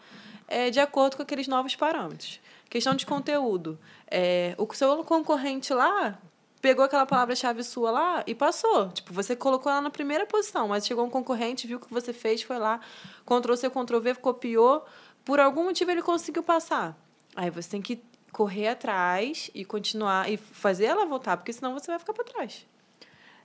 de 0.73 0.81
acordo 0.81 1.17
com 1.17 1.23
aqueles 1.23 1.49
novos 1.49 1.75
parâmetros. 1.77 2.41
Questão 2.69 2.95
de 2.95 3.07
conteúdo. 3.07 3.79
É, 4.11 4.55
o 4.59 4.75
seu 4.75 5.03
concorrente 5.05 5.73
lá 5.73 6.19
pegou 6.61 6.85
aquela 6.85 7.07
palavra-chave 7.07 7.65
sua 7.65 7.91
lá 7.91 8.25
e 8.27 8.35
passou. 8.35 8.91
Tipo, 8.91 9.15
você 9.15 9.35
colocou 9.35 9.73
ela 9.73 9.81
na 9.81 9.91
primeira 9.91 10.27
posição, 10.27 10.69
mas 10.69 10.87
chegou 10.87 11.05
um 11.07 11.11
concorrente, 11.11 11.67
viu 11.67 11.79
o 11.79 11.81
que 11.81 11.93
você 11.93 12.13
fez, 12.13 12.43
foi 12.43 12.59
lá, 12.59 12.81
Ctrl-C, 13.25 13.71
Ctrl-V, 13.71 14.15
copiou. 14.17 14.85
Por 15.25 15.41
algum 15.41 15.65
motivo 15.65 15.91
ele 15.91 16.03
conseguiu 16.03 16.43
passar. 16.43 16.97
Aí 17.35 17.49
você 17.49 17.71
tem 17.71 17.81
que 17.81 18.03
correr 18.33 18.69
atrás 18.69 19.51
e 19.55 19.65
continuar 19.65 20.31
e 20.31 20.37
fazer 20.37 20.87
ela 20.87 21.07
voltar, 21.07 21.37
porque 21.37 21.53
senão 21.53 21.73
você 21.73 21.91
vai 21.91 21.99
ficar 21.99 22.13
para 22.13 22.25
trás. 22.25 22.67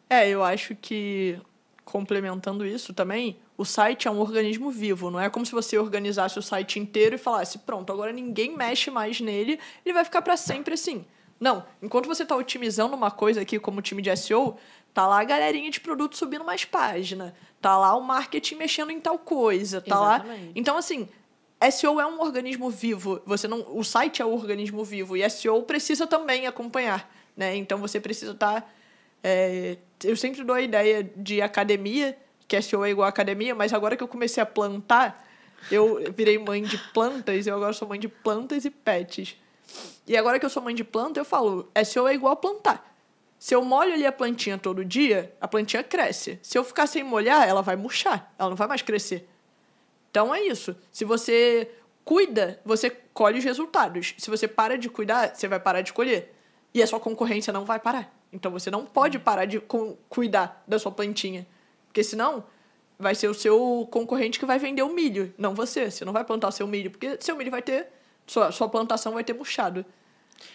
É, 0.10 0.28
eu 0.28 0.44
acho 0.44 0.76
que, 0.76 1.40
complementando 1.86 2.66
isso 2.66 2.94
também, 2.94 3.38
o 3.56 3.64
site 3.64 4.08
é 4.08 4.12
um 4.12 4.20
organismo 4.20 4.72
vivo. 4.72 5.12
Não 5.12 5.20
é 5.20 5.30
como 5.30 5.46
se 5.46 5.52
você 5.52 5.78
organizasse 5.78 6.38
o 6.38 6.42
site 6.42 6.80
inteiro 6.80 7.16
e 7.16 7.20
falasse, 7.20 7.60
pronto, 7.60 7.94
agora 7.94 8.12
ninguém 8.12 8.58
mexe 8.58 8.90
mais 8.90 9.22
nele, 9.22 9.60
ele 9.86 9.94
vai 9.94 10.04
ficar 10.04 10.24
para 10.24 10.36
sempre 10.36 10.74
assim. 10.74 11.06
Não, 11.40 11.64
enquanto 11.82 12.08
você 12.08 12.24
está 12.24 12.36
otimizando 12.36 12.96
uma 12.96 13.12
coisa 13.12 13.42
aqui 13.42 13.60
como 13.60 13.82
time 13.82 14.02
de 14.02 14.14
SEO, 14.18 14.58
tá 14.94 15.06
lá 15.06 15.22
a 15.22 15.24
galerinha 15.24 15.70
de 15.70 15.80
produto 15.80 16.18
subindo 16.18 16.44
mais 16.44 16.66
página, 16.66 17.36
tá 17.62 17.78
lá 17.78 17.96
o 17.96 18.02
marketing 18.02 18.56
mexendo 18.56 18.90
em 18.90 19.00
tal 19.00 19.20
coisa, 19.20 19.80
tá 19.80 20.00
lá. 20.00 20.16
Exatamente. 20.16 20.52
Então 20.56 20.78
assim, 20.78 21.08
SEO 21.72 22.00
é 22.00 22.06
um 22.08 22.20
organismo 22.20 22.70
vivo. 22.70 23.22
Você 23.26 23.48
não, 23.48 23.66
o 23.78 23.84
site 23.84 24.22
é 24.22 24.26
um 24.26 24.34
organismo 24.34 24.84
vivo 24.84 25.16
e 25.16 25.30
SEO 25.30 25.62
precisa 25.64 26.08
também 26.08 26.48
acompanhar, 26.48 27.10
né? 27.38 27.56
Então 27.56 27.78
você 27.78 28.00
precisa 28.00 28.32
estar 28.32 28.74
é, 29.28 29.78
eu 30.04 30.16
sempre 30.16 30.44
dou 30.44 30.56
a 30.56 30.62
ideia 30.62 31.04
de 31.04 31.42
academia, 31.42 32.16
que 32.48 32.62
SEO 32.62 32.86
é 32.86 32.92
igual 32.92 33.08
academia, 33.08 33.56
mas 33.56 33.74
agora 33.74 33.98
que 33.98 34.04
eu 34.04 34.08
comecei 34.08 34.42
a 34.42 34.46
plantar, 34.46 35.28
eu 35.72 36.14
virei 36.16 36.38
mãe 36.38 36.62
de 36.62 36.78
plantas, 36.94 37.48
eu 37.48 37.56
agora 37.56 37.74
sou 37.74 37.88
mãe 37.88 38.00
de 38.00 38.08
plantas 38.08 38.66
e 38.66 38.70
pets. 38.70 39.36
E 40.08 40.16
agora 40.16 40.40
que 40.40 40.46
eu 40.46 40.50
sou 40.50 40.62
mãe 40.62 40.76
de 40.76 40.84
planta, 40.84 41.20
eu 41.20 41.26
falo, 41.26 41.68
SEO 41.84 42.08
é 42.08 42.14
igual 42.14 42.36
plantar. 42.36 42.96
Se 43.40 43.56
eu 43.56 43.66
molho 43.66 43.96
ali 43.96 44.06
a 44.06 44.12
plantinha 44.12 44.60
todo 44.60 44.86
dia, 44.86 45.34
a 45.42 45.48
plantinha 45.48 45.84
cresce. 45.84 46.40
Se 46.44 46.56
eu 46.56 46.64
ficar 46.64 46.86
sem 46.86 47.04
molhar, 47.04 47.48
ela 47.48 47.64
vai 47.64 47.76
murchar, 47.76 48.32
ela 48.38 48.50
não 48.50 48.56
vai 48.56 48.68
mais 48.68 48.84
crescer. 48.84 49.28
Então 50.12 50.36
é 50.36 50.42
isso. 50.44 50.76
Se 50.92 51.04
você 51.04 51.72
cuida, 52.04 52.62
você 52.64 52.92
colhe 53.12 53.40
os 53.40 53.44
resultados. 53.44 54.14
Se 54.20 54.30
você 54.30 54.48
para 54.48 54.78
de 54.78 54.88
cuidar, 54.88 55.36
você 55.36 55.48
vai 55.48 55.60
parar 55.60 55.82
de 55.82 55.92
colher. 55.92 56.32
E 56.72 56.84
a 56.84 56.86
sua 56.86 57.00
concorrência 57.00 57.52
não 57.52 57.66
vai 57.66 57.80
parar. 57.80 58.14
Então 58.36 58.52
você 58.52 58.70
não 58.70 58.86
pode 58.86 59.18
parar 59.18 59.46
de 59.46 59.60
cu- 59.60 59.98
cuidar 60.10 60.64
da 60.68 60.78
sua 60.78 60.92
plantinha. 60.92 61.48
Porque 61.88 62.04
senão 62.04 62.44
vai 63.00 63.16
ser 63.16 63.28
o 63.30 63.34
seu 63.34 63.88
concorrente 63.90 64.38
que 64.38 64.46
vai 64.46 64.60
vender 64.60 64.84
o 64.84 64.94
milho, 64.94 65.34
não 65.38 65.56
você. 65.56 65.90
Você 65.90 66.04
não 66.04 66.14
vai 66.14 66.24
plantar 66.24 66.52
seu 66.52 66.68
milho, 66.68 66.92
porque 66.92 67.18
seu 67.20 67.36
milho 67.36 67.50
vai 67.50 67.62
ter. 67.62 67.88
Sua, 68.28 68.52
sua 68.52 68.68
plantação 68.68 69.14
vai 69.14 69.24
ter 69.24 69.34
murchado. 69.34 69.86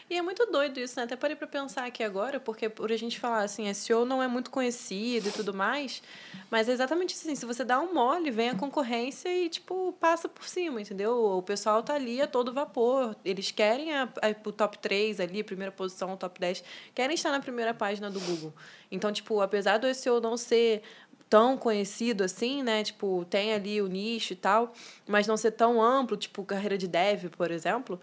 E 0.08 0.16
é 0.16 0.22
muito 0.22 0.44
doido 0.46 0.78
isso, 0.78 0.96
né? 0.96 1.04
Até 1.04 1.16
parei 1.16 1.34
pra 1.36 1.46
pensar 1.46 1.84
aqui 1.86 2.02
agora, 2.02 2.38
porque 2.38 2.68
por 2.68 2.92
a 2.92 2.96
gente 2.96 3.18
falar 3.18 3.42
assim, 3.42 3.66
SEO 3.68 4.04
não 4.04 4.22
é 4.22 4.28
muito 4.28 4.50
conhecido 4.50 5.28
e 5.28 5.32
tudo 5.32 5.54
mais, 5.54 6.02
mas 6.50 6.68
é 6.68 6.72
exatamente 6.72 7.14
assim, 7.14 7.34
se 7.34 7.46
você 7.46 7.64
dá 7.64 7.80
um 7.80 7.94
mole, 7.94 8.30
vem 8.30 8.50
a 8.50 8.54
concorrência 8.54 9.28
e, 9.28 9.48
tipo, 9.48 9.92
passa 10.00 10.28
por 10.28 10.44
cima, 10.44 10.80
entendeu? 10.80 11.12
O 11.38 11.42
pessoal 11.42 11.82
tá 11.82 11.94
ali 11.94 12.20
a 12.20 12.26
todo 12.26 12.52
vapor, 12.52 13.16
eles 13.24 13.50
querem 13.50 13.94
a, 13.94 14.04
a- 14.04 14.48
o 14.48 14.52
top 14.52 14.78
3 14.78 15.18
ali, 15.20 15.42
primeira 15.42 15.72
posição, 15.72 16.16
top 16.16 16.38
10, 16.38 16.62
querem 16.94 17.14
estar 17.14 17.30
na 17.30 17.40
primeira 17.40 17.72
página 17.72 18.10
do 18.10 18.20
Google. 18.20 18.52
Então, 18.90 19.12
tipo, 19.12 19.40
apesar 19.40 19.78
do 19.78 19.86
SEO 19.86 20.20
não 20.20 20.36
ser 20.36 20.82
tão 21.28 21.56
conhecido 21.56 22.24
assim, 22.24 22.60
né? 22.60 22.82
Tipo, 22.82 23.24
tem 23.30 23.52
ali 23.54 23.80
o 23.80 23.86
nicho 23.86 24.32
e 24.32 24.36
tal, 24.36 24.72
mas 25.06 25.28
não 25.28 25.36
ser 25.36 25.52
tão 25.52 25.80
amplo, 25.80 26.16
tipo 26.16 26.44
carreira 26.44 26.76
de 26.76 26.88
dev, 26.88 27.26
por 27.30 27.52
exemplo. 27.52 28.00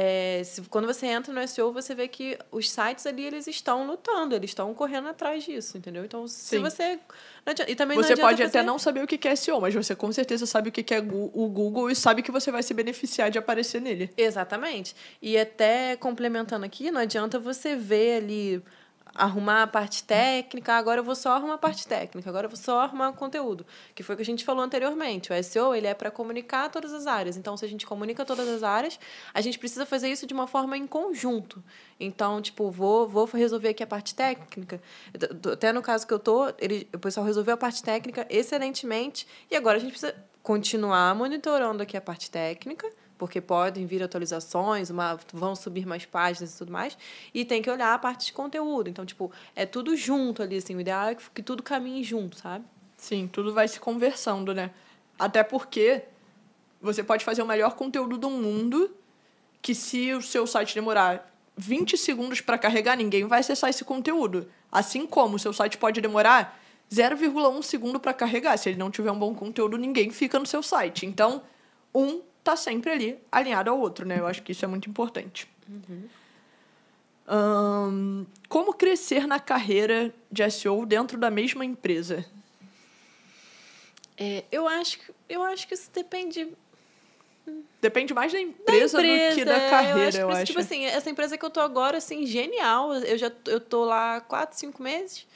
É, 0.00 0.44
se, 0.44 0.62
quando 0.62 0.86
você 0.86 1.06
entra 1.08 1.32
no 1.34 1.40
SEO, 1.48 1.72
você 1.72 1.92
vê 1.92 2.06
que 2.06 2.38
os 2.52 2.70
sites 2.70 3.04
ali 3.04 3.24
eles 3.24 3.48
estão 3.48 3.84
lutando, 3.84 4.32
eles 4.32 4.50
estão 4.50 4.72
correndo 4.72 5.08
atrás 5.08 5.42
disso, 5.42 5.76
entendeu? 5.76 6.04
Então, 6.04 6.28
se 6.28 6.50
Sim. 6.56 6.60
você. 6.60 7.00
adianta- 7.44 7.68
e 7.68 7.74
também 7.74 7.96
Você 7.96 8.16
pode 8.16 8.40
até 8.40 8.62
não 8.62 8.78
saber 8.78 9.02
o 9.02 9.08
que 9.08 9.26
é 9.26 9.34
SEO, 9.34 9.60
mas 9.60 9.74
você 9.74 9.96
com 9.96 10.12
certeza 10.12 10.46
sabe 10.46 10.68
o 10.68 10.72
que 10.72 10.94
é 10.94 11.00
o 11.00 11.48
Google 11.48 11.90
e 11.90 11.96
sabe 11.96 12.22
que 12.22 12.30
você 12.30 12.52
vai 12.52 12.62
se 12.62 12.72
beneficiar 12.72 13.28
de 13.28 13.38
aparecer 13.38 13.80
nele. 13.80 14.08
Exatamente. 14.16 14.94
E 15.20 15.36
até 15.36 15.96
complementando 15.96 16.64
aqui, 16.64 16.92
não 16.92 17.00
adianta 17.00 17.36
você 17.40 17.74
ver 17.74 18.18
ali 18.22 18.62
arrumar 19.18 19.64
a 19.64 19.66
parte 19.66 20.04
técnica, 20.04 20.74
agora 20.74 21.00
eu 21.00 21.04
vou 21.04 21.14
só 21.14 21.32
arrumar 21.32 21.54
a 21.54 21.58
parte 21.58 21.86
técnica, 21.86 22.30
agora 22.30 22.46
eu 22.46 22.50
vou 22.50 22.56
só 22.56 22.80
arrumar 22.80 23.10
o 23.10 23.12
conteúdo, 23.12 23.66
que 23.94 24.02
foi 24.02 24.14
o 24.14 24.16
que 24.16 24.22
a 24.22 24.24
gente 24.24 24.44
falou 24.44 24.62
anteriormente. 24.62 25.32
O 25.32 25.44
SEO, 25.44 25.74
ele 25.74 25.86
é 25.86 25.94
para 25.94 26.10
comunicar 26.10 26.70
todas 26.70 26.92
as 26.92 27.06
áreas. 27.06 27.36
Então, 27.36 27.56
se 27.56 27.64
a 27.64 27.68
gente 27.68 27.84
comunica 27.84 28.24
todas 28.24 28.48
as 28.48 28.62
áreas, 28.62 28.98
a 29.34 29.40
gente 29.40 29.58
precisa 29.58 29.84
fazer 29.84 30.08
isso 30.08 30.26
de 30.26 30.32
uma 30.32 30.46
forma 30.46 30.76
em 30.76 30.86
conjunto. 30.86 31.62
Então, 31.98 32.40
tipo, 32.40 32.70
vou, 32.70 33.08
vou 33.08 33.24
resolver 33.26 33.70
aqui 33.70 33.82
a 33.82 33.86
parte 33.86 34.14
técnica. 34.14 34.80
Até 35.52 35.72
no 35.72 35.82
caso 35.82 36.06
que 36.06 36.14
eu 36.14 36.18
tô, 36.18 36.48
ele, 36.58 36.88
o 36.94 36.98
pessoal 36.98 37.26
resolveu 37.26 37.54
a 37.54 37.58
parte 37.58 37.82
técnica 37.82 38.26
excelentemente, 38.30 39.26
e 39.50 39.56
agora 39.56 39.76
a 39.76 39.80
gente 39.80 39.90
precisa 39.90 40.14
continuar 40.42 41.14
monitorando 41.14 41.82
aqui 41.82 41.96
a 41.96 42.00
parte 42.00 42.30
técnica, 42.30 42.88
porque 43.18 43.40
podem 43.40 43.84
vir 43.84 44.02
atualizações, 44.02 44.88
uma, 44.88 45.18
vão 45.32 45.56
subir 45.56 45.84
mais 45.84 46.06
páginas 46.06 46.54
e 46.54 46.58
tudo 46.58 46.72
mais, 46.72 46.96
e 47.34 47.44
tem 47.44 47.60
que 47.60 47.70
olhar 47.70 47.92
a 47.92 47.98
parte 47.98 48.26
de 48.26 48.32
conteúdo. 48.32 48.88
Então, 48.88 49.04
tipo, 49.04 49.30
é 49.54 49.66
tudo 49.66 49.96
junto 49.96 50.42
ali, 50.42 50.56
assim, 50.56 50.76
o 50.76 50.80
ideal 50.80 51.08
é 51.08 51.14
que, 51.16 51.24
que 51.34 51.42
tudo 51.42 51.62
caminhe 51.62 52.04
junto, 52.04 52.38
sabe? 52.38 52.64
Sim, 52.96 53.28
tudo 53.30 53.52
vai 53.52 53.66
se 53.68 53.80
conversando, 53.80 54.54
né? 54.54 54.70
Até 55.18 55.42
porque 55.42 56.04
você 56.80 57.02
pode 57.02 57.24
fazer 57.24 57.42
o 57.42 57.46
melhor 57.46 57.74
conteúdo 57.74 58.16
do 58.16 58.30
mundo, 58.30 58.94
que 59.60 59.74
se 59.74 60.14
o 60.14 60.22
seu 60.22 60.46
site 60.46 60.74
demorar 60.74 61.28
20 61.56 61.96
segundos 61.96 62.40
para 62.40 62.56
carregar, 62.56 62.96
ninguém 62.96 63.26
vai 63.26 63.40
acessar 63.40 63.68
esse 63.68 63.84
conteúdo. 63.84 64.48
Assim 64.70 65.06
como 65.06 65.36
o 65.36 65.38
seu 65.38 65.52
site 65.52 65.76
pode 65.76 66.00
demorar 66.00 66.58
0,1 66.90 67.62
segundo 67.62 67.98
para 67.98 68.14
carregar. 68.14 68.56
Se 68.56 68.68
ele 68.68 68.78
não 68.78 68.90
tiver 68.90 69.10
um 69.10 69.18
bom 69.18 69.34
conteúdo, 69.34 69.76
ninguém 69.76 70.10
fica 70.10 70.38
no 70.38 70.46
seu 70.46 70.62
site. 70.62 71.04
Então, 71.04 71.42
um 71.94 72.20
tá 72.44 72.56
sempre 72.56 72.90
ali 72.90 73.18
alinhado 73.30 73.70
ao 73.70 73.78
outro, 73.78 74.06
né? 74.06 74.18
Eu 74.18 74.26
acho 74.26 74.42
que 74.42 74.52
isso 74.52 74.64
é 74.64 74.68
muito 74.68 74.88
importante. 74.88 75.48
Ahn, 77.26 78.24
como 78.48 78.72
crescer 78.72 79.26
na 79.26 79.38
carreira 79.38 80.12
de 80.32 80.42
SEO 80.50 80.86
dentro 80.86 81.18
da 81.18 81.30
mesma 81.30 81.64
empresa? 81.64 82.24
É, 84.16 84.44
eu, 84.50 84.66
acho, 84.66 84.98
que- 84.98 85.12
eu 85.28 85.42
acho 85.42 85.68
que 85.68 85.74
isso 85.74 85.90
depende 85.92 86.48
Depende 87.80 88.12
mais 88.12 88.30
da 88.32 88.38
da 88.38 88.42
empresa, 88.44 88.98
empresa. 89.00 89.30
do 89.30 89.34
que 89.36 89.44
da 89.44 89.70
carreira, 89.70 89.98
eu 90.00 90.06
acho. 90.08 90.18
eu 90.18 90.28
isso, 90.30 90.36
acho. 90.38 90.44
Tipo 90.46 90.60
assim, 90.60 90.84
essa 90.84 91.08
empresa 91.08 91.38
que 91.38 91.44
eu 91.44 91.48
tô 91.48 91.60
agora, 91.60 91.96
assim, 91.96 92.26
genial. 92.26 92.92
Eu 92.94 93.16
já 93.16 93.32
eu 93.46 93.58
tô 93.60 93.84
lá 93.86 94.16
há 94.16 94.20
quatro, 94.20 94.58
cinco 94.58 94.82
meses. 94.82 95.26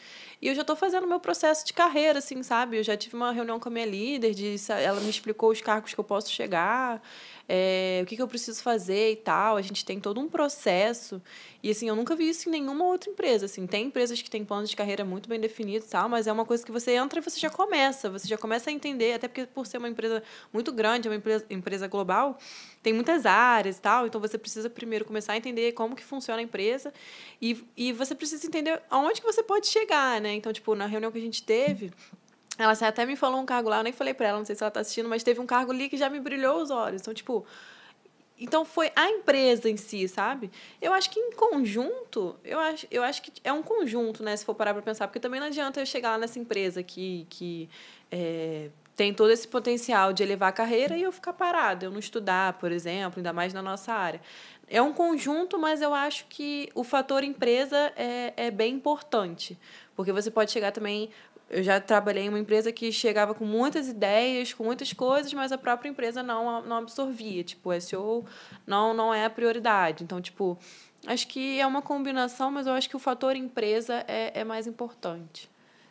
E 0.43 0.49
eu 0.49 0.55
já 0.57 0.63
estou 0.63 0.75
fazendo 0.75 1.07
meu 1.07 1.21
processo 1.21 1.65
de 1.65 1.73
carreira, 1.73 2.19
assim, 2.19 2.43
sabe? 2.43 2.77
Eu 2.77 2.83
já 2.83 2.97
tive 2.97 3.15
uma 3.15 3.31
reunião 3.31 3.61
com 3.61 3.69
a 3.69 3.73
minha 3.73 3.87
líder, 3.87 4.35
de, 4.35 4.57
ela 4.73 5.01
me 5.01 5.09
explicou 5.09 5.53
os 5.53 5.61
cargos 5.61 5.95
que 5.95 6.01
eu 6.01 6.05
posso 6.05 6.33
chegar 6.33 7.01
é, 7.55 8.01
o 8.03 8.07
que, 8.07 8.17
que 8.17 8.23
eu 8.23 8.27
preciso 8.27 8.63
fazer 8.63 9.13
e 9.13 9.17
tal. 9.17 9.59
A 9.59 9.63
gente 9.63 9.85
tem 9.85 10.01
todo 10.01 10.19
um 10.19 10.27
processo. 10.27 11.21
E, 11.63 11.71
assim, 11.71 11.87
eu 11.87 11.95
nunca 11.95 12.17
vi 12.17 12.31
isso 12.31 12.49
em 12.49 12.53
nenhuma 12.53 12.87
outra 12.87 13.11
empresa. 13.11 13.45
Assim, 13.45 13.67
tem 13.67 13.89
empresas 13.89 14.23
que 14.23 14.31
têm 14.31 14.43
planos 14.43 14.71
de 14.71 14.75
carreira 14.75 15.05
muito 15.05 15.29
bem 15.29 15.39
definidos 15.39 15.87
tal, 15.87 16.09
mas 16.09 16.27
é 16.27 16.33
uma 16.33 16.47
coisa 16.47 16.65
que 16.65 16.73
você 16.73 16.93
entra 16.93 17.19
e 17.19 17.23
você 17.23 17.39
já 17.39 17.51
começa. 17.51 18.09
Você 18.09 18.27
já 18.27 18.39
começa 18.39 18.71
a 18.71 18.73
entender, 18.73 19.13
até 19.13 19.29
porque 19.29 19.45
por 19.45 19.67
ser 19.67 19.77
uma 19.77 19.89
empresa 19.89 20.23
muito 20.51 20.73
grande, 20.73 21.11
uma 21.11 21.15
empresa, 21.15 21.45
empresa 21.51 21.87
global, 21.87 22.39
tem 22.83 22.95
muitas 22.95 23.27
áreas 23.27 23.77
e 23.77 23.83
tal. 23.83 24.07
Então, 24.07 24.19
você 24.19 24.39
precisa 24.39 24.71
primeiro 24.71 25.05
começar 25.05 25.35
a 25.35 25.37
entender 25.37 25.73
como 25.73 25.95
que 25.95 26.03
funciona 26.03 26.41
a 26.41 26.43
empresa 26.43 26.91
e, 27.41 27.63
e 27.77 27.93
você 27.93 28.15
precisa 28.15 28.47
entender 28.47 28.81
aonde 28.89 29.21
que 29.21 29.27
você 29.27 29.43
pode 29.43 29.67
chegar, 29.67 30.23
né? 30.23 30.33
Então, 30.33 30.51
tipo, 30.55 30.75
na 30.75 30.87
reunião 30.87 31.13
que 31.13 31.19
a 31.19 31.23
gente 31.23 31.43
teve 31.43 31.93
ela 32.59 32.73
até 32.73 33.07
me 33.07 33.17
falou 33.17 33.41
um 33.41 33.47
cargo 33.47 33.69
lá, 33.69 33.79
eu 33.79 33.83
nem 33.83 33.93
falei 33.93 34.15
para 34.15 34.29
ela, 34.29 34.39
não 34.39 34.45
sei 34.45 34.55
se 34.55 34.63
ela 34.63 34.69
está 34.69 34.81
assistindo, 34.81 35.09
mas 35.09 35.23
teve 35.23 35.41
um 35.41 35.47
cargo 35.47 35.73
ali 35.73 35.89
que 35.89 35.97
já 35.97 36.09
me 36.09 36.21
brilhou 36.21 36.61
os 36.61 36.71
olhos. 36.71 37.01
Então, 37.01 37.15
tipo, 37.15 37.47
então 38.39 38.65
foi 38.65 38.91
a 38.97 39.09
empresa 39.09 39.71
em 39.71 39.77
si, 39.77 40.09
sabe? 40.09 40.51
Eu 40.81 40.93
acho 40.93 41.11
que 41.11 41.19
em 41.21 41.33
conjunto, 41.33 42.37
eu 42.45 42.59
acho, 42.59 42.87
eu 42.91 43.03
acho 43.03 43.23
que 43.23 43.33
é 43.45 43.53
um 43.53 43.63
conjunto, 43.63 44.23
né? 44.23 44.37
Se 44.37 44.45
for 44.45 44.55
parar 44.55 44.75
para 44.75 44.83
pensar, 44.83 45.07
porque 45.07 45.21
também 45.21 45.41
não 45.41 45.47
adianta 45.47 45.81
eu 45.81 45.87
chegar 45.87 46.11
lá 46.13 46.19
nessa 46.19 46.39
empresa 46.39 46.83
que, 46.83 47.27
que 47.31 47.71
é, 48.11 48.69
tem 48.97 49.15
todo 49.15 49.31
esse 49.31 49.47
potencial 49.49 50.13
de 50.13 50.23
elevar 50.23 50.51
a 50.51 50.53
carreira 50.53 50.97
e 50.97 51.03
eu 51.03 51.13
ficar 51.13 51.33
parada, 51.33 51.87
eu 51.87 51.91
não 51.91 51.99
estudar, 51.99 52.55
por 52.55 52.73
exemplo, 52.73 53.19
ainda 53.19 53.33
mais 53.33 53.55
na 53.55 53.63
nossa 53.63 53.93
área. 53.93 54.21
É 54.69 54.83
um 54.83 54.93
conjunto, 54.93 55.59
mas 55.59 55.81
eu 55.81 55.95
acho 55.95 56.27
que 56.29 56.69
o 56.75 56.83
fator 56.83 57.23
empresa 57.23 57.93
é, 57.97 58.33
é 58.37 58.51
bem 58.51 58.75
importante, 58.75 59.59
porque 59.95 60.13
você 60.13 60.31
pode 60.31 60.51
chegar 60.51 60.73
também 60.73 61.11
eu 61.53 61.63
já 61.63 61.79
trabalhei 61.79 62.25
em 62.25 62.29
uma 62.31 62.39
empresa 62.39 62.73
que 62.73 62.91
chegava 62.91 63.35
com 63.35 63.45
muitas 63.45 63.87
ideias, 63.87 64.55
com 64.55 64.65
muitas 64.65 64.93
coisas, 64.95 65.33
mas 65.35 65.53
a 65.53 65.59
própria 65.59 65.91
empresa 65.91 66.23
não, 66.23 66.63
não 66.63 66.77
absorvia. 66.79 67.45
Tipo, 67.45 67.71
o 67.71 67.81
SEO 67.81 68.25
não, 68.67 68.95
não 68.95 69.13
é 69.13 69.27
a 69.27 69.31
prioridade. 69.31 70.03
Então, 70.03 70.19
tipo, 70.19 70.59
acho 71.07 71.29
que 71.29 71.61
é 71.61 71.67
uma 71.67 71.83
combinação, 71.83 72.51
mas 72.51 72.67
eu 72.67 72.73
acho 72.73 72.89
que 72.89 72.97
o 72.97 72.99
fator 72.99 73.37
empresa 73.37 74.03
é, 74.09 74.41
é 74.41 74.45
mais 74.45 74.67
importante. 74.67 75.51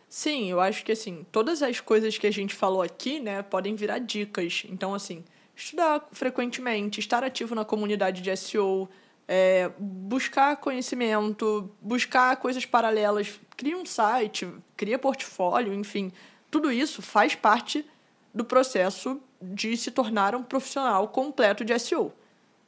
Sim, 0.10 0.50
eu 0.50 0.60
acho 0.60 0.84
que, 0.84 0.92
assim, 0.92 1.26
todas 1.32 1.62
as 1.62 1.80
coisas 1.80 2.18
que 2.18 2.26
a 2.26 2.32
gente 2.32 2.56
falou 2.56 2.82
aqui, 2.82 3.20
né, 3.20 3.44
podem 3.44 3.76
virar 3.76 4.00
dicas. 4.00 4.64
Então, 4.68 4.96
assim, 4.96 5.24
estudar 5.56 6.08
frequentemente, 6.12 7.00
estar 7.00 7.24
ativo 7.24 7.54
na 7.54 7.64
comunidade 7.64 8.22
de 8.22 8.36
SEO, 8.36 8.90
é, 9.28 9.72
buscar 9.80 10.58
conhecimento, 10.58 11.72
buscar 11.80 12.36
coisas 12.38 12.66
paralelas, 12.66 13.40
cria 13.62 13.78
um 13.78 13.86
site, 13.86 14.52
cria 14.76 14.98
portfólio, 14.98 15.72
enfim, 15.72 16.12
tudo 16.50 16.72
isso 16.72 17.00
faz 17.00 17.36
parte 17.36 17.86
do 18.34 18.44
processo 18.44 19.22
de 19.40 19.78
se 19.78 19.92
tornar 19.92 20.34
um 20.34 20.42
profissional 20.42 21.08
completo 21.10 21.64
de 21.64 21.78
SEO. 21.78 22.12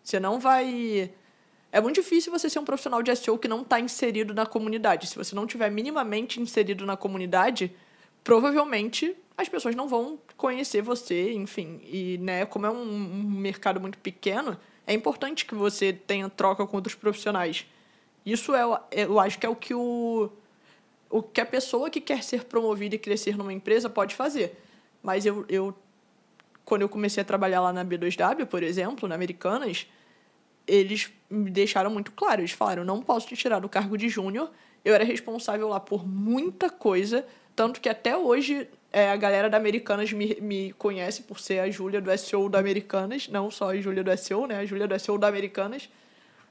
Você 0.04 0.20
não 0.20 0.40
vai. 0.40 1.12
É 1.72 1.82
muito 1.82 1.96
difícil 1.96 2.32
você 2.32 2.48
ser 2.48 2.60
um 2.60 2.64
profissional 2.64 3.02
de 3.02 3.16
SEO 3.16 3.40
que 3.40 3.48
não 3.48 3.64
está 3.64 3.80
inserido 3.80 4.36
na 4.36 4.46
comunidade. 4.46 5.08
Se 5.08 5.16
você 5.16 5.34
não 5.34 5.48
tiver 5.48 5.72
minimamente 5.72 6.40
inserido 6.40 6.86
na 6.86 6.96
comunidade, 6.96 7.76
provavelmente 8.24 9.16
as 9.36 9.50
pessoas 9.50 9.74
não 9.74 9.88
vão 9.88 10.20
conhecer 10.38 10.84
você, 10.84 11.34
enfim. 11.34 11.82
E, 11.86 12.20
né, 12.20 12.46
como 12.46 12.68
é 12.68 12.70
um, 12.70 13.24
mercado 13.24 13.82
muito 13.82 13.98
pequeno, 13.98 14.60
é 14.86 14.94
importante 14.94 15.44
que 15.44 15.56
você 15.56 15.92
tenha 15.92 16.30
troca 16.30 16.68
com 16.68 16.78
outros 16.78 16.94
profissionais. 16.94 17.66
Isso 18.24 18.54
é, 18.54 18.62
eu 18.92 19.20
acho 19.20 19.40
que 19.40 19.46
é 19.48 19.50
o 19.50 19.56
que 19.56 19.74
o, 19.74 20.30
o 21.14 21.22
que 21.22 21.40
a 21.40 21.46
pessoa 21.46 21.92
que 21.92 22.02
quer 22.02 22.24
ser 22.24 22.46
promovida 22.46 22.96
e 22.96 22.98
crescer 22.98 23.38
numa 23.38 23.54
empresa 23.54 23.88
pode 23.88 24.16
fazer. 24.16 24.60
Mas 25.04 25.28
eu, 25.28 25.46
eu 25.48 25.76
quando 26.66 26.82
eu 26.82 26.90
comecei 26.90 27.22
a 27.22 27.26
trabalhar 27.26 27.62
lá 27.62 27.72
na 27.72 27.86
B2W, 27.86 28.48
por 28.48 28.64
exemplo, 28.64 29.08
na 29.08 29.14
Americanas, 29.14 29.86
eles 30.66 31.12
me 31.30 31.52
deixaram 31.52 31.92
muito 31.92 32.12
claro. 32.14 32.42
Eles 32.42 32.52
falaram: 32.52 32.84
não 32.84 33.00
posso 33.00 33.28
te 33.28 33.36
tirar 33.36 33.60
do 33.60 33.70
cargo 33.70 33.96
de 33.96 34.10
júnior. 34.10 34.50
Eu 34.84 34.96
era 34.96 35.04
responsável 35.04 35.70
lá 35.70 35.80
por 35.80 36.04
muita 36.04 36.68
coisa, 36.68 37.24
tanto 37.56 37.80
que 37.80 37.88
até 37.88 38.18
hoje 38.18 38.68
é, 38.92 39.12
a 39.12 39.16
galera 39.16 39.48
da 39.52 39.58
Americanas 39.58 40.12
me, 40.12 40.36
me 40.42 40.74
conhece 40.74 41.22
por 41.22 41.40
ser 41.40 41.60
a 41.60 41.70
Júlia 41.70 42.02
do 42.02 42.18
SEO 42.18 42.50
da 42.50 42.58
Americanas, 42.58 43.28
não 43.28 43.52
só 43.52 43.70
a 43.70 43.78
Júlia 43.78 44.04
do 44.04 44.18
SEO, 44.18 44.48
né? 44.48 44.58
A 44.58 44.66
Júlia 44.66 44.88
do 44.88 45.00
SEO 45.00 45.20
da 45.20 45.28
Americanas, 45.28 45.88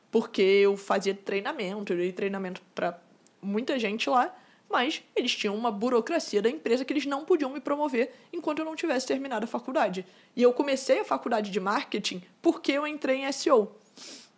porque 0.08 0.40
eu 0.40 0.76
fazia 0.76 1.14
treinamento, 1.14 1.92
eu 1.92 1.96
dei 1.96 2.12
treinamento 2.12 2.62
para 2.72 2.96
muita 3.42 3.76
gente 3.76 4.08
lá, 4.08 4.32
mas 4.72 5.02
eles 5.14 5.36
tinham 5.36 5.54
uma 5.54 5.70
burocracia 5.70 6.40
da 6.40 6.48
empresa 6.48 6.84
que 6.84 6.92
eles 6.92 7.04
não 7.04 7.24
podiam 7.24 7.50
me 7.52 7.60
promover 7.60 8.12
enquanto 8.32 8.60
eu 8.60 8.64
não 8.64 8.74
tivesse 8.74 9.06
terminado 9.06 9.44
a 9.44 9.46
faculdade. 9.46 10.04
E 10.34 10.42
eu 10.42 10.52
comecei 10.52 11.00
a 11.00 11.04
faculdade 11.04 11.50
de 11.50 11.60
marketing 11.60 12.22
porque 12.40 12.72
eu 12.72 12.86
entrei 12.86 13.18
em 13.18 13.30
SEO. 13.30 13.70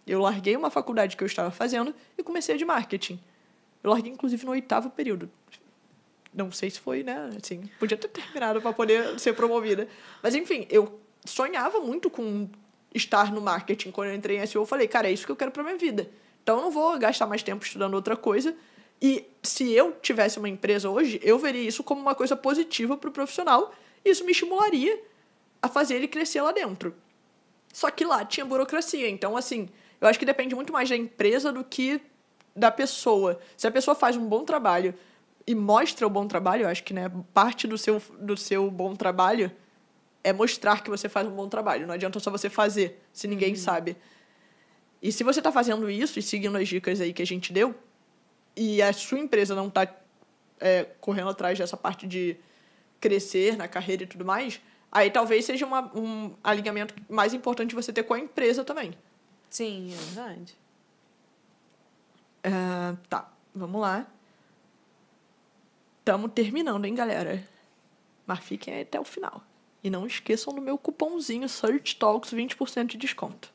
Eu 0.06 0.20
larguei 0.20 0.56
uma 0.56 0.70
faculdade 0.70 1.16
que 1.16 1.22
eu 1.22 1.26
estava 1.26 1.50
fazendo 1.50 1.94
e 2.18 2.22
comecei 2.22 2.56
de 2.56 2.64
marketing. 2.64 3.18
Eu 3.82 3.90
larguei, 3.90 4.12
inclusive, 4.12 4.44
no 4.44 4.50
oitavo 4.50 4.90
período. 4.90 5.30
Não 6.32 6.50
sei 6.50 6.68
se 6.68 6.80
foi, 6.80 7.02
né? 7.02 7.30
Assim, 7.40 7.70
podia 7.78 7.96
ter 7.96 8.08
terminado 8.08 8.60
para 8.60 8.72
poder 8.72 9.18
ser 9.20 9.34
promovida. 9.34 9.88
Mas, 10.22 10.34
enfim, 10.34 10.66
eu 10.68 11.00
sonhava 11.24 11.78
muito 11.78 12.10
com 12.10 12.48
estar 12.92 13.32
no 13.32 13.40
marketing. 13.40 13.92
Quando 13.92 14.08
eu 14.08 14.14
entrei 14.14 14.38
em 14.38 14.46
SEO, 14.46 14.62
eu 14.62 14.66
falei, 14.66 14.88
cara, 14.88 15.08
é 15.08 15.12
isso 15.12 15.24
que 15.24 15.32
eu 15.32 15.36
quero 15.36 15.52
para 15.52 15.62
minha 15.62 15.76
vida. 15.76 16.10
Então, 16.42 16.56
eu 16.56 16.62
não 16.62 16.70
vou 16.70 16.98
gastar 16.98 17.26
mais 17.26 17.42
tempo 17.42 17.64
estudando 17.64 17.94
outra 17.94 18.16
coisa. 18.16 18.54
E 19.04 19.30
se 19.42 19.70
eu 19.70 19.92
tivesse 20.00 20.38
uma 20.38 20.48
empresa 20.48 20.88
hoje, 20.88 21.20
eu 21.22 21.38
veria 21.38 21.60
isso 21.60 21.84
como 21.84 22.00
uma 22.00 22.14
coisa 22.14 22.34
positiva 22.34 22.96
para 22.96 23.10
o 23.10 23.12
profissional. 23.12 23.74
E 24.02 24.08
isso 24.08 24.24
me 24.24 24.32
estimularia 24.32 24.98
a 25.60 25.68
fazer 25.68 25.96
ele 25.96 26.08
crescer 26.08 26.40
lá 26.40 26.52
dentro. 26.52 26.94
Só 27.70 27.90
que 27.90 28.02
lá 28.02 28.24
tinha 28.24 28.46
burocracia. 28.46 29.06
Então, 29.06 29.36
assim, 29.36 29.68
eu 30.00 30.08
acho 30.08 30.18
que 30.18 30.24
depende 30.24 30.54
muito 30.54 30.72
mais 30.72 30.88
da 30.88 30.96
empresa 30.96 31.52
do 31.52 31.62
que 31.62 32.00
da 32.56 32.70
pessoa. 32.70 33.38
Se 33.58 33.66
a 33.66 33.70
pessoa 33.70 33.94
faz 33.94 34.16
um 34.16 34.24
bom 34.24 34.42
trabalho 34.42 34.94
e 35.46 35.54
mostra 35.54 36.06
o 36.06 36.10
bom 36.10 36.26
trabalho, 36.26 36.62
eu 36.62 36.68
acho 36.70 36.82
que 36.82 36.94
né, 36.94 37.12
parte 37.34 37.66
do 37.66 37.76
seu, 37.76 38.00
do 38.18 38.38
seu 38.38 38.70
bom 38.70 38.96
trabalho 38.96 39.52
é 40.22 40.32
mostrar 40.32 40.82
que 40.82 40.88
você 40.88 41.10
faz 41.10 41.28
um 41.28 41.32
bom 41.32 41.46
trabalho. 41.46 41.86
Não 41.86 41.92
adianta 41.92 42.18
só 42.20 42.30
você 42.30 42.48
fazer, 42.48 43.02
se 43.12 43.28
ninguém 43.28 43.50
uhum. 43.50 43.56
sabe. 43.56 43.98
E 45.02 45.12
se 45.12 45.22
você 45.22 45.40
está 45.40 45.52
fazendo 45.52 45.90
isso 45.90 46.18
e 46.18 46.22
seguindo 46.22 46.56
as 46.56 46.66
dicas 46.66 47.02
aí 47.02 47.12
que 47.12 47.20
a 47.20 47.26
gente 47.26 47.52
deu, 47.52 47.74
e 48.56 48.80
a 48.82 48.92
sua 48.92 49.18
empresa 49.18 49.54
não 49.54 49.68
está 49.68 49.86
é, 50.60 50.84
correndo 51.00 51.30
atrás 51.30 51.58
dessa 51.58 51.76
parte 51.76 52.06
de 52.06 52.36
crescer 53.00 53.56
na 53.56 53.68
carreira 53.68 54.04
e 54.04 54.06
tudo 54.06 54.24
mais, 54.24 54.60
aí 54.90 55.10
talvez 55.10 55.44
seja 55.44 55.66
uma, 55.66 55.90
um 55.96 56.34
alinhamento 56.42 56.94
mais 57.08 57.34
importante 57.34 57.74
você 57.74 57.92
ter 57.92 58.02
com 58.04 58.14
a 58.14 58.18
empresa 58.18 58.64
também. 58.64 58.94
Sim, 59.50 59.92
é 59.92 59.96
verdade. 59.96 60.56
Uh, 62.46 62.96
tá, 63.08 63.30
vamos 63.54 63.80
lá. 63.80 64.06
Estamos 66.00 66.32
terminando, 66.32 66.84
hein, 66.84 66.94
galera? 66.94 67.46
Mas 68.26 68.40
fiquem 68.40 68.80
até 68.80 68.98
o 69.00 69.04
final. 69.04 69.42
E 69.82 69.90
não 69.90 70.06
esqueçam 70.06 70.54
do 70.54 70.60
meu 70.60 70.78
cupomzinho 70.78 71.48
Search 71.48 71.96
Talks 71.96 72.32
20% 72.32 72.86
de 72.86 72.96
desconto. 72.96 73.52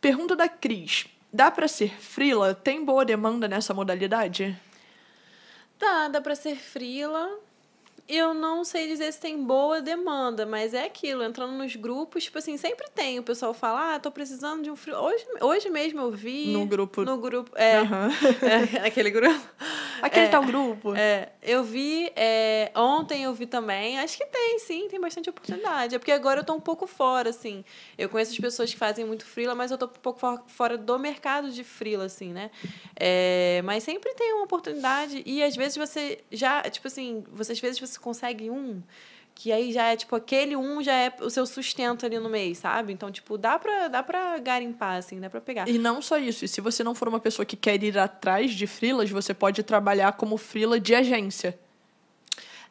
Pergunta 0.00 0.36
da 0.36 0.48
Cris. 0.48 1.06
Dá 1.32 1.50
para 1.50 1.68
ser 1.68 1.90
frila? 2.00 2.54
Tem 2.54 2.84
boa 2.84 3.04
demanda 3.04 3.46
nessa 3.46 3.74
modalidade? 3.74 4.58
Dá, 5.78 6.08
dá 6.08 6.20
para 6.20 6.34
ser 6.34 6.56
frila 6.56 7.38
eu 8.08 8.32
não 8.32 8.64
sei 8.64 8.88
dizer 8.88 9.12
se 9.12 9.20
tem 9.20 9.36
boa 9.36 9.82
demanda, 9.82 10.46
mas 10.46 10.72
é 10.72 10.86
aquilo, 10.86 11.22
entrando 11.22 11.52
nos 11.52 11.76
grupos, 11.76 12.24
tipo 12.24 12.38
assim, 12.38 12.56
sempre 12.56 12.88
tem. 12.94 13.18
O 13.18 13.22
pessoal 13.22 13.52
fala, 13.52 13.94
ah, 13.94 14.00
tô 14.00 14.10
precisando 14.10 14.62
de 14.62 14.70
um 14.70 14.76
frio. 14.76 14.96
Hoje, 14.96 15.26
hoje 15.42 15.68
mesmo 15.68 16.00
eu 16.00 16.10
vi. 16.10 16.46
No 16.46 16.64
grupo. 16.64 17.04
No 17.04 17.18
grupo. 17.18 17.50
É. 17.54 17.82
Uhum. 17.82 18.78
é 18.82 18.86
aquele 18.86 19.10
grupo. 19.10 19.38
Aquele 20.00 20.26
é, 20.26 20.28
tal 20.28 20.42
grupo. 20.42 20.94
É. 20.94 21.32
Eu 21.42 21.62
vi. 21.62 22.10
É, 22.16 22.70
ontem 22.74 23.24
eu 23.24 23.34
vi 23.34 23.46
também. 23.46 23.98
Acho 23.98 24.16
que 24.16 24.24
tem, 24.24 24.58
sim, 24.58 24.88
tem 24.88 24.98
bastante 25.00 25.28
oportunidade. 25.28 25.94
É 25.94 25.98
porque 25.98 26.12
agora 26.12 26.40
eu 26.40 26.44
tô 26.44 26.54
um 26.54 26.60
pouco 26.60 26.86
fora, 26.86 27.28
assim. 27.28 27.64
Eu 27.98 28.08
conheço 28.08 28.32
as 28.32 28.38
pessoas 28.38 28.72
que 28.72 28.78
fazem 28.78 29.04
muito 29.04 29.26
frila, 29.26 29.54
mas 29.54 29.70
eu 29.70 29.76
tô 29.76 29.86
um 29.86 29.88
pouco 29.88 30.20
fora 30.46 30.78
do 30.78 30.98
mercado 30.98 31.50
de 31.50 31.62
frila, 31.62 32.04
assim, 32.04 32.32
né? 32.32 32.50
É, 32.96 33.60
mas 33.64 33.82
sempre 33.82 34.14
tem 34.14 34.32
uma 34.32 34.44
oportunidade. 34.44 35.22
E 35.26 35.42
às 35.42 35.54
vezes 35.54 35.76
você 35.76 36.20
já, 36.30 36.62
tipo 36.62 36.86
assim, 36.86 37.24
você, 37.32 37.52
às 37.52 37.60
vezes 37.60 37.78
você 37.78 37.97
você 37.98 38.02
consegue 38.02 38.50
um, 38.50 38.80
que 39.34 39.52
aí 39.52 39.72
já 39.72 39.84
é, 39.84 39.96
tipo, 39.96 40.16
aquele 40.16 40.56
um 40.56 40.82
já 40.82 40.92
é 40.92 41.12
o 41.20 41.28
seu 41.28 41.46
sustento 41.46 42.06
ali 42.06 42.18
no 42.18 42.28
mês, 42.28 42.58
sabe? 42.58 42.92
Então, 42.92 43.10
tipo, 43.10 43.36
dá 43.36 43.58
pra, 43.58 43.88
dá 43.88 44.02
pra 44.02 44.38
garimpar, 44.38 44.96
assim, 44.96 45.20
dá 45.20 45.28
pra 45.28 45.40
pegar. 45.40 45.68
E 45.68 45.78
não 45.78 46.00
só 46.00 46.18
isso, 46.18 46.44
e 46.44 46.48
se 46.48 46.60
você 46.60 46.82
não 46.82 46.94
for 46.94 47.08
uma 47.08 47.20
pessoa 47.20 47.44
que 47.44 47.56
quer 47.56 47.82
ir 47.82 47.98
atrás 47.98 48.52
de 48.52 48.66
frilas, 48.66 49.10
você 49.10 49.34
pode 49.34 49.62
trabalhar 49.62 50.12
como 50.12 50.36
frila 50.36 50.80
de 50.80 50.94
agência. 50.94 51.58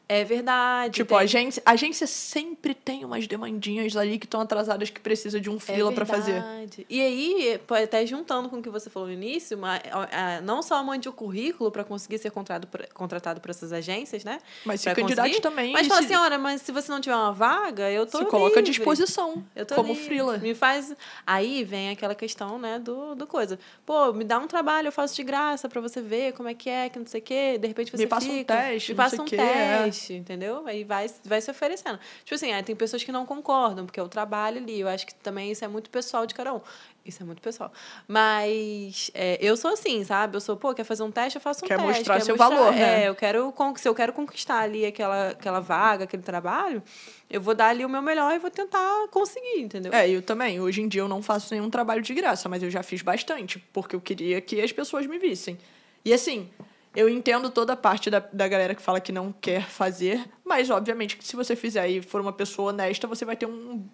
É 0.10 0.24
verdade. 0.24 0.94
Tipo, 0.96 1.10
tem- 1.10 1.18
a 1.18 1.22
agência, 1.22 1.64
a 1.66 1.72
agência 1.72 2.08
sempre 2.08 2.74
tem 2.74 3.04
umas 3.04 3.28
demandinhas 3.28 3.96
ali 3.98 4.18
que 4.18 4.26
estão 4.26 4.40
atrasadas 4.40 4.90
que 4.90 5.02
precisa 5.02 5.40
de 5.40 5.50
um 5.50 5.58
É 5.58 5.60
freela 5.60 5.92
pra 5.92 6.06
fazer. 6.06 6.34
verdade. 6.34 6.86
E 6.90 7.02
aí, 7.02 7.60
até 7.84 8.06
juntando 8.06 8.48
com 8.48 8.58
o 8.58 8.62
que 8.62 8.70
você 8.70 8.90
falou 8.90 9.10
no 9.10 9.14
início, 9.14 9.58
uma- 9.58 9.76
a- 9.92 10.36
a- 10.38 10.42
não 10.42 10.62
só 10.64 10.82
mande 10.82 11.10
o 11.10 11.12
currículo 11.14 11.70
para 11.72 11.84
conseguir 11.84 12.20
ser 12.20 12.32
contratado 12.32 12.68
por, 12.68 12.88
contratado 12.94 13.42
por 13.42 13.50
essas 13.52 13.74
agências, 13.74 14.24
né? 14.24 14.40
Mas 14.66 14.80
se 14.80 14.86
Pra 14.86 14.96
candidato 14.96 15.26
conseguir. 15.26 15.42
também. 15.42 15.74
Mas 15.74 15.88
fala 15.88 16.02
se, 16.02 16.06
assim, 16.14 16.16
olha, 16.24 16.38
mas 16.38 16.62
se 16.62 16.72
você 16.72 16.90
não 16.90 17.02
tiver 17.02 17.16
uma 17.16 17.34
vaga, 17.34 17.92
eu 17.92 18.06
tô 18.06 18.20
se 18.20 18.26
coloca 18.26 18.60
à 18.60 18.62
livre. 18.62 18.72
disposição. 18.72 19.44
Eu 19.56 19.66
tô 19.66 19.76
como 19.76 19.90
livre. 19.90 20.06
freela. 20.06 20.38
Me 20.38 20.56
faz. 20.56 20.96
Aí 21.26 21.66
vem 21.66 21.90
aquela 21.90 22.16
questão, 22.16 22.58
né, 22.58 22.80
do, 22.80 23.14
do 23.14 23.28
coisa. 23.28 23.60
Pô, 23.86 24.14
me 24.14 24.24
dá 24.24 24.40
um 24.40 24.48
trabalho, 24.48 24.88
eu 24.88 24.92
faço 24.94 25.16
de 25.16 25.24
graça 25.24 25.68
pra 25.68 25.82
você 25.82 26.00
ver 26.02 26.32
como 26.32 26.48
é 26.48 26.54
que 26.54 26.70
é, 26.70 26.88
que 26.88 26.98
não 26.98 27.06
sei 27.06 27.20
o 27.20 27.24
quê. 27.24 27.58
De 27.58 27.68
repente 27.68 27.92
você 27.92 28.04
Me 28.04 28.08
passa 28.08 28.30
um 28.30 28.44
teste, 28.44 28.92
Me 28.92 28.96
passa 28.96 29.22
um 29.22 29.26
quê, 29.26 29.36
é. 29.36 29.90
Entendeu? 30.14 30.66
Aí 30.68 30.84
vai, 30.84 31.10
vai 31.24 31.42
se 31.42 31.50
oferecendo. 31.50 32.00
Tipo 32.24 32.36
assim, 32.36 32.52
aí 32.52 32.64
tem 32.64 32.76
pessoas 32.76 33.04
que 33.04 33.12
não 33.12 33.26
concordam, 33.26 33.86
porque 33.86 34.00
é 34.00 34.04
o 34.04 34.08
trabalho 34.10 34.58
ali. 34.58 34.80
Eu 34.80 34.88
acho 34.88 35.06
que 35.06 35.16
também 35.16 35.52
isso 35.52 35.64
é 35.64 35.68
muito 35.68 35.90
pessoal 35.90 36.26
de 36.26 36.34
cada 36.34 36.54
um. 36.54 36.62
Isso 37.06 37.24
é 37.24 37.26
muito 37.26 37.42
pessoal. 37.42 37.72
Mas 38.08 39.10
é, 39.14 39.38
eu 39.42 39.56
sou 39.56 39.72
assim, 39.72 40.04
sabe? 40.04 40.36
Eu 40.36 40.42
sou, 40.42 40.58
pô, 40.58 40.74
quer 40.74 40.84
fazer 40.84 41.04
um 41.04 41.12
teste, 41.12 41.38
eu 41.38 41.42
faço 41.42 41.64
um 41.64 41.68
Quer 41.68 41.78
teste. 41.78 41.92
mostrar 42.00 42.16
quer 42.16 42.24
seu 42.26 42.36
valor, 42.36 42.74
né? 42.74 43.04
É, 43.04 43.08
eu 43.08 43.16
quero, 43.16 43.54
se 43.78 43.88
eu 43.88 43.96
quero 43.96 44.12
conquistar 44.12 44.60
ali 44.60 44.86
aquela, 44.86 45.30
aquela 45.30 45.60
vaga, 45.62 46.04
aquele 46.04 46.24
trabalho, 46.24 46.84
eu 47.30 47.40
vou 47.40 47.56
dar 47.56 47.70
ali 47.70 47.86
o 47.86 47.90
meu 47.90 48.02
melhor 48.02 48.34
e 48.34 48.40
vou 48.40 48.52
tentar 48.52 49.08
conseguir, 49.10 49.62
entendeu? 49.62 49.94
É, 49.94 50.10
eu 50.10 50.22
também. 50.22 50.60
Hoje 50.60 50.82
em 50.82 50.88
dia 50.88 51.02
eu 51.02 51.08
não 51.08 51.22
faço 51.22 51.54
nenhum 51.54 51.70
trabalho 51.70 52.02
de 52.02 52.14
graça, 52.14 52.50
mas 52.50 52.62
eu 52.62 52.70
já 52.70 52.84
fiz 52.84 53.02
bastante, 53.02 53.58
porque 53.72 53.96
eu 53.96 54.02
queria 54.02 54.42
que 54.42 54.60
as 54.62 54.72
pessoas 54.74 55.06
me 55.08 55.18
vissem. 55.18 55.58
E 56.04 56.14
assim, 56.14 56.50
eu 56.98 57.08
entendo 57.08 57.52
toda 57.52 57.74
a 57.74 57.78
parte 57.78 58.10
da, 58.10 58.18
da 58.18 58.48
galera 58.48 58.74
que 58.74 58.82
fala 58.82 59.00
que 59.00 59.12
não 59.12 59.32
quer 59.32 59.70
fazer, 59.70 60.28
mas 60.44 60.72
obviamente 60.72 61.16
que 61.16 61.24
se 61.24 61.36
você 61.36 61.56
fizer 61.56 61.88
e 61.88 62.02
for 62.02 62.20
uma 62.20 62.34
pessoa 62.34 62.72
honesta, 62.74 63.06
você 63.06 63.24
vai 63.24 63.36
ter 63.36 63.46
um 63.46 63.86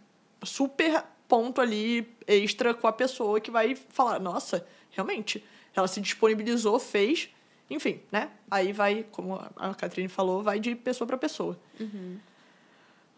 super 0.41 1.03
ponto 1.27 1.59
ali 1.59 2.07
extra 2.25 2.73
com 2.73 2.87
a 2.87 2.93
pessoa 2.93 3.41
que 3.41 3.51
vai 3.51 3.75
falar, 3.75 4.21
nossa, 4.21 4.65
realmente, 4.89 5.43
ela 5.75 5.85
se 5.85 5.99
disponibilizou, 5.99 6.79
fez, 6.79 7.27
enfim, 7.69 7.99
né? 8.09 8.29
Aí 8.49 8.71
vai, 8.71 9.05
como 9.11 9.37
a 9.57 9.75
Catrine 9.75 10.07
falou, 10.07 10.41
vai 10.41 10.57
de 10.57 10.73
pessoa 10.73 11.05
para 11.05 11.17
pessoa. 11.17 11.59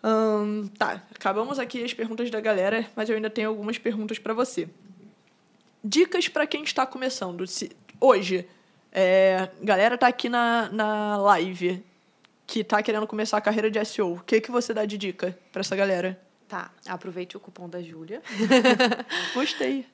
Ahn, 0.01 0.65
tá, 0.79 1.03
acabamos 1.13 1.59
aqui 1.59 1.83
as 1.83 1.93
perguntas 1.93 2.31
da 2.31 2.41
galera, 2.41 2.89
mas 2.95 3.07
eu 3.07 3.15
ainda 3.15 3.29
tenho 3.29 3.49
algumas 3.49 3.77
perguntas 3.77 4.17
para 4.17 4.33
você. 4.33 4.67
Dicas 5.83 6.27
para 6.27 6.47
quem 6.47 6.63
está 6.63 6.87
começando. 6.87 7.45
Se, 7.45 7.71
hoje, 8.01 8.47
é, 8.97 9.49
galera 9.61 9.97
tá 9.97 10.07
aqui 10.07 10.29
na, 10.29 10.69
na 10.71 11.17
live 11.17 11.83
que 12.47 12.63
tá 12.63 12.81
querendo 12.81 13.05
começar 13.05 13.37
a 13.37 13.41
carreira 13.41 13.69
de 13.69 13.83
SEO. 13.83 14.13
O 14.13 14.19
que, 14.21 14.39
que 14.39 14.49
você 14.49 14.73
dá 14.73 14.85
de 14.85 14.97
dica 14.97 15.37
para 15.51 15.59
essa 15.59 15.75
galera? 15.75 16.17
Tá, 16.47 16.71
aproveite 16.87 17.35
o 17.35 17.39
cupom 17.39 17.67
da 17.67 17.81
Júlia. 17.81 18.21
Gostei. 19.33 19.85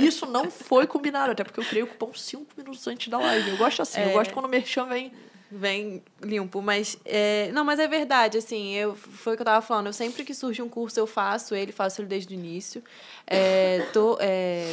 Isso 0.00 0.24
não 0.24 0.50
foi 0.50 0.86
combinado, 0.86 1.32
até 1.32 1.42
porque 1.44 1.58
eu 1.60 1.64
criei 1.64 1.82
o 1.82 1.86
cupom 1.88 2.14
cinco 2.14 2.46
minutos 2.56 2.86
antes 2.86 3.08
da 3.08 3.18
live. 3.18 3.50
Eu 3.50 3.56
gosto 3.56 3.82
assim, 3.82 4.00
eu 4.00 4.10
É. 4.10 4.12
gosto 4.12 4.32
quando 4.32 4.46
o 4.46 4.48
Merchan 4.48 4.86
vem. 4.86 5.12
Vem 5.50 6.02
limpo, 6.22 6.62
mas 6.62 6.96
é, 7.04 7.50
não, 7.52 7.64
mas 7.64 7.78
é 7.78 7.86
verdade, 7.86 8.38
assim, 8.38 8.72
eu 8.74 8.96
foi 8.96 9.34
o 9.34 9.36
que 9.36 9.42
eu 9.42 9.46
tava 9.46 9.64
falando, 9.64 9.86
eu 9.86 9.92
sempre 9.92 10.24
que 10.24 10.34
surge 10.34 10.60
um 10.62 10.68
curso 10.68 10.98
eu 10.98 11.06
faço 11.06 11.54
ele, 11.54 11.70
faço 11.70 12.00
ele 12.00 12.08
desde 12.08 12.34
o 12.34 12.36
início. 12.36 12.82
É, 13.26 13.86
tô, 13.92 14.16
é, 14.20 14.72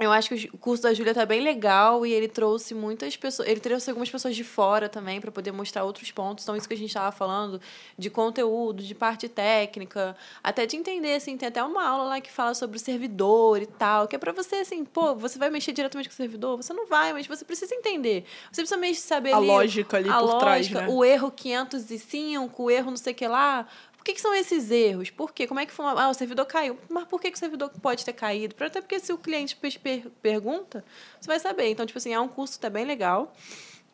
eu 0.00 0.10
acho 0.10 0.30
que 0.30 0.50
o 0.52 0.56
curso 0.56 0.82
da 0.82 0.94
Júlia 0.94 1.12
tá 1.12 1.26
bem 1.26 1.42
legal 1.42 2.06
e 2.06 2.12
ele 2.12 2.26
trouxe 2.26 2.74
muitas 2.74 3.16
pessoas, 3.16 3.46
ele 3.46 3.60
trouxe 3.60 3.90
algumas 3.90 4.08
pessoas 4.08 4.34
de 4.34 4.42
fora 4.42 4.88
também 4.88 5.20
para 5.20 5.30
poder 5.30 5.52
mostrar 5.52 5.84
outros 5.84 6.10
pontos. 6.10 6.44
Então 6.44 6.56
isso 6.56 6.66
que 6.66 6.72
a 6.72 6.76
gente 6.76 6.92
tava 6.92 7.12
falando 7.12 7.60
de 7.98 8.08
conteúdo, 8.08 8.82
de 8.82 8.94
parte 8.94 9.28
técnica, 9.28 10.16
até 10.42 10.64
de 10.64 10.76
entender 10.76 11.14
assim, 11.14 11.36
tem 11.36 11.48
até 11.48 11.62
uma 11.62 11.86
aula 11.86 12.04
lá 12.04 12.20
que 12.20 12.32
fala 12.32 12.54
sobre 12.54 12.78
o 12.78 12.80
servidor 12.80 13.60
e 13.60 13.66
tal, 13.66 14.08
que 14.08 14.16
é 14.16 14.18
para 14.18 14.32
você 14.32 14.56
assim, 14.56 14.86
pô, 14.86 15.14
você 15.14 15.38
vai 15.38 15.50
mexer 15.50 15.72
diretamente 15.72 16.08
com 16.08 16.14
o 16.14 16.16
servidor, 16.16 16.56
você 16.56 16.72
não 16.72 16.86
vai, 16.86 17.12
mas 17.12 17.26
você 17.26 17.44
precisa 17.44 17.74
entender. 17.74 18.24
Você 18.50 18.62
precisa 18.62 18.78
mesmo 18.78 19.02
saber 19.02 19.34
A 19.34 19.36
ali 19.36 19.46
lógica 19.46 19.98
ali 19.98 20.08
a 20.08 20.18
por 20.18 20.38
trás, 20.38 20.66
lógica, 20.70 20.80
né? 20.80 20.88
o 20.88 21.04
erro 21.04 21.30
505, 21.30 22.62
o 22.62 22.70
erro 22.70 22.90
não 22.90 22.96
sei 22.96 23.12
o 23.12 23.16
que 23.16 23.28
lá. 23.28 23.66
Por 24.00 24.04
que, 24.04 24.14
que 24.14 24.20
são 24.22 24.34
esses 24.34 24.70
erros? 24.70 25.10
Por 25.10 25.30
quê? 25.30 25.46
Como 25.46 25.60
é 25.60 25.66
que 25.66 25.72
foi? 25.72 25.84
Ah, 25.84 26.08
o 26.08 26.14
servidor 26.14 26.46
caiu. 26.46 26.78
Mas 26.88 27.04
por 27.04 27.20
que, 27.20 27.30
que 27.30 27.36
o 27.36 27.38
servidor 27.38 27.68
pode 27.82 28.02
ter 28.02 28.14
caído? 28.14 28.54
Até 28.58 28.80
porque 28.80 28.98
se 28.98 29.12
o 29.12 29.18
cliente 29.18 29.54
per- 29.54 29.78
per- 29.78 30.08
pergunta, 30.22 30.82
você 31.20 31.26
vai 31.26 31.38
saber. 31.38 31.68
Então, 31.68 31.84
tipo 31.84 31.98
assim, 31.98 32.14
é 32.14 32.18
um 32.18 32.26
curso 32.26 32.54
que 32.54 32.60
tá 32.60 32.70
bem 32.70 32.86
legal. 32.86 33.34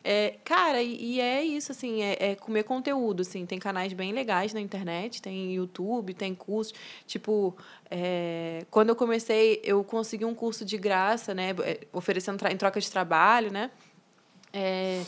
É, 0.05 0.35
cara, 0.45 0.81
e, 0.81 1.15
e 1.15 1.19
é 1.19 1.43
isso, 1.43 1.73
assim, 1.73 2.01
é, 2.01 2.15
é 2.31 2.35
comer 2.35 2.63
conteúdo, 2.63 3.19
assim. 3.19 3.45
Tem 3.45 3.59
canais 3.59 3.91
bem 3.91 4.13
legais 4.13 4.53
na 4.53 4.61
internet, 4.61 5.21
tem 5.21 5.53
YouTube, 5.55 6.13
tem 6.13 6.33
cursos. 6.33 6.73
Tipo, 7.05 7.57
é, 7.91 8.65
quando 8.71 8.87
eu 8.87 8.95
comecei, 8.95 9.59
eu 9.61 9.83
consegui 9.83 10.23
um 10.23 10.33
curso 10.33 10.63
de 10.63 10.77
graça, 10.77 11.33
né? 11.33 11.53
é, 11.65 11.81
Oferecendo 11.91 12.41
em 12.47 12.55
troca 12.55 12.79
de 12.79 12.89
trabalho, 12.89 13.51
né? 13.51 13.69
É, 14.53 15.03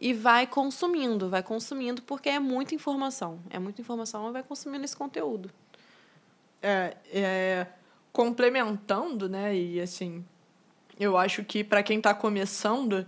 e 0.00 0.14
vai 0.14 0.46
consumindo, 0.46 1.28
vai 1.28 1.42
consumindo, 1.42 2.00
porque 2.02 2.30
é 2.30 2.38
muita 2.38 2.74
informação. 2.74 3.38
É 3.50 3.58
muita 3.58 3.82
informação 3.82 4.30
e 4.30 4.32
vai 4.32 4.42
consumindo 4.42 4.82
esse 4.82 4.96
conteúdo. 4.96 5.50
É, 6.62 6.96
é, 7.12 7.66
complementando, 8.10 9.28
né? 9.28 9.54
E 9.54 9.78
assim, 9.78 10.24
eu 10.98 11.18
acho 11.18 11.44
que 11.44 11.62
para 11.62 11.82
quem 11.82 11.98
está 11.98 12.14
começando, 12.14 13.06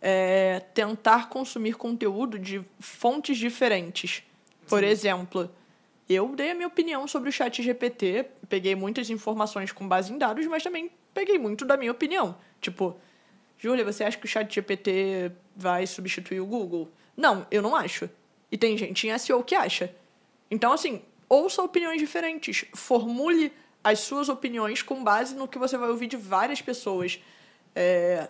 é 0.00 0.60
tentar 0.72 1.28
consumir 1.28 1.74
conteúdo 1.74 2.38
de 2.38 2.64
fontes 2.80 3.36
diferentes. 3.36 4.22
Por 4.66 4.82
exemplo, 4.82 5.50
eu 6.08 6.34
dei 6.34 6.52
a 6.52 6.54
minha 6.54 6.66
opinião 6.66 7.06
sobre 7.06 7.28
o 7.28 7.32
chat 7.32 7.62
GPT, 7.62 8.26
peguei 8.48 8.74
muitas 8.74 9.10
informações 9.10 9.70
com 9.70 9.86
base 9.86 10.10
em 10.10 10.16
dados, 10.16 10.46
mas 10.46 10.62
também 10.62 10.90
peguei 11.12 11.38
muito 11.38 11.66
da 11.66 11.76
minha 11.76 11.92
opinião. 11.92 12.36
Tipo, 12.58 12.96
Júlia, 13.58 13.84
você 13.84 14.02
acha 14.02 14.16
que 14.16 14.24
o 14.24 14.28
chat 14.28 14.52
GPT 14.52 15.32
vai 15.54 15.86
substituir 15.86 16.40
o 16.40 16.46
Google? 16.46 16.90
Não, 17.16 17.46
eu 17.50 17.62
não 17.62 17.76
acho. 17.76 18.08
E 18.50 18.58
tem 18.58 18.76
gente 18.76 19.08
em 19.08 19.18
SEO 19.18 19.42
que 19.42 19.54
acha. 19.54 19.94
Então, 20.50 20.72
assim, 20.72 21.02
ouça 21.28 21.62
opiniões 21.62 21.98
diferentes. 22.00 22.64
Formule 22.74 23.52
as 23.82 24.00
suas 24.00 24.28
opiniões 24.28 24.82
com 24.82 25.02
base 25.02 25.34
no 25.34 25.48
que 25.48 25.58
você 25.58 25.76
vai 25.76 25.88
ouvir 25.88 26.06
de 26.06 26.16
várias 26.16 26.60
pessoas. 26.60 27.18
É, 27.74 28.28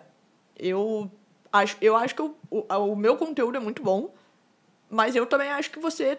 eu, 0.57 1.11
acho, 1.51 1.77
eu 1.81 1.95
acho 1.95 2.15
que 2.15 2.21
o, 2.21 2.35
o, 2.49 2.61
o 2.91 2.95
meu 2.95 3.17
conteúdo 3.17 3.57
é 3.57 3.59
muito 3.59 3.83
bom, 3.83 4.13
mas 4.89 5.15
eu 5.15 5.25
também 5.25 5.49
acho 5.49 5.69
que 5.69 5.79
você 5.79 6.17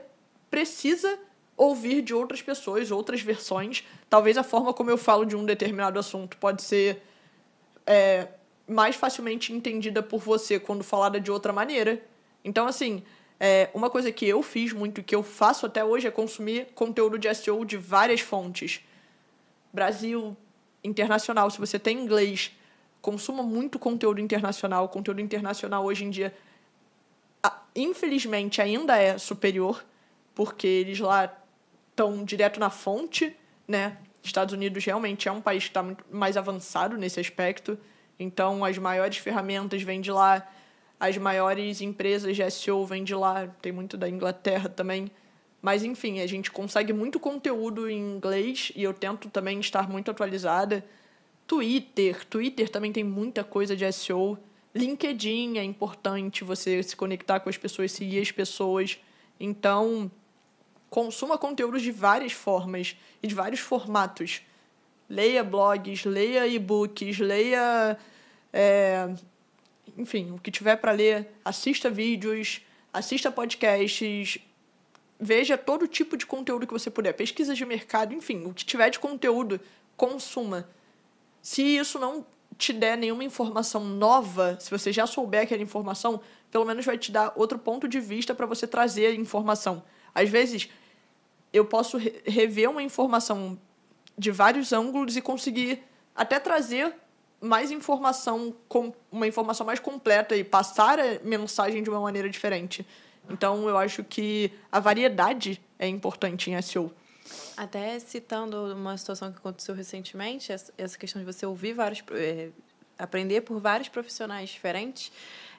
precisa 0.50 1.18
ouvir 1.56 2.02
de 2.02 2.12
outras 2.12 2.42
pessoas, 2.42 2.90
outras 2.90 3.20
versões. 3.20 3.84
Talvez 4.10 4.36
a 4.36 4.42
forma 4.42 4.72
como 4.72 4.90
eu 4.90 4.98
falo 4.98 5.24
de 5.24 5.36
um 5.36 5.44
determinado 5.44 5.98
assunto 5.98 6.36
pode 6.36 6.62
ser 6.62 7.02
é, 7.86 8.28
mais 8.66 8.96
facilmente 8.96 9.52
entendida 9.52 10.02
por 10.02 10.20
você 10.20 10.58
quando 10.58 10.82
falada 10.82 11.20
de 11.20 11.30
outra 11.30 11.52
maneira. 11.52 12.02
Então, 12.44 12.66
assim, 12.66 13.02
é, 13.38 13.70
uma 13.74 13.90
coisa 13.90 14.10
que 14.10 14.26
eu 14.26 14.42
fiz 14.42 14.72
muito 14.72 15.00
e 15.00 15.04
que 15.04 15.14
eu 15.14 15.22
faço 15.22 15.66
até 15.66 15.84
hoje 15.84 16.06
é 16.06 16.10
consumir 16.10 16.68
conteúdo 16.74 17.18
de 17.18 17.32
SEO 17.34 17.64
de 17.64 17.76
várias 17.76 18.20
fontes. 18.20 18.80
Brasil, 19.72 20.36
internacional. 20.84 21.50
Se 21.50 21.58
você 21.58 21.78
tem 21.78 21.98
inglês, 21.98 22.52
consuma 23.00 23.42
muito 23.42 23.78
conteúdo 23.78 24.20
internacional. 24.20 24.88
Conteúdo 24.88 25.20
internacional 25.20 25.84
hoje 25.84 26.04
em 26.04 26.10
dia, 26.10 26.34
infelizmente, 27.74 28.60
ainda 28.60 28.96
é 28.96 29.16
superior, 29.18 29.84
porque 30.34 30.66
eles 30.66 31.00
lá 31.00 31.34
estão 31.90 32.24
direto 32.24 32.60
na 32.60 32.70
fonte, 32.70 33.34
né? 33.66 33.96
Estados 34.22 34.54
Unidos 34.54 34.84
realmente 34.84 35.28
é 35.28 35.32
um 35.32 35.40
país 35.40 35.64
que 35.64 35.70
está 35.70 35.84
mais 36.10 36.36
avançado 36.36 36.96
nesse 36.96 37.20
aspecto. 37.20 37.78
Então, 38.18 38.64
as 38.64 38.78
maiores 38.78 39.18
ferramentas 39.18 39.82
vêm 39.82 40.00
de 40.00 40.10
lá, 40.10 40.46
as 40.98 41.16
maiores 41.18 41.80
empresas 41.80 42.36
de 42.36 42.50
SEO 42.50 42.86
vêm 42.86 43.04
de 43.04 43.14
lá, 43.14 43.48
tem 43.60 43.72
muito 43.72 43.96
da 43.96 44.08
Inglaterra 44.08 44.68
também. 44.68 45.10
Mas, 45.60 45.82
enfim, 45.82 46.20
a 46.20 46.26
gente 46.26 46.50
consegue 46.50 46.92
muito 46.92 47.18
conteúdo 47.18 47.88
em 47.88 47.98
inglês 47.98 48.70
e 48.76 48.82
eu 48.82 48.92
tento 48.92 49.30
também 49.30 49.58
estar 49.60 49.88
muito 49.88 50.10
atualizada. 50.10 50.84
Twitter, 51.46 52.24
Twitter 52.26 52.68
também 52.68 52.92
tem 52.92 53.04
muita 53.04 53.42
coisa 53.42 53.74
de 53.74 53.90
SEO. 53.92 54.38
LinkedIn 54.74 55.58
é 55.58 55.64
importante 55.64 56.44
você 56.44 56.82
se 56.82 56.96
conectar 56.96 57.40
com 57.40 57.48
as 57.48 57.56
pessoas, 57.56 57.92
seguir 57.92 58.20
as 58.20 58.30
pessoas. 58.30 58.98
Então, 59.38 60.10
consuma 60.90 61.38
conteúdos 61.38 61.82
de 61.82 61.90
várias 61.90 62.32
formas 62.32 62.96
e 63.22 63.26
de 63.26 63.34
vários 63.34 63.60
formatos. 63.60 64.42
Leia 65.08 65.44
blogs, 65.44 66.04
leia 66.04 66.46
e-books, 66.46 67.18
leia. 67.18 67.98
é, 68.52 69.14
enfim, 69.96 70.32
o 70.32 70.38
que 70.38 70.50
tiver 70.50 70.76
para 70.76 70.92
ler, 70.92 71.28
assista 71.44 71.90
vídeos, 71.90 72.62
assista 72.92 73.30
podcasts, 73.30 74.38
veja 75.18 75.56
todo 75.56 75.86
tipo 75.86 76.16
de 76.16 76.26
conteúdo 76.26 76.66
que 76.66 76.72
você 76.72 76.90
puder, 76.90 77.12
pesquisa 77.12 77.54
de 77.54 77.64
mercado, 77.64 78.14
enfim, 78.14 78.44
o 78.46 78.54
que 78.54 78.64
tiver 78.64 78.90
de 78.90 78.98
conteúdo, 78.98 79.60
consuma. 79.96 80.68
Se 81.40 81.62
isso 81.62 81.98
não 81.98 82.26
te 82.56 82.72
der 82.72 82.96
nenhuma 82.96 83.24
informação 83.24 83.84
nova, 83.84 84.56
se 84.60 84.70
você 84.70 84.92
já 84.92 85.06
souber 85.06 85.42
aquela 85.42 85.62
informação, 85.62 86.20
pelo 86.50 86.64
menos 86.64 86.84
vai 86.84 86.96
te 86.96 87.10
dar 87.10 87.32
outro 87.36 87.58
ponto 87.58 87.88
de 87.88 88.00
vista 88.00 88.34
para 88.34 88.46
você 88.46 88.66
trazer 88.66 89.06
a 89.06 89.14
informação. 89.14 89.82
Às 90.14 90.28
vezes, 90.28 90.68
eu 91.52 91.64
posso 91.64 91.98
re 91.98 92.22
rever 92.24 92.70
uma 92.70 92.82
informação 92.82 93.58
de 94.16 94.30
vários 94.30 94.72
ângulos 94.72 95.16
e 95.16 95.20
conseguir 95.20 95.82
até 96.14 96.38
trazer 96.38 96.94
mais 97.40 97.70
informação, 97.70 98.54
com 98.68 98.92
uma 99.10 99.26
informação 99.26 99.66
mais 99.66 99.78
completa 99.78 100.36
e 100.36 100.42
passar 100.42 100.98
a 100.98 101.18
mensagem 101.22 101.82
de 101.82 101.90
uma 101.90 102.00
maneira 102.00 102.28
diferente. 102.28 102.86
Então, 103.28 103.68
eu 103.68 103.76
acho 103.76 104.04
que 104.04 104.52
a 104.70 104.80
variedade 104.80 105.60
é 105.78 105.86
importante 105.86 106.50
em 106.50 106.60
SEO. 106.62 106.92
Até 107.56 107.98
citando 107.98 108.74
uma 108.74 108.96
situação 108.96 109.32
que 109.32 109.38
aconteceu 109.38 109.74
recentemente, 109.74 110.52
essa 110.52 110.98
questão 110.98 111.20
de 111.20 111.26
você 111.26 111.46
ouvir 111.46 111.72
vários. 111.72 112.02
É, 112.12 112.50
aprender 112.98 113.40
por 113.40 113.60
vários 113.60 113.88
profissionais 113.88 114.50
diferentes. 114.50 115.10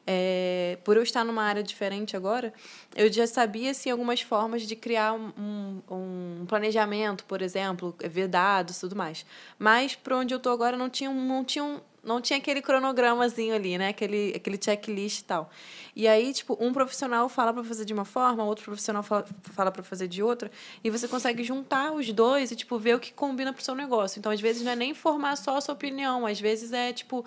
É, 0.07 0.77
por 0.83 0.97
eu 0.97 1.03
estar 1.03 1.23
numa 1.23 1.43
área 1.43 1.63
diferente 1.63 2.15
agora, 2.15 2.53
eu 2.95 3.11
já 3.11 3.25
sabia 3.25 3.71
assim, 3.71 3.89
algumas 3.89 4.21
formas 4.21 4.61
de 4.61 4.75
criar 4.75 5.13
um, 5.13 5.81
um 5.89 6.45
planejamento, 6.47 7.25
por 7.25 7.41
exemplo, 7.41 7.95
ver 8.09 8.27
dados 8.27 8.79
tudo 8.79 8.95
mais. 8.95 9.25
Mas, 9.57 9.95
para 9.95 10.17
onde 10.17 10.33
eu 10.33 10.37
estou 10.37 10.53
agora, 10.53 10.77
não 10.77 10.89
tinha, 10.89 11.09
não 11.09 11.43
tinha 11.43 11.63
um, 11.63 11.79
não 12.05 12.21
tinha 12.21 12.37
aquele 12.37 12.61
cronogramazinho 12.61 13.55
ali, 13.55 13.77
né? 13.79 13.89
Aquele, 13.89 14.31
aquele 14.35 14.59
checklist 14.63 15.21
e 15.21 15.23
tal. 15.23 15.49
E 15.95 16.07
aí, 16.07 16.31
tipo, 16.33 16.55
um 16.61 16.71
profissional 16.71 17.27
fala 17.27 17.51
para 17.51 17.63
fazer 17.63 17.83
de 17.83 17.93
uma 17.93 18.05
forma, 18.05 18.43
outro 18.43 18.65
profissional 18.65 19.01
fala, 19.01 19.25
fala 19.41 19.71
para 19.71 19.81
fazer 19.81 20.07
de 20.07 20.21
outra, 20.21 20.51
e 20.83 20.89
você 20.91 21.07
consegue 21.07 21.43
juntar 21.43 21.91
os 21.93 22.11
dois 22.13 22.51
e, 22.51 22.55
tipo, 22.55 22.77
ver 22.77 22.95
o 22.95 22.99
que 22.99 23.11
combina 23.11 23.51
pro 23.51 23.63
seu 23.63 23.73
negócio. 23.73 24.19
Então, 24.19 24.31
às 24.31 24.39
vezes, 24.39 24.61
não 24.61 24.71
é 24.71 24.75
nem 24.75 24.93
formar 24.93 25.35
só 25.35 25.57
a 25.57 25.61
sua 25.61 25.73
opinião, 25.73 26.27
às 26.27 26.39
vezes 26.39 26.71
é, 26.71 26.93
tipo, 26.93 27.25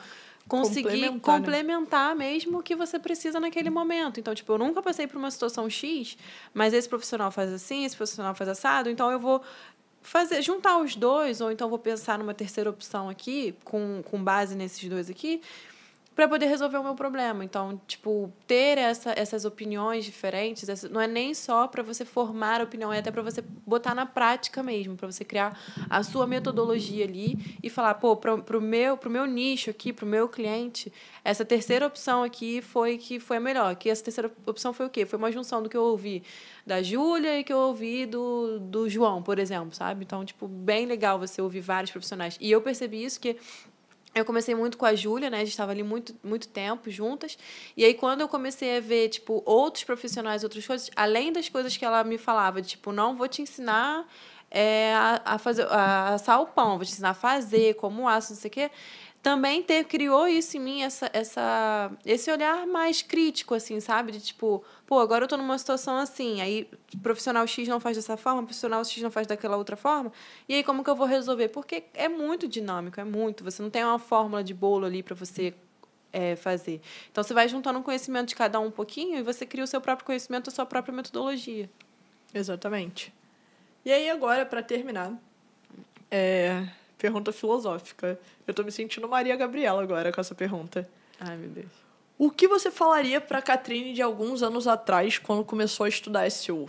conseguir 0.49 0.83
complementar, 1.11 1.21
complementar 1.21 2.17
né? 2.17 2.25
mesmo 2.31 2.59
o 2.59 2.63
que 2.63 2.75
você 2.75 2.99
precisa 2.99 3.39
naquele 3.39 3.71
momento. 3.71 4.19
Então, 4.19 4.35
tipo, 4.35 4.53
eu 4.53 4.59
nunca 4.59 4.83
passei 4.83 5.07
por 5.07 5.19
uma 5.19 5.31
situação 5.31 5.69
X, 5.69 6.17
mas 6.55 6.73
esse 6.73 6.89
profissional 6.89 7.31
faz 7.31 7.53
assim, 7.53 7.85
esse 7.85 7.97
profissional 7.97 8.35
faz 8.35 8.49
assado, 8.49 8.91
então 8.91 9.13
eu 9.13 9.21
vou 9.21 9.43
fazer 10.03 10.41
juntar 10.41 10.79
os 10.79 10.97
dois, 10.97 11.41
ou 11.41 11.53
então 11.53 11.69
vou 11.69 11.79
pensar 11.79 12.19
numa 12.19 12.33
terceira 12.33 12.71
opção 12.71 13.09
aqui, 13.09 13.55
com, 13.63 14.03
com 14.03 14.23
base 14.23 14.55
nesses 14.55 14.89
dois 14.89 15.11
aqui, 15.11 15.43
para 16.19 16.27
poder 16.27 16.47
resolver 16.47 16.79
o 16.79 16.83
meu 16.83 16.97
problema. 16.97 17.45
Então, 17.45 17.81
tipo, 17.87 18.33
ter 18.45 18.77
essa, 18.77 19.13
essas 19.17 19.45
opiniões 19.45 20.05
diferentes, 20.05 20.69
essa, 20.69 20.89
não 20.89 21.01
é 21.01 21.07
nem 21.07 21.33
só 21.33 21.69
para 21.69 21.81
você 21.81 22.05
formar 22.05 22.61
opinião, 22.61 22.93
é 22.93 22.99
até 22.99 23.09
para 23.09 23.23
você 23.23 23.41
botar 23.41 23.95
na 23.95 24.05
prática 24.05 24.61
mesmo, 24.61 24.97
para 24.97 25.09
você 25.09 25.25
criar 25.25 25.57
a 25.89 26.03
sua 26.03 26.27
metodologia 26.27 27.05
ali 27.05 27.57
e 27.63 27.71
falar, 27.71 27.95
pô, 27.95 28.17
para 28.17 28.59
o 28.59 28.61
meu, 28.61 28.97
pro 28.97 29.09
meu 29.09 29.27
nicho 29.27 29.71
aqui, 29.71 29.93
para 29.93 30.05
o 30.05 30.09
meu 30.09 30.29
cliente, 30.29 30.93
essa 31.23 31.45
terceira 31.45 31.87
opção 31.87 32.25
aqui 32.25 32.61
foi 32.63 32.99
que 32.99 33.21
foi 33.21 33.37
a 33.37 33.41
melhor. 33.41 33.77
Que 33.77 33.89
essa 33.89 34.03
terceira 34.03 34.29
opção 34.45 34.73
foi 34.73 34.87
o 34.87 34.91
quê? 34.91 35.07
Foi 35.07 35.21
uma 35.21 35.31
junção 35.31 35.63
do 35.63 35.69
que 35.69 35.77
eu 35.77 35.85
ouvi 35.85 36.25
da 36.67 36.83
Júlia 36.83 37.39
e 37.39 37.45
que 37.45 37.53
eu 37.53 37.59
ouvi 37.59 38.07
do, 38.07 38.59
do 38.59 38.89
João, 38.89 39.23
por 39.23 39.39
exemplo, 39.39 39.73
sabe? 39.73 40.05
Então, 40.05 40.25
tipo, 40.25 40.49
bem 40.49 40.85
legal 40.85 41.17
você 41.17 41.41
ouvir 41.41 41.61
vários 41.61 41.93
profissionais. 41.93 42.37
E 42.41 42.51
eu 42.51 42.61
percebi 42.61 43.05
isso 43.05 43.21
que 43.21 43.37
eu 44.19 44.25
comecei 44.25 44.55
muito 44.55 44.77
com 44.77 44.85
a 44.85 44.95
Júlia, 44.95 45.31
né? 45.31 45.39
A 45.39 45.41
gente 45.41 45.51
estava 45.51 45.73
ali 45.73 45.83
muito, 45.83 46.15
muito 46.23 46.49
tempo 46.49 46.91
juntas. 46.91 47.39
E 47.77 47.85
aí, 47.85 47.95
quando 47.95 48.21
eu 48.21 48.29
comecei 48.29 48.77
a 48.77 48.81
ver, 48.81 49.09
tipo, 49.09 49.43
outros 49.47 49.85
profissionais, 49.85 50.45
outras 50.45 50.67
coisas, 50.67 50.91
além 50.95 51.33
das 51.33 51.49
coisas 51.49 51.77
que 51.77 51.85
ela 51.85 52.03
me 52.05 52.19
falava, 52.19 52.61
tipo, 52.63 52.93
não 52.93 53.17
vou 53.17 53.29
te 53.29 53.43
ensinar 53.43 54.07
é, 54.51 54.95
a, 54.95 55.23
a, 55.25 55.39
fazer, 55.39 55.67
a 55.71 56.15
assar 56.15 56.41
o 56.41 56.47
pão, 56.47 56.77
vou 56.77 56.85
te 56.85 56.93
ensinar 56.93 57.11
a 57.11 57.15
fazer, 57.15 57.75
como 57.75 58.09
aço, 58.09 58.33
não 58.33 58.41
sei 58.41 58.49
o 58.49 58.53
quê 58.53 58.71
também 59.23 59.63
ter, 59.63 59.85
criou 59.85 60.29
isso 60.29 60.57
em 60.57 60.61
mim, 60.61 60.83
essa, 60.83 61.11
essa, 61.13 61.91
esse 62.05 62.31
olhar 62.31 62.67
mais 62.67 63.03
crítico, 63.03 63.55
assim, 63.55 63.81
sabe? 63.81 64.13
De 64.13 64.21
tipo, 64.21 64.65
pô, 64.87 65.01
agora 65.01 65.25
eu 65.25 65.29
tô 65.29 65.37
numa 65.37 65.59
situação 65.59 65.97
assim, 65.97 66.41
aí 66.41 66.69
profissional 67.03 67.47
X 67.47 67.67
não 67.69 67.81
faz 67.81 67.97
dessa 67.97 68.17
forma, 68.17 68.43
profissional 68.43 68.85
X 68.85 69.03
não 69.03 69.11
faz 69.11 69.27
daquela 69.27 69.57
outra 69.57 69.77
forma, 69.77 70.13
e 70.49 70.55
aí 70.55 70.63
como 70.63 70.85
que 70.85 70.91
eu 70.91 70.97
vou 70.97 71.07
resolver? 71.07 71.49
Porque 71.49 71.85
é 71.95 72.09
muito 72.09 72.47
dinâmico, 72.47 73.01
é 73.01 73.05
muito. 73.05 73.45
Você 73.45 73.63
não 73.63 73.71
tem 73.71 73.85
uma 73.85 73.99
fórmula 73.99 74.43
de 74.43 74.55
bolo 74.55 74.87
ali 74.87 75.03
para 75.03 75.15
você 75.15 75.53
é, 76.13 76.37
fazer. 76.37 76.81
Então 77.11 77.23
você 77.23 77.35
vai 77.35 77.49
juntando 77.49 77.79
um 77.79 77.83
conhecimento 77.83 78.29
de 78.29 78.37
cada 78.37 78.61
um 78.61 78.67
um 78.67 78.71
pouquinho 78.71 79.19
e 79.19 79.23
você 79.23 79.45
cria 79.45 79.65
o 79.65 79.67
seu 79.67 79.81
próprio 79.81 80.07
conhecimento, 80.07 80.49
a 80.49 80.51
sua 80.53 80.65
própria 80.67 80.95
metodologia. 80.95 81.69
Exatamente. 82.33 83.13
E 83.85 83.93
aí, 83.93 84.11
agora, 84.11 84.45
para 84.45 84.63
terminar, 84.63 85.13
é, 86.11 86.69
pergunta 86.99 87.33
filosófica. 87.33 88.21
Eu 88.47 88.53
tô 88.53 88.63
me 88.63 88.73
sentindo 88.73 89.09
Maria 89.09 89.37
Gabriela 89.37 89.83
agora 89.83 90.13
com 90.13 90.21
essa 90.21 90.35
pergunta. 90.35 90.89
Ai, 91.21 91.37
meu 91.37 91.49
Deus. 91.49 91.89
O 92.19 92.31
que 92.31 92.49
você 92.49 92.71
falaria 92.71 93.21
para 93.21 93.41
Catrine 93.41 93.93
de 93.93 94.03
alguns 94.03 94.43
anos 94.43 94.67
atrás, 94.67 95.19
quando 95.19 95.45
começou 95.45 95.85
a 95.87 95.89
estudar 95.89 96.29
SEO? 96.31 96.69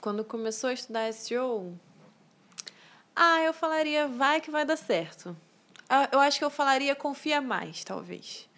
Quando 0.00 0.22
começou 0.22 0.68
a 0.68 0.72
estudar 0.74 1.10
SEO? 1.14 1.72
Ah, 3.16 3.40
eu 3.40 3.54
falaria, 3.54 4.06
vai 4.06 4.40
que 4.40 4.50
vai 4.50 4.66
dar 4.66 4.76
certo. 4.76 5.34
Ah, 5.88 6.08
eu 6.12 6.20
acho 6.20 6.38
que 6.38 6.44
eu 6.44 6.50
falaria, 6.50 6.94
confia 6.94 7.40
mais, 7.40 7.82
talvez. 7.84 8.48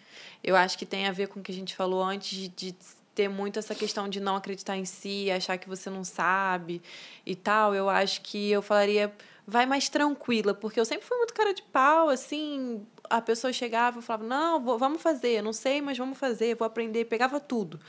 Eu 0.43 0.55
acho 0.55 0.77
que 0.77 0.85
tem 0.85 1.07
a 1.07 1.11
ver 1.11 1.27
com 1.27 1.39
o 1.39 1.43
que 1.43 1.51
a 1.51 1.55
gente 1.55 1.75
falou 1.75 2.03
antes 2.03 2.49
de 2.49 2.75
ter 3.13 3.29
muito 3.29 3.57
essa 3.57 3.73
questão 3.73 4.09
de 4.09 4.19
não 4.19 4.35
acreditar 4.35 4.75
em 4.75 4.83
si, 4.83 5.31
achar 5.31 5.57
que 5.57 5.69
você 5.69 5.89
não 5.89 6.03
sabe 6.03 6.81
e 7.25 7.33
tal. 7.33 7.73
Eu 7.73 7.89
acho 7.89 8.21
que 8.21 8.51
eu 8.51 8.61
falaria 8.61 9.13
vai 9.47 9.65
mais 9.65 9.89
tranquila, 9.89 10.53
porque 10.53 10.79
eu 10.79 10.85
sempre 10.85 11.05
fui 11.05 11.17
muito 11.17 11.33
cara 11.33 11.53
de 11.53 11.61
pau, 11.61 12.09
assim, 12.09 12.85
a 13.09 13.21
pessoa 13.21 13.53
chegava 13.53 13.99
e 13.99 14.01
falava, 14.01 14.25
não, 14.25 14.59
vou, 14.59 14.77
vamos 14.77 15.01
fazer, 15.01 15.41
não 15.41 15.53
sei, 15.53 15.81
mas 15.81 15.97
vamos 15.97 16.17
fazer, 16.17 16.55
vou 16.55 16.65
aprender, 16.65 17.05
pegava 17.05 17.39
tudo. 17.39 17.79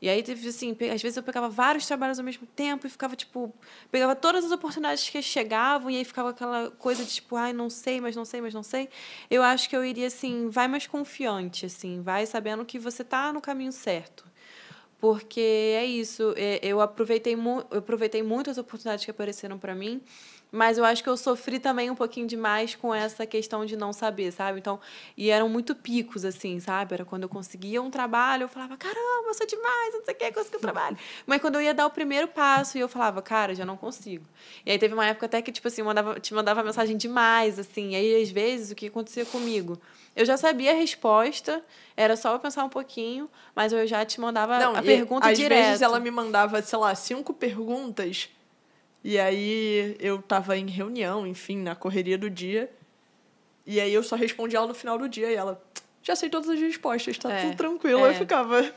E 0.00 0.08
aí, 0.08 0.22
teve 0.22 0.48
assim, 0.48 0.76
às 0.94 1.02
vezes 1.02 1.16
eu 1.16 1.24
pegava 1.24 1.48
vários 1.48 1.84
trabalhos 1.84 2.20
ao 2.20 2.24
mesmo 2.24 2.46
tempo 2.46 2.86
e 2.86 2.90
ficava, 2.90 3.16
tipo, 3.16 3.52
pegava 3.90 4.14
todas 4.14 4.44
as 4.44 4.52
oportunidades 4.52 5.08
que 5.08 5.20
chegavam 5.20 5.90
e 5.90 5.96
aí 5.96 6.04
ficava 6.04 6.30
aquela 6.30 6.70
coisa 6.70 7.04
de, 7.04 7.14
tipo, 7.14 7.34
ai, 7.34 7.52
não 7.52 7.68
sei, 7.68 8.00
mas 8.00 8.14
não 8.14 8.24
sei, 8.24 8.40
mas 8.40 8.54
não 8.54 8.62
sei. 8.62 8.88
Eu 9.28 9.42
acho 9.42 9.68
que 9.68 9.76
eu 9.76 9.84
iria, 9.84 10.06
assim, 10.06 10.48
vai 10.50 10.68
mais 10.68 10.86
confiante, 10.86 11.66
assim, 11.66 12.00
vai 12.00 12.26
sabendo 12.26 12.64
que 12.64 12.78
você 12.78 13.02
tá 13.02 13.32
no 13.32 13.40
caminho 13.40 13.72
certo. 13.72 14.24
Porque 15.00 15.40
é 15.40 15.84
isso, 15.84 16.34
é, 16.36 16.60
eu 16.62 16.80
aproveitei, 16.80 17.34
eu 17.34 17.78
aproveitei 17.78 18.22
muitas 18.22 18.58
oportunidades 18.58 19.04
que 19.04 19.10
apareceram 19.10 19.58
para 19.58 19.74
mim 19.74 20.02
mas 20.50 20.78
eu 20.78 20.84
acho 20.84 21.02
que 21.02 21.08
eu 21.08 21.16
sofri 21.16 21.58
também 21.58 21.90
um 21.90 21.94
pouquinho 21.94 22.26
demais 22.26 22.74
com 22.74 22.94
essa 22.94 23.26
questão 23.26 23.66
de 23.66 23.76
não 23.76 23.92
saber, 23.92 24.32
sabe? 24.32 24.58
Então, 24.58 24.80
e 25.16 25.30
eram 25.30 25.48
muito 25.48 25.74
picos, 25.74 26.24
assim, 26.24 26.58
sabe? 26.58 26.94
Era 26.94 27.04
quando 27.04 27.24
eu 27.24 27.28
conseguia 27.28 27.82
um 27.82 27.90
trabalho, 27.90 28.44
eu 28.44 28.48
falava, 28.48 28.76
caramba, 28.76 29.28
eu 29.28 29.34
sou 29.34 29.46
demais, 29.46 29.94
não 29.94 30.04
sei 30.04 30.14
o 30.14 30.16
que, 30.16 30.32
consegui 30.32 30.56
um 30.56 30.60
trabalho. 30.60 30.96
Mas 31.26 31.40
quando 31.40 31.56
eu 31.56 31.62
ia 31.62 31.74
dar 31.74 31.86
o 31.86 31.90
primeiro 31.90 32.28
passo, 32.28 32.78
e 32.78 32.80
eu 32.80 32.88
falava, 32.88 33.20
cara, 33.20 33.54
já 33.54 33.64
não 33.64 33.76
consigo. 33.76 34.24
E 34.64 34.70
aí 34.70 34.78
teve 34.78 34.94
uma 34.94 35.06
época 35.06 35.26
até 35.26 35.42
que, 35.42 35.52
tipo 35.52 35.68
assim, 35.68 35.82
mandava, 35.82 36.18
te 36.18 36.32
mandava 36.32 36.62
mensagem 36.62 36.96
demais, 36.96 37.58
assim. 37.58 37.90
E 37.90 37.96
aí, 37.96 38.22
às 38.22 38.30
vezes, 38.30 38.70
o 38.70 38.74
que 38.74 38.86
acontecia 38.86 39.26
comigo? 39.26 39.78
Eu 40.16 40.24
já 40.24 40.36
sabia 40.36 40.72
a 40.72 40.74
resposta, 40.74 41.62
era 41.96 42.16
só 42.16 42.32
eu 42.32 42.38
pensar 42.40 42.64
um 42.64 42.68
pouquinho, 42.68 43.30
mas 43.54 43.72
eu 43.72 43.86
já 43.86 44.04
te 44.04 44.20
mandava 44.20 44.58
não, 44.58 44.74
a 44.74 44.82
pergunta 44.82 45.28
às 45.28 45.38
direto. 45.38 45.60
Às 45.60 45.66
vezes 45.66 45.82
ela 45.82 46.00
me 46.00 46.10
mandava, 46.10 46.60
sei 46.62 46.78
lá, 46.78 46.94
cinco 46.94 47.32
perguntas 47.32 48.28
e 49.02 49.18
aí 49.18 49.96
eu 50.00 50.20
tava 50.20 50.56
em 50.56 50.66
reunião, 50.66 51.26
enfim, 51.26 51.58
na 51.58 51.74
correria 51.74 52.18
do 52.18 52.28
dia. 52.28 52.70
E 53.66 53.80
aí 53.80 53.92
eu 53.92 54.02
só 54.02 54.16
respondi 54.16 54.56
ela 54.56 54.66
no 54.66 54.74
final 54.74 54.98
do 54.98 55.08
dia 55.08 55.30
e 55.30 55.34
ela, 55.34 55.62
já 56.02 56.16
sei 56.16 56.30
todas 56.30 56.48
as 56.48 56.58
respostas, 56.58 57.18
tá 57.18 57.30
é, 57.30 57.42
tudo 57.42 57.56
tranquilo. 57.56 58.06
É. 58.06 58.10
Eu 58.10 58.14
ficava. 58.14 58.72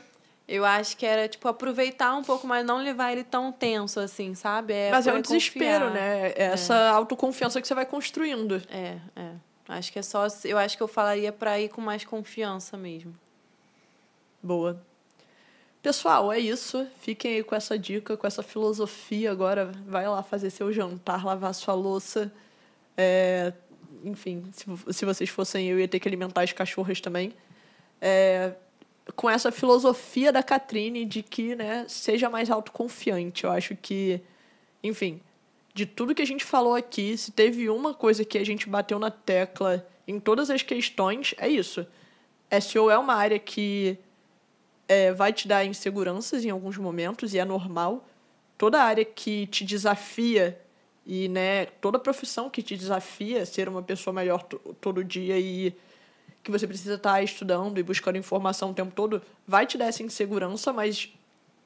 Eu 0.46 0.64
acho 0.64 0.96
que 0.96 1.06
era, 1.06 1.28
tipo, 1.28 1.48
aproveitar 1.48 2.14
um 2.14 2.22
pouco, 2.22 2.46
mas 2.46 2.66
não 2.66 2.82
levar 2.82 3.12
ele 3.12 3.24
tão 3.24 3.50
tenso, 3.50 4.00
assim, 4.00 4.34
sabe? 4.34 4.74
É 4.74 4.90
mas 4.90 5.06
é 5.06 5.12
um 5.14 5.20
desespero, 5.20 5.90
né? 5.90 6.28
É, 6.28 6.34
é 6.36 6.42
essa 6.44 6.90
autoconfiança 6.90 7.60
que 7.60 7.66
você 7.66 7.74
vai 7.74 7.86
construindo. 7.86 8.62
É, 8.68 8.98
é. 9.16 9.32
Acho 9.68 9.92
que 9.92 9.98
é 9.98 10.02
só. 10.02 10.26
Eu 10.44 10.58
acho 10.58 10.76
que 10.76 10.82
eu 10.82 10.88
falaria 10.88 11.32
para 11.32 11.58
ir 11.58 11.68
com 11.68 11.80
mais 11.80 12.04
confiança 12.04 12.76
mesmo. 12.76 13.14
Boa. 14.42 14.84
Pessoal, 15.82 16.32
é 16.32 16.38
isso. 16.38 16.86
Fiquem 17.00 17.34
aí 17.34 17.42
com 17.42 17.56
essa 17.56 17.76
dica, 17.76 18.16
com 18.16 18.24
essa 18.24 18.42
filosofia. 18.42 19.32
Agora 19.32 19.72
vai 19.84 20.08
lá 20.08 20.22
fazer 20.22 20.50
seu 20.50 20.72
jantar, 20.72 21.24
lavar 21.24 21.52
sua 21.52 21.74
louça. 21.74 22.32
É, 22.96 23.52
enfim, 24.04 24.44
se, 24.52 24.64
se 24.92 25.04
vocês 25.04 25.28
fossem 25.28 25.68
eu, 25.68 25.80
ia 25.80 25.88
ter 25.88 25.98
que 25.98 26.06
alimentar 26.06 26.42
as 26.42 26.52
cachorras 26.52 27.00
também. 27.00 27.32
É, 28.00 28.52
com 29.16 29.28
essa 29.28 29.50
filosofia 29.50 30.32
da 30.32 30.40
Catrine 30.40 31.04
de 31.04 31.20
que 31.20 31.56
né, 31.56 31.84
seja 31.88 32.30
mais 32.30 32.48
autoconfiante. 32.48 33.42
Eu 33.42 33.50
acho 33.50 33.74
que, 33.74 34.20
enfim, 34.84 35.20
de 35.74 35.84
tudo 35.84 36.14
que 36.14 36.22
a 36.22 36.26
gente 36.26 36.44
falou 36.44 36.76
aqui, 36.76 37.16
se 37.16 37.32
teve 37.32 37.68
uma 37.68 37.92
coisa 37.92 38.24
que 38.24 38.38
a 38.38 38.46
gente 38.46 38.68
bateu 38.68 39.00
na 39.00 39.10
tecla 39.10 39.84
em 40.06 40.20
todas 40.20 40.48
as 40.48 40.62
questões, 40.62 41.34
é 41.38 41.48
isso. 41.48 41.84
SEO 42.60 42.88
é 42.88 42.98
uma 42.98 43.14
área 43.14 43.38
que 43.38 43.98
é, 44.88 45.12
vai 45.12 45.32
te 45.32 45.48
dar 45.48 45.64
inseguranças 45.64 46.44
em 46.44 46.50
alguns 46.50 46.76
momentos, 46.76 47.34
e 47.34 47.38
é 47.38 47.44
normal. 47.44 48.06
Toda 48.58 48.82
área 48.82 49.04
que 49.04 49.46
te 49.46 49.64
desafia 49.64 50.58
E, 51.04 51.28
né, 51.28 51.66
toda 51.80 51.98
profissão 51.98 52.48
que 52.48 52.62
te 52.62 52.76
desafia 52.76 53.42
a 53.42 53.46
ser 53.46 53.68
uma 53.68 53.82
pessoa 53.82 54.14
melhor 54.14 54.44
todo 54.80 55.02
dia 55.02 55.36
e 55.38 55.74
que 56.42 56.50
você 56.50 56.66
precisa 56.66 56.94
estar 56.94 57.14
tá 57.14 57.22
estudando 57.22 57.78
e 57.78 57.82
buscando 57.82 58.18
informação 58.18 58.70
o 58.70 58.74
tempo 58.74 58.92
todo, 58.94 59.22
vai 59.46 59.66
te 59.66 59.78
dar 59.78 59.86
essa 59.86 60.02
insegurança, 60.02 60.72
mas 60.72 61.12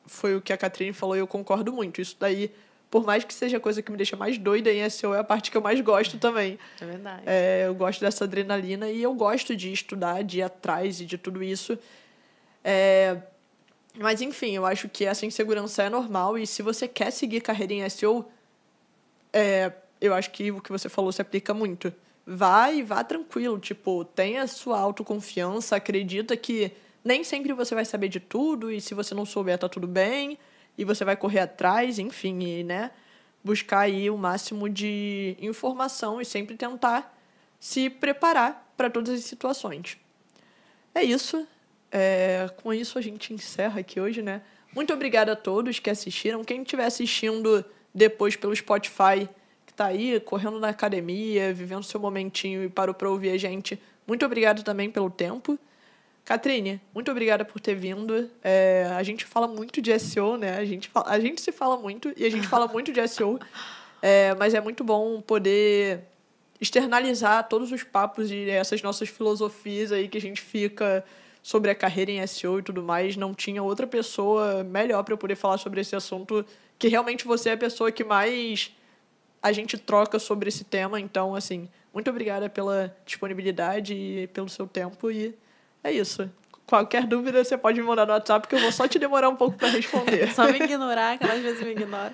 foi 0.06 0.36
o 0.36 0.40
que 0.40 0.52
a 0.52 0.56
Catrine 0.56 0.92
falou 0.92 1.16
e 1.16 1.18
eu 1.18 1.26
concordo 1.26 1.72
muito. 1.72 2.00
Isso 2.00 2.16
daí, 2.18 2.50
por 2.90 3.04
mais 3.04 3.24
que 3.24 3.34
seja 3.34 3.56
a 3.56 3.60
coisa 3.60 3.82
que 3.82 3.90
me 3.90 3.96
deixa 3.96 4.16
mais 4.16 4.38
doida 4.38 4.72
em 4.72 4.88
SEO, 4.88 5.14
é 5.14 5.18
a 5.18 5.24
parte 5.24 5.50
que 5.50 5.56
eu 5.56 5.62
mais 5.62 5.80
gosto 5.80 6.18
também. 6.18 6.58
É 6.80 6.84
verdade. 6.84 7.22
É, 7.26 7.64
eu 7.66 7.74
gosto 7.74 8.00
dessa 8.00 8.24
adrenalina 8.24 8.90
e 8.90 9.02
eu 9.02 9.14
gosto 9.14 9.56
de 9.56 9.72
estudar, 9.72 10.22
de 10.22 10.38
ir 10.38 10.42
atrás 10.42 11.00
e 11.00 11.04
de 11.04 11.18
tudo 11.18 11.42
isso. 11.42 11.78
É, 12.68 13.18
mas, 13.96 14.20
enfim, 14.20 14.56
eu 14.56 14.66
acho 14.66 14.88
que 14.88 15.04
essa 15.04 15.24
insegurança 15.24 15.84
é 15.84 15.88
normal 15.88 16.36
e 16.36 16.44
se 16.44 16.62
você 16.62 16.88
quer 16.88 17.12
seguir 17.12 17.40
carreira 17.40 17.72
em 17.72 17.88
SEO, 17.88 18.26
é, 19.32 19.72
eu 20.00 20.12
acho 20.12 20.32
que 20.32 20.50
o 20.50 20.60
que 20.60 20.72
você 20.72 20.88
falou 20.88 21.12
se 21.12 21.22
aplica 21.22 21.54
muito 21.54 21.94
vai, 22.26 22.82
vá 22.82 23.04
tranquilo, 23.04 23.56
tipo, 23.60 24.04
tenha 24.04 24.48
sua 24.48 24.80
autoconfiança, 24.80 25.76
acredita 25.76 26.36
que 26.36 26.72
nem 27.04 27.22
sempre 27.22 27.52
você 27.52 27.72
vai 27.72 27.84
saber 27.84 28.08
de 28.08 28.18
tudo 28.18 28.72
e 28.72 28.80
se 28.80 28.94
você 28.94 29.14
não 29.14 29.24
souber 29.24 29.56
tá 29.58 29.68
tudo 29.68 29.86
bem 29.86 30.36
e 30.76 30.84
você 30.84 31.04
vai 31.04 31.16
correr 31.16 31.38
atrás, 31.38 32.00
enfim, 32.00 32.40
e, 32.40 32.64
né, 32.64 32.90
buscar 33.44 33.82
aí 33.82 34.10
o 34.10 34.18
máximo 34.18 34.68
de 34.68 35.36
informação 35.40 36.20
e 36.20 36.24
sempre 36.24 36.56
tentar 36.56 37.16
se 37.60 37.88
preparar 37.88 38.72
para 38.76 38.90
todas 38.90 39.14
as 39.14 39.24
situações. 39.24 39.96
É 40.92 41.04
isso. 41.04 41.46
É, 41.98 42.50
com 42.62 42.74
isso 42.74 42.98
a 42.98 43.00
gente 43.00 43.32
encerra 43.32 43.80
aqui 43.80 43.98
hoje, 43.98 44.20
né? 44.20 44.42
Muito 44.74 44.92
obrigada 44.92 45.32
a 45.32 45.36
todos 45.36 45.78
que 45.78 45.88
assistiram. 45.88 46.44
Quem 46.44 46.60
estiver 46.60 46.84
assistindo 46.84 47.64
depois 47.94 48.36
pelo 48.36 48.54
Spotify, 48.54 49.26
tá 49.74 49.86
aí 49.86 50.20
correndo 50.20 50.60
na 50.60 50.68
academia, 50.68 51.54
vivendo 51.54 51.82
seu 51.84 51.98
momentinho 51.98 52.62
e 52.62 52.68
parou 52.68 52.94
para 52.94 53.08
ouvir 53.08 53.30
a 53.30 53.38
gente. 53.38 53.80
Muito 54.06 54.26
obrigado 54.26 54.62
também 54.62 54.90
pelo 54.90 55.08
tempo. 55.08 55.58
Catrine, 56.22 56.78
muito 56.94 57.10
obrigada 57.10 57.46
por 57.46 57.60
ter 57.60 57.74
vindo. 57.74 58.30
É, 58.44 58.92
a 58.94 59.02
gente 59.02 59.24
fala 59.24 59.48
muito 59.48 59.80
de 59.80 59.98
SEO, 59.98 60.36
né? 60.36 60.58
A 60.58 60.66
gente, 60.66 60.90
fala, 60.90 61.06
a 61.08 61.18
gente 61.18 61.40
se 61.40 61.50
fala 61.50 61.78
muito 61.78 62.12
e 62.14 62.26
a 62.26 62.30
gente 62.30 62.46
fala 62.46 62.68
muito 62.68 62.92
de 62.92 63.08
SEO, 63.08 63.40
é, 64.02 64.34
mas 64.34 64.52
é 64.52 64.60
muito 64.60 64.84
bom 64.84 65.22
poder 65.22 66.00
externalizar 66.60 67.48
todos 67.48 67.72
os 67.72 67.82
papos 67.82 68.30
e 68.30 68.50
essas 68.50 68.82
nossas 68.82 69.08
filosofias 69.08 69.92
aí 69.92 70.08
que 70.08 70.18
a 70.18 70.20
gente 70.20 70.42
fica 70.42 71.02
sobre 71.46 71.70
a 71.70 71.76
carreira 71.76 72.10
em 72.10 72.26
SEO 72.26 72.58
e 72.58 72.62
tudo 72.62 72.82
mais. 72.82 73.16
Não 73.16 73.32
tinha 73.32 73.62
outra 73.62 73.86
pessoa 73.86 74.64
melhor 74.64 75.04
para 75.04 75.14
eu 75.14 75.16
poder 75.16 75.36
falar 75.36 75.58
sobre 75.58 75.80
esse 75.80 75.94
assunto, 75.94 76.44
que 76.76 76.88
realmente 76.88 77.24
você 77.24 77.50
é 77.50 77.52
a 77.52 77.56
pessoa 77.56 77.92
que 77.92 78.02
mais 78.02 78.72
a 79.40 79.52
gente 79.52 79.78
troca 79.78 80.18
sobre 80.18 80.48
esse 80.48 80.64
tema. 80.64 80.98
Então, 80.98 81.36
assim, 81.36 81.68
muito 81.94 82.10
obrigada 82.10 82.50
pela 82.50 82.92
disponibilidade 83.06 83.94
e 83.94 84.26
pelo 84.34 84.48
seu 84.48 84.66
tempo. 84.66 85.08
E 85.08 85.36
é 85.84 85.92
isso. 85.92 86.28
Qualquer 86.66 87.06
dúvida 87.06 87.44
você 87.44 87.56
pode 87.56 87.80
me 87.80 87.86
mandar 87.86 88.06
no 88.06 88.12
WhatsApp, 88.14 88.48
que 88.48 88.56
eu 88.56 88.58
vou 88.58 88.72
só 88.72 88.88
te 88.88 88.98
demorar 88.98 89.28
um 89.28 89.36
pouco 89.36 89.56
para 89.56 89.68
responder. 89.70 90.34
só 90.34 90.50
me 90.50 90.58
ignorar, 90.58 91.16
que 91.16 91.30
às 91.30 91.40
vezes 91.40 91.62
me 91.62 91.70
ignora. 91.70 92.12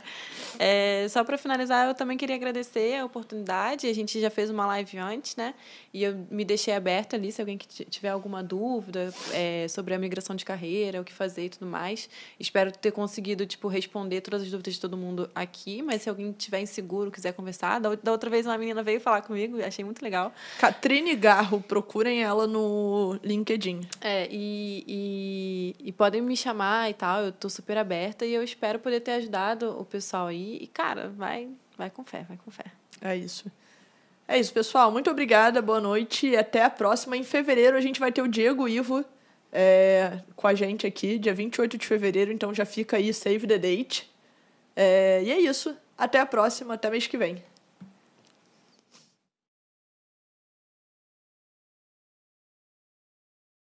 É, 0.58 1.06
só 1.08 1.24
para 1.24 1.38
finalizar, 1.38 1.88
eu 1.88 1.94
também 1.94 2.16
queria 2.16 2.36
agradecer 2.36 2.98
a 2.98 3.04
oportunidade. 3.04 3.86
A 3.86 3.94
gente 3.94 4.20
já 4.20 4.30
fez 4.30 4.50
uma 4.50 4.66
live 4.66 4.98
antes, 4.98 5.36
né? 5.36 5.54
E 5.92 6.02
eu 6.02 6.26
me 6.30 6.44
deixei 6.44 6.74
aberta 6.74 7.16
ali, 7.16 7.30
se 7.30 7.40
alguém 7.40 7.56
tiver 7.56 8.08
alguma 8.08 8.42
dúvida 8.42 9.12
é, 9.32 9.66
sobre 9.68 9.94
a 9.94 9.98
migração 9.98 10.34
de 10.34 10.44
carreira, 10.44 11.00
o 11.00 11.04
que 11.04 11.12
fazer 11.12 11.46
e 11.46 11.48
tudo 11.48 11.66
mais. 11.66 12.08
Espero 12.38 12.72
ter 12.72 12.92
conseguido, 12.92 13.46
tipo, 13.46 13.68
responder 13.68 14.20
todas 14.20 14.42
as 14.42 14.50
dúvidas 14.50 14.74
de 14.74 14.80
todo 14.80 14.96
mundo 14.96 15.30
aqui. 15.34 15.82
Mas 15.82 16.02
se 16.02 16.08
alguém 16.08 16.32
tiver 16.32 16.60
inseguro, 16.60 17.10
quiser 17.10 17.32
conversar, 17.32 17.80
da 17.80 18.12
outra 18.12 18.30
vez 18.30 18.46
uma 18.46 18.56
menina 18.56 18.82
veio 18.82 19.00
falar 19.00 19.22
comigo, 19.22 19.62
achei 19.62 19.84
muito 19.84 20.02
legal. 20.02 20.32
Catrine 20.58 21.14
Garro, 21.14 21.60
procurem 21.60 22.22
ela 22.22 22.46
no 22.46 23.18
LinkedIn. 23.22 23.80
É, 24.00 24.28
e, 24.30 24.84
e, 24.86 25.76
e 25.88 25.92
podem 25.92 26.20
me 26.20 26.36
chamar 26.36 26.90
e 26.90 26.94
tal, 26.94 27.24
eu 27.24 27.32
tô 27.32 27.48
super 27.48 27.76
aberta 27.76 28.24
e 28.24 28.34
eu 28.34 28.42
espero 28.42 28.78
poder 28.78 29.00
ter 29.00 29.12
ajudado 29.12 29.76
o 29.78 29.84
pessoal 29.84 30.26
aí 30.42 30.58
e, 30.60 30.66
cara, 30.66 31.08
vai, 31.08 31.48
vai 31.76 31.90
com 31.90 32.04
fé, 32.04 32.24
vai 32.28 32.36
com 32.36 32.50
fé. 32.50 32.64
É 33.00 33.16
isso. 33.16 33.50
É 34.26 34.38
isso, 34.38 34.52
pessoal. 34.52 34.90
Muito 34.90 35.10
obrigada, 35.10 35.60
boa 35.60 35.80
noite 35.80 36.28
e 36.28 36.36
até 36.36 36.62
a 36.62 36.70
próxima. 36.70 37.16
Em 37.16 37.24
fevereiro 37.24 37.76
a 37.76 37.80
gente 37.80 38.00
vai 38.00 38.10
ter 38.10 38.22
o 38.22 38.28
Diego 38.28 38.68
Ivo 38.68 39.04
é, 39.52 40.18
com 40.34 40.46
a 40.46 40.54
gente 40.54 40.86
aqui, 40.86 41.18
dia 41.18 41.34
28 41.34 41.76
de 41.76 41.86
fevereiro, 41.86 42.32
então 42.32 42.54
já 42.54 42.64
fica 42.64 42.96
aí, 42.96 43.12
save 43.12 43.46
the 43.46 43.58
date. 43.58 44.10
É, 44.74 45.22
e 45.22 45.30
é 45.30 45.38
isso. 45.40 45.76
Até 45.96 46.18
a 46.18 46.26
próxima, 46.26 46.74
até 46.74 46.90
mês 46.90 47.06
que 47.06 47.18
vem. 47.18 47.42